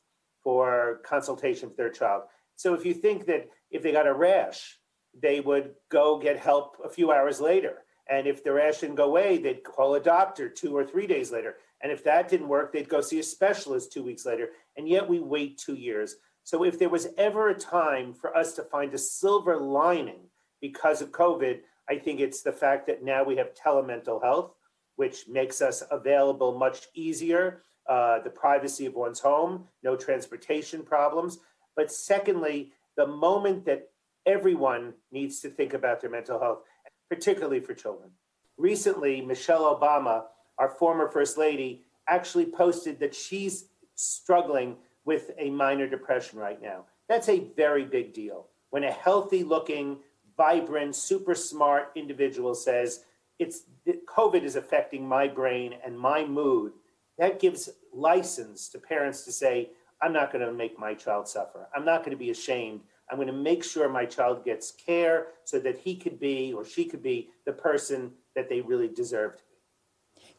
for 0.48 1.02
consultation 1.04 1.68
for 1.68 1.76
their 1.76 1.90
child. 1.90 2.22
So 2.56 2.72
if 2.72 2.86
you 2.86 2.94
think 2.94 3.26
that 3.26 3.50
if 3.70 3.82
they 3.82 3.92
got 3.92 4.06
a 4.06 4.14
rash, 4.14 4.78
they 5.12 5.40
would 5.40 5.74
go 5.90 6.18
get 6.18 6.38
help 6.38 6.78
a 6.82 6.88
few 6.88 7.12
hours 7.12 7.38
later. 7.38 7.82
And 8.08 8.26
if 8.26 8.42
the 8.42 8.54
rash 8.54 8.78
didn't 8.78 8.96
go 8.96 9.04
away, 9.04 9.36
they'd 9.36 9.62
call 9.62 9.94
a 9.94 10.00
doctor 10.00 10.48
two 10.48 10.74
or 10.74 10.86
three 10.86 11.06
days 11.06 11.30
later. 11.30 11.56
And 11.82 11.92
if 11.92 12.02
that 12.04 12.30
didn't 12.30 12.48
work, 12.48 12.72
they'd 12.72 12.88
go 12.88 13.02
see 13.02 13.18
a 13.18 13.22
specialist 13.22 13.92
two 13.92 14.02
weeks 14.02 14.24
later. 14.24 14.48
And 14.78 14.88
yet 14.88 15.06
we 15.06 15.20
wait 15.20 15.58
two 15.58 15.74
years. 15.74 16.16
So 16.44 16.64
if 16.64 16.78
there 16.78 16.88
was 16.88 17.08
ever 17.18 17.50
a 17.50 17.54
time 17.54 18.14
for 18.14 18.34
us 18.34 18.54
to 18.54 18.62
find 18.62 18.94
a 18.94 18.98
silver 18.98 19.58
lining 19.58 20.30
because 20.62 21.02
of 21.02 21.12
COVID, 21.12 21.60
I 21.90 21.98
think 21.98 22.20
it's 22.20 22.40
the 22.40 22.52
fact 22.52 22.86
that 22.86 23.04
now 23.04 23.22
we 23.22 23.36
have 23.36 23.52
telemental 23.52 24.22
health, 24.22 24.54
which 24.96 25.28
makes 25.28 25.60
us 25.60 25.82
available 25.90 26.56
much 26.56 26.86
easier, 26.94 27.64
uh, 27.88 28.20
the 28.20 28.30
privacy 28.30 28.86
of 28.86 28.94
one's 28.94 29.20
home, 29.20 29.64
no 29.82 29.96
transportation 29.96 30.82
problems. 30.82 31.38
But 31.76 31.90
secondly, 31.90 32.72
the 32.96 33.06
moment 33.06 33.64
that 33.66 33.90
everyone 34.26 34.94
needs 35.10 35.40
to 35.40 35.48
think 35.48 35.74
about 35.74 36.00
their 36.00 36.10
mental 36.10 36.38
health, 36.38 36.60
particularly 37.08 37.60
for 37.60 37.74
children. 37.74 38.10
Recently, 38.58 39.22
Michelle 39.22 39.74
Obama 39.74 40.24
our 40.58 40.68
former 40.68 41.08
First 41.08 41.38
Lady, 41.38 41.82
actually 42.08 42.46
posted 42.46 42.98
that 43.00 43.14
she's 43.14 43.66
struggling 43.94 44.76
with 45.04 45.30
a 45.38 45.50
minor 45.50 45.88
depression 45.88 46.38
right 46.38 46.60
now. 46.60 46.84
That's 47.08 47.28
a 47.28 47.46
very 47.56 47.84
big 47.84 48.12
deal. 48.12 48.48
When 48.70 48.84
a 48.84 48.90
healthy 48.90 49.44
looking, 49.44 49.98
vibrant, 50.36 50.94
super 50.94 51.34
smart 51.34 51.92
individual 51.94 52.54
says, 52.54 53.04
it's 53.38 53.62
COVID 54.08 54.42
is 54.42 54.56
affecting 54.56 55.06
my 55.06 55.28
brain 55.28 55.74
and 55.84 55.98
my 55.98 56.24
mood, 56.24 56.72
that 57.18 57.40
gives 57.40 57.68
license 57.92 58.68
to 58.70 58.78
parents 58.78 59.22
to 59.24 59.32
say, 59.32 59.70
I'm 60.00 60.12
not 60.12 60.32
going 60.32 60.46
to 60.46 60.52
make 60.52 60.78
my 60.78 60.94
child 60.94 61.28
suffer. 61.28 61.68
I'm 61.74 61.84
not 61.84 62.00
going 62.00 62.12
to 62.12 62.16
be 62.16 62.30
ashamed. 62.30 62.80
I'm 63.10 63.16
going 63.16 63.26
to 63.28 63.32
make 63.32 63.64
sure 63.64 63.88
my 63.88 64.04
child 64.04 64.44
gets 64.44 64.70
care 64.70 65.28
so 65.44 65.58
that 65.60 65.78
he 65.78 65.96
could 65.96 66.20
be 66.20 66.52
or 66.52 66.64
she 66.64 66.84
could 66.84 67.02
be 67.02 67.30
the 67.46 67.52
person 67.52 68.12
that 68.36 68.48
they 68.48 68.60
really 68.60 68.88
deserve 68.88 69.42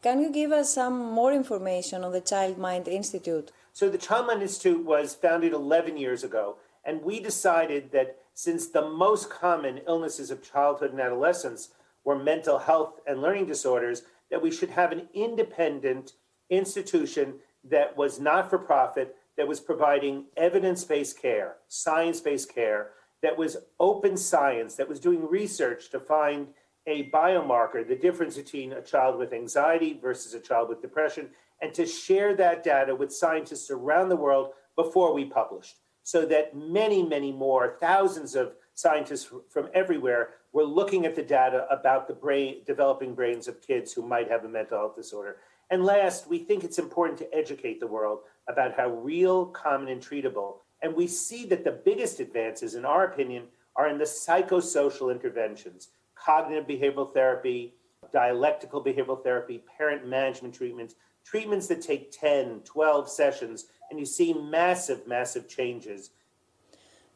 can 0.02 0.20
you 0.20 0.32
give 0.32 0.50
us 0.50 0.72
some 0.72 1.12
more 1.12 1.30
information 1.30 2.04
on 2.04 2.12
the 2.12 2.22
Child 2.22 2.56
Mind 2.56 2.88
Institute? 2.88 3.52
So, 3.74 3.90
the 3.90 3.98
Child 3.98 4.28
Mind 4.28 4.40
Institute 4.40 4.82
was 4.84 5.14
founded 5.14 5.52
11 5.52 5.98
years 5.98 6.24
ago, 6.24 6.56
and 6.84 7.02
we 7.02 7.20
decided 7.20 7.92
that 7.92 8.16
since 8.32 8.66
the 8.66 8.88
most 8.88 9.28
common 9.28 9.80
illnesses 9.86 10.30
of 10.30 10.42
childhood 10.42 10.92
and 10.92 11.00
adolescence 11.00 11.68
were 12.04 12.18
mental 12.18 12.58
health 12.58 13.00
and 13.06 13.20
learning 13.20 13.46
disorders, 13.46 14.02
that 14.30 14.40
we 14.40 14.50
should 14.50 14.70
have 14.70 14.90
an 14.90 15.08
independent 15.12 16.14
institution 16.50 17.34
that 17.64 17.96
was 17.96 18.20
not 18.20 18.50
for 18.50 18.58
profit, 18.58 19.16
that 19.36 19.48
was 19.48 19.60
providing 19.60 20.24
evidence 20.36 20.84
based 20.84 21.20
care, 21.20 21.56
science 21.68 22.20
based 22.20 22.54
care, 22.54 22.90
that 23.22 23.36
was 23.36 23.56
open 23.78 24.16
science, 24.16 24.74
that 24.74 24.88
was 24.88 25.00
doing 25.00 25.26
research 25.28 25.90
to 25.90 26.00
find 26.00 26.48
a 26.86 27.10
biomarker, 27.10 27.86
the 27.86 27.94
difference 27.94 28.36
between 28.36 28.72
a 28.72 28.82
child 28.82 29.18
with 29.18 29.32
anxiety 29.32 29.98
versus 30.00 30.34
a 30.34 30.40
child 30.40 30.68
with 30.68 30.80
depression, 30.80 31.28
and 31.60 31.74
to 31.74 31.86
share 31.86 32.34
that 32.34 32.64
data 32.64 32.94
with 32.94 33.12
scientists 33.12 33.70
around 33.70 34.08
the 34.08 34.16
world 34.16 34.50
before 34.76 35.12
we 35.12 35.24
published, 35.24 35.76
so 36.02 36.24
that 36.24 36.56
many, 36.56 37.02
many 37.02 37.30
more, 37.30 37.76
thousands 37.80 38.34
of 38.34 38.54
scientists 38.74 39.30
from 39.50 39.68
everywhere 39.74 40.30
were 40.52 40.64
looking 40.64 41.04
at 41.04 41.14
the 41.14 41.22
data 41.22 41.66
about 41.70 42.08
the 42.08 42.14
brain, 42.14 42.62
developing 42.66 43.14
brains 43.14 43.46
of 43.46 43.60
kids 43.60 43.92
who 43.92 44.02
might 44.02 44.30
have 44.30 44.44
a 44.44 44.48
mental 44.48 44.78
health 44.78 44.96
disorder. 44.96 45.36
And 45.70 45.84
last, 45.84 46.28
we 46.28 46.38
think 46.38 46.64
it's 46.64 46.78
important 46.78 47.18
to 47.20 47.34
educate 47.34 47.78
the 47.78 47.86
world 47.86 48.20
about 48.48 48.74
how 48.76 48.90
real, 48.90 49.46
common, 49.46 49.88
and 49.88 50.02
treatable. 50.02 50.56
And 50.82 50.94
we 50.94 51.06
see 51.06 51.46
that 51.46 51.62
the 51.62 51.70
biggest 51.70 52.18
advances, 52.18 52.74
in 52.74 52.84
our 52.84 53.04
opinion, 53.04 53.44
are 53.76 53.88
in 53.88 53.98
the 53.98 54.04
psychosocial 54.04 55.12
interventions 55.12 55.88
cognitive 56.16 56.66
behavioral 56.66 57.14
therapy, 57.14 57.72
dialectical 58.12 58.84
behavioral 58.84 59.22
therapy, 59.22 59.62
parent 59.78 60.06
management 60.06 60.54
treatments, 60.54 60.94
treatments 61.24 61.66
that 61.66 61.80
take 61.80 62.12
10, 62.12 62.60
12 62.64 63.08
sessions, 63.08 63.66
and 63.90 63.98
you 63.98 64.04
see 64.04 64.34
massive, 64.34 65.06
massive 65.06 65.48
changes. 65.48 66.10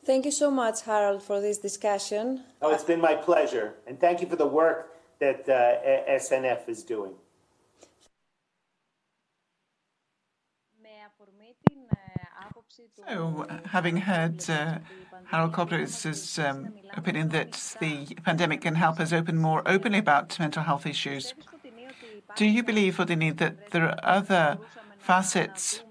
Thank 0.07 0.25
you 0.25 0.31
so 0.31 0.51
much, 0.51 0.83
Harold, 0.83 1.23
for 1.23 1.41
this 1.41 1.59
discussion. 1.59 2.45
Oh, 2.63 2.73
it's 2.73 2.85
been 2.85 3.01
my 3.01 3.15
pleasure. 3.15 3.75
And 3.87 4.01
thank 4.01 4.23
you 4.23 4.27
for 4.27 4.37
the 4.37 4.47
work 4.47 4.95
that 5.21 5.47
uh, 5.49 6.11
SNF 6.11 6.69
is 6.69 6.83
doing. 6.83 7.13
So, 12.97 13.47
having 13.67 13.97
heard 13.97 14.49
uh, 14.49 14.79
Harold 15.25 15.53
Koplewicz' 15.53 16.39
um, 16.39 16.73
opinion 16.97 17.31
that 17.31 17.75
the 17.81 18.07
pandemic 18.25 18.61
can 18.61 18.77
help 18.77 19.01
us 19.01 19.13
open 19.13 19.37
more 19.37 19.63
openly 19.67 19.99
about 19.99 20.39
mental 20.39 20.63
health 20.63 20.87
issues, 20.87 21.35
do 22.37 22.47
you 22.47 22.63
believe, 22.63 22.97
Foteini, 22.97 23.37
that 23.37 23.73
there 23.73 23.89
are 23.89 23.99
other 24.05 24.59
facets 24.99 25.83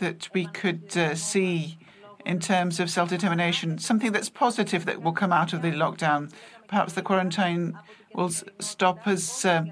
that 0.00 0.28
we 0.34 0.44
could 0.46 0.94
uh, 0.98 1.14
see 1.14 1.78
in 2.26 2.40
terms 2.40 2.78
of 2.78 2.90
self 2.90 3.08
determination, 3.08 3.78
something 3.78 4.12
that's 4.12 4.28
positive 4.28 4.84
that 4.84 5.00
will 5.00 5.12
come 5.12 5.32
out 5.32 5.54
of 5.54 5.62
the 5.62 5.70
lockdown? 5.70 6.30
Perhaps 6.66 6.92
the 6.92 7.02
quarantine 7.02 7.78
will 8.14 8.30
stop 8.60 9.06
us 9.06 9.46
uh, 9.46 9.64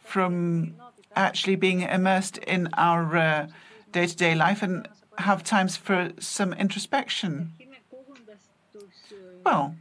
from 0.00 0.74
actually 1.16 1.56
being 1.56 1.80
immersed 1.80 2.36
in 2.38 2.68
our 2.74 3.48
day 3.92 4.06
to 4.06 4.16
day 4.16 4.34
life 4.34 4.62
and 4.62 4.86
have 5.18 5.42
times 5.42 5.76
for 5.76 6.12
some 6.18 6.52
introspection. 6.52 7.52
Well, 9.44 9.74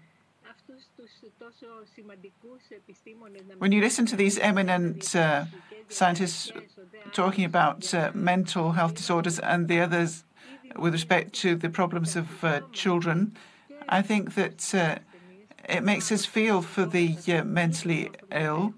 when 3.58 3.72
you 3.72 3.82
listen 3.82 4.06
to 4.08 4.16
these 4.16 4.38
eminent 4.40 5.16
uh, 5.16 5.46
scientists 5.90 6.52
talking 7.12 7.46
about 7.46 7.94
uh, 7.94 8.12
mental 8.14 8.74
health 8.74 8.96
disorders 8.96 9.40
and 9.40 9.68
the 9.68 9.80
others 9.80 10.24
with 10.78 10.94
respect 10.94 11.34
to 11.34 11.56
the 11.56 11.70
problems 11.70 12.16
of 12.16 12.44
uh, 12.44 12.62
children, 12.72 13.36
I 13.88 14.02
think 14.02 14.36
that 14.36 14.74
uh, 14.74 14.96
it 15.68 15.84
makes 15.84 16.12
us 16.12 16.26
feel 16.26 16.62
for 16.62 16.86
the 16.86 17.16
uh, 17.28 17.44
mentally 17.44 18.12
ill. 18.32 18.74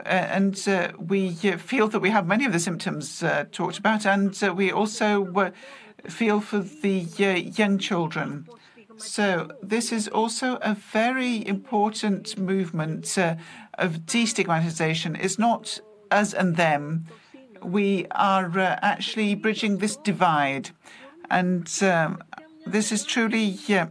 Uh, 0.00 0.08
and 0.08 0.56
we 0.98 1.32
feel 1.32 1.86
that 1.88 2.00
we 2.00 2.10
have 2.10 2.26
many 2.26 2.44
of 2.44 2.52
the 2.52 2.58
symptoms 2.58 3.22
talked 3.52 3.78
about, 3.78 4.04
and 4.04 4.36
we 4.56 4.72
also 4.72 5.20
feel 6.08 6.40
for 6.40 6.60
the 6.60 6.98
young 6.98 7.78
children. 7.78 8.46
So, 8.96 9.50
this 9.62 9.90
is 9.90 10.06
also 10.08 10.56
a 10.62 10.74
very 10.74 11.46
important 11.46 12.38
movement 12.38 13.18
uh, 13.18 13.34
of 13.76 14.06
destigmatization. 14.06 15.18
It's 15.20 15.38
not 15.38 15.80
us 16.10 16.32
and 16.32 16.56
them. 16.56 17.06
we 17.64 18.06
are 18.10 18.58
uh, 18.58 18.78
actually 18.82 19.34
bridging 19.34 19.78
this 19.78 19.96
divide. 19.96 20.70
And 21.30 21.70
um, 21.82 22.22
this 22.66 22.92
is 22.92 23.04
truly 23.04 23.58
uh, 23.70 23.86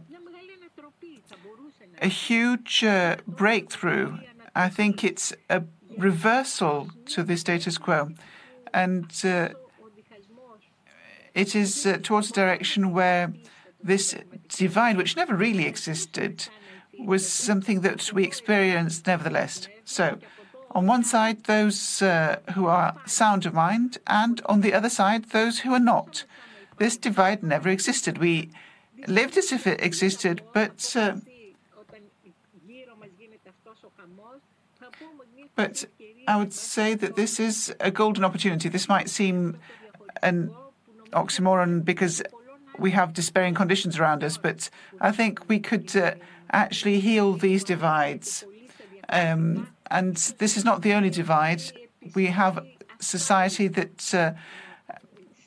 a 2.00 2.08
huge 2.08 2.84
uh, 2.84 3.16
breakthrough. 3.26 4.18
I 4.54 4.68
think 4.68 5.02
it's 5.02 5.32
a 5.50 5.64
reversal 5.98 6.90
to 7.06 7.22
the 7.22 7.36
status 7.36 7.78
quo. 7.78 8.10
And 8.72 9.10
uh, 9.24 9.50
it 11.34 11.54
is 11.56 11.84
uh, 11.84 11.98
towards 12.02 12.30
a 12.30 12.32
direction 12.32 12.92
where 12.92 13.32
this 13.82 14.14
divide, 14.48 14.96
which 14.96 15.16
never 15.16 15.34
really 15.34 15.66
existed, 15.66 16.48
was 16.98 17.28
something 17.28 17.80
that 17.82 18.12
we 18.12 18.24
experienced 18.24 19.06
nevertheless. 19.06 19.68
So, 19.84 20.18
on 20.70 20.86
one 20.86 21.04
side, 21.04 21.44
those 21.44 22.02
uh, 22.02 22.38
who 22.54 22.66
are 22.66 22.96
sound 23.06 23.46
of 23.46 23.54
mind, 23.54 23.98
and 24.06 24.40
on 24.46 24.60
the 24.60 24.72
other 24.72 24.88
side, 24.88 25.26
those 25.26 25.60
who 25.60 25.72
are 25.72 25.80
not. 25.80 26.24
This 26.78 26.96
divide 26.96 27.42
never 27.42 27.68
existed. 27.68 28.18
We 28.18 28.50
lived 29.06 29.36
as 29.36 29.52
if 29.52 29.66
it 29.66 29.80
existed, 29.82 30.42
but 30.52 30.96
uh, 30.96 31.16
but 35.54 35.84
I 36.26 36.36
would 36.36 36.52
say 36.52 36.94
that 36.94 37.14
this 37.14 37.38
is 37.38 37.74
a 37.78 37.90
golden 37.90 38.24
opportunity. 38.24 38.68
This 38.68 38.88
might 38.88 39.08
seem 39.08 39.58
an 40.22 40.50
oxymoron 41.14 41.84
because 41.84 42.22
we 42.78 42.90
have 42.90 43.12
despairing 43.12 43.54
conditions 43.54 43.98
around 43.98 44.24
us, 44.24 44.36
but 44.36 44.68
I 45.00 45.12
think 45.12 45.48
we 45.48 45.58
could 45.58 45.94
uh, 45.96 46.14
actually 46.50 47.00
heal 47.00 47.32
these 47.32 47.64
divides. 47.64 48.44
Um, 49.08 49.68
and 49.90 50.16
this 50.38 50.56
is 50.56 50.64
not 50.64 50.82
the 50.82 50.92
only 50.92 51.10
divide. 51.10 51.62
We 52.14 52.26
have 52.26 52.64
society 53.00 53.68
that 53.68 54.14
uh, 54.14 54.32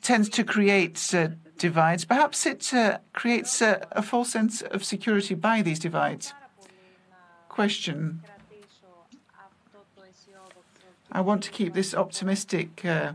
tends 0.02 0.28
to 0.30 0.44
create 0.44 1.14
uh, 1.14 1.28
divides. 1.58 2.04
Perhaps 2.04 2.46
it 2.46 2.72
uh, 2.72 2.98
creates 3.12 3.60
a, 3.60 3.86
false 4.02 4.30
sense 4.30 4.62
of 4.62 4.84
security 4.84 5.34
by 5.34 5.62
these 5.62 5.78
divides. 5.78 6.32
Question. 7.48 8.22
I 11.10 11.20
want 11.20 11.42
to 11.44 11.50
keep 11.50 11.74
this 11.74 11.94
optimistic 11.94 12.84
uh, 12.84 13.12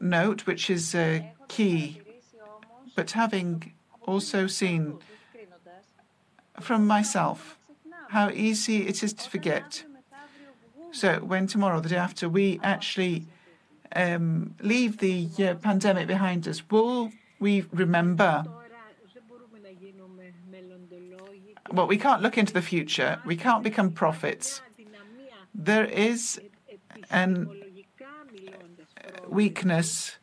note, 0.00 0.46
which 0.46 0.68
is 0.68 0.94
uh, 0.94 1.20
key, 1.48 2.00
but 2.94 3.12
having 3.12 3.72
also 4.02 4.46
seen 4.46 4.98
from 6.60 6.86
myself 6.86 7.58
how 8.10 8.30
easy 8.30 8.86
it 8.86 9.02
is 9.02 9.12
to 9.12 9.28
forget. 9.28 9.84
So, 10.92 11.16
when 11.16 11.46
tomorrow, 11.46 11.80
the 11.80 11.90
day 11.90 11.96
after, 11.96 12.28
we 12.28 12.58
actually 12.62 13.26
um, 13.94 14.54
leave 14.60 14.98
the 14.98 15.28
uh, 15.38 15.54
pandemic 15.54 16.06
behind 16.06 16.48
us, 16.48 16.62
will 16.70 17.12
we 17.38 17.64
remember? 17.72 18.44
Well, 21.70 21.86
we 21.86 21.98
can't 21.98 22.22
look 22.22 22.38
into 22.38 22.52
the 22.52 22.62
future. 22.62 23.20
We 23.24 23.36
can't 23.36 23.62
become 23.62 23.90
prophets. 23.90 24.62
There 25.54 25.84
is 25.84 26.40
an 27.10 27.50
weakness 29.28 30.16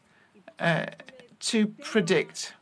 uh, 0.60 0.86
to 1.48 1.68
predict. 1.68 2.54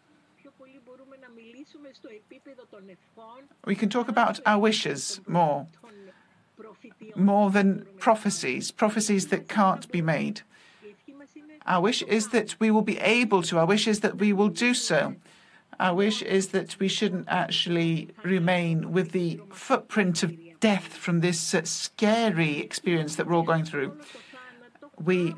We 3.65 3.75
can 3.75 3.89
talk 3.89 4.07
about 4.07 4.39
our 4.45 4.59
wishes 4.59 5.21
more, 5.27 5.67
more 7.15 7.51
than 7.51 7.85
prophecies, 7.99 8.71
prophecies 8.71 9.27
that 9.27 9.47
can't 9.47 9.91
be 9.91 10.01
made. 10.01 10.41
Our 11.65 11.81
wish 11.81 12.01
is 12.03 12.29
that 12.29 12.55
we 12.59 12.71
will 12.71 12.81
be 12.81 12.97
able 12.99 13.43
to, 13.43 13.59
our 13.59 13.65
wish 13.65 13.87
is 13.87 13.99
that 13.99 14.17
we 14.17 14.33
will 14.33 14.49
do 14.49 14.73
so. 14.73 15.15
Our 15.79 15.93
wish 15.93 16.21
is 16.21 16.47
that 16.49 16.79
we 16.79 16.87
shouldn't 16.87 17.27
actually 17.27 18.09
remain 18.23 18.91
with 18.91 19.11
the 19.11 19.41
footprint 19.51 20.23
of 20.23 20.33
death 20.59 20.93
from 20.93 21.21
this 21.21 21.53
uh, 21.53 21.63
scary 21.63 22.59
experience 22.59 23.15
that 23.15 23.27
we're 23.27 23.35
all 23.35 23.43
going 23.43 23.65
through. 23.65 23.97
We 24.99 25.35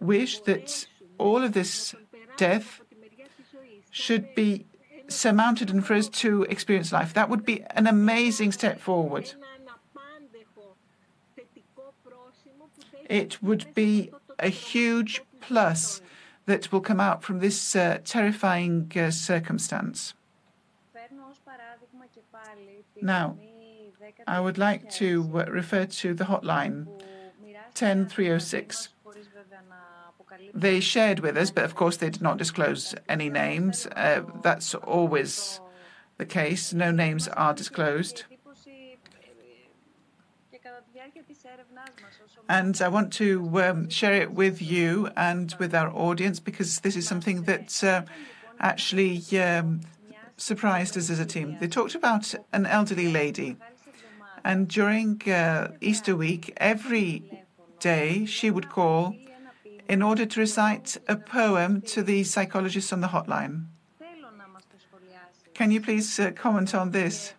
wish 0.00 0.40
that 0.40 0.86
all 1.18 1.42
of 1.42 1.52
this 1.52 1.94
death 2.36 2.80
should 3.96 4.34
be 4.34 4.66
surmounted 5.08 5.70
and 5.70 5.84
for 5.86 5.94
us 5.94 6.08
to 6.10 6.42
experience 6.44 6.92
life. 6.92 7.14
That 7.14 7.30
would 7.30 7.46
be 7.46 7.64
an 7.70 7.86
amazing 7.86 8.52
step 8.52 8.78
forward. 8.78 9.32
It 13.08 13.42
would 13.42 13.72
be 13.74 14.10
a 14.38 14.48
huge 14.48 15.22
plus 15.40 16.02
that 16.44 16.70
will 16.70 16.82
come 16.82 17.00
out 17.00 17.22
from 17.22 17.38
this 17.38 17.74
uh, 17.74 17.98
terrifying 18.04 18.92
uh, 18.94 19.10
circumstance. 19.10 20.12
Now, 23.00 23.38
I 24.26 24.40
would 24.40 24.58
like 24.58 24.90
to 25.00 25.08
uh, 25.34 25.44
refer 25.50 25.86
to 25.86 26.12
the 26.12 26.24
hotline 26.24 26.86
10306. 27.74 28.90
They 30.54 30.80
shared 30.80 31.20
with 31.20 31.36
us, 31.36 31.50
but 31.50 31.64
of 31.64 31.74
course 31.74 31.96
they 31.96 32.10
did 32.10 32.22
not 32.22 32.38
disclose 32.38 32.94
any 33.08 33.28
names. 33.28 33.86
Uh, 33.86 34.22
that's 34.42 34.74
always 34.74 35.60
the 36.18 36.26
case. 36.26 36.72
No 36.72 36.90
names 36.90 37.28
are 37.28 37.54
disclosed. 37.54 38.24
And 42.48 42.80
I 42.80 42.88
want 42.88 43.12
to 43.14 43.60
um, 43.62 43.88
share 43.88 44.14
it 44.14 44.32
with 44.32 44.62
you 44.62 45.10
and 45.16 45.54
with 45.58 45.74
our 45.74 45.90
audience 45.90 46.40
because 46.40 46.80
this 46.80 46.96
is 46.96 47.06
something 47.06 47.42
that 47.42 47.82
uh, 47.84 48.02
actually 48.60 49.22
um, 49.38 49.80
surprised 50.36 50.96
us 50.96 51.10
as 51.10 51.18
a 51.18 51.26
team. 51.26 51.56
They 51.60 51.68
talked 51.68 51.94
about 51.94 52.34
an 52.52 52.66
elderly 52.66 53.10
lady, 53.10 53.56
and 54.44 54.68
during 54.68 55.20
uh, 55.28 55.72
Easter 55.80 56.14
week, 56.16 56.52
every 56.56 57.24
day 57.80 58.24
she 58.26 58.50
would 58.50 58.68
call 58.68 59.16
in 59.88 60.02
order 60.02 60.26
to 60.26 60.40
recite 60.40 60.96
a 61.08 61.16
poem 61.16 61.80
to 61.82 62.02
the 62.02 62.24
psychologists 62.24 62.92
on 62.92 63.00
the 63.00 63.08
hotline. 63.08 63.66
Can 65.54 65.70
you 65.70 65.80
please 65.80 66.20
uh, 66.20 66.32
comment 66.32 66.74
on 66.74 66.90
this? 66.90 67.32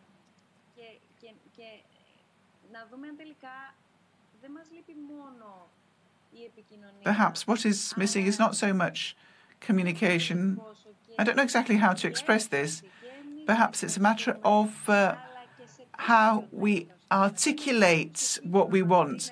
Perhaps 7.03 7.47
what 7.47 7.65
is 7.65 7.95
missing 7.95 8.25
is 8.25 8.39
not 8.39 8.55
so 8.55 8.73
much 8.73 9.15
communication. 9.59 10.59
I 11.19 11.23
don't 11.23 11.35
know 11.35 11.43
exactly 11.43 11.77
how 11.77 11.93
to 11.93 12.07
express 12.07 12.47
this. 12.47 12.81
Perhaps 13.45 13.83
it's 13.83 13.97
a 13.97 14.01
matter 14.01 14.37
of 14.43 14.89
uh, 14.89 15.15
how 15.93 16.45
we 16.51 16.89
articulate 17.11 18.39
what 18.43 18.69
we 18.69 18.81
want, 18.81 19.31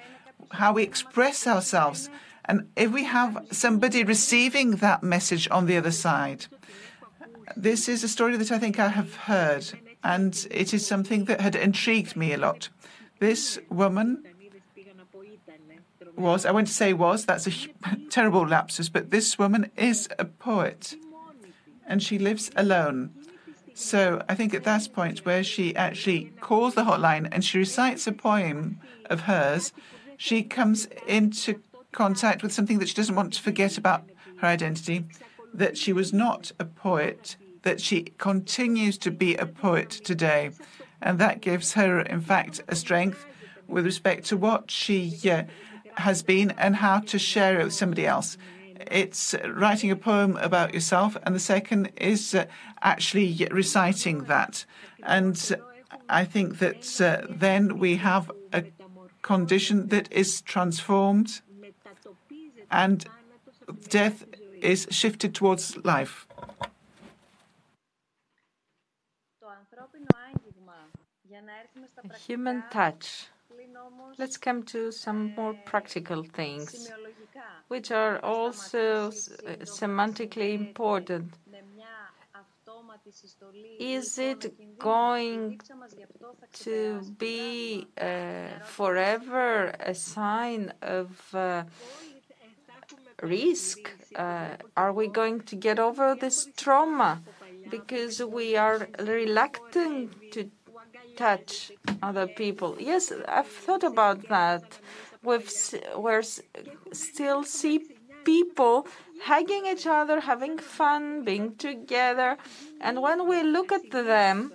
how 0.52 0.74
we 0.74 0.84
express 0.84 1.46
ourselves, 1.48 2.10
and 2.48 2.70
if 2.76 2.92
we 2.92 3.04
have 3.04 3.46
somebody 3.52 4.04
receiving 4.04 4.78
that 4.78 5.04
message 5.04 5.48
on 5.52 5.66
the 5.66 5.78
other 5.78 5.92
side. 5.92 6.46
This 7.56 7.88
is 7.88 8.04
a 8.04 8.08
story 8.08 8.38
that 8.38 8.52
I 8.52 8.60
think 8.60 8.80
I 8.80 8.90
have 8.90 9.16
heard, 9.16 9.66
and 10.04 10.48
it 10.52 10.74
is 10.74 10.86
something 10.86 11.26
that 11.26 11.42
had 11.42 11.56
intrigued 11.56 12.16
me 12.16 12.34
a 12.34 12.38
lot. 12.38 12.70
This 13.20 13.60
woman 13.70 14.24
was, 16.16 16.46
I 16.46 16.52
won't 16.52 16.70
say 16.70 16.94
was, 16.94 17.26
that's 17.26 17.48
a 17.48 17.52
terrible 18.10 18.48
lapsus, 18.48 18.90
but 18.90 19.12
this 19.12 19.38
woman 19.38 19.72
is 19.76 20.10
a 20.18 20.26
poet 20.26 20.96
and 21.88 22.02
she 22.02 22.18
lives 22.18 22.52
alone. 22.56 23.12
So 23.74 24.24
I 24.30 24.36
think 24.36 24.54
at 24.54 24.64
that 24.64 24.88
point 24.94 25.26
where 25.26 25.44
she 25.44 25.76
actually 25.76 26.32
calls 26.40 26.76
the 26.76 26.84
hotline 26.84 27.28
and 27.32 27.44
she 27.44 27.58
recites 27.58 28.08
a 28.08 28.12
poem 28.12 28.80
of 29.06 29.22
hers, 29.22 29.74
she 30.18 30.44
comes 30.44 30.88
into 31.08 31.62
contact 31.96 32.44
with 32.44 32.54
something 32.54 32.80
that 32.80 32.90
she 32.90 32.94
doesn't 32.94 33.16
want 33.16 33.34
to 33.34 33.42
forget 33.42 33.78
about 33.78 34.04
her 34.38 34.48
identity, 34.48 35.06
that 35.54 35.78
she 35.78 35.94
was 35.94 36.14
not 36.14 36.52
a 36.60 36.66
poet, 36.66 37.38
that 37.64 37.82
she 37.82 38.04
continues 38.20 38.98
to 39.00 39.10
be 39.10 39.36
a 39.36 39.46
poet 39.46 39.90
today. 39.90 40.52
And 41.02 41.18
that 41.20 41.42
gives 41.42 41.74
her, 41.74 42.02
in 42.02 42.22
fact, 42.22 42.62
a 42.68 42.76
strength 42.76 43.26
with 43.68 43.86
respect 43.86 44.26
to 44.26 44.38
what 44.38 44.70
she 44.70 45.18
uh, 45.30 45.44
has 45.98 46.22
been 46.22 46.52
and 46.52 46.76
how 46.76 47.00
to 47.00 47.18
share 47.18 47.60
it 47.60 47.64
with 47.64 47.74
somebody 47.74 48.06
else. 48.06 48.38
It's 48.92 49.34
writing 49.48 49.90
a 49.90 49.96
poem 49.96 50.38
about 50.38 50.74
yourself, 50.74 51.18
and 51.24 51.34
the 51.34 51.40
second 51.40 51.92
is 51.96 52.36
uh, 52.36 52.46
actually 52.82 53.48
reciting 53.50 54.26
that. 54.26 54.66
And 55.04 55.36
I 56.10 56.26
think 56.26 56.60
that 56.60 57.02
uh, 57.02 57.26
then 57.30 57.80
we 57.80 57.96
have 57.96 58.30
a 58.52 58.66
condition 59.22 59.88
that 59.88 60.12
is 60.12 60.42
transformed 60.42 61.42
and 62.72 63.06
death 63.90 64.26
is 64.62 64.88
shifted 64.92 65.34
towards 65.36 65.78
life. 65.84 66.28
Human 72.28 72.64
touch 72.72 73.28
Let's 74.18 74.38
come 74.38 74.64
to 74.64 74.92
some 74.92 75.34
more 75.36 75.54
practical 75.66 76.24
things. 76.24 76.90
which 77.68 77.92
are 77.92 78.20
also 78.20 79.10
semantically 79.10 80.54
important. 80.54 81.34
Is 83.80 84.18
it 84.18 84.80
going 84.80 85.60
to 86.54 87.02
be 87.18 87.88
uh, 88.00 88.60
forever 88.64 89.74
a 89.80 89.96
sign 89.96 90.74
of 90.82 91.10
uh, 91.34 91.64
risk? 93.22 93.92
Uh, 94.16 94.56
are 94.78 94.94
we 94.94 95.08
going 95.08 95.42
to 95.42 95.56
get 95.56 95.80
over 95.80 96.16
this 96.16 96.48
trauma 96.56 97.22
because 97.70 98.24
we 98.24 98.56
are 98.56 98.88
reluctant 99.00 100.14
to 100.32 100.50
touch 101.16 101.72
other 102.02 102.28
people? 102.28 102.78
Yes, 102.80 103.12
I've 103.28 103.48
thought 103.48 103.84
about 103.84 104.28
that. 104.30 104.80
We've, 105.24 105.52
we're 105.96 106.24
still 106.92 107.44
see 107.44 107.80
people 108.24 108.88
hugging 109.24 109.66
each 109.66 109.88
other, 109.88 110.20
having 110.20 110.58
fun, 110.58 111.24
being 111.24 111.56
together. 111.56 112.38
And 112.82 113.02
when 113.02 113.28
we 113.28 113.44
look 113.44 113.72
at 113.72 113.90
them, 113.92 114.54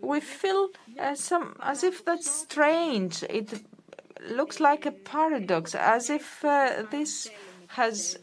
we 0.00 0.20
feel 0.20 0.68
uh, 0.98 1.14
some 1.14 1.56
as 1.60 1.82
if 1.82 2.04
that's 2.04 2.30
strange. 2.30 3.22
It 3.24 3.62
looks 4.30 4.60
like 4.60 4.86
a 4.86 4.92
paradox, 4.92 5.74
as 5.74 6.10
if 6.10 6.44
uh, 6.44 6.84
this 6.90 7.30
has 7.68 8.18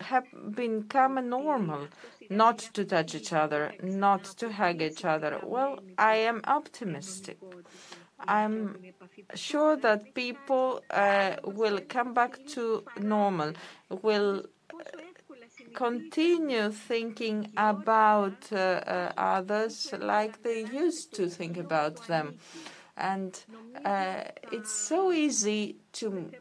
become 0.52 1.30
normal, 1.30 1.88
not 2.30 2.58
to 2.74 2.84
touch 2.84 3.16
each 3.16 3.34
other, 3.34 3.74
not 3.84 4.24
to 4.24 4.52
hug 4.52 4.82
each 4.82 5.06
other. 5.06 5.40
Well, 5.44 5.80
I 5.98 6.16
am 6.16 6.42
optimistic. 6.46 7.38
I'm 8.28 8.80
sure 9.36 9.76
that 9.78 10.16
people 10.16 10.82
uh, 10.90 11.36
will 11.44 11.80
come 11.88 12.14
back 12.14 12.46
to 12.48 12.84
normal, 13.00 13.54
will 14.02 14.46
continue 15.76 16.72
thinking 16.72 17.52
about 17.58 18.52
uh, 18.52 18.56
uh, 18.56 19.12
others 19.18 19.94
like 20.00 20.42
they 20.42 20.62
used 20.66 21.14
to 21.14 21.30
think 21.30 21.58
about 21.58 22.08
them. 22.08 22.38
And 22.98 23.38
uh, 23.84 24.24
it's 24.52 24.72
so 24.72 25.12
easy 25.12 25.78
to 25.94 26.32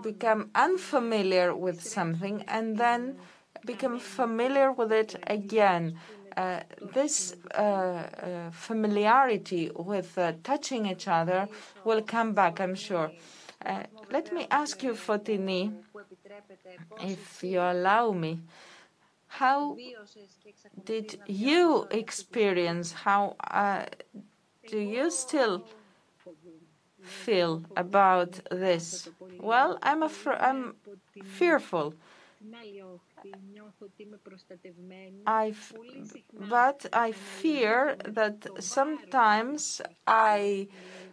become 0.00 0.50
unfamiliar 0.54 1.54
with 1.54 1.82
something 1.82 2.44
and 2.48 2.76
then 2.76 3.18
become 3.64 3.98
familiar 3.98 4.72
with 4.72 4.92
it 4.92 5.16
again. 5.26 5.98
Uh, 6.36 6.60
this 6.92 7.34
uh, 7.54 7.58
uh, 7.58 8.50
familiarity 8.52 9.70
with 9.74 10.16
touching 10.44 10.86
each 10.86 11.08
other 11.08 11.48
will 11.84 12.02
come 12.02 12.32
back, 12.32 12.60
I'm 12.60 12.74
sure. 12.76 13.10
let 14.10 14.32
me 14.32 14.46
ask 14.50 14.82
you, 14.82 14.92
Foteini, 14.94 15.72
if 17.02 17.42
you 17.42 17.60
allow 17.60 18.12
me, 18.12 18.40
how 19.26 19.76
did 20.84 21.20
you 21.26 21.86
experience, 21.90 22.92
how 22.92 23.36
uh, 23.50 23.84
do 24.66 24.78
you 24.78 25.10
still 25.10 25.64
feel 27.08 27.64
about 27.76 28.40
this? 28.50 29.08
Well, 29.40 29.78
I'm, 29.82 30.04
I'm 30.26 30.74
fearful. 31.24 31.94
I 35.26 35.54
but 36.38 36.86
I 36.92 37.12
fear 37.12 37.96
that 38.04 38.46
sometimes 38.58 39.80
I 40.06 40.68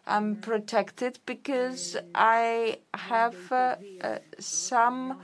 am 0.08 0.38
protected 0.38 1.20
because 1.26 1.98
I 2.14 2.80
have 2.94 3.36
uh, 3.52 3.76
uh, 4.02 4.20
some 4.40 5.18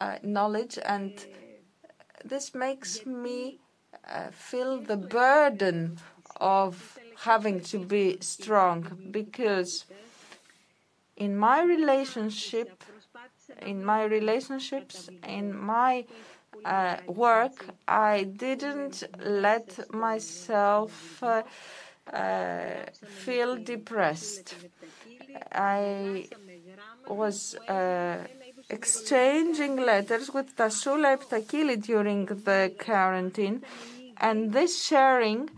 uh, 0.00 0.16
knowledge 0.22 0.78
and 0.84 1.12
this 2.24 2.54
makes 2.54 3.04
me 3.06 3.58
uh, 4.08 4.30
feel 4.30 4.80
the 4.80 4.96
burden 4.96 5.98
of 6.40 6.98
having 7.24 7.60
to 7.60 7.78
be 7.78 8.18
strong 8.20 8.98
because 9.10 9.84
in 11.20 11.36
my 11.36 11.62
relationship, 11.62 12.82
in 13.62 13.84
my 13.84 14.04
relationships, 14.04 15.10
in 15.28 15.46
my 15.56 16.04
uh, 16.64 16.96
work, 17.06 17.66
I 17.86 18.24
didn't 18.24 19.04
let 19.22 19.68
myself 19.92 21.22
uh, 21.22 21.42
uh, 22.12 22.86
feel 23.04 23.56
depressed. 23.56 24.54
I 25.52 26.28
was 27.06 27.54
uh, 27.68 28.18
exchanging 28.70 29.76
letters 29.76 30.32
with 30.32 30.56
Tassoula 30.56 31.18
Eptakili 31.18 31.76
during 31.82 32.26
the 32.26 32.72
quarantine, 32.78 33.62
and 34.16 34.52
this 34.52 34.84
sharing 34.84 35.50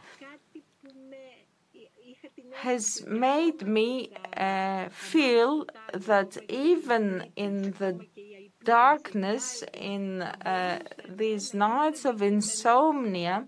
has 2.63 3.03
made 3.07 3.67
me 3.67 4.11
uh, 4.37 4.89
feel 4.91 5.67
that 5.93 6.39
even 6.49 7.05
in 7.35 7.75
the 7.81 7.93
darkness, 8.65 9.65
in 9.75 10.23
uh, 10.23 10.79
these 11.09 11.55
nights 11.55 12.05
of 12.05 12.23
insomnia, 12.23 13.47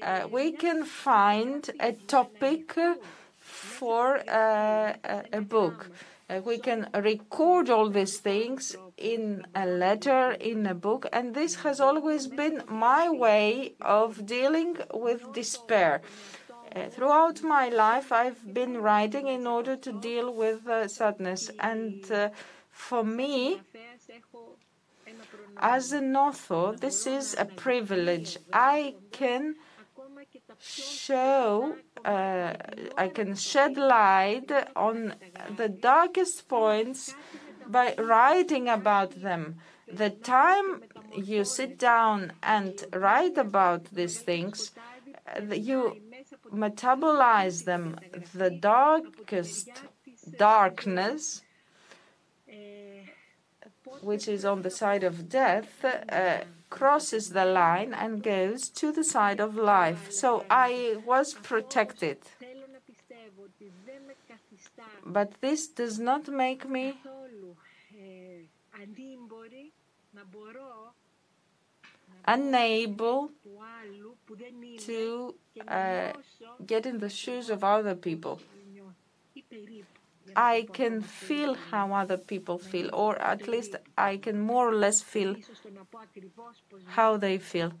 uh, 0.00 0.28
we 0.30 0.52
can 0.52 0.84
find 0.84 1.70
a 1.80 1.92
topic 1.92 2.74
for 3.40 4.18
uh, 4.28 4.92
a 5.32 5.40
book. 5.40 5.90
Uh, 6.28 6.40
we 6.44 6.58
can 6.58 6.88
record 6.94 7.70
all 7.70 7.88
these 7.88 8.18
things 8.18 8.76
in 8.96 9.44
a 9.54 9.66
letter, 9.66 10.32
in 10.32 10.66
a 10.66 10.74
book, 10.74 11.06
and 11.12 11.34
this 11.34 11.56
has 11.56 11.80
always 11.80 12.26
been 12.26 12.62
my 12.68 13.08
way 13.08 13.74
of 13.80 14.26
dealing 14.26 14.76
with 14.92 15.32
despair. 15.32 16.00
Uh, 16.76 16.90
throughout 16.90 17.42
my 17.42 17.70
life, 17.70 18.12
I've 18.12 18.52
been 18.52 18.76
writing 18.82 19.28
in 19.28 19.46
order 19.46 19.76
to 19.76 19.92
deal 19.92 20.34
with 20.34 20.66
uh, 20.68 20.88
sadness, 20.88 21.50
and 21.58 22.10
uh, 22.12 22.28
for 22.70 23.02
me, 23.02 23.62
as 25.56 25.92
an 25.92 26.14
author, 26.14 26.76
this 26.78 27.06
is 27.06 27.34
a 27.38 27.46
privilege. 27.46 28.36
I 28.52 28.94
can 29.10 29.54
show, 30.60 31.76
uh, 32.04 32.54
I 32.98 33.08
can 33.08 33.36
shed 33.36 33.78
light 33.78 34.52
on 34.74 35.14
the 35.56 35.70
darkest 35.70 36.46
points 36.46 37.14
by 37.66 37.94
writing 37.96 38.68
about 38.68 39.22
them. 39.22 39.56
The 39.90 40.10
time 40.10 40.82
you 41.14 41.44
sit 41.44 41.78
down 41.78 42.32
and 42.42 42.84
write 42.92 43.38
about 43.38 43.86
these 43.94 44.18
things, 44.18 44.72
you 45.50 45.96
metabolize 46.52 47.64
them. 47.64 47.98
The 48.34 48.50
darkest 48.50 49.68
darkness, 50.38 51.42
which 54.00 54.28
is 54.28 54.44
on 54.44 54.62
the 54.62 54.70
side 54.70 55.04
of 55.04 55.28
death, 55.28 55.84
uh, 55.84 56.38
crosses 56.70 57.30
the 57.30 57.44
line 57.44 57.94
and 57.94 58.22
goes 58.22 58.68
to 58.68 58.92
the 58.92 59.04
side 59.04 59.40
of 59.40 59.56
life. 59.56 60.10
So 60.10 60.44
I 60.50 60.96
was 61.06 61.34
protected. 61.34 62.18
But 65.04 65.40
this 65.40 65.68
does 65.68 65.98
not 65.98 66.28
make 66.28 66.68
me 66.68 66.98
unable 72.26 73.30
to 74.78 75.34
uh, 75.68 76.12
get 76.66 76.86
in 76.86 76.98
the 76.98 77.08
shoes 77.10 77.50
of 77.50 77.64
other 77.64 77.94
people. 77.94 78.40
I 80.36 80.68
can 80.72 81.00
feel 81.02 81.54
how 81.54 81.92
other 81.94 82.18
people 82.18 82.58
feel, 82.58 82.90
or 82.92 83.20
at 83.20 83.48
least 83.48 83.74
I 83.96 84.18
can 84.18 84.38
more 84.40 84.68
or 84.68 84.74
less 84.74 85.02
feel 85.02 85.36
how 86.86 87.16
they 87.16 87.38
feel. 87.38 87.72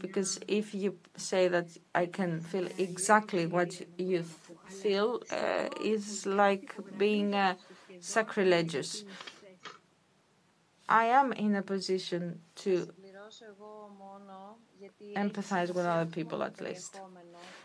Because 0.00 0.38
if 0.48 0.74
you 0.74 0.96
say 1.16 1.48
that 1.48 1.68
I 1.94 2.06
can 2.06 2.40
feel 2.40 2.68
exactly 2.78 3.46
what 3.46 3.80
you 3.98 4.24
feel, 4.68 5.22
uh, 5.30 5.68
is 5.80 6.26
like 6.26 6.74
being 6.96 7.34
uh, 7.34 7.54
sacrilegious. 8.00 9.04
I 10.88 11.04
am 11.06 11.32
in 11.32 11.54
a 11.54 11.62
position 11.62 12.40
to 12.56 12.92
empathize 15.16 15.72
with 15.74 15.86
other 15.86 16.06
people 16.10 16.42
at 16.42 16.60
least. 16.60 17.00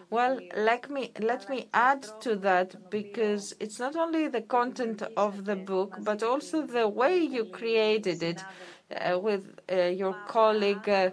Well, 0.09 0.41
let 0.55 0.89
me 0.89 1.11
let 1.19 1.49
me 1.49 1.69
add 1.73 2.03
to 2.21 2.35
that 2.37 2.89
because 2.89 3.53
it's 3.59 3.79
not 3.79 3.95
only 3.95 4.27
the 4.27 4.41
content 4.41 5.01
of 5.17 5.45
the 5.45 5.55
book, 5.55 5.97
but 5.99 6.23
also 6.23 6.65
the 6.65 6.87
way 6.87 7.17
you 7.19 7.45
created 7.45 8.23
it 8.23 8.45
uh, 8.91 9.19
with 9.19 9.59
uh, 9.71 9.75
your 10.01 10.13
colleague, 10.25 10.87
uh, 10.89 11.11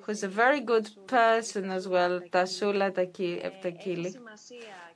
who's 0.00 0.22
a 0.24 0.28
very 0.28 0.60
good 0.60 0.90
person 1.06 1.70
as 1.70 1.86
well, 1.86 2.20
Tassoula 2.32 2.90
Eptakili. 2.92 4.16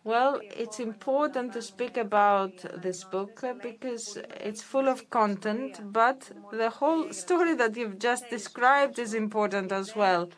Well, 0.05 0.41
it's 0.43 0.81
important 0.81 1.53
to 1.53 1.63
speak 1.63 1.97
about 1.97 2.55
this 2.83 3.05
book 3.05 3.45
because 3.63 4.19
it's 4.41 4.61
full 4.61 4.89
of 4.89 5.09
content, 5.11 5.81
but 5.93 6.31
the 6.51 6.71
whole 6.71 7.13
story 7.13 7.55
that 7.55 7.77
you've 7.77 8.01
just 8.01 8.29
described 8.29 8.99
is 8.99 9.15
important 9.15 9.71
as 9.71 9.95
well. 9.95 10.29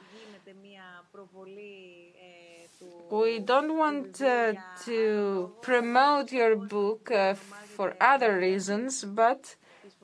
We 3.11 3.39
don't 3.39 3.79
want 3.79 4.21
uh, 4.21 4.55
to 4.85 5.53
promote 5.63 6.31
your 6.33 6.57
book 6.57 7.11
uh, 7.11 7.35
for 7.35 7.95
other 8.01 8.37
reasons, 8.39 9.05
but 9.05 9.57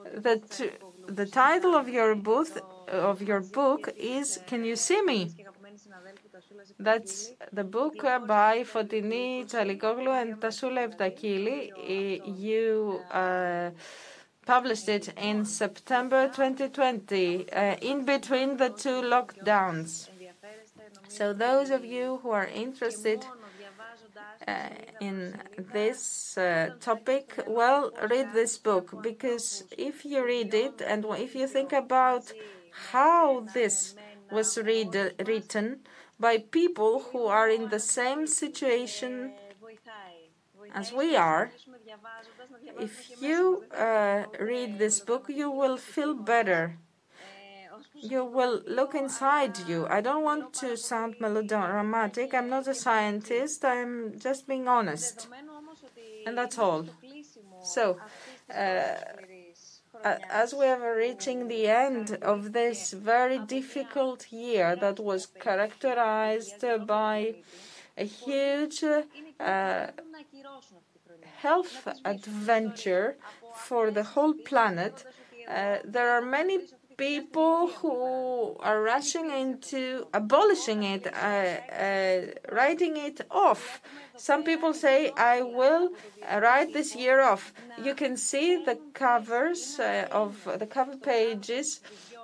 the, 0.05 0.41
the 1.07 1.27
title 1.27 1.75
of 1.75 1.89
your 1.89 2.15
book 2.15 2.49
of 2.89 3.21
your 3.21 3.41
book 3.41 3.91
is 3.97 4.39
Can 4.47 4.65
You 4.65 4.77
See 4.77 5.03
Me? 5.03 5.33
That's 6.79 7.33
the 7.53 7.65
book 7.65 8.03
by 8.03 8.65
Foteini 8.65 9.45
Tsalikoglou 9.45 10.21
and 10.21 10.41
Tassoula 10.41 10.89
Eptakili. 10.89 11.59
You 12.39 13.01
uh, 13.11 13.71
published 14.47 14.89
it 14.89 15.13
in 15.17 15.45
September 15.45 16.29
2020, 16.29 17.53
uh, 17.53 17.77
in 17.81 18.05
between 18.05 18.57
the 18.57 18.71
two 18.71 19.03
lockdowns. 19.03 20.09
So 21.09 21.33
those 21.33 21.71
of 21.71 21.85
you 21.85 22.21
who 22.23 22.31
are 22.31 22.47
interested 22.47 23.25
uh, 24.47 24.69
in 25.01 25.39
this 25.73 26.39
uh, 26.39 26.71
topic, 26.81 27.43
well, 27.47 27.91
read 28.09 28.33
this 28.33 28.59
book 28.59 29.03
because 29.03 29.65
if 29.77 30.05
you 30.05 30.25
read 30.25 30.55
it 30.55 30.81
and 30.87 31.05
if 31.19 31.35
you 31.35 31.47
think 31.47 31.73
about 31.73 32.33
how 32.93 33.41
this 33.55 33.95
was 34.31 34.57
read, 34.59 35.15
written 35.27 35.81
by 36.21 36.37
people 36.37 37.01
who 37.11 37.27
are 37.27 37.49
in 37.49 37.71
the 37.71 37.81
same 37.81 38.27
situation 38.27 39.33
as 40.75 40.93
we 40.93 41.17
are, 41.17 41.51
if 42.79 43.11
you 43.21 43.65
uh, 43.77 44.25
read 44.39 44.79
this 44.79 45.01
book, 45.01 45.27
you 45.29 45.51
will 45.51 45.77
feel 45.77 46.15
better. 46.15 46.77
You 47.95 48.25
will 48.25 48.63
look 48.67 48.95
inside 48.95 49.59
you. 49.67 49.87
I 49.89 50.01
don't 50.01 50.23
want 50.23 50.53
to 50.55 50.77
sound 50.77 51.17
melodramatic. 51.21 52.35
I'm 52.35 52.49
not 52.49 52.69
a 52.69 52.75
scientist. 52.75 53.65
I'm 53.65 54.19
just 54.19 54.47
being 54.47 54.69
honest. 54.69 55.29
And 56.27 56.37
that's 56.37 56.59
all. 56.59 56.87
So, 57.63 57.99
uh, 58.55 58.95
as 60.05 60.55
we 60.55 60.67
are 60.67 60.97
reaching 60.97 61.49
the 61.49 61.67
end 61.69 62.19
of 62.23 62.53
this 62.53 62.93
very 62.93 63.39
difficult 63.39 64.33
year 64.33 64.77
that 64.77 64.99
was 64.99 65.27
characterized 65.27 66.65
by 66.87 67.35
a 67.97 68.05
huge 68.05 68.83
uh, 68.83 69.87
health 71.39 71.89
adventure 72.05 73.17
for 73.55 73.91
the 73.91 74.03
whole 74.03 74.35
planet, 74.35 75.05
uh, 75.49 75.79
there 75.85 76.11
are 76.11 76.23
many 76.23 76.59
people 76.97 77.69
who 77.79 78.57
are 78.61 78.83
rushing 78.83 79.31
into 79.31 80.07
abolishing 80.13 80.83
it, 80.83 81.07
uh, 81.07 81.17
uh, 81.17 82.21
writing 82.53 82.97
it 82.97 83.21
off. 83.31 83.81
Some 84.21 84.45
people 84.45 84.75
say, 84.75 85.13
I 85.17 85.41
will 85.41 85.93
write 86.31 86.75
this 86.75 86.95
year 86.95 87.23
off. 87.23 87.55
You 87.83 87.95
can 87.95 88.19
see 88.19 88.63
the 88.63 88.79
covers 88.93 89.81
uh, 89.81 90.09
of 90.13 90.47
the 90.59 90.67
cover 90.67 90.97
pages 90.99 91.81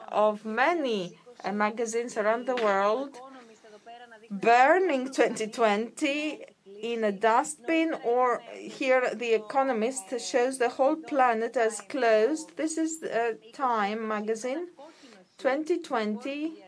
of 0.09 0.44
many 0.44 1.18
uh, 1.43 1.52
magazines 1.52 2.18
around 2.18 2.44
the 2.44 2.56
world. 2.56 3.18
Burning 4.31 5.06
2020 5.06 6.44
in 6.82 7.02
a 7.05 7.12
dustbin 7.12 7.94
or 8.05 8.43
here 8.52 9.14
the 9.14 9.32
economist 9.32 10.20
shows 10.20 10.59
the 10.59 10.68
whole 10.68 10.97
planet 10.97 11.56
as 11.56 11.81
closed. 11.81 12.59
This 12.59 12.77
is 12.77 13.02
time 13.55 14.06
magazine. 14.06 14.66
2020 15.39 16.62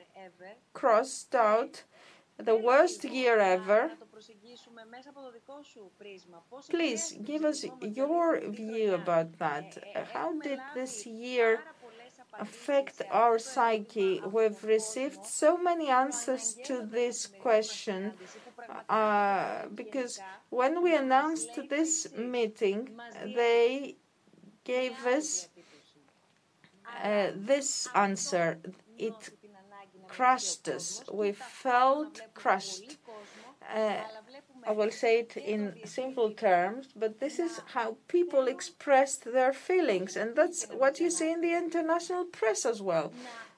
crossed 0.73 1.35
out 1.35 1.83
the 2.39 2.57
worst 2.57 3.05
year 3.05 3.39
ever 3.39 3.91
please 6.70 7.16
give 7.25 7.45
us 7.45 7.65
your 7.81 8.41
view 8.49 8.95
about 8.95 9.39
that. 9.39 9.79
How 10.12 10.39
did 10.41 10.61
this 10.75 11.07
year 11.07 11.61
affect 12.39 13.03
our 13.11 13.39
psyche? 13.39 14.20
we've 14.33 14.62
received 14.65 15.25
so 15.25 15.57
many 15.57 15.89
answers 15.89 16.57
to 16.65 16.83
this 16.83 17.27
question 17.27 18.12
uh, 18.89 19.66
because 19.75 20.20
when 20.51 20.83
we 20.83 20.95
announced 20.95 21.59
this 21.69 22.09
meeting, 22.16 22.89
they 23.35 23.97
gave 24.65 25.07
us 25.07 25.49
uh, 27.03 27.29
this 27.35 27.89
answer. 27.95 28.59
It 28.99 29.31
crushed 30.09 30.69
us. 30.69 31.03
We 31.12 31.33
felt 31.33 32.20
crushed. 32.35 32.97
Uh, 33.73 33.97
I 34.69 34.73
will 34.73 34.90
say 34.90 35.20
it 35.20 35.35
in 35.39 35.62
simple 35.86 36.31
terms, 36.31 36.89
but 36.95 37.20
this 37.20 37.39
is 37.39 37.62
how 37.74 37.97
people 38.07 38.49
expressed 38.49 39.24
their 39.24 39.55
feelings, 39.55 40.15
and 40.15 40.36
that's 40.36 40.66
what 40.82 41.01
you 41.01 41.11
see 41.11 41.32
in 41.32 41.40
the 41.40 41.55
international 41.55 42.24
press 42.27 42.66
as 42.66 42.82
well. 42.82 43.11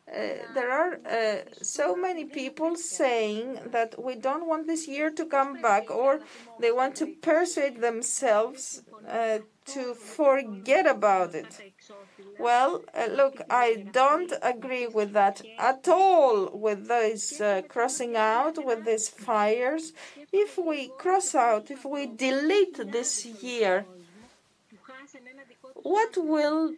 Uh, 0.09 0.20
there 0.55 0.70
are 0.70 0.93
uh, 1.19 1.39
so 1.62 1.97
many 1.97 2.24
people 2.24 2.77
saying 2.77 3.59
that 3.66 3.91
we 4.03 4.15
don't 4.15 4.47
want 4.47 4.69
this 4.69 4.87
year 4.87 5.11
to 5.11 5.24
come 5.24 5.61
back, 5.61 5.91
or 5.91 6.20
they 6.61 6.70
want 6.70 6.95
to 6.97 7.07
persuade 7.23 7.81
themselves 7.81 8.82
uh, 9.09 9.39
to 9.66 9.95
forget 9.95 10.87
about 10.87 11.35
it. 11.35 11.74
Well, 12.39 12.82
uh, 12.95 13.07
look, 13.11 13.41
I 13.51 13.87
don't 13.93 14.32
agree 14.43 14.87
with 14.87 15.12
that 15.12 15.43
at 15.59 15.87
all, 15.89 16.51
with 16.53 16.89
those 16.89 17.41
uh, 17.41 17.62
crossing 17.69 18.16
out, 18.16 18.65
with 18.65 18.85
these 18.85 19.09
fires. 19.09 19.93
If 20.32 20.59
we 20.59 20.89
cross 20.98 21.35
out, 21.35 21.70
if 21.70 21.85
we 21.85 22.07
delete 22.07 22.77
this 22.93 23.24
year, 23.27 23.85
what 25.74 26.16
will 26.16 26.74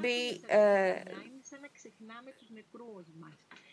be 0.00 0.40
uh, 0.50 0.94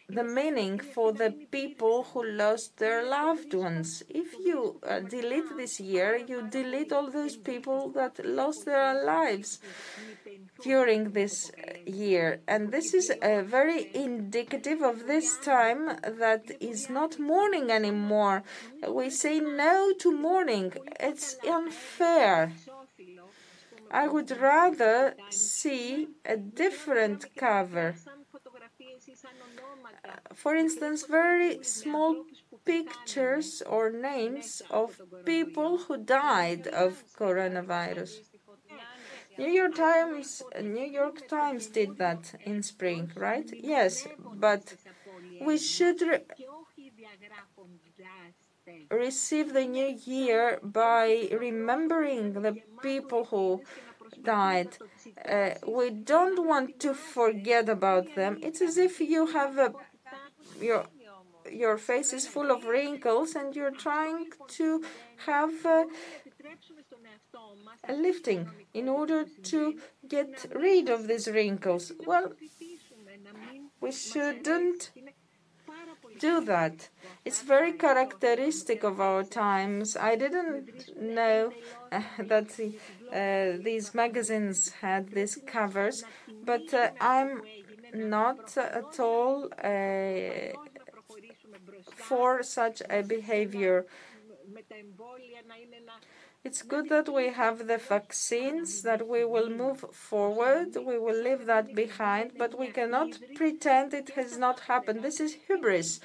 the 0.09 0.23
meaning 0.23 0.79
for 0.79 1.11
the 1.11 1.31
people 1.51 2.03
who 2.03 2.25
lost 2.25 2.77
their 2.77 3.03
loved 3.03 3.53
ones. 3.53 4.03
If 4.07 4.33
you 4.39 4.79
uh, 4.87 5.01
delete 5.01 5.57
this 5.57 5.81
year, 5.81 6.15
you 6.15 6.47
delete 6.49 6.93
all 6.93 7.11
those 7.11 7.35
people 7.35 7.89
that 7.89 8.25
lost 8.25 8.65
their 8.65 9.03
lives 9.03 9.59
during 10.63 11.11
this 11.11 11.51
year. 11.85 12.39
And 12.47 12.71
this 12.71 12.93
is 12.93 13.09
uh, 13.09 13.41
very 13.43 13.93
indicative 13.93 14.81
of 14.81 15.07
this 15.07 15.37
time 15.39 15.87
that 16.03 16.43
is 16.61 16.89
not 16.89 17.19
mourning 17.19 17.69
anymore. 17.69 18.43
We 18.87 19.09
say 19.09 19.41
no 19.41 19.91
to 19.99 20.11
mourning. 20.13 20.71
It's 21.01 21.35
unfair. 21.45 22.53
I 23.91 24.07
would 24.07 24.31
rather 24.31 25.15
see 25.29 26.07
a 26.25 26.37
different 26.37 27.35
cover. 27.35 27.95
For 30.33 30.55
instance, 30.55 31.05
very 31.05 31.63
small 31.63 32.25
pictures 32.65 33.61
or 33.65 33.89
names 33.89 34.61
of 34.69 35.01
people 35.25 35.77
who 35.79 35.97
died 35.97 36.67
of 36.67 37.03
coronavirus. 37.17 38.19
New 39.37 39.49
York 39.49 39.75
Times 39.75 40.43
New 40.61 40.85
York 40.99 41.27
Times 41.27 41.67
did 41.67 41.97
that 41.97 42.33
in 42.45 42.63
spring, 42.63 43.11
right? 43.15 43.49
Yes, 43.53 44.07
but 44.45 44.75
we 45.39 45.57
should 45.57 46.01
re 46.01 46.19
receive 48.91 49.53
the 49.53 49.65
new 49.65 49.87
year 50.05 50.59
by 50.63 51.27
remembering 51.31 52.33
the 52.33 52.53
people 52.81 53.25
who 53.25 53.61
died. 54.23 54.77
Uh, 55.25 55.51
we 55.67 55.89
don't 55.89 56.45
want 56.45 56.79
to 56.79 56.93
forget 56.93 57.69
about 57.69 58.15
them. 58.15 58.37
It's 58.41 58.61
as 58.61 58.77
if 58.77 58.99
you 58.99 59.27
have 59.27 59.57
a 59.57 59.73
your 60.61 60.85
your 61.51 61.77
face 61.77 62.13
is 62.13 62.27
full 62.27 62.51
of 62.51 62.65
wrinkles 62.65 63.35
and 63.35 63.55
you're 63.55 63.71
trying 63.71 64.25
to 64.47 64.83
have 65.25 65.65
a, 65.65 65.85
a 67.87 67.93
lifting 67.93 68.49
in 68.73 68.89
order 68.89 69.25
to 69.43 69.79
get 70.07 70.45
rid 70.53 70.89
of 70.89 71.07
these 71.07 71.27
wrinkles. 71.27 71.93
Well, 72.05 72.33
we 73.79 73.91
shouldn't 73.91 74.91
do 76.19 76.41
that. 76.45 76.89
It's 77.25 77.41
very 77.41 77.73
characteristic 77.73 78.83
of 78.83 78.99
our 78.99 79.23
times. 79.23 79.95
I 79.95 80.15
didn't 80.15 80.97
know 80.99 81.51
uh, 81.91 82.01
that 82.19 82.59
uh, 82.59 83.63
these 83.63 83.93
magazines 83.93 84.69
had 84.81 85.09
these 85.09 85.37
covers, 85.45 86.03
but 86.43 86.73
uh, 86.73 86.91
I'm 86.99 87.41
not 87.97 88.57
at 88.57 88.99
all 88.99 89.49
for 91.95 92.43
such 92.43 92.81
a 92.89 93.01
behavior. 93.01 93.85
It's 96.43 96.61
good 96.61 96.87
that 96.89 97.09
we 97.13 97.29
have 97.29 97.67
the 97.67 97.77
vaccines, 97.77 98.81
that 98.83 99.07
we 99.07 99.25
will 99.25 99.49
move 99.49 99.79
forward, 99.91 100.69
we 100.75 100.97
will 100.97 101.21
leave 101.21 101.45
that 101.45 101.75
behind, 101.75 102.31
but 102.37 102.57
we 102.57 102.67
cannot 102.67 103.19
pretend 103.35 103.93
it 103.93 104.11
has 104.11 104.37
not 104.37 104.61
happened. 104.61 105.03
This 105.03 105.19
is 105.19 105.33
hubris 105.47 105.99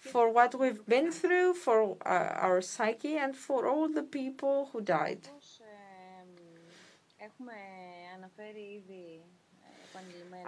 for 0.00 0.32
what 0.32 0.58
we've 0.58 0.86
been 0.86 1.10
through, 1.12 1.54
for 1.54 1.96
uh, 2.06 2.08
our 2.46 2.60
psyche, 2.62 3.16
and 3.16 3.36
for 3.36 3.66
all 3.68 3.88
the 3.88 4.02
people 4.02 4.70
who 4.72 4.80
died. 4.80 5.28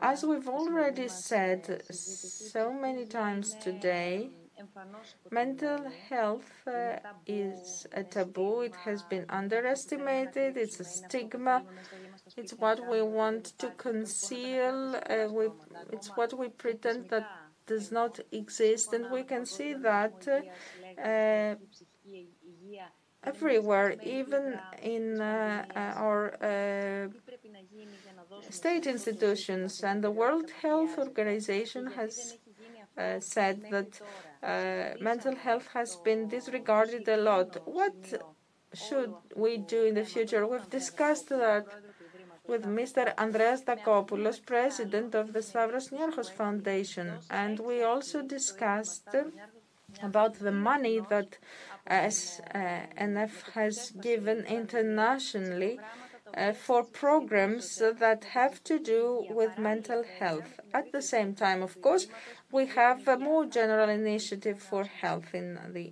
As 0.02 0.24
we've 0.24 0.48
already 0.48 1.08
said 1.08 1.82
so 1.92 2.72
many 2.72 3.04
times 3.06 3.54
today, 3.54 4.30
mental 5.30 5.90
health 6.08 6.50
uh, 6.66 6.96
is 7.26 7.86
a 7.92 8.02
taboo. 8.04 8.60
It 8.62 8.76
has 8.84 9.02
been 9.02 9.26
underestimated. 9.28 10.56
It's 10.56 10.80
a 10.80 10.84
stigma. 10.84 11.64
It's 12.36 12.52
what 12.52 12.86
we 12.88 13.02
want 13.02 13.44
to 13.58 13.70
conceal. 13.70 14.96
Uh, 14.96 15.28
we, 15.30 15.48
it's 15.92 16.08
what 16.16 16.38
we 16.38 16.48
pretend 16.48 17.08
that 17.08 17.26
does 17.66 17.92
not 17.92 18.18
exist, 18.32 18.92
and 18.92 19.10
we 19.10 19.22
can 19.22 19.46
see 19.46 19.74
that 19.74 20.26
uh, 21.02 21.54
everywhere, 23.22 23.96
even 24.02 24.58
in 24.82 25.20
uh, 25.20 25.64
our 25.74 26.34
uh, 26.42 27.08
state 28.50 28.86
institutions. 28.86 29.82
And 29.82 30.02
the 30.02 30.10
World 30.10 30.50
Health 30.62 30.98
Organization 30.98 31.86
has 31.92 32.38
uh, 32.96 33.20
said 33.20 33.62
that 33.70 34.00
uh, 34.42 34.94
mental 35.00 35.34
health 35.36 35.68
has 35.74 35.96
been 35.96 36.28
disregarded 36.28 37.08
a 37.08 37.16
lot. 37.16 37.56
What 37.66 37.94
should 38.74 39.12
we 39.36 39.58
do 39.58 39.84
in 39.84 39.94
the 39.94 40.04
future? 40.04 40.46
We've 40.46 40.70
discussed 40.70 41.28
that 41.28 41.66
with 42.46 42.64
Mr. 42.64 43.14
Andreas 43.16 43.62
Dracopoulos, 43.62 44.44
president 44.44 45.14
of 45.14 45.32
the 45.32 45.42
Stavros 45.42 45.90
Niarchos 45.90 46.30
Foundation, 46.32 47.18
and 47.30 47.58
we 47.60 47.82
also 47.82 48.22
discussed 48.22 49.08
about 50.02 50.34
the 50.34 50.52
money 50.52 51.00
that 51.10 51.38
SNF 51.88 53.50
has 53.54 53.92
given 53.92 54.38
internationally 54.46 55.78
uh, 56.37 56.53
for 56.65 56.83
programs 57.03 57.65
that 58.03 58.21
have 58.37 58.55
to 58.69 58.75
do 58.93 59.03
with 59.37 59.51
mental 59.57 60.01
health. 60.19 60.49
At 60.79 60.85
the 60.91 61.01
same 61.13 61.31
time, 61.43 61.61
of 61.67 61.73
course, 61.85 62.05
we 62.51 62.63
have 62.79 62.99
a 63.15 63.17
more 63.29 63.45
general 63.59 63.89
initiative 64.01 64.57
for 64.69 64.83
health 65.01 65.29
in 65.33 65.47
the 65.75 65.85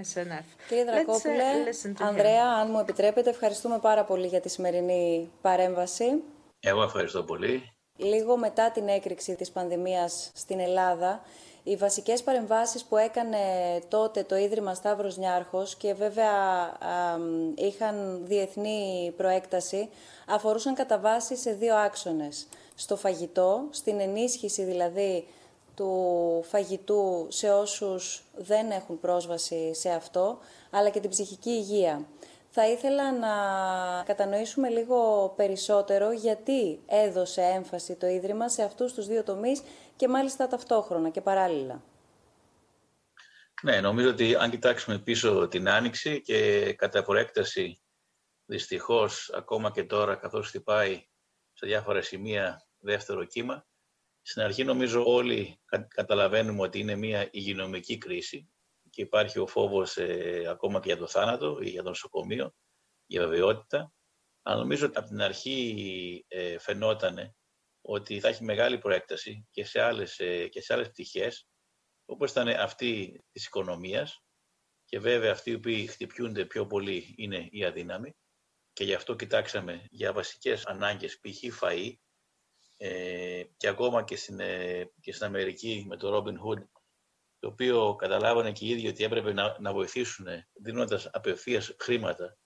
SNF. 0.00 0.44
Κύριε 0.68 0.84
Δρακόπουλε, 0.84 1.52
Ανδρέα, 2.00 2.44
αν 2.44 2.70
μου 2.70 2.78
επιτρέπετε, 2.78 3.30
ευχαριστούμε 3.30 3.78
πάρα 3.78 4.04
πολύ 4.04 4.26
για 4.26 4.40
τη 4.40 4.48
σημερινή 4.48 5.30
παρέμβαση. 5.40 6.22
Εγώ 6.60 6.82
ευχαριστώ 6.82 7.22
πολύ. 7.22 7.62
Λίγο 7.96 8.36
μετά 8.36 8.70
την 8.70 8.88
έκρηξη 8.88 9.34
της 9.34 9.50
πανδημίας 9.50 10.30
στην 10.34 10.60
Ελλάδα, 10.60 11.22
οι 11.63 11.75
βασικές 11.75 12.23
παρεμβάσεις 12.23 12.83
που 12.83 12.97
έκανε 12.97 13.37
τότε 13.87 14.23
το 14.23 14.35
Ίδρυμα 14.35 14.73
Σταύρος 14.73 15.17
Νιάρχος 15.17 15.75
και 15.75 15.93
βέβαια 15.93 16.31
είχαν 17.55 18.21
διεθνή 18.23 19.13
προέκταση, 19.17 19.89
αφορούσαν 20.27 20.73
κατά 20.73 20.99
βάση 20.99 21.35
σε 21.35 21.51
δύο 21.51 21.75
άξονες. 21.75 22.47
Στο 22.75 22.95
φαγητό, 22.95 23.67
στην 23.69 23.99
ενίσχυση 23.99 24.63
δηλαδή 24.63 25.27
του 25.75 26.43
φαγητού 26.47 27.27
σε 27.29 27.51
όσους 27.51 28.23
δεν 28.35 28.71
έχουν 28.71 28.99
πρόσβαση 28.99 29.73
σε 29.73 29.89
αυτό, 29.89 30.37
αλλά 30.69 30.89
και 30.89 30.99
την 30.99 31.09
ψυχική 31.09 31.49
υγεία. 31.49 32.05
Θα 32.51 32.67
ήθελα 32.67 33.11
να 33.11 33.33
κατανοήσουμε 34.03 34.69
λίγο 34.69 35.29
περισσότερο 35.35 36.11
γιατί 36.11 36.79
έδωσε 36.85 37.41
έμφαση 37.41 37.95
το 37.95 38.07
Ίδρυμα 38.07 38.49
σε 38.49 38.63
αυτούς 38.63 38.93
τους 38.93 39.07
δύο 39.07 39.23
τομείς 39.23 39.61
και 39.95 40.07
μάλιστα 40.07 40.47
ταυτόχρονα 40.47 41.09
και 41.09 41.21
παράλληλα. 41.21 41.83
Ναι, 43.61 43.81
νομίζω 43.81 44.09
ότι 44.09 44.35
αν 44.35 44.49
κοιτάξουμε 44.49 44.99
πίσω 44.99 45.47
την 45.47 45.69
Άνοιξη 45.69 46.21
και 46.21 46.73
κατά 46.73 47.03
προέκταση 47.03 47.81
δυστυχώς 48.45 49.31
ακόμα 49.33 49.71
και 49.71 49.83
τώρα 49.83 50.15
καθώς 50.15 50.47
χτυπάει 50.47 51.07
σε 51.53 51.65
διάφορα 51.65 52.01
σημεία 52.01 52.67
δεύτερο 52.79 53.25
κύμα, 53.25 53.65
στην 54.21 54.41
αρχή 54.41 54.63
νομίζω 54.63 55.03
όλοι 55.05 55.59
καταλαβαίνουμε 55.87 56.61
ότι 56.61 56.79
είναι 56.79 56.95
μια 56.95 57.27
υγειονομική 57.31 57.97
κρίση 57.97 58.49
και 58.99 59.05
υπάρχει 59.05 59.39
ο 59.39 59.47
φόβος 59.47 59.97
ε, 59.97 60.45
ακόμα 60.49 60.79
και 60.79 60.87
για 60.87 60.97
το 60.97 61.07
θάνατο 61.07 61.59
ή 61.61 61.69
για 61.69 61.83
το 61.83 61.89
νοσοκομείο, 61.89 62.53
για 63.05 63.27
βεβαιότητα. 63.27 63.93
Αλλά 64.41 64.59
νομίζω 64.59 64.85
ότι 64.85 64.97
από 64.97 65.07
την 65.07 65.21
αρχή 65.21 66.25
ε, 66.27 66.57
φαινόταν 66.57 67.35
ότι 67.81 68.19
θα 68.19 68.27
έχει 68.27 68.43
μεγάλη 68.43 68.77
προέκταση 68.77 69.47
και 69.51 69.65
σε 69.65 69.81
άλλες, 69.81 70.19
ε, 70.19 70.47
και 70.47 70.61
σε 70.61 70.73
άλλες 70.73 70.89
πτυχές, 70.89 71.47
όπως 72.05 72.31
ήταν 72.31 72.47
αυτή 72.47 73.21
της 73.31 73.45
οικονομίας 73.45 74.23
και 74.85 74.99
βέβαια 74.99 75.31
αυτοί 75.31 75.51
οι 75.51 75.55
οποίοι 75.55 75.87
χτυπιούνται 75.87 76.45
πιο 76.45 76.67
πολύ 76.67 77.13
είναι 77.17 77.47
οι 77.51 77.65
αδύναμοι 77.65 78.15
και 78.73 78.83
γι' 78.83 78.93
αυτό 78.93 79.15
κοιτάξαμε 79.15 79.85
για 79.89 80.13
βασικές 80.13 80.65
ανάγκες, 80.65 81.19
π.χ. 81.19 81.59
φαΐ 81.61 81.93
ε, 82.77 83.43
και 83.57 83.67
ακόμα 83.67 84.03
και 84.03 84.15
στην, 84.15 84.39
ε, 84.39 84.91
και 85.01 85.13
στην 85.13 85.25
Αμερική 85.25 85.85
με 85.87 85.97
το 85.97 86.17
Robin 86.17 86.35
Hood 86.45 86.63
το 87.39 87.47
οποίο 87.47 87.95
καταλάβανε 87.95 88.51
και 88.51 88.65
οι 88.65 88.69
ίδιοι 88.69 88.87
ότι 88.87 89.03
έπρεπε 89.03 89.33
να, 89.33 89.59
να 89.59 89.73
βοηθήσουν 89.73 90.27
δίνοντας 90.53 91.09
απευθείας 91.11 91.75
χρήματα 91.79 92.37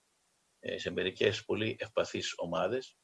ε, 0.59 0.77
σε 0.77 0.91
μερικές 0.91 1.45
πολύ 1.45 1.75
ευπαθείς 1.79 2.33
ομάδες. 2.37 2.97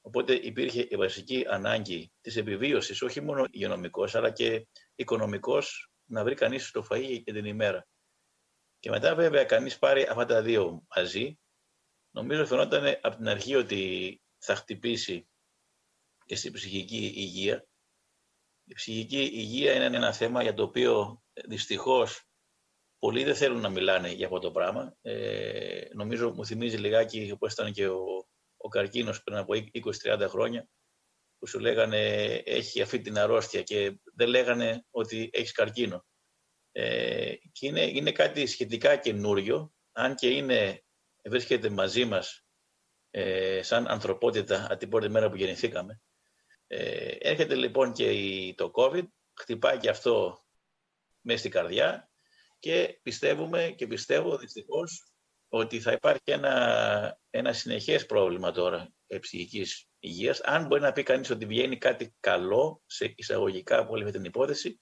Οπότε 0.00 0.34
υπήρχε 0.34 0.86
η 0.90 0.96
βασική 0.96 1.44
ανάγκη 1.48 2.12
της 2.20 2.36
επιβίωσης, 2.36 3.02
όχι 3.02 3.20
μόνο 3.20 3.46
υγειονομικός, 3.50 4.14
αλλά 4.14 4.30
και 4.30 4.66
οικονομικός, 4.94 5.90
να 6.04 6.24
βρει 6.24 6.34
κανείς 6.34 6.70
το 6.70 6.86
φαΐ 6.90 7.20
για 7.24 7.32
την 7.32 7.44
ημέρα. 7.44 7.86
Και 8.78 8.90
μετά 8.90 9.14
βέβαια 9.14 9.44
κανείς 9.44 9.78
πάρει 9.78 10.02
αυτά 10.02 10.24
τα 10.24 10.42
δύο 10.42 10.84
μαζί. 10.96 11.38
Νομίζω 12.10 12.46
φαινόταν 12.46 12.98
από 13.00 13.16
την 13.16 13.28
αρχή 13.28 13.54
ότι 13.54 14.20
θα 14.38 14.54
χτυπήσει 14.54 15.28
και 16.24 16.36
στην 16.36 16.52
ψυχική 16.52 17.12
υγεία. 17.14 17.66
Η 18.68 18.74
ψυχική 18.74 19.20
υγεία 19.20 19.74
είναι 19.74 19.96
ένα 19.96 20.12
θέμα 20.12 20.42
για 20.42 20.54
το 20.54 20.62
οποίο 20.62 21.22
δυστυχώς 21.46 22.22
πολλοί 22.98 23.24
δεν 23.24 23.34
θέλουν 23.34 23.60
να 23.60 23.68
μιλάνε 23.68 24.12
για 24.12 24.26
αυτό 24.26 24.38
το 24.38 24.50
πράγμα. 24.50 24.96
Ε, 25.02 25.88
νομίζω 25.92 26.30
μου 26.30 26.46
θυμίζει 26.46 26.76
λιγάκι 26.76 27.30
όπως 27.32 27.52
ήταν 27.52 27.72
και 27.72 27.88
ο, 27.88 28.04
ο 28.56 28.68
καρκίνος 28.68 29.22
πριν 29.22 29.36
από 29.36 29.52
20-30 30.02 30.26
χρόνια 30.28 30.68
που 31.38 31.46
σου 31.46 31.58
λέγανε 31.58 32.24
έχει 32.44 32.82
αυτή 32.82 33.00
την 33.00 33.18
αρρώστια 33.18 33.62
και 33.62 34.00
δεν 34.14 34.28
λέγανε 34.28 34.84
ότι 34.90 35.30
έχεις 35.32 35.52
καρκίνο. 35.52 36.04
Ε, 36.72 37.34
και 37.52 37.66
είναι, 37.66 37.82
είναι 37.82 38.12
κάτι 38.12 38.46
σχετικά 38.46 38.96
καινούριο, 38.96 39.72
αν 39.92 40.14
και 40.14 40.28
είναι, 40.28 40.84
βρίσκεται 41.24 41.68
μαζί 41.68 42.04
μας 42.04 42.44
ε, 43.10 43.62
σαν 43.62 43.86
ανθρωπότητα 43.86 44.64
από 44.64 44.76
την 44.76 44.88
πρώτη 44.88 45.08
μέρα 45.08 45.30
που 45.30 45.36
γεννηθήκαμε. 45.36 46.00
Ε, 46.66 47.16
έρχεται 47.18 47.54
λοιπόν 47.54 47.92
και 47.92 48.10
η, 48.10 48.54
το 48.54 48.70
COVID, 48.74 49.04
χτυπάει 49.40 49.78
και 49.78 49.88
αυτό 49.88 50.44
μέσα 51.20 51.38
στην 51.38 51.50
καρδιά 51.50 52.10
και 52.58 52.98
πιστεύουμε 53.02 53.74
και 53.76 53.86
πιστεύω 53.86 54.36
δυστυχώς 54.36 55.10
ότι 55.48 55.80
θα 55.80 55.92
υπάρχει 55.92 56.22
ένα, 56.24 57.18
ένα 57.30 57.52
συνεχές 57.52 58.06
πρόβλημα 58.06 58.52
τώρα 58.52 58.92
ψυχικής 59.20 59.88
υγείας. 59.98 60.40
Αν 60.40 60.66
μπορεί 60.66 60.80
να 60.80 60.92
πει 60.92 61.02
κανείς 61.02 61.30
ότι 61.30 61.46
βγαίνει 61.46 61.78
κάτι 61.78 62.14
καλό 62.20 62.82
σε 62.86 63.14
εισαγωγικά 63.16 63.78
από 63.78 63.92
όλη 63.92 64.04
αυτή 64.04 64.16
την 64.16 64.24
υπόθεση, 64.24 64.78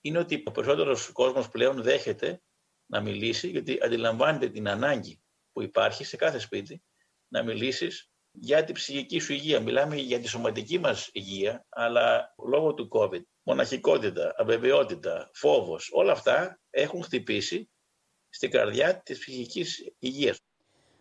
είναι 0.00 0.18
ότι 0.18 0.42
ο 0.46 0.50
περισσότερος 0.50 1.12
κόσμος 1.12 1.48
πλέον 1.48 1.82
δέχεται 1.82 2.42
να 2.86 3.00
μιλήσει, 3.00 3.48
γιατί 3.48 3.78
αντιλαμβάνεται 3.82 4.48
την 4.48 4.68
ανάγκη 4.68 5.22
που 5.52 5.62
υπάρχει 5.62 6.04
σε 6.04 6.16
κάθε 6.16 6.38
σπίτι, 6.38 6.82
να 7.28 7.42
μιλήσεις 7.42 8.10
για 8.36 8.64
την 8.64 8.74
ψυχική 8.74 9.18
σου 9.18 9.32
υγεία. 9.32 9.60
Μιλάμε 9.60 9.96
για 9.96 10.20
τη 10.20 10.28
σωματική 10.28 10.78
μας 10.78 11.10
υγεία, 11.12 11.66
αλλά 11.68 12.34
λόγω 12.48 12.74
του 12.74 12.88
COVID, 12.92 13.22
μοναχικότητα, 13.42 14.34
αβεβαιότητα, 14.36 15.30
φόβος, 15.34 15.90
όλα 15.92 16.12
αυτά 16.12 16.60
έχουν 16.70 17.02
χτυπήσει 17.02 17.70
στην 18.28 18.50
καρδιά 18.50 19.02
της 19.02 19.18
ψυχικής 19.18 19.92
υγείας. 19.98 20.40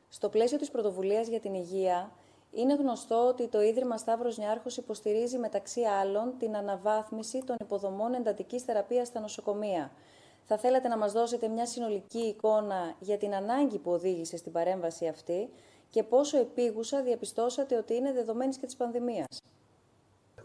Στο 0.10 0.30
πλαίσιο 0.30 0.58
της 0.58 0.72
πρωτοβουλίας 0.72 1.28
για 1.28 1.40
την 1.40 1.54
υγεία, 1.54 2.12
είναι 2.52 2.76
γνωστό 2.76 3.28
ότι 3.28 3.48
το 3.48 3.62
Ίδρυμα 3.62 3.98
Σταύρος 3.98 4.38
Νιάρχος 4.38 4.78
υποστηρίζει 4.78 5.38
μεταξύ 5.38 5.82
άλλων 5.82 6.38
την 6.38 6.56
αναβάθμιση 6.56 7.44
των 7.46 7.56
υποδομών 7.60 8.14
εντατικής 8.14 8.64
θεραπείας 8.64 9.08
στα 9.08 9.20
νοσοκομεία. 9.20 9.92
Θα 10.46 10.58
θέλατε 10.58 10.88
να 10.88 10.98
μας 10.98 11.12
δώσετε 11.12 11.48
μια 11.48 11.66
συνολική 11.66 12.20
εικόνα 12.20 12.96
για 13.00 13.18
την 13.18 13.34
ανάγκη 13.34 13.78
που 13.80 13.92
οδήγησε 13.92 14.38
στην 14.38 14.52
παρέμβαση 14.52 15.08
αυτή; 15.08 15.50
Και 15.94 16.04
πόσο 16.04 16.38
επίγουσα 16.38 17.04
διαπιστώσατε 17.04 17.78
ότι 17.78 17.94
είναι 17.94 18.14
δεδομένης 18.14 18.58
και 18.58 18.66
της 18.66 18.76
πανδημίας. 18.76 19.42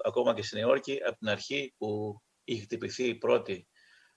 Ακόμα 0.05 0.35
και 0.35 0.43
στην 0.43 0.59
Νέα 0.59 0.81
από 1.07 1.19
την 1.19 1.29
αρχή 1.29 1.75
που 1.79 2.19
είχε 2.45 2.63
χτυπηθεί 2.63 3.05
η 3.09 3.15
πρώτη 3.15 3.69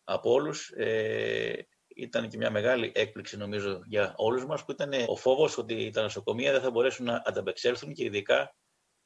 από 0.03 0.31
όλους, 0.31 0.69
ε, 0.69 1.67
ήταν 1.95 2.29
και 2.29 2.37
μια 2.37 2.51
μεγάλη 2.51 2.91
έκπληξη 2.95 3.37
νομίζω 3.37 3.81
για 3.85 4.13
όλους 4.17 4.45
μας 4.45 4.65
που 4.65 4.71
ήταν 4.71 4.91
ο 5.07 5.15
φόβος 5.15 5.57
ότι 5.57 5.89
τα 5.89 6.01
νοσοκομεία 6.01 6.51
δεν 6.51 6.61
θα 6.61 6.71
μπορέσουν 6.71 7.05
να 7.05 7.21
ανταπεξέλθουν 7.25 7.93
και 7.93 8.03
ειδικά 8.03 8.55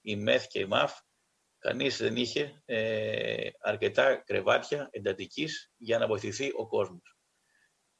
η 0.01 0.15
ΜΕΘ 0.15 0.47
και 0.47 0.59
η 0.59 0.65
ΜΑΦ 0.65 0.99
κανείς 1.57 1.97
δεν 1.97 2.15
είχε 2.15 2.61
ε, 2.65 3.49
αρκετά 3.59 4.15
κρεβάτια 4.15 4.87
εντατικής 4.91 5.73
για 5.77 5.97
να 5.97 6.07
βοηθηθεί 6.07 6.51
ο 6.55 6.67
κόσμος. 6.67 7.17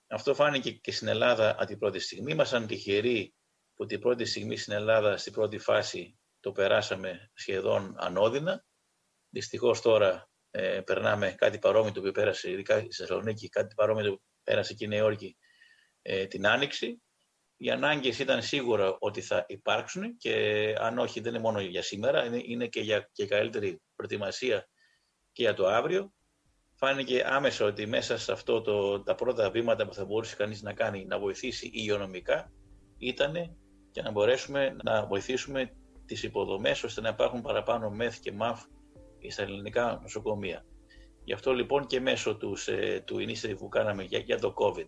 Αυτό 0.07 0.33
φάνηκε 0.33 0.71
και 0.71 0.91
στην 0.91 1.07
Ελλάδα 1.07 1.49
από 1.49 1.65
την 1.65 1.77
πρώτη 1.77 1.99
στιγμή. 1.99 2.31
Ήμασταν 2.31 2.67
τυχεροί 2.67 3.34
που 3.75 3.85
την 3.85 3.99
πρώτη 3.99 4.25
στιγμή 4.25 4.57
στην 4.57 4.73
Ελλάδα, 4.73 5.17
στην 5.17 5.33
πρώτη 5.33 5.57
φάση, 5.57 6.17
το 6.39 6.51
περάσαμε 6.51 7.31
σχεδόν 7.33 7.95
ανώδυνα. 7.97 8.65
Δυστυχώς 9.29 9.81
τώρα 9.81 10.29
ε, 10.51 10.81
περνάμε 10.81 11.31
κάτι 11.31 11.59
παρόμοιο 11.59 11.91
το 11.91 11.99
οποίο 11.99 12.11
πέρασε, 12.11 12.51
ειδικά 12.51 12.79
στη 12.79 12.93
Θεσσαλονίκη, 12.93 13.49
κάτι 13.49 13.75
παρόμοιο 13.75 14.03
το 14.03 14.09
οποίο 14.09 14.23
πέρασε 14.43 14.73
και 14.73 14.85
η 14.85 14.87
Νέα 14.87 14.99
Υόρκη 14.99 15.37
ε, 16.01 16.25
την 16.25 16.47
Άνοιξη. 16.47 17.01
Οι 17.57 17.69
ανάγκες 17.69 18.19
ήταν 18.19 18.41
σίγουρα 18.41 18.95
ότι 18.99 19.21
θα 19.21 19.45
υπάρξουν 19.47 20.17
και 20.17 20.33
αν 20.79 20.97
όχι 20.97 21.19
δεν 21.19 21.33
είναι 21.33 21.43
μόνο 21.43 21.59
για 21.59 21.81
σήμερα, 21.81 22.25
είναι, 22.25 22.41
είναι 22.45 22.67
και 22.67 22.79
για 22.79 23.09
και 23.11 23.27
καλύτερη 23.27 23.81
προετοιμασία 23.95 24.67
και 25.31 25.41
για 25.41 25.53
το 25.53 25.67
αύριο. 25.67 26.13
Φάνηκε 26.75 27.23
άμεσα 27.25 27.65
ότι 27.65 27.85
μέσα 27.85 28.17
σε 28.17 28.31
αυτό 28.31 28.61
το, 28.61 29.03
τα 29.03 29.15
πρώτα 29.15 29.49
βήματα 29.51 29.87
που 29.87 29.93
θα 29.93 30.05
μπορούσε 30.05 30.35
κανείς 30.35 30.61
να 30.61 30.73
κάνει 30.73 31.05
να 31.05 31.19
βοηθήσει 31.19 31.69
υγειονομικά 31.73 32.51
ήταν 32.97 33.57
και 33.95 34.01
να 34.01 34.11
μπορέσουμε 34.11 34.75
να 34.83 35.05
βοηθήσουμε 35.05 35.71
τις 36.05 36.23
υποδομές 36.23 36.83
ώστε 36.83 37.01
να 37.01 37.09
υπάρχουν 37.09 37.41
παραπάνω 37.41 37.89
ΜΕΘ 37.89 38.19
και 38.19 38.31
ΜΑΦ 38.31 38.63
στα 39.29 39.41
ελληνικά 39.41 39.99
νοσοκομεία. 40.01 40.65
Γι' 41.23 41.33
αυτό 41.33 41.53
λοιπόν 41.53 41.85
και 41.87 41.99
μέσω 41.99 42.37
τους, 42.37 42.69
του 43.05 43.17
initiative 43.17 43.57
που 43.57 43.69
κάναμε 43.69 44.03
για, 44.03 44.19
για 44.19 44.39
το 44.39 44.53
COVID, 44.57 44.87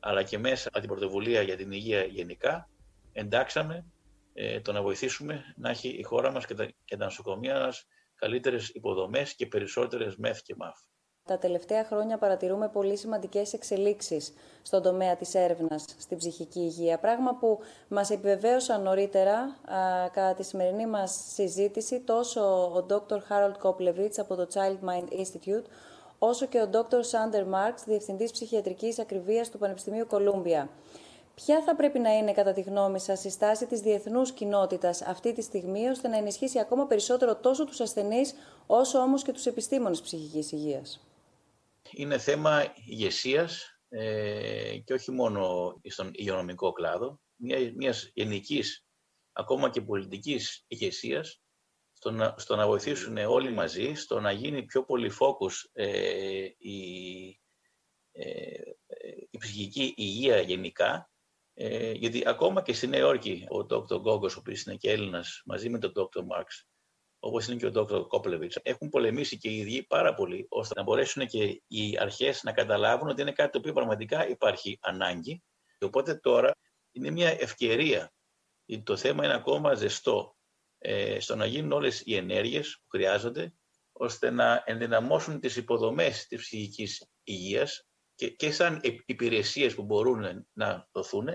αλλά 0.00 0.22
και 0.22 0.38
μέσα 0.38 0.68
από 0.68 0.80
την 0.80 0.88
πρωτοβουλία 0.88 1.42
για 1.42 1.56
την 1.56 1.72
υγεία 1.72 2.04
γενικά, 2.04 2.68
εντάξαμε 3.12 3.86
ε, 4.34 4.60
το 4.60 4.72
να 4.72 4.82
βοηθήσουμε 4.82 5.54
να 5.56 5.70
έχει 5.70 5.88
η 5.88 6.02
χώρα 6.02 6.30
μας 6.32 6.46
και 6.46 6.54
τα, 6.54 6.68
και 6.84 6.96
τα 6.96 7.04
νοσοκομεία 7.04 7.60
μας 7.60 7.86
καλύτερες 8.14 8.68
υποδομές 8.68 9.34
και 9.34 9.46
περισσότερες 9.46 10.16
ΜΕΘ 10.16 10.42
και 10.42 10.54
ΜΑΦ. 10.56 10.78
Τα 11.26 11.38
τελευταία 11.38 11.84
χρόνια 11.84 12.18
παρατηρούμε 12.18 12.68
πολύ 12.68 12.96
σημαντικές 12.96 13.52
εξελίξεις 13.52 14.32
στον 14.62 14.82
τομέα 14.82 15.16
της 15.16 15.34
έρευνας 15.34 15.84
στην 15.98 16.18
ψυχική 16.18 16.60
υγεία, 16.60 16.98
πράγμα 16.98 17.34
που 17.34 17.58
μας 17.88 18.10
επιβεβαίωσαν 18.10 18.82
νωρίτερα 18.82 19.34
α, 19.34 20.08
κατά 20.12 20.34
τη 20.34 20.42
σημερινή 20.42 20.86
μας 20.86 21.24
συζήτηση 21.32 22.00
τόσο 22.00 22.40
ο 22.76 22.86
Dr. 22.88 23.16
Harold 23.16 23.54
Koplevich 23.62 24.14
από 24.16 24.34
το 24.34 24.46
Child 24.54 24.88
Mind 24.88 25.12
Institute, 25.12 25.64
όσο 26.18 26.46
και 26.46 26.60
ο 26.60 26.68
Dr. 26.72 27.00
Sander 27.00 27.44
Marks, 27.54 27.82
Διευθυντής 27.86 28.30
Ψυχιατρικής 28.30 28.98
Ακριβίας 28.98 29.50
του 29.50 29.58
Πανεπιστημίου 29.58 30.06
Κολούμπια. 30.06 30.68
Ποια 31.34 31.62
θα 31.66 31.76
πρέπει 31.76 31.98
να 31.98 32.10
είναι, 32.16 32.32
κατά 32.32 32.52
τη 32.52 32.60
γνώμη 32.60 33.00
σας, 33.00 33.24
η 33.24 33.30
στάση 33.30 33.66
της 33.66 33.80
διεθνούς 33.80 34.32
κοινότητας 34.32 35.02
αυτή 35.02 35.32
τη 35.32 35.42
στιγμή, 35.42 35.88
ώστε 35.88 36.08
να 36.08 36.16
ενισχύσει 36.16 36.58
ακόμα 36.58 36.86
περισσότερο 36.86 37.34
τόσο 37.36 37.64
τους 37.64 37.80
ασθενείς, 37.80 38.34
όσο 38.66 38.98
όμως 38.98 39.22
και 39.22 39.32
τους 39.32 39.46
επιστήμονες 39.46 40.00
ψυχικής 40.00 40.52
υγείας; 40.52 41.00
Είναι 41.96 42.18
θέμα 42.18 42.72
ηγεσίας 42.86 43.78
ε, 43.88 44.78
και 44.84 44.92
όχι 44.92 45.10
μόνο 45.10 45.74
στον 45.88 46.10
υγειονομικό 46.12 46.72
κλάδο, 46.72 47.20
μια, 47.36 47.72
μιας 47.76 48.10
γενικής, 48.14 48.86
ακόμα 49.32 49.70
και 49.70 49.82
πολιτικής 49.82 50.64
ηγεσίας 50.66 51.42
στο 51.92 52.10
να, 52.10 52.34
στο 52.38 52.56
να 52.56 52.66
βοηθήσουν 52.66 53.16
όλοι 53.16 53.50
μαζί, 53.50 53.94
στο 53.94 54.20
να 54.20 54.32
γίνει 54.32 54.62
πιο 54.62 54.84
πολύ 54.84 55.08
φόκους 55.08 55.70
ε, 55.72 56.48
η, 56.58 57.40
ε, 58.12 58.60
η 59.30 59.38
ψυχική 59.38 59.94
υγεία 59.96 60.40
γενικά, 60.40 61.10
ε, 61.54 61.92
γιατί 61.92 62.22
ακόμα 62.26 62.62
και 62.62 62.72
στη 62.72 62.86
Νέα 62.86 63.00
Υόρκη 63.00 63.46
ο 63.48 63.66
Dr. 63.70 64.00
Γκόγκος, 64.00 64.36
ο 64.36 64.38
οποίος 64.38 64.62
είναι 64.62 64.76
και 64.76 64.90
Έλληνας, 64.90 65.42
μαζί 65.44 65.68
με 65.68 65.78
τον 65.78 65.92
Dr. 65.96 66.24
Μάρξ, 66.24 66.66
όπως 67.26 67.46
είναι 67.46 67.56
και 67.56 67.66
ο 67.66 67.70
Δ. 67.70 68.06
Κόπλεβιτς, 68.06 68.58
έχουν 68.62 68.88
πολεμήσει 68.88 69.38
και 69.38 69.48
οι 69.48 69.56
ίδιοι 69.56 69.82
πάρα 69.82 70.14
πολύ, 70.14 70.46
ώστε 70.48 70.74
να 70.76 70.82
μπορέσουν 70.82 71.26
και 71.26 71.62
οι 71.66 71.98
αρχές 71.98 72.42
να 72.42 72.52
καταλάβουν 72.52 73.08
ότι 73.08 73.22
είναι 73.22 73.32
κάτι 73.32 73.52
το 73.52 73.58
οποίο 73.58 73.72
πραγματικά 73.72 74.28
υπάρχει 74.28 74.78
ανάγκη. 74.82 75.42
Και 75.78 75.84
οπότε 75.84 76.14
τώρα 76.14 76.50
είναι 76.92 77.10
μια 77.10 77.28
ευκαιρία, 77.28 78.12
γιατί 78.64 78.82
το 78.82 78.96
θέμα 78.96 79.24
είναι 79.24 79.34
ακόμα 79.34 79.74
ζεστό, 79.74 80.36
ε, 80.78 81.20
στο 81.20 81.36
να 81.36 81.46
γίνουν 81.46 81.72
όλες 81.72 82.02
οι 82.04 82.16
ενέργειες 82.16 82.78
που 82.80 82.88
χρειάζονται, 82.88 83.54
ώστε 83.92 84.30
να 84.30 84.62
ενδυναμώσουν 84.66 85.40
τις 85.40 85.56
υποδομές 85.56 86.26
της 86.26 86.40
ψυχικής 86.40 87.10
υγείας 87.22 87.86
και, 88.14 88.30
και 88.30 88.52
σαν 88.52 88.80
υπηρεσίες 89.06 89.74
που 89.74 89.82
μπορούν 89.82 90.46
να 90.52 90.88
δοθούν 90.92 91.28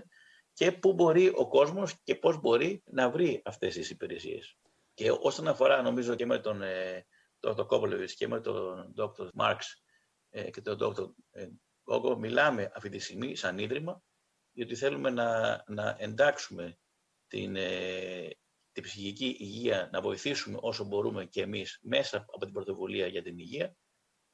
και 0.53 0.71
πού 0.71 0.93
μπορεί 0.93 1.31
ο 1.35 1.47
κόσμος 1.47 1.95
και 2.03 2.15
πώς 2.15 2.39
μπορεί 2.39 2.83
να 2.85 3.09
βρει 3.09 3.41
αυτές 3.45 3.73
τις 3.73 3.89
υπηρεσίες. 3.89 4.58
Και 4.99 5.11
όσον 5.11 5.47
αφορά, 5.47 5.81
νομίζω, 5.81 6.15
και 6.15 6.25
με 6.25 6.39
τον 6.39 6.61
ε, 6.61 7.05
Dr. 7.39 7.65
Κόπολεβιτς 7.67 8.15
και 8.15 8.27
με 8.27 8.41
τον 8.41 8.93
Dr. 8.97 9.29
Μάρξ 9.33 9.83
ε, 10.29 10.49
και 10.49 10.61
τον 10.61 10.77
Dr. 10.81 11.11
Γκόγκο, 11.89 12.17
μιλάμε 12.17 12.71
αυτή 12.75 12.89
τη 12.89 12.99
στιγμή 12.99 13.35
σαν 13.35 13.57
ίδρυμα, 13.57 14.03
γιατί 14.51 14.75
θέλουμε 14.75 15.09
να, 15.09 15.63
να 15.67 15.95
εντάξουμε 15.99 16.79
την, 17.27 17.55
ε, 17.55 18.27
την 18.71 18.83
ψυχική 18.83 19.35
υγεία, 19.39 19.89
να 19.91 20.01
βοηθήσουμε 20.01 20.57
όσο 20.61 20.83
μπορούμε 20.83 21.25
και 21.25 21.41
εμείς 21.41 21.79
μέσα 21.81 22.17
από 22.17 22.45
την 22.45 22.53
πρωτοβουλία 22.53 23.07
για 23.07 23.21
την 23.21 23.37
υγεία, 23.37 23.75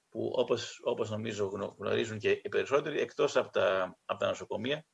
που 0.09 0.31
όπως, 0.35 0.79
όπως 0.83 1.09
νομίζω 1.09 1.73
γνωρίζουν 1.77 2.19
και 2.19 2.31
οι 2.31 2.49
περισσότεροι, 2.49 2.99
εκτός 2.99 3.35
από 3.35 3.51
τα, 3.51 3.97
από 4.05 4.19
τα 4.19 4.27
νοσοκομεία, 4.27 4.85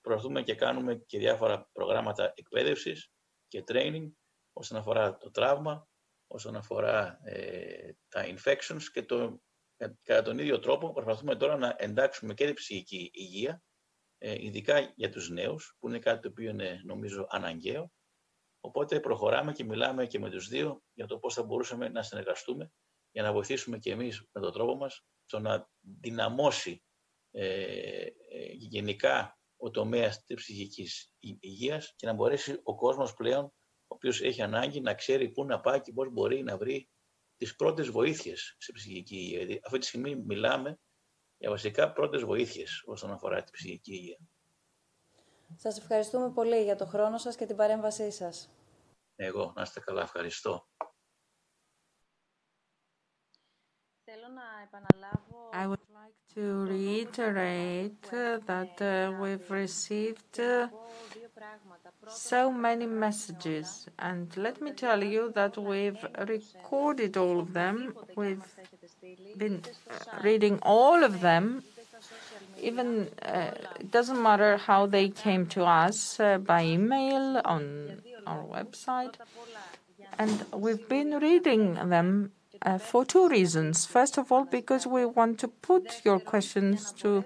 προσπαθούμε 0.00 0.42
και 0.42 0.54
κάνουμε 0.54 0.94
και 1.06 1.18
διάφορα 1.18 1.68
προγράμματα 1.72 2.32
εκπαίδευσης 2.34 3.10
και 3.48 3.64
training, 3.66 4.10
όσον 4.52 4.78
αφορά 4.78 5.16
το 5.16 5.30
τραύμα, 5.30 5.88
όσον 6.26 6.56
αφορά 6.56 7.18
ε, 7.24 7.92
τα 8.08 8.24
infections 8.24 8.82
και 8.92 9.02
το, 9.02 9.40
κατά 10.02 10.22
τον 10.22 10.38
ίδιο 10.38 10.58
τρόπο 10.58 10.92
προσπαθούμε 10.92 11.36
τώρα 11.36 11.56
να 11.56 11.76
εντάξουμε 11.78 12.34
και 12.34 12.44
την 12.44 12.54
ψυχική 12.54 13.10
υγεία, 13.14 13.62
ε, 14.18 14.44
ειδικά 14.44 14.92
για 14.94 15.10
τους 15.10 15.30
νέους, 15.30 15.76
που 15.78 15.88
είναι 15.88 15.98
κάτι 15.98 16.22
το 16.22 16.28
οποίο 16.28 16.50
είναι 16.50 16.80
νομίζω 16.84 17.26
αναγκαίο. 17.30 17.92
Οπότε 18.60 19.00
προχωράμε 19.00 19.52
και 19.52 19.64
μιλάμε 19.64 20.06
και 20.06 20.18
με 20.18 20.30
τους 20.30 20.48
δύο 20.48 20.82
για 20.92 21.06
το 21.06 21.18
πώς 21.18 21.34
θα 21.34 21.42
μπορούσαμε 21.42 21.88
να 21.88 22.02
συνεργαστούμε 22.02 22.72
για 23.10 23.22
να 23.22 23.32
βοηθήσουμε 23.32 23.78
και 23.78 23.90
εμείς 23.90 24.28
με 24.32 24.40
τον 24.40 24.52
τρόπο 24.52 24.76
μας 24.76 25.04
στο 25.24 25.38
να 25.38 25.68
δυναμώσει 26.00 26.82
ε, 27.30 28.06
ε 28.06 28.10
γενικά 28.52 29.38
ο 29.56 29.70
τομέας 29.70 30.24
της 30.24 30.36
ψυχικής 30.36 31.14
υγείας 31.18 31.94
και 31.96 32.06
να 32.06 32.12
μπορέσει 32.12 32.60
ο 32.62 32.74
κόσμος 32.74 33.14
πλέον 33.14 33.44
ο 33.44 33.52
οποίος 33.92 34.20
έχει 34.20 34.42
ανάγκη 34.42 34.80
να 34.80 34.94
ξέρει 34.94 35.28
πού 35.28 35.44
να 35.44 35.60
πάει 35.60 35.80
και 35.80 35.92
πώς 35.92 36.08
μπορεί 36.10 36.42
να 36.42 36.56
βρει 36.56 36.88
τις 37.36 37.56
πρώτες 37.56 37.88
βοήθειες 37.88 38.54
σε 38.58 38.72
ψυχική 38.72 39.16
υγεία. 39.16 39.38
Δηλαδή, 39.38 39.60
αυτή 39.64 39.78
τη 39.78 39.86
στιγμή 39.86 40.16
μιλάμε 40.16 40.78
για 41.38 41.50
βασικά 41.50 41.92
πρώτες 41.92 42.22
βοήθειες 42.22 42.82
όσον 42.86 43.10
αφορά 43.10 43.42
την 43.42 43.52
ψυχική 43.52 43.92
υγεία. 43.92 44.18
Σας 45.56 45.78
ευχαριστούμε 45.78 46.32
πολύ 46.32 46.62
για 46.62 46.76
το 46.76 46.86
χρόνο 46.86 47.18
σας 47.18 47.36
και 47.36 47.46
την 47.46 47.56
παρέμβασή 47.56 48.10
σας. 48.10 48.50
Εγώ, 49.16 49.52
να 49.56 49.62
είστε 49.62 49.80
καλά, 49.80 50.02
ευχαριστώ. 50.02 50.68
Θέλω 54.04 54.28
να 54.28 54.42
επαναλάβω... 54.64 55.50
I 55.52 55.66
would 55.66 55.86
like 56.00 56.18
to 56.34 56.44
reiterate 56.76 58.10
that 58.46 58.80
uh, 58.80 59.12
we've 59.20 59.50
received 59.50 60.38
uh, 60.38 60.68
so 62.08 62.52
many 62.52 62.86
messages. 62.86 63.86
And 63.98 64.36
let 64.36 64.60
me 64.60 64.72
tell 64.72 65.02
you 65.04 65.32
that 65.34 65.56
we've 65.56 66.04
recorded 66.28 67.16
all 67.16 67.40
of 67.40 67.52
them. 67.52 67.94
We've 68.16 68.44
been 69.36 69.62
reading 70.22 70.58
all 70.62 71.04
of 71.04 71.20
them. 71.20 71.64
Even 72.60 73.08
uh, 73.22 73.52
it 73.80 73.90
doesn't 73.90 74.22
matter 74.22 74.56
how 74.56 74.86
they 74.86 75.08
came 75.08 75.46
to 75.46 75.64
us 75.64 76.20
uh, 76.20 76.38
by 76.38 76.64
email 76.64 77.40
on 77.44 78.02
our 78.26 78.44
website. 78.44 79.14
And 80.18 80.44
we've 80.52 80.88
been 80.88 81.18
reading 81.18 81.74
them 81.74 82.32
uh, 82.64 82.78
for 82.78 83.04
two 83.04 83.28
reasons. 83.28 83.86
First 83.86 84.18
of 84.18 84.30
all, 84.32 84.44
because 84.44 84.86
we 84.86 85.04
want 85.04 85.38
to 85.40 85.48
put 85.48 86.04
your 86.04 86.20
questions 86.20 86.92
to 87.02 87.24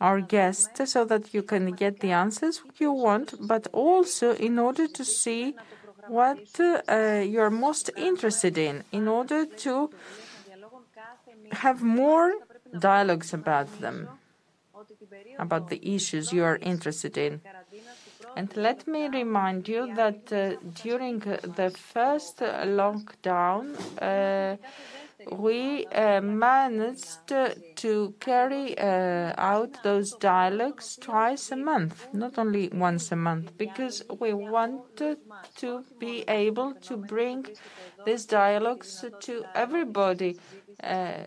our 0.00 0.20
guests 0.20 0.92
so 0.92 1.04
that 1.04 1.34
you 1.34 1.42
can 1.42 1.72
get 1.72 2.00
the 2.00 2.12
answers 2.12 2.62
you 2.78 2.92
want, 2.92 3.34
but 3.40 3.66
also 3.72 4.34
in 4.34 4.58
order 4.58 4.86
to 4.86 5.04
see 5.04 5.54
what 6.06 6.38
uh, 6.60 7.22
you're 7.24 7.50
most 7.50 7.90
interested 7.96 8.56
in, 8.56 8.84
in 8.92 9.08
order 9.08 9.44
to 9.44 9.90
have 11.52 11.82
more 11.82 12.32
dialogues 12.78 13.34
about 13.34 13.80
them, 13.80 14.08
about 15.38 15.68
the 15.68 15.80
issues 15.94 16.32
you 16.32 16.44
are 16.44 16.56
interested 16.56 17.18
in. 17.18 17.40
And 18.38 18.56
let 18.56 18.86
me 18.86 19.08
remind 19.08 19.66
you 19.66 19.92
that 19.96 20.32
uh, 20.32 20.54
during 20.84 21.18
the 21.18 21.70
first 21.76 22.38
lockdown, 22.38 23.74
uh, 24.00 24.56
we 25.34 25.86
uh, 25.86 26.20
managed 26.20 27.26
to 27.26 28.14
carry 28.20 28.78
uh, 28.78 29.32
out 29.36 29.82
those 29.82 30.12
dialogues 30.12 30.96
twice 31.00 31.50
a 31.50 31.56
month, 31.56 32.06
not 32.12 32.38
only 32.38 32.68
once 32.68 33.10
a 33.10 33.16
month, 33.16 33.58
because 33.58 34.04
we 34.20 34.32
wanted 34.32 35.18
to 35.56 35.84
be 35.98 36.22
able 36.28 36.74
to 36.74 36.96
bring 36.96 37.44
these 38.04 38.24
dialogues 38.24 39.04
to 39.18 39.44
everybody. 39.56 40.36
Uh, 40.82 41.24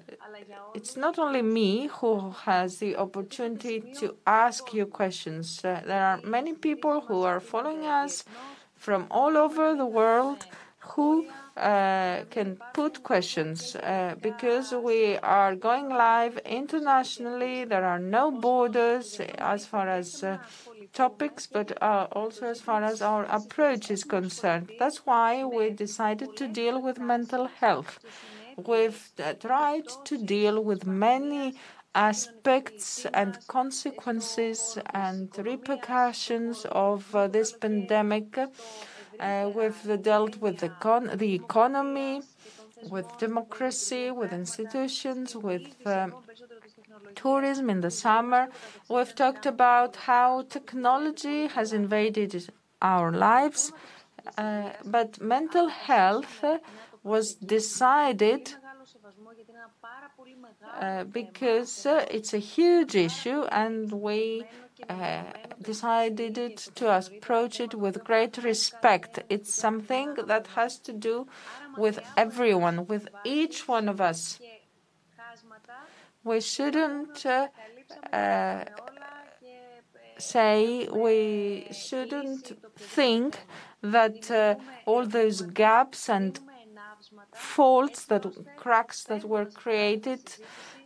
it's 0.74 0.96
not 0.96 1.20
only 1.20 1.42
me 1.42 1.88
who 1.88 2.32
has 2.46 2.78
the 2.78 2.96
opportunity 2.96 3.82
to 4.00 4.16
ask 4.26 4.74
you 4.74 4.86
questions. 4.86 5.64
Uh, 5.64 5.82
there 5.86 6.04
are 6.04 6.20
many 6.24 6.54
people 6.54 7.02
who 7.02 7.24
are 7.24 7.40
following 7.40 7.86
us 7.86 8.24
from 8.76 9.08
all 9.12 9.38
over 9.38 9.76
the 9.76 9.86
world 9.86 10.46
who 10.80 11.28
uh, 11.58 12.24
can 12.32 12.58
put 12.74 13.04
questions 13.04 13.76
uh, 13.76 14.16
because 14.22 14.72
we 14.72 15.18
are 15.18 15.56
going 15.56 15.90
live 15.90 16.38
internationally. 16.40 17.66
There 17.66 17.86
are 17.86 18.00
no 18.00 18.32
borders 18.32 19.20
as 19.38 19.66
far 19.66 19.88
as 19.88 20.24
uh, 20.24 20.38
topics, 20.94 21.46
but 21.46 21.82
uh, 21.82 22.08
also 22.12 22.48
as 22.48 22.62
far 22.62 22.84
as 22.84 23.02
our 23.02 23.26
approach 23.26 23.92
is 23.92 24.04
concerned. 24.04 24.72
That's 24.80 25.06
why 25.06 25.44
we 25.44 25.70
decided 25.70 26.36
to 26.38 26.48
deal 26.48 26.82
with 26.82 27.00
mental 27.00 27.48
health. 27.48 28.00
We've 28.58 29.12
uh, 29.24 29.34
tried 29.34 29.88
to 30.06 30.18
deal 30.18 30.64
with 30.64 30.86
many 30.86 31.56
aspects 31.94 33.06
and 33.14 33.38
consequences 33.48 34.78
and 34.94 35.30
repercussions 35.38 36.66
of 36.72 37.14
uh, 37.14 37.28
this 37.28 37.52
pandemic 37.52 38.38
uh, 39.22 39.52
we've 39.54 40.02
dealt 40.02 40.38
with 40.38 40.58
the, 40.58 40.70
con- 40.70 41.12
the 41.14 41.34
economy, 41.36 42.22
with 42.90 43.06
democracy, 43.20 44.10
with 44.10 44.34
institutions, 44.34 45.36
with 45.36 45.68
um, 45.86 46.16
tourism 47.16 47.70
in 47.70 47.82
the 47.82 47.92
summer. 47.92 48.50
We've 48.90 49.14
talked 49.14 49.46
about 49.46 49.96
how 49.96 50.44
technology 50.50 51.48
has 51.48 51.72
invaded 51.72 52.50
our 52.82 53.12
lives, 53.12 53.72
uh, 54.38 54.72
but 54.86 55.22
mental 55.22 55.68
health 55.68 56.44
was 57.04 57.36
decided 57.36 58.54
uh, 60.80 61.04
because 61.06 61.86
uh, 61.86 62.06
it's 62.10 62.34
a 62.34 62.38
huge 62.38 62.96
issue 62.96 63.42
and 63.52 63.92
we 63.92 64.46
uh, 64.90 65.24
decided 65.62 66.58
to 66.76 66.88
approach 66.90 67.60
it 67.60 67.74
with 67.76 68.04
great 68.04 68.38
respect. 68.44 69.20
It's 69.30 69.54
something 69.54 70.16
that 70.28 70.48
has 70.56 70.80
to 70.80 70.94
do 70.94 71.28
with 71.78 72.00
everyone, 72.16 72.88
with 72.88 73.08
each 73.24 73.68
one 73.68 73.90
of 73.90 74.00
us. 74.00 74.40
We 76.24 76.40
shouldn't 76.40 77.26
say, 80.18 80.88
we 80.92 81.68
shouldn't 81.72 82.52
think 82.78 83.40
that 83.82 84.30
uh, 84.30 84.56
all 84.86 85.06
those 85.08 85.42
gaps 85.42 86.10
and 86.10 86.40
faults, 87.34 88.06
that 88.06 88.26
cracks 88.56 89.04
that 89.06 89.24
were 89.26 89.46
created, 89.46 90.36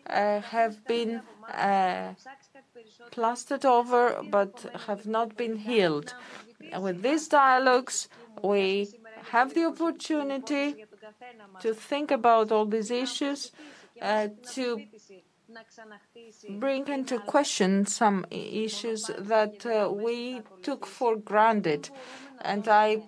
uh, 0.10 0.41
have 0.41 0.86
been 0.88 1.22
uh, 1.53 2.14
plastered 3.12 3.66
over 3.66 4.22
but 4.24 4.66
have 4.88 5.06
not 5.06 5.36
been 5.38 5.57
healed. 5.57 6.14
With 6.80 7.02
these 7.02 7.28
dialogues, 7.28 8.10
we 8.44 8.90
have 9.32 9.53
the 9.53 9.66
opportunity 9.66 10.76
to 11.60 11.74
think 11.74 12.12
about 12.12 12.52
all 12.52 12.66
these 12.66 12.91
issues, 12.91 13.52
uh, 14.02 14.28
to 14.53 14.82
bring 16.49 16.88
into 16.88 17.20
question 17.20 17.86
some 17.86 18.26
issues 18.32 19.10
that 19.18 19.66
uh, 19.66 19.90
we 19.91 20.41
took 20.62 20.86
for 20.86 21.16
granted. 21.16 21.90
And 22.41 22.68
I 22.68 23.02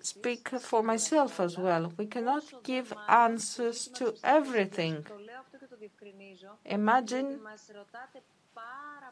speak 0.00 0.48
for 0.48 0.82
myself 0.82 1.40
as 1.40 1.58
well. 1.58 1.92
We 1.96 2.06
cannot 2.06 2.44
give 2.64 2.92
answers 3.08 3.88
to 3.94 4.14
everything. 4.24 5.06
Imagine 6.64 7.40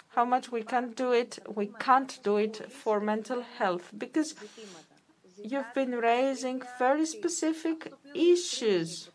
how 0.09 0.25
much 0.25 0.51
we 0.51 0.63
can't 0.63 0.97
do 0.97 1.13
it. 1.13 1.39
We 1.55 1.71
can't 1.79 2.19
do 2.23 2.37
it 2.37 2.73
for 2.73 3.01
mental 3.01 3.43
health 3.43 3.91
because 3.97 4.35
you've 5.43 5.75
been 5.75 5.93
raising 5.93 6.63
very 6.79 7.07
specific 7.07 7.93
issues. 8.15 9.11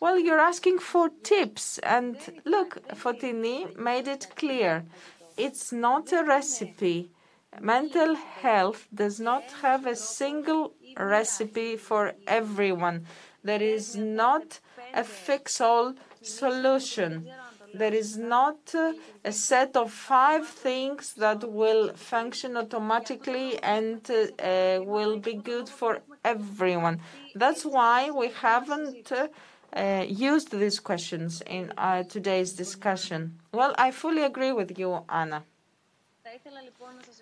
Well, 0.00 0.18
you're 0.18 0.38
asking 0.38 0.78
for 0.78 1.10
tips, 1.22 1.78
and 1.78 2.16
look, 2.44 2.78
Foteini 2.94 3.76
made 3.76 4.06
it 4.06 4.28
clear. 4.36 4.84
It's 5.36 5.72
not 5.72 6.12
a 6.12 6.24
recipe. 6.24 7.10
Mental 7.60 8.14
health 8.14 8.86
does 8.94 9.18
not 9.18 9.42
have 9.62 9.86
a 9.86 9.96
single 9.96 10.74
recipe 10.96 11.76
for 11.76 12.14
everyone. 12.26 13.06
There 13.42 13.62
is 13.62 13.96
not 13.96 14.60
a 14.94 15.04
fix 15.04 15.60
all 15.60 15.94
solution. 16.22 17.30
There 17.74 17.94
is 17.94 18.16
not 18.16 18.74
a 19.24 19.32
set 19.32 19.76
of 19.76 19.92
five 19.92 20.46
things 20.46 21.14
that 21.14 21.48
will 21.48 21.92
function 21.94 22.56
automatically 22.56 23.58
and 23.62 24.00
uh, 24.10 24.80
will 24.82 25.18
be 25.18 25.34
good 25.34 25.68
for 25.68 26.00
everyone. 26.24 27.00
That's 27.34 27.64
why 27.64 28.10
we 28.10 28.28
haven't 28.28 29.12
uh, 29.12 30.04
used 30.08 30.50
these 30.50 30.80
questions 30.80 31.42
in 31.46 31.72
uh, 31.76 32.04
today's 32.04 32.52
discussion. 32.52 33.38
Well, 33.52 33.74
I 33.78 33.90
fully 33.90 34.22
agree 34.22 34.52
with 34.52 34.78
you, 34.78 35.04
Anna. 35.08 35.44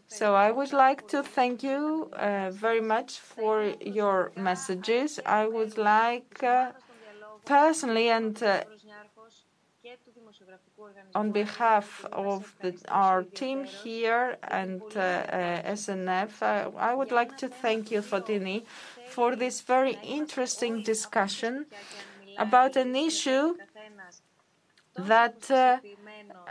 So 0.09 0.35
I 0.35 0.51
would 0.51 0.73
like 0.73 1.07
to 1.09 1.23
thank 1.23 1.63
you 1.63 2.11
uh, 2.13 2.51
very 2.51 2.81
much 2.81 3.19
for 3.21 3.75
your 3.81 4.33
messages. 4.37 5.21
I 5.27 5.47
would 5.47 5.77
like 5.79 6.43
uh, 6.43 6.73
personally 7.45 8.09
and 8.11 8.43
uh, 8.43 8.65
on 11.15 11.33
behalf 11.33 12.05
of 12.13 12.55
the, 12.61 12.75
our 12.89 13.23
team 13.23 13.65
here 13.65 14.37
and 14.49 14.83
uh, 14.95 15.01
uh, 15.01 15.63
SNF, 15.65 16.43
uh, 16.43 16.71
I 16.77 16.95
would 16.95 17.11
like 17.11 17.37
to 17.39 17.49
thank 17.49 17.91
you, 17.91 18.03
Foteini, 18.03 18.65
for 19.05 19.35
this 19.35 19.63
very 19.63 19.95
interesting 20.03 20.83
discussion 20.83 21.67
about 22.39 22.77
an 22.77 22.95
issue 22.97 23.57
that 24.97 25.51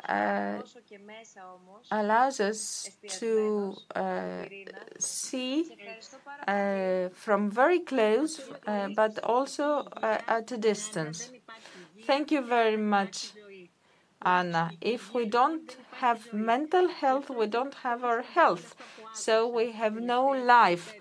uh, 0.07 0.11
uh, 0.11 0.61
allows 1.91 2.39
us 2.39 2.89
to 3.07 3.75
uh, 3.95 4.45
see 4.99 5.65
from 7.13 7.49
very 7.51 7.79
close, 7.79 8.39
but 8.95 9.19
also 9.23 9.87
at 10.03 10.51
a 10.51 10.57
distance. 10.57 11.31
Thank 12.05 12.31
you 12.31 12.41
very 12.41 12.77
much, 12.77 13.33
Anna. 14.21 14.71
If 14.81 15.13
we 15.13 15.25
don't 15.25 15.77
have 16.01 16.33
mental 16.33 16.87
health, 16.89 17.29
we 17.29 17.47
don't 17.47 17.73
have 17.75 18.03
our 18.03 18.21
health. 18.21 18.75
So 19.13 19.47
we 19.47 19.71
have 19.71 19.95
no 19.95 20.27
life. 20.27 20.93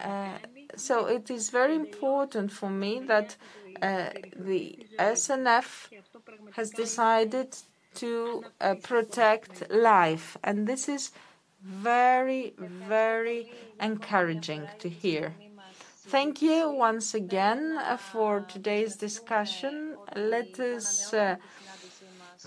Uh, 0.00 0.38
so 0.76 1.06
it 1.06 1.30
is 1.30 1.50
very 1.50 1.74
important 1.74 2.52
for 2.52 2.70
me 2.70 3.00
that 3.00 3.36
uh, 3.82 4.10
the 4.36 4.78
SNF 4.98 5.88
has 6.52 6.70
decided 6.70 7.56
to 8.00 8.44
uh, 8.60 8.74
protect 8.82 9.70
life. 9.70 10.36
And 10.42 10.66
this 10.66 10.88
is 10.88 11.12
very, 11.62 12.54
very 12.58 13.52
encouraging 13.80 14.68
to 14.78 14.88
hear. 14.88 15.34
Thank 16.06 16.42
you 16.42 16.70
once 16.70 17.14
again 17.14 17.78
for 17.98 18.40
today's 18.40 18.96
discussion. 18.96 19.96
Let 20.16 20.58
us 20.58 21.12
uh, 21.12 21.36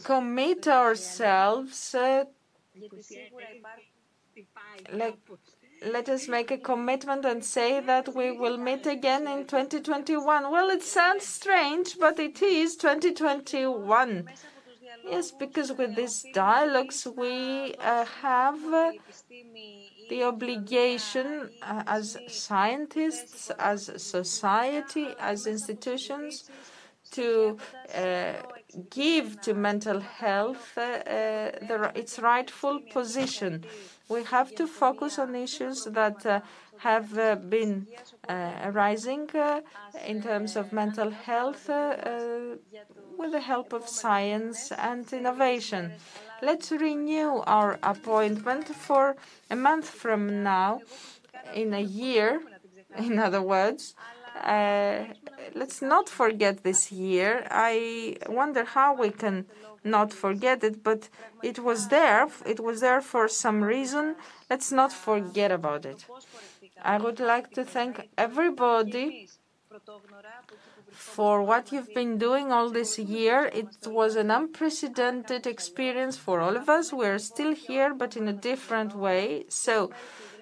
commit 0.04 0.68
ourselves. 0.68 1.96
Uh, 1.96 2.26
let 5.86 6.10
us 6.10 6.28
make 6.28 6.50
a 6.50 6.58
commitment 6.58 7.26
and 7.26 7.44
say 7.44 7.80
that 7.80 8.16
we 8.16 8.32
will 8.32 8.58
meet 8.58 8.88
again 8.88 9.28
in 9.28 9.46
2021. 9.46 10.52
Well, 10.52 10.70
it 10.70 10.82
sounds 10.82 11.26
strange, 11.28 12.00
but 12.00 12.20
it 12.20 12.42
is 12.42 12.76
2021. 12.78 14.28
Yes, 15.10 15.32
because 15.32 15.72
with 15.74 15.96
these 15.96 16.24
dialogues, 16.34 17.06
we 17.18 17.76
uh, 17.80 18.06
have 18.22 18.60
uh, 18.74 18.92
the 20.10 20.24
obligation 20.24 21.50
uh, 21.62 21.84
as 21.88 22.18
scientists, 22.28 23.52
as 23.60 23.92
society, 23.98 25.16
as 25.20 25.48
institutions 25.48 26.50
to 27.12 27.58
uh, 27.96 28.34
give 28.90 29.40
to 29.42 29.54
mental 29.54 30.00
health 30.00 30.78
uh, 30.78 30.82
uh, 30.82 31.52
the, 31.68 31.92
its 31.96 32.20
rightful 32.20 32.80
position. 32.80 33.64
We 34.10 34.24
have 34.24 34.54
to 34.56 34.68
focus 34.68 35.20
on 35.20 35.36
issues 35.36 35.84
that 35.86 36.44
have 36.84 37.18
uh, 37.18 37.36
been 37.36 37.88
uh, 38.28 38.52
arising 38.70 39.30
uh, 39.36 39.62
in 40.06 40.22
terms 40.22 40.56
of 40.56 40.72
mental 40.72 41.10
health 41.12 41.70
with 43.18 43.32
the 43.32 43.42
help 43.42 43.74
of 43.74 43.88
science 43.88 44.72
and 44.72 45.12
innovation. 45.14 45.94
Let's 46.42 46.72
renew 46.72 47.42
our 47.58 47.80
appointment 47.84 48.68
for 48.68 49.16
a 49.50 49.56
month 49.56 49.88
from 49.90 50.44
now, 50.44 50.82
in 51.54 51.74
a 51.74 51.86
year, 52.04 52.42
in 52.98 53.20
other 53.20 53.42
words. 53.42 53.96
Uh, 54.44 55.06
let's 55.56 55.82
not 55.82 56.10
forget 56.10 56.64
this 56.64 56.92
year. 56.92 57.48
I 57.50 58.18
wonder 58.28 58.64
how 58.66 58.94
we 58.96 59.10
can 59.12 59.46
not 59.84 60.12
forget 60.14 60.64
it, 60.64 60.84
but 60.84 61.10
it 61.42 61.60
was 61.60 61.88
there. 61.90 62.28
It 62.46 62.60
was 62.60 62.82
there 62.82 63.02
for 63.02 63.28
some 63.28 63.64
reason. 63.64 64.16
Let's 64.50 64.72
not 64.72 64.92
forget 64.92 65.52
about 65.52 65.86
it. 65.86 66.06
I 66.84 66.98
would 66.98 67.20
like 67.20 67.52
to 67.52 67.64
thank 67.64 68.10
everybody 68.18 69.30
for 70.92 71.42
what 71.42 71.72
you've 71.72 71.94
been 71.94 72.18
doing 72.18 72.52
all 72.52 72.70
this 72.70 73.00
year. 73.00 73.50
It 73.54 73.88
was 73.88 74.16
an 74.16 74.30
unprecedented 74.30 75.48
experience 75.48 76.18
for 76.18 76.40
all 76.40 76.56
of 76.56 76.70
us. 76.70 76.94
We're 76.94 77.20
still 77.20 77.54
here, 77.54 77.94
but 77.94 78.16
in 78.16 78.28
a 78.28 78.34
different 78.34 78.96
way. 78.96 79.46
So, 79.50 79.92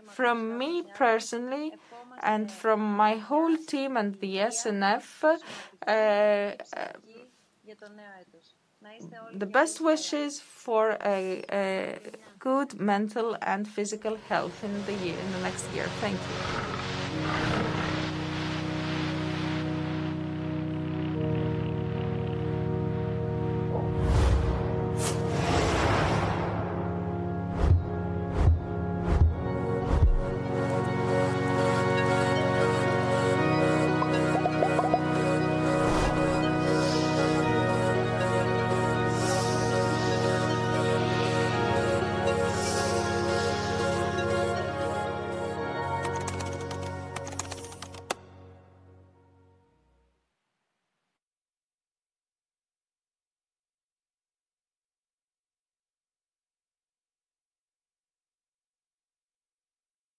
from 0.08 0.58
me 0.58 0.84
personally, 0.96 1.74
and 2.22 2.52
from 2.52 2.82
my 2.96 3.16
whole 3.16 3.56
team 3.58 3.98
and 3.98 4.16
the 4.20 4.36
SNF, 4.38 5.24
uh, 5.24 5.88
uh, 5.88 6.54
the 9.34 9.46
best 9.46 9.82
wishes 9.82 10.40
for 10.40 10.98
a, 11.04 11.44
a, 11.52 11.98
good 12.42 12.80
mental 12.80 13.38
and 13.44 13.68
physical 13.68 14.18
health 14.28 14.64
in 14.64 14.86
the 14.86 14.94
year 14.94 15.18
in 15.18 15.32
the 15.32 15.40
next 15.40 15.66
year. 15.76 15.88
Thank 16.02 16.18
you. 16.18 17.81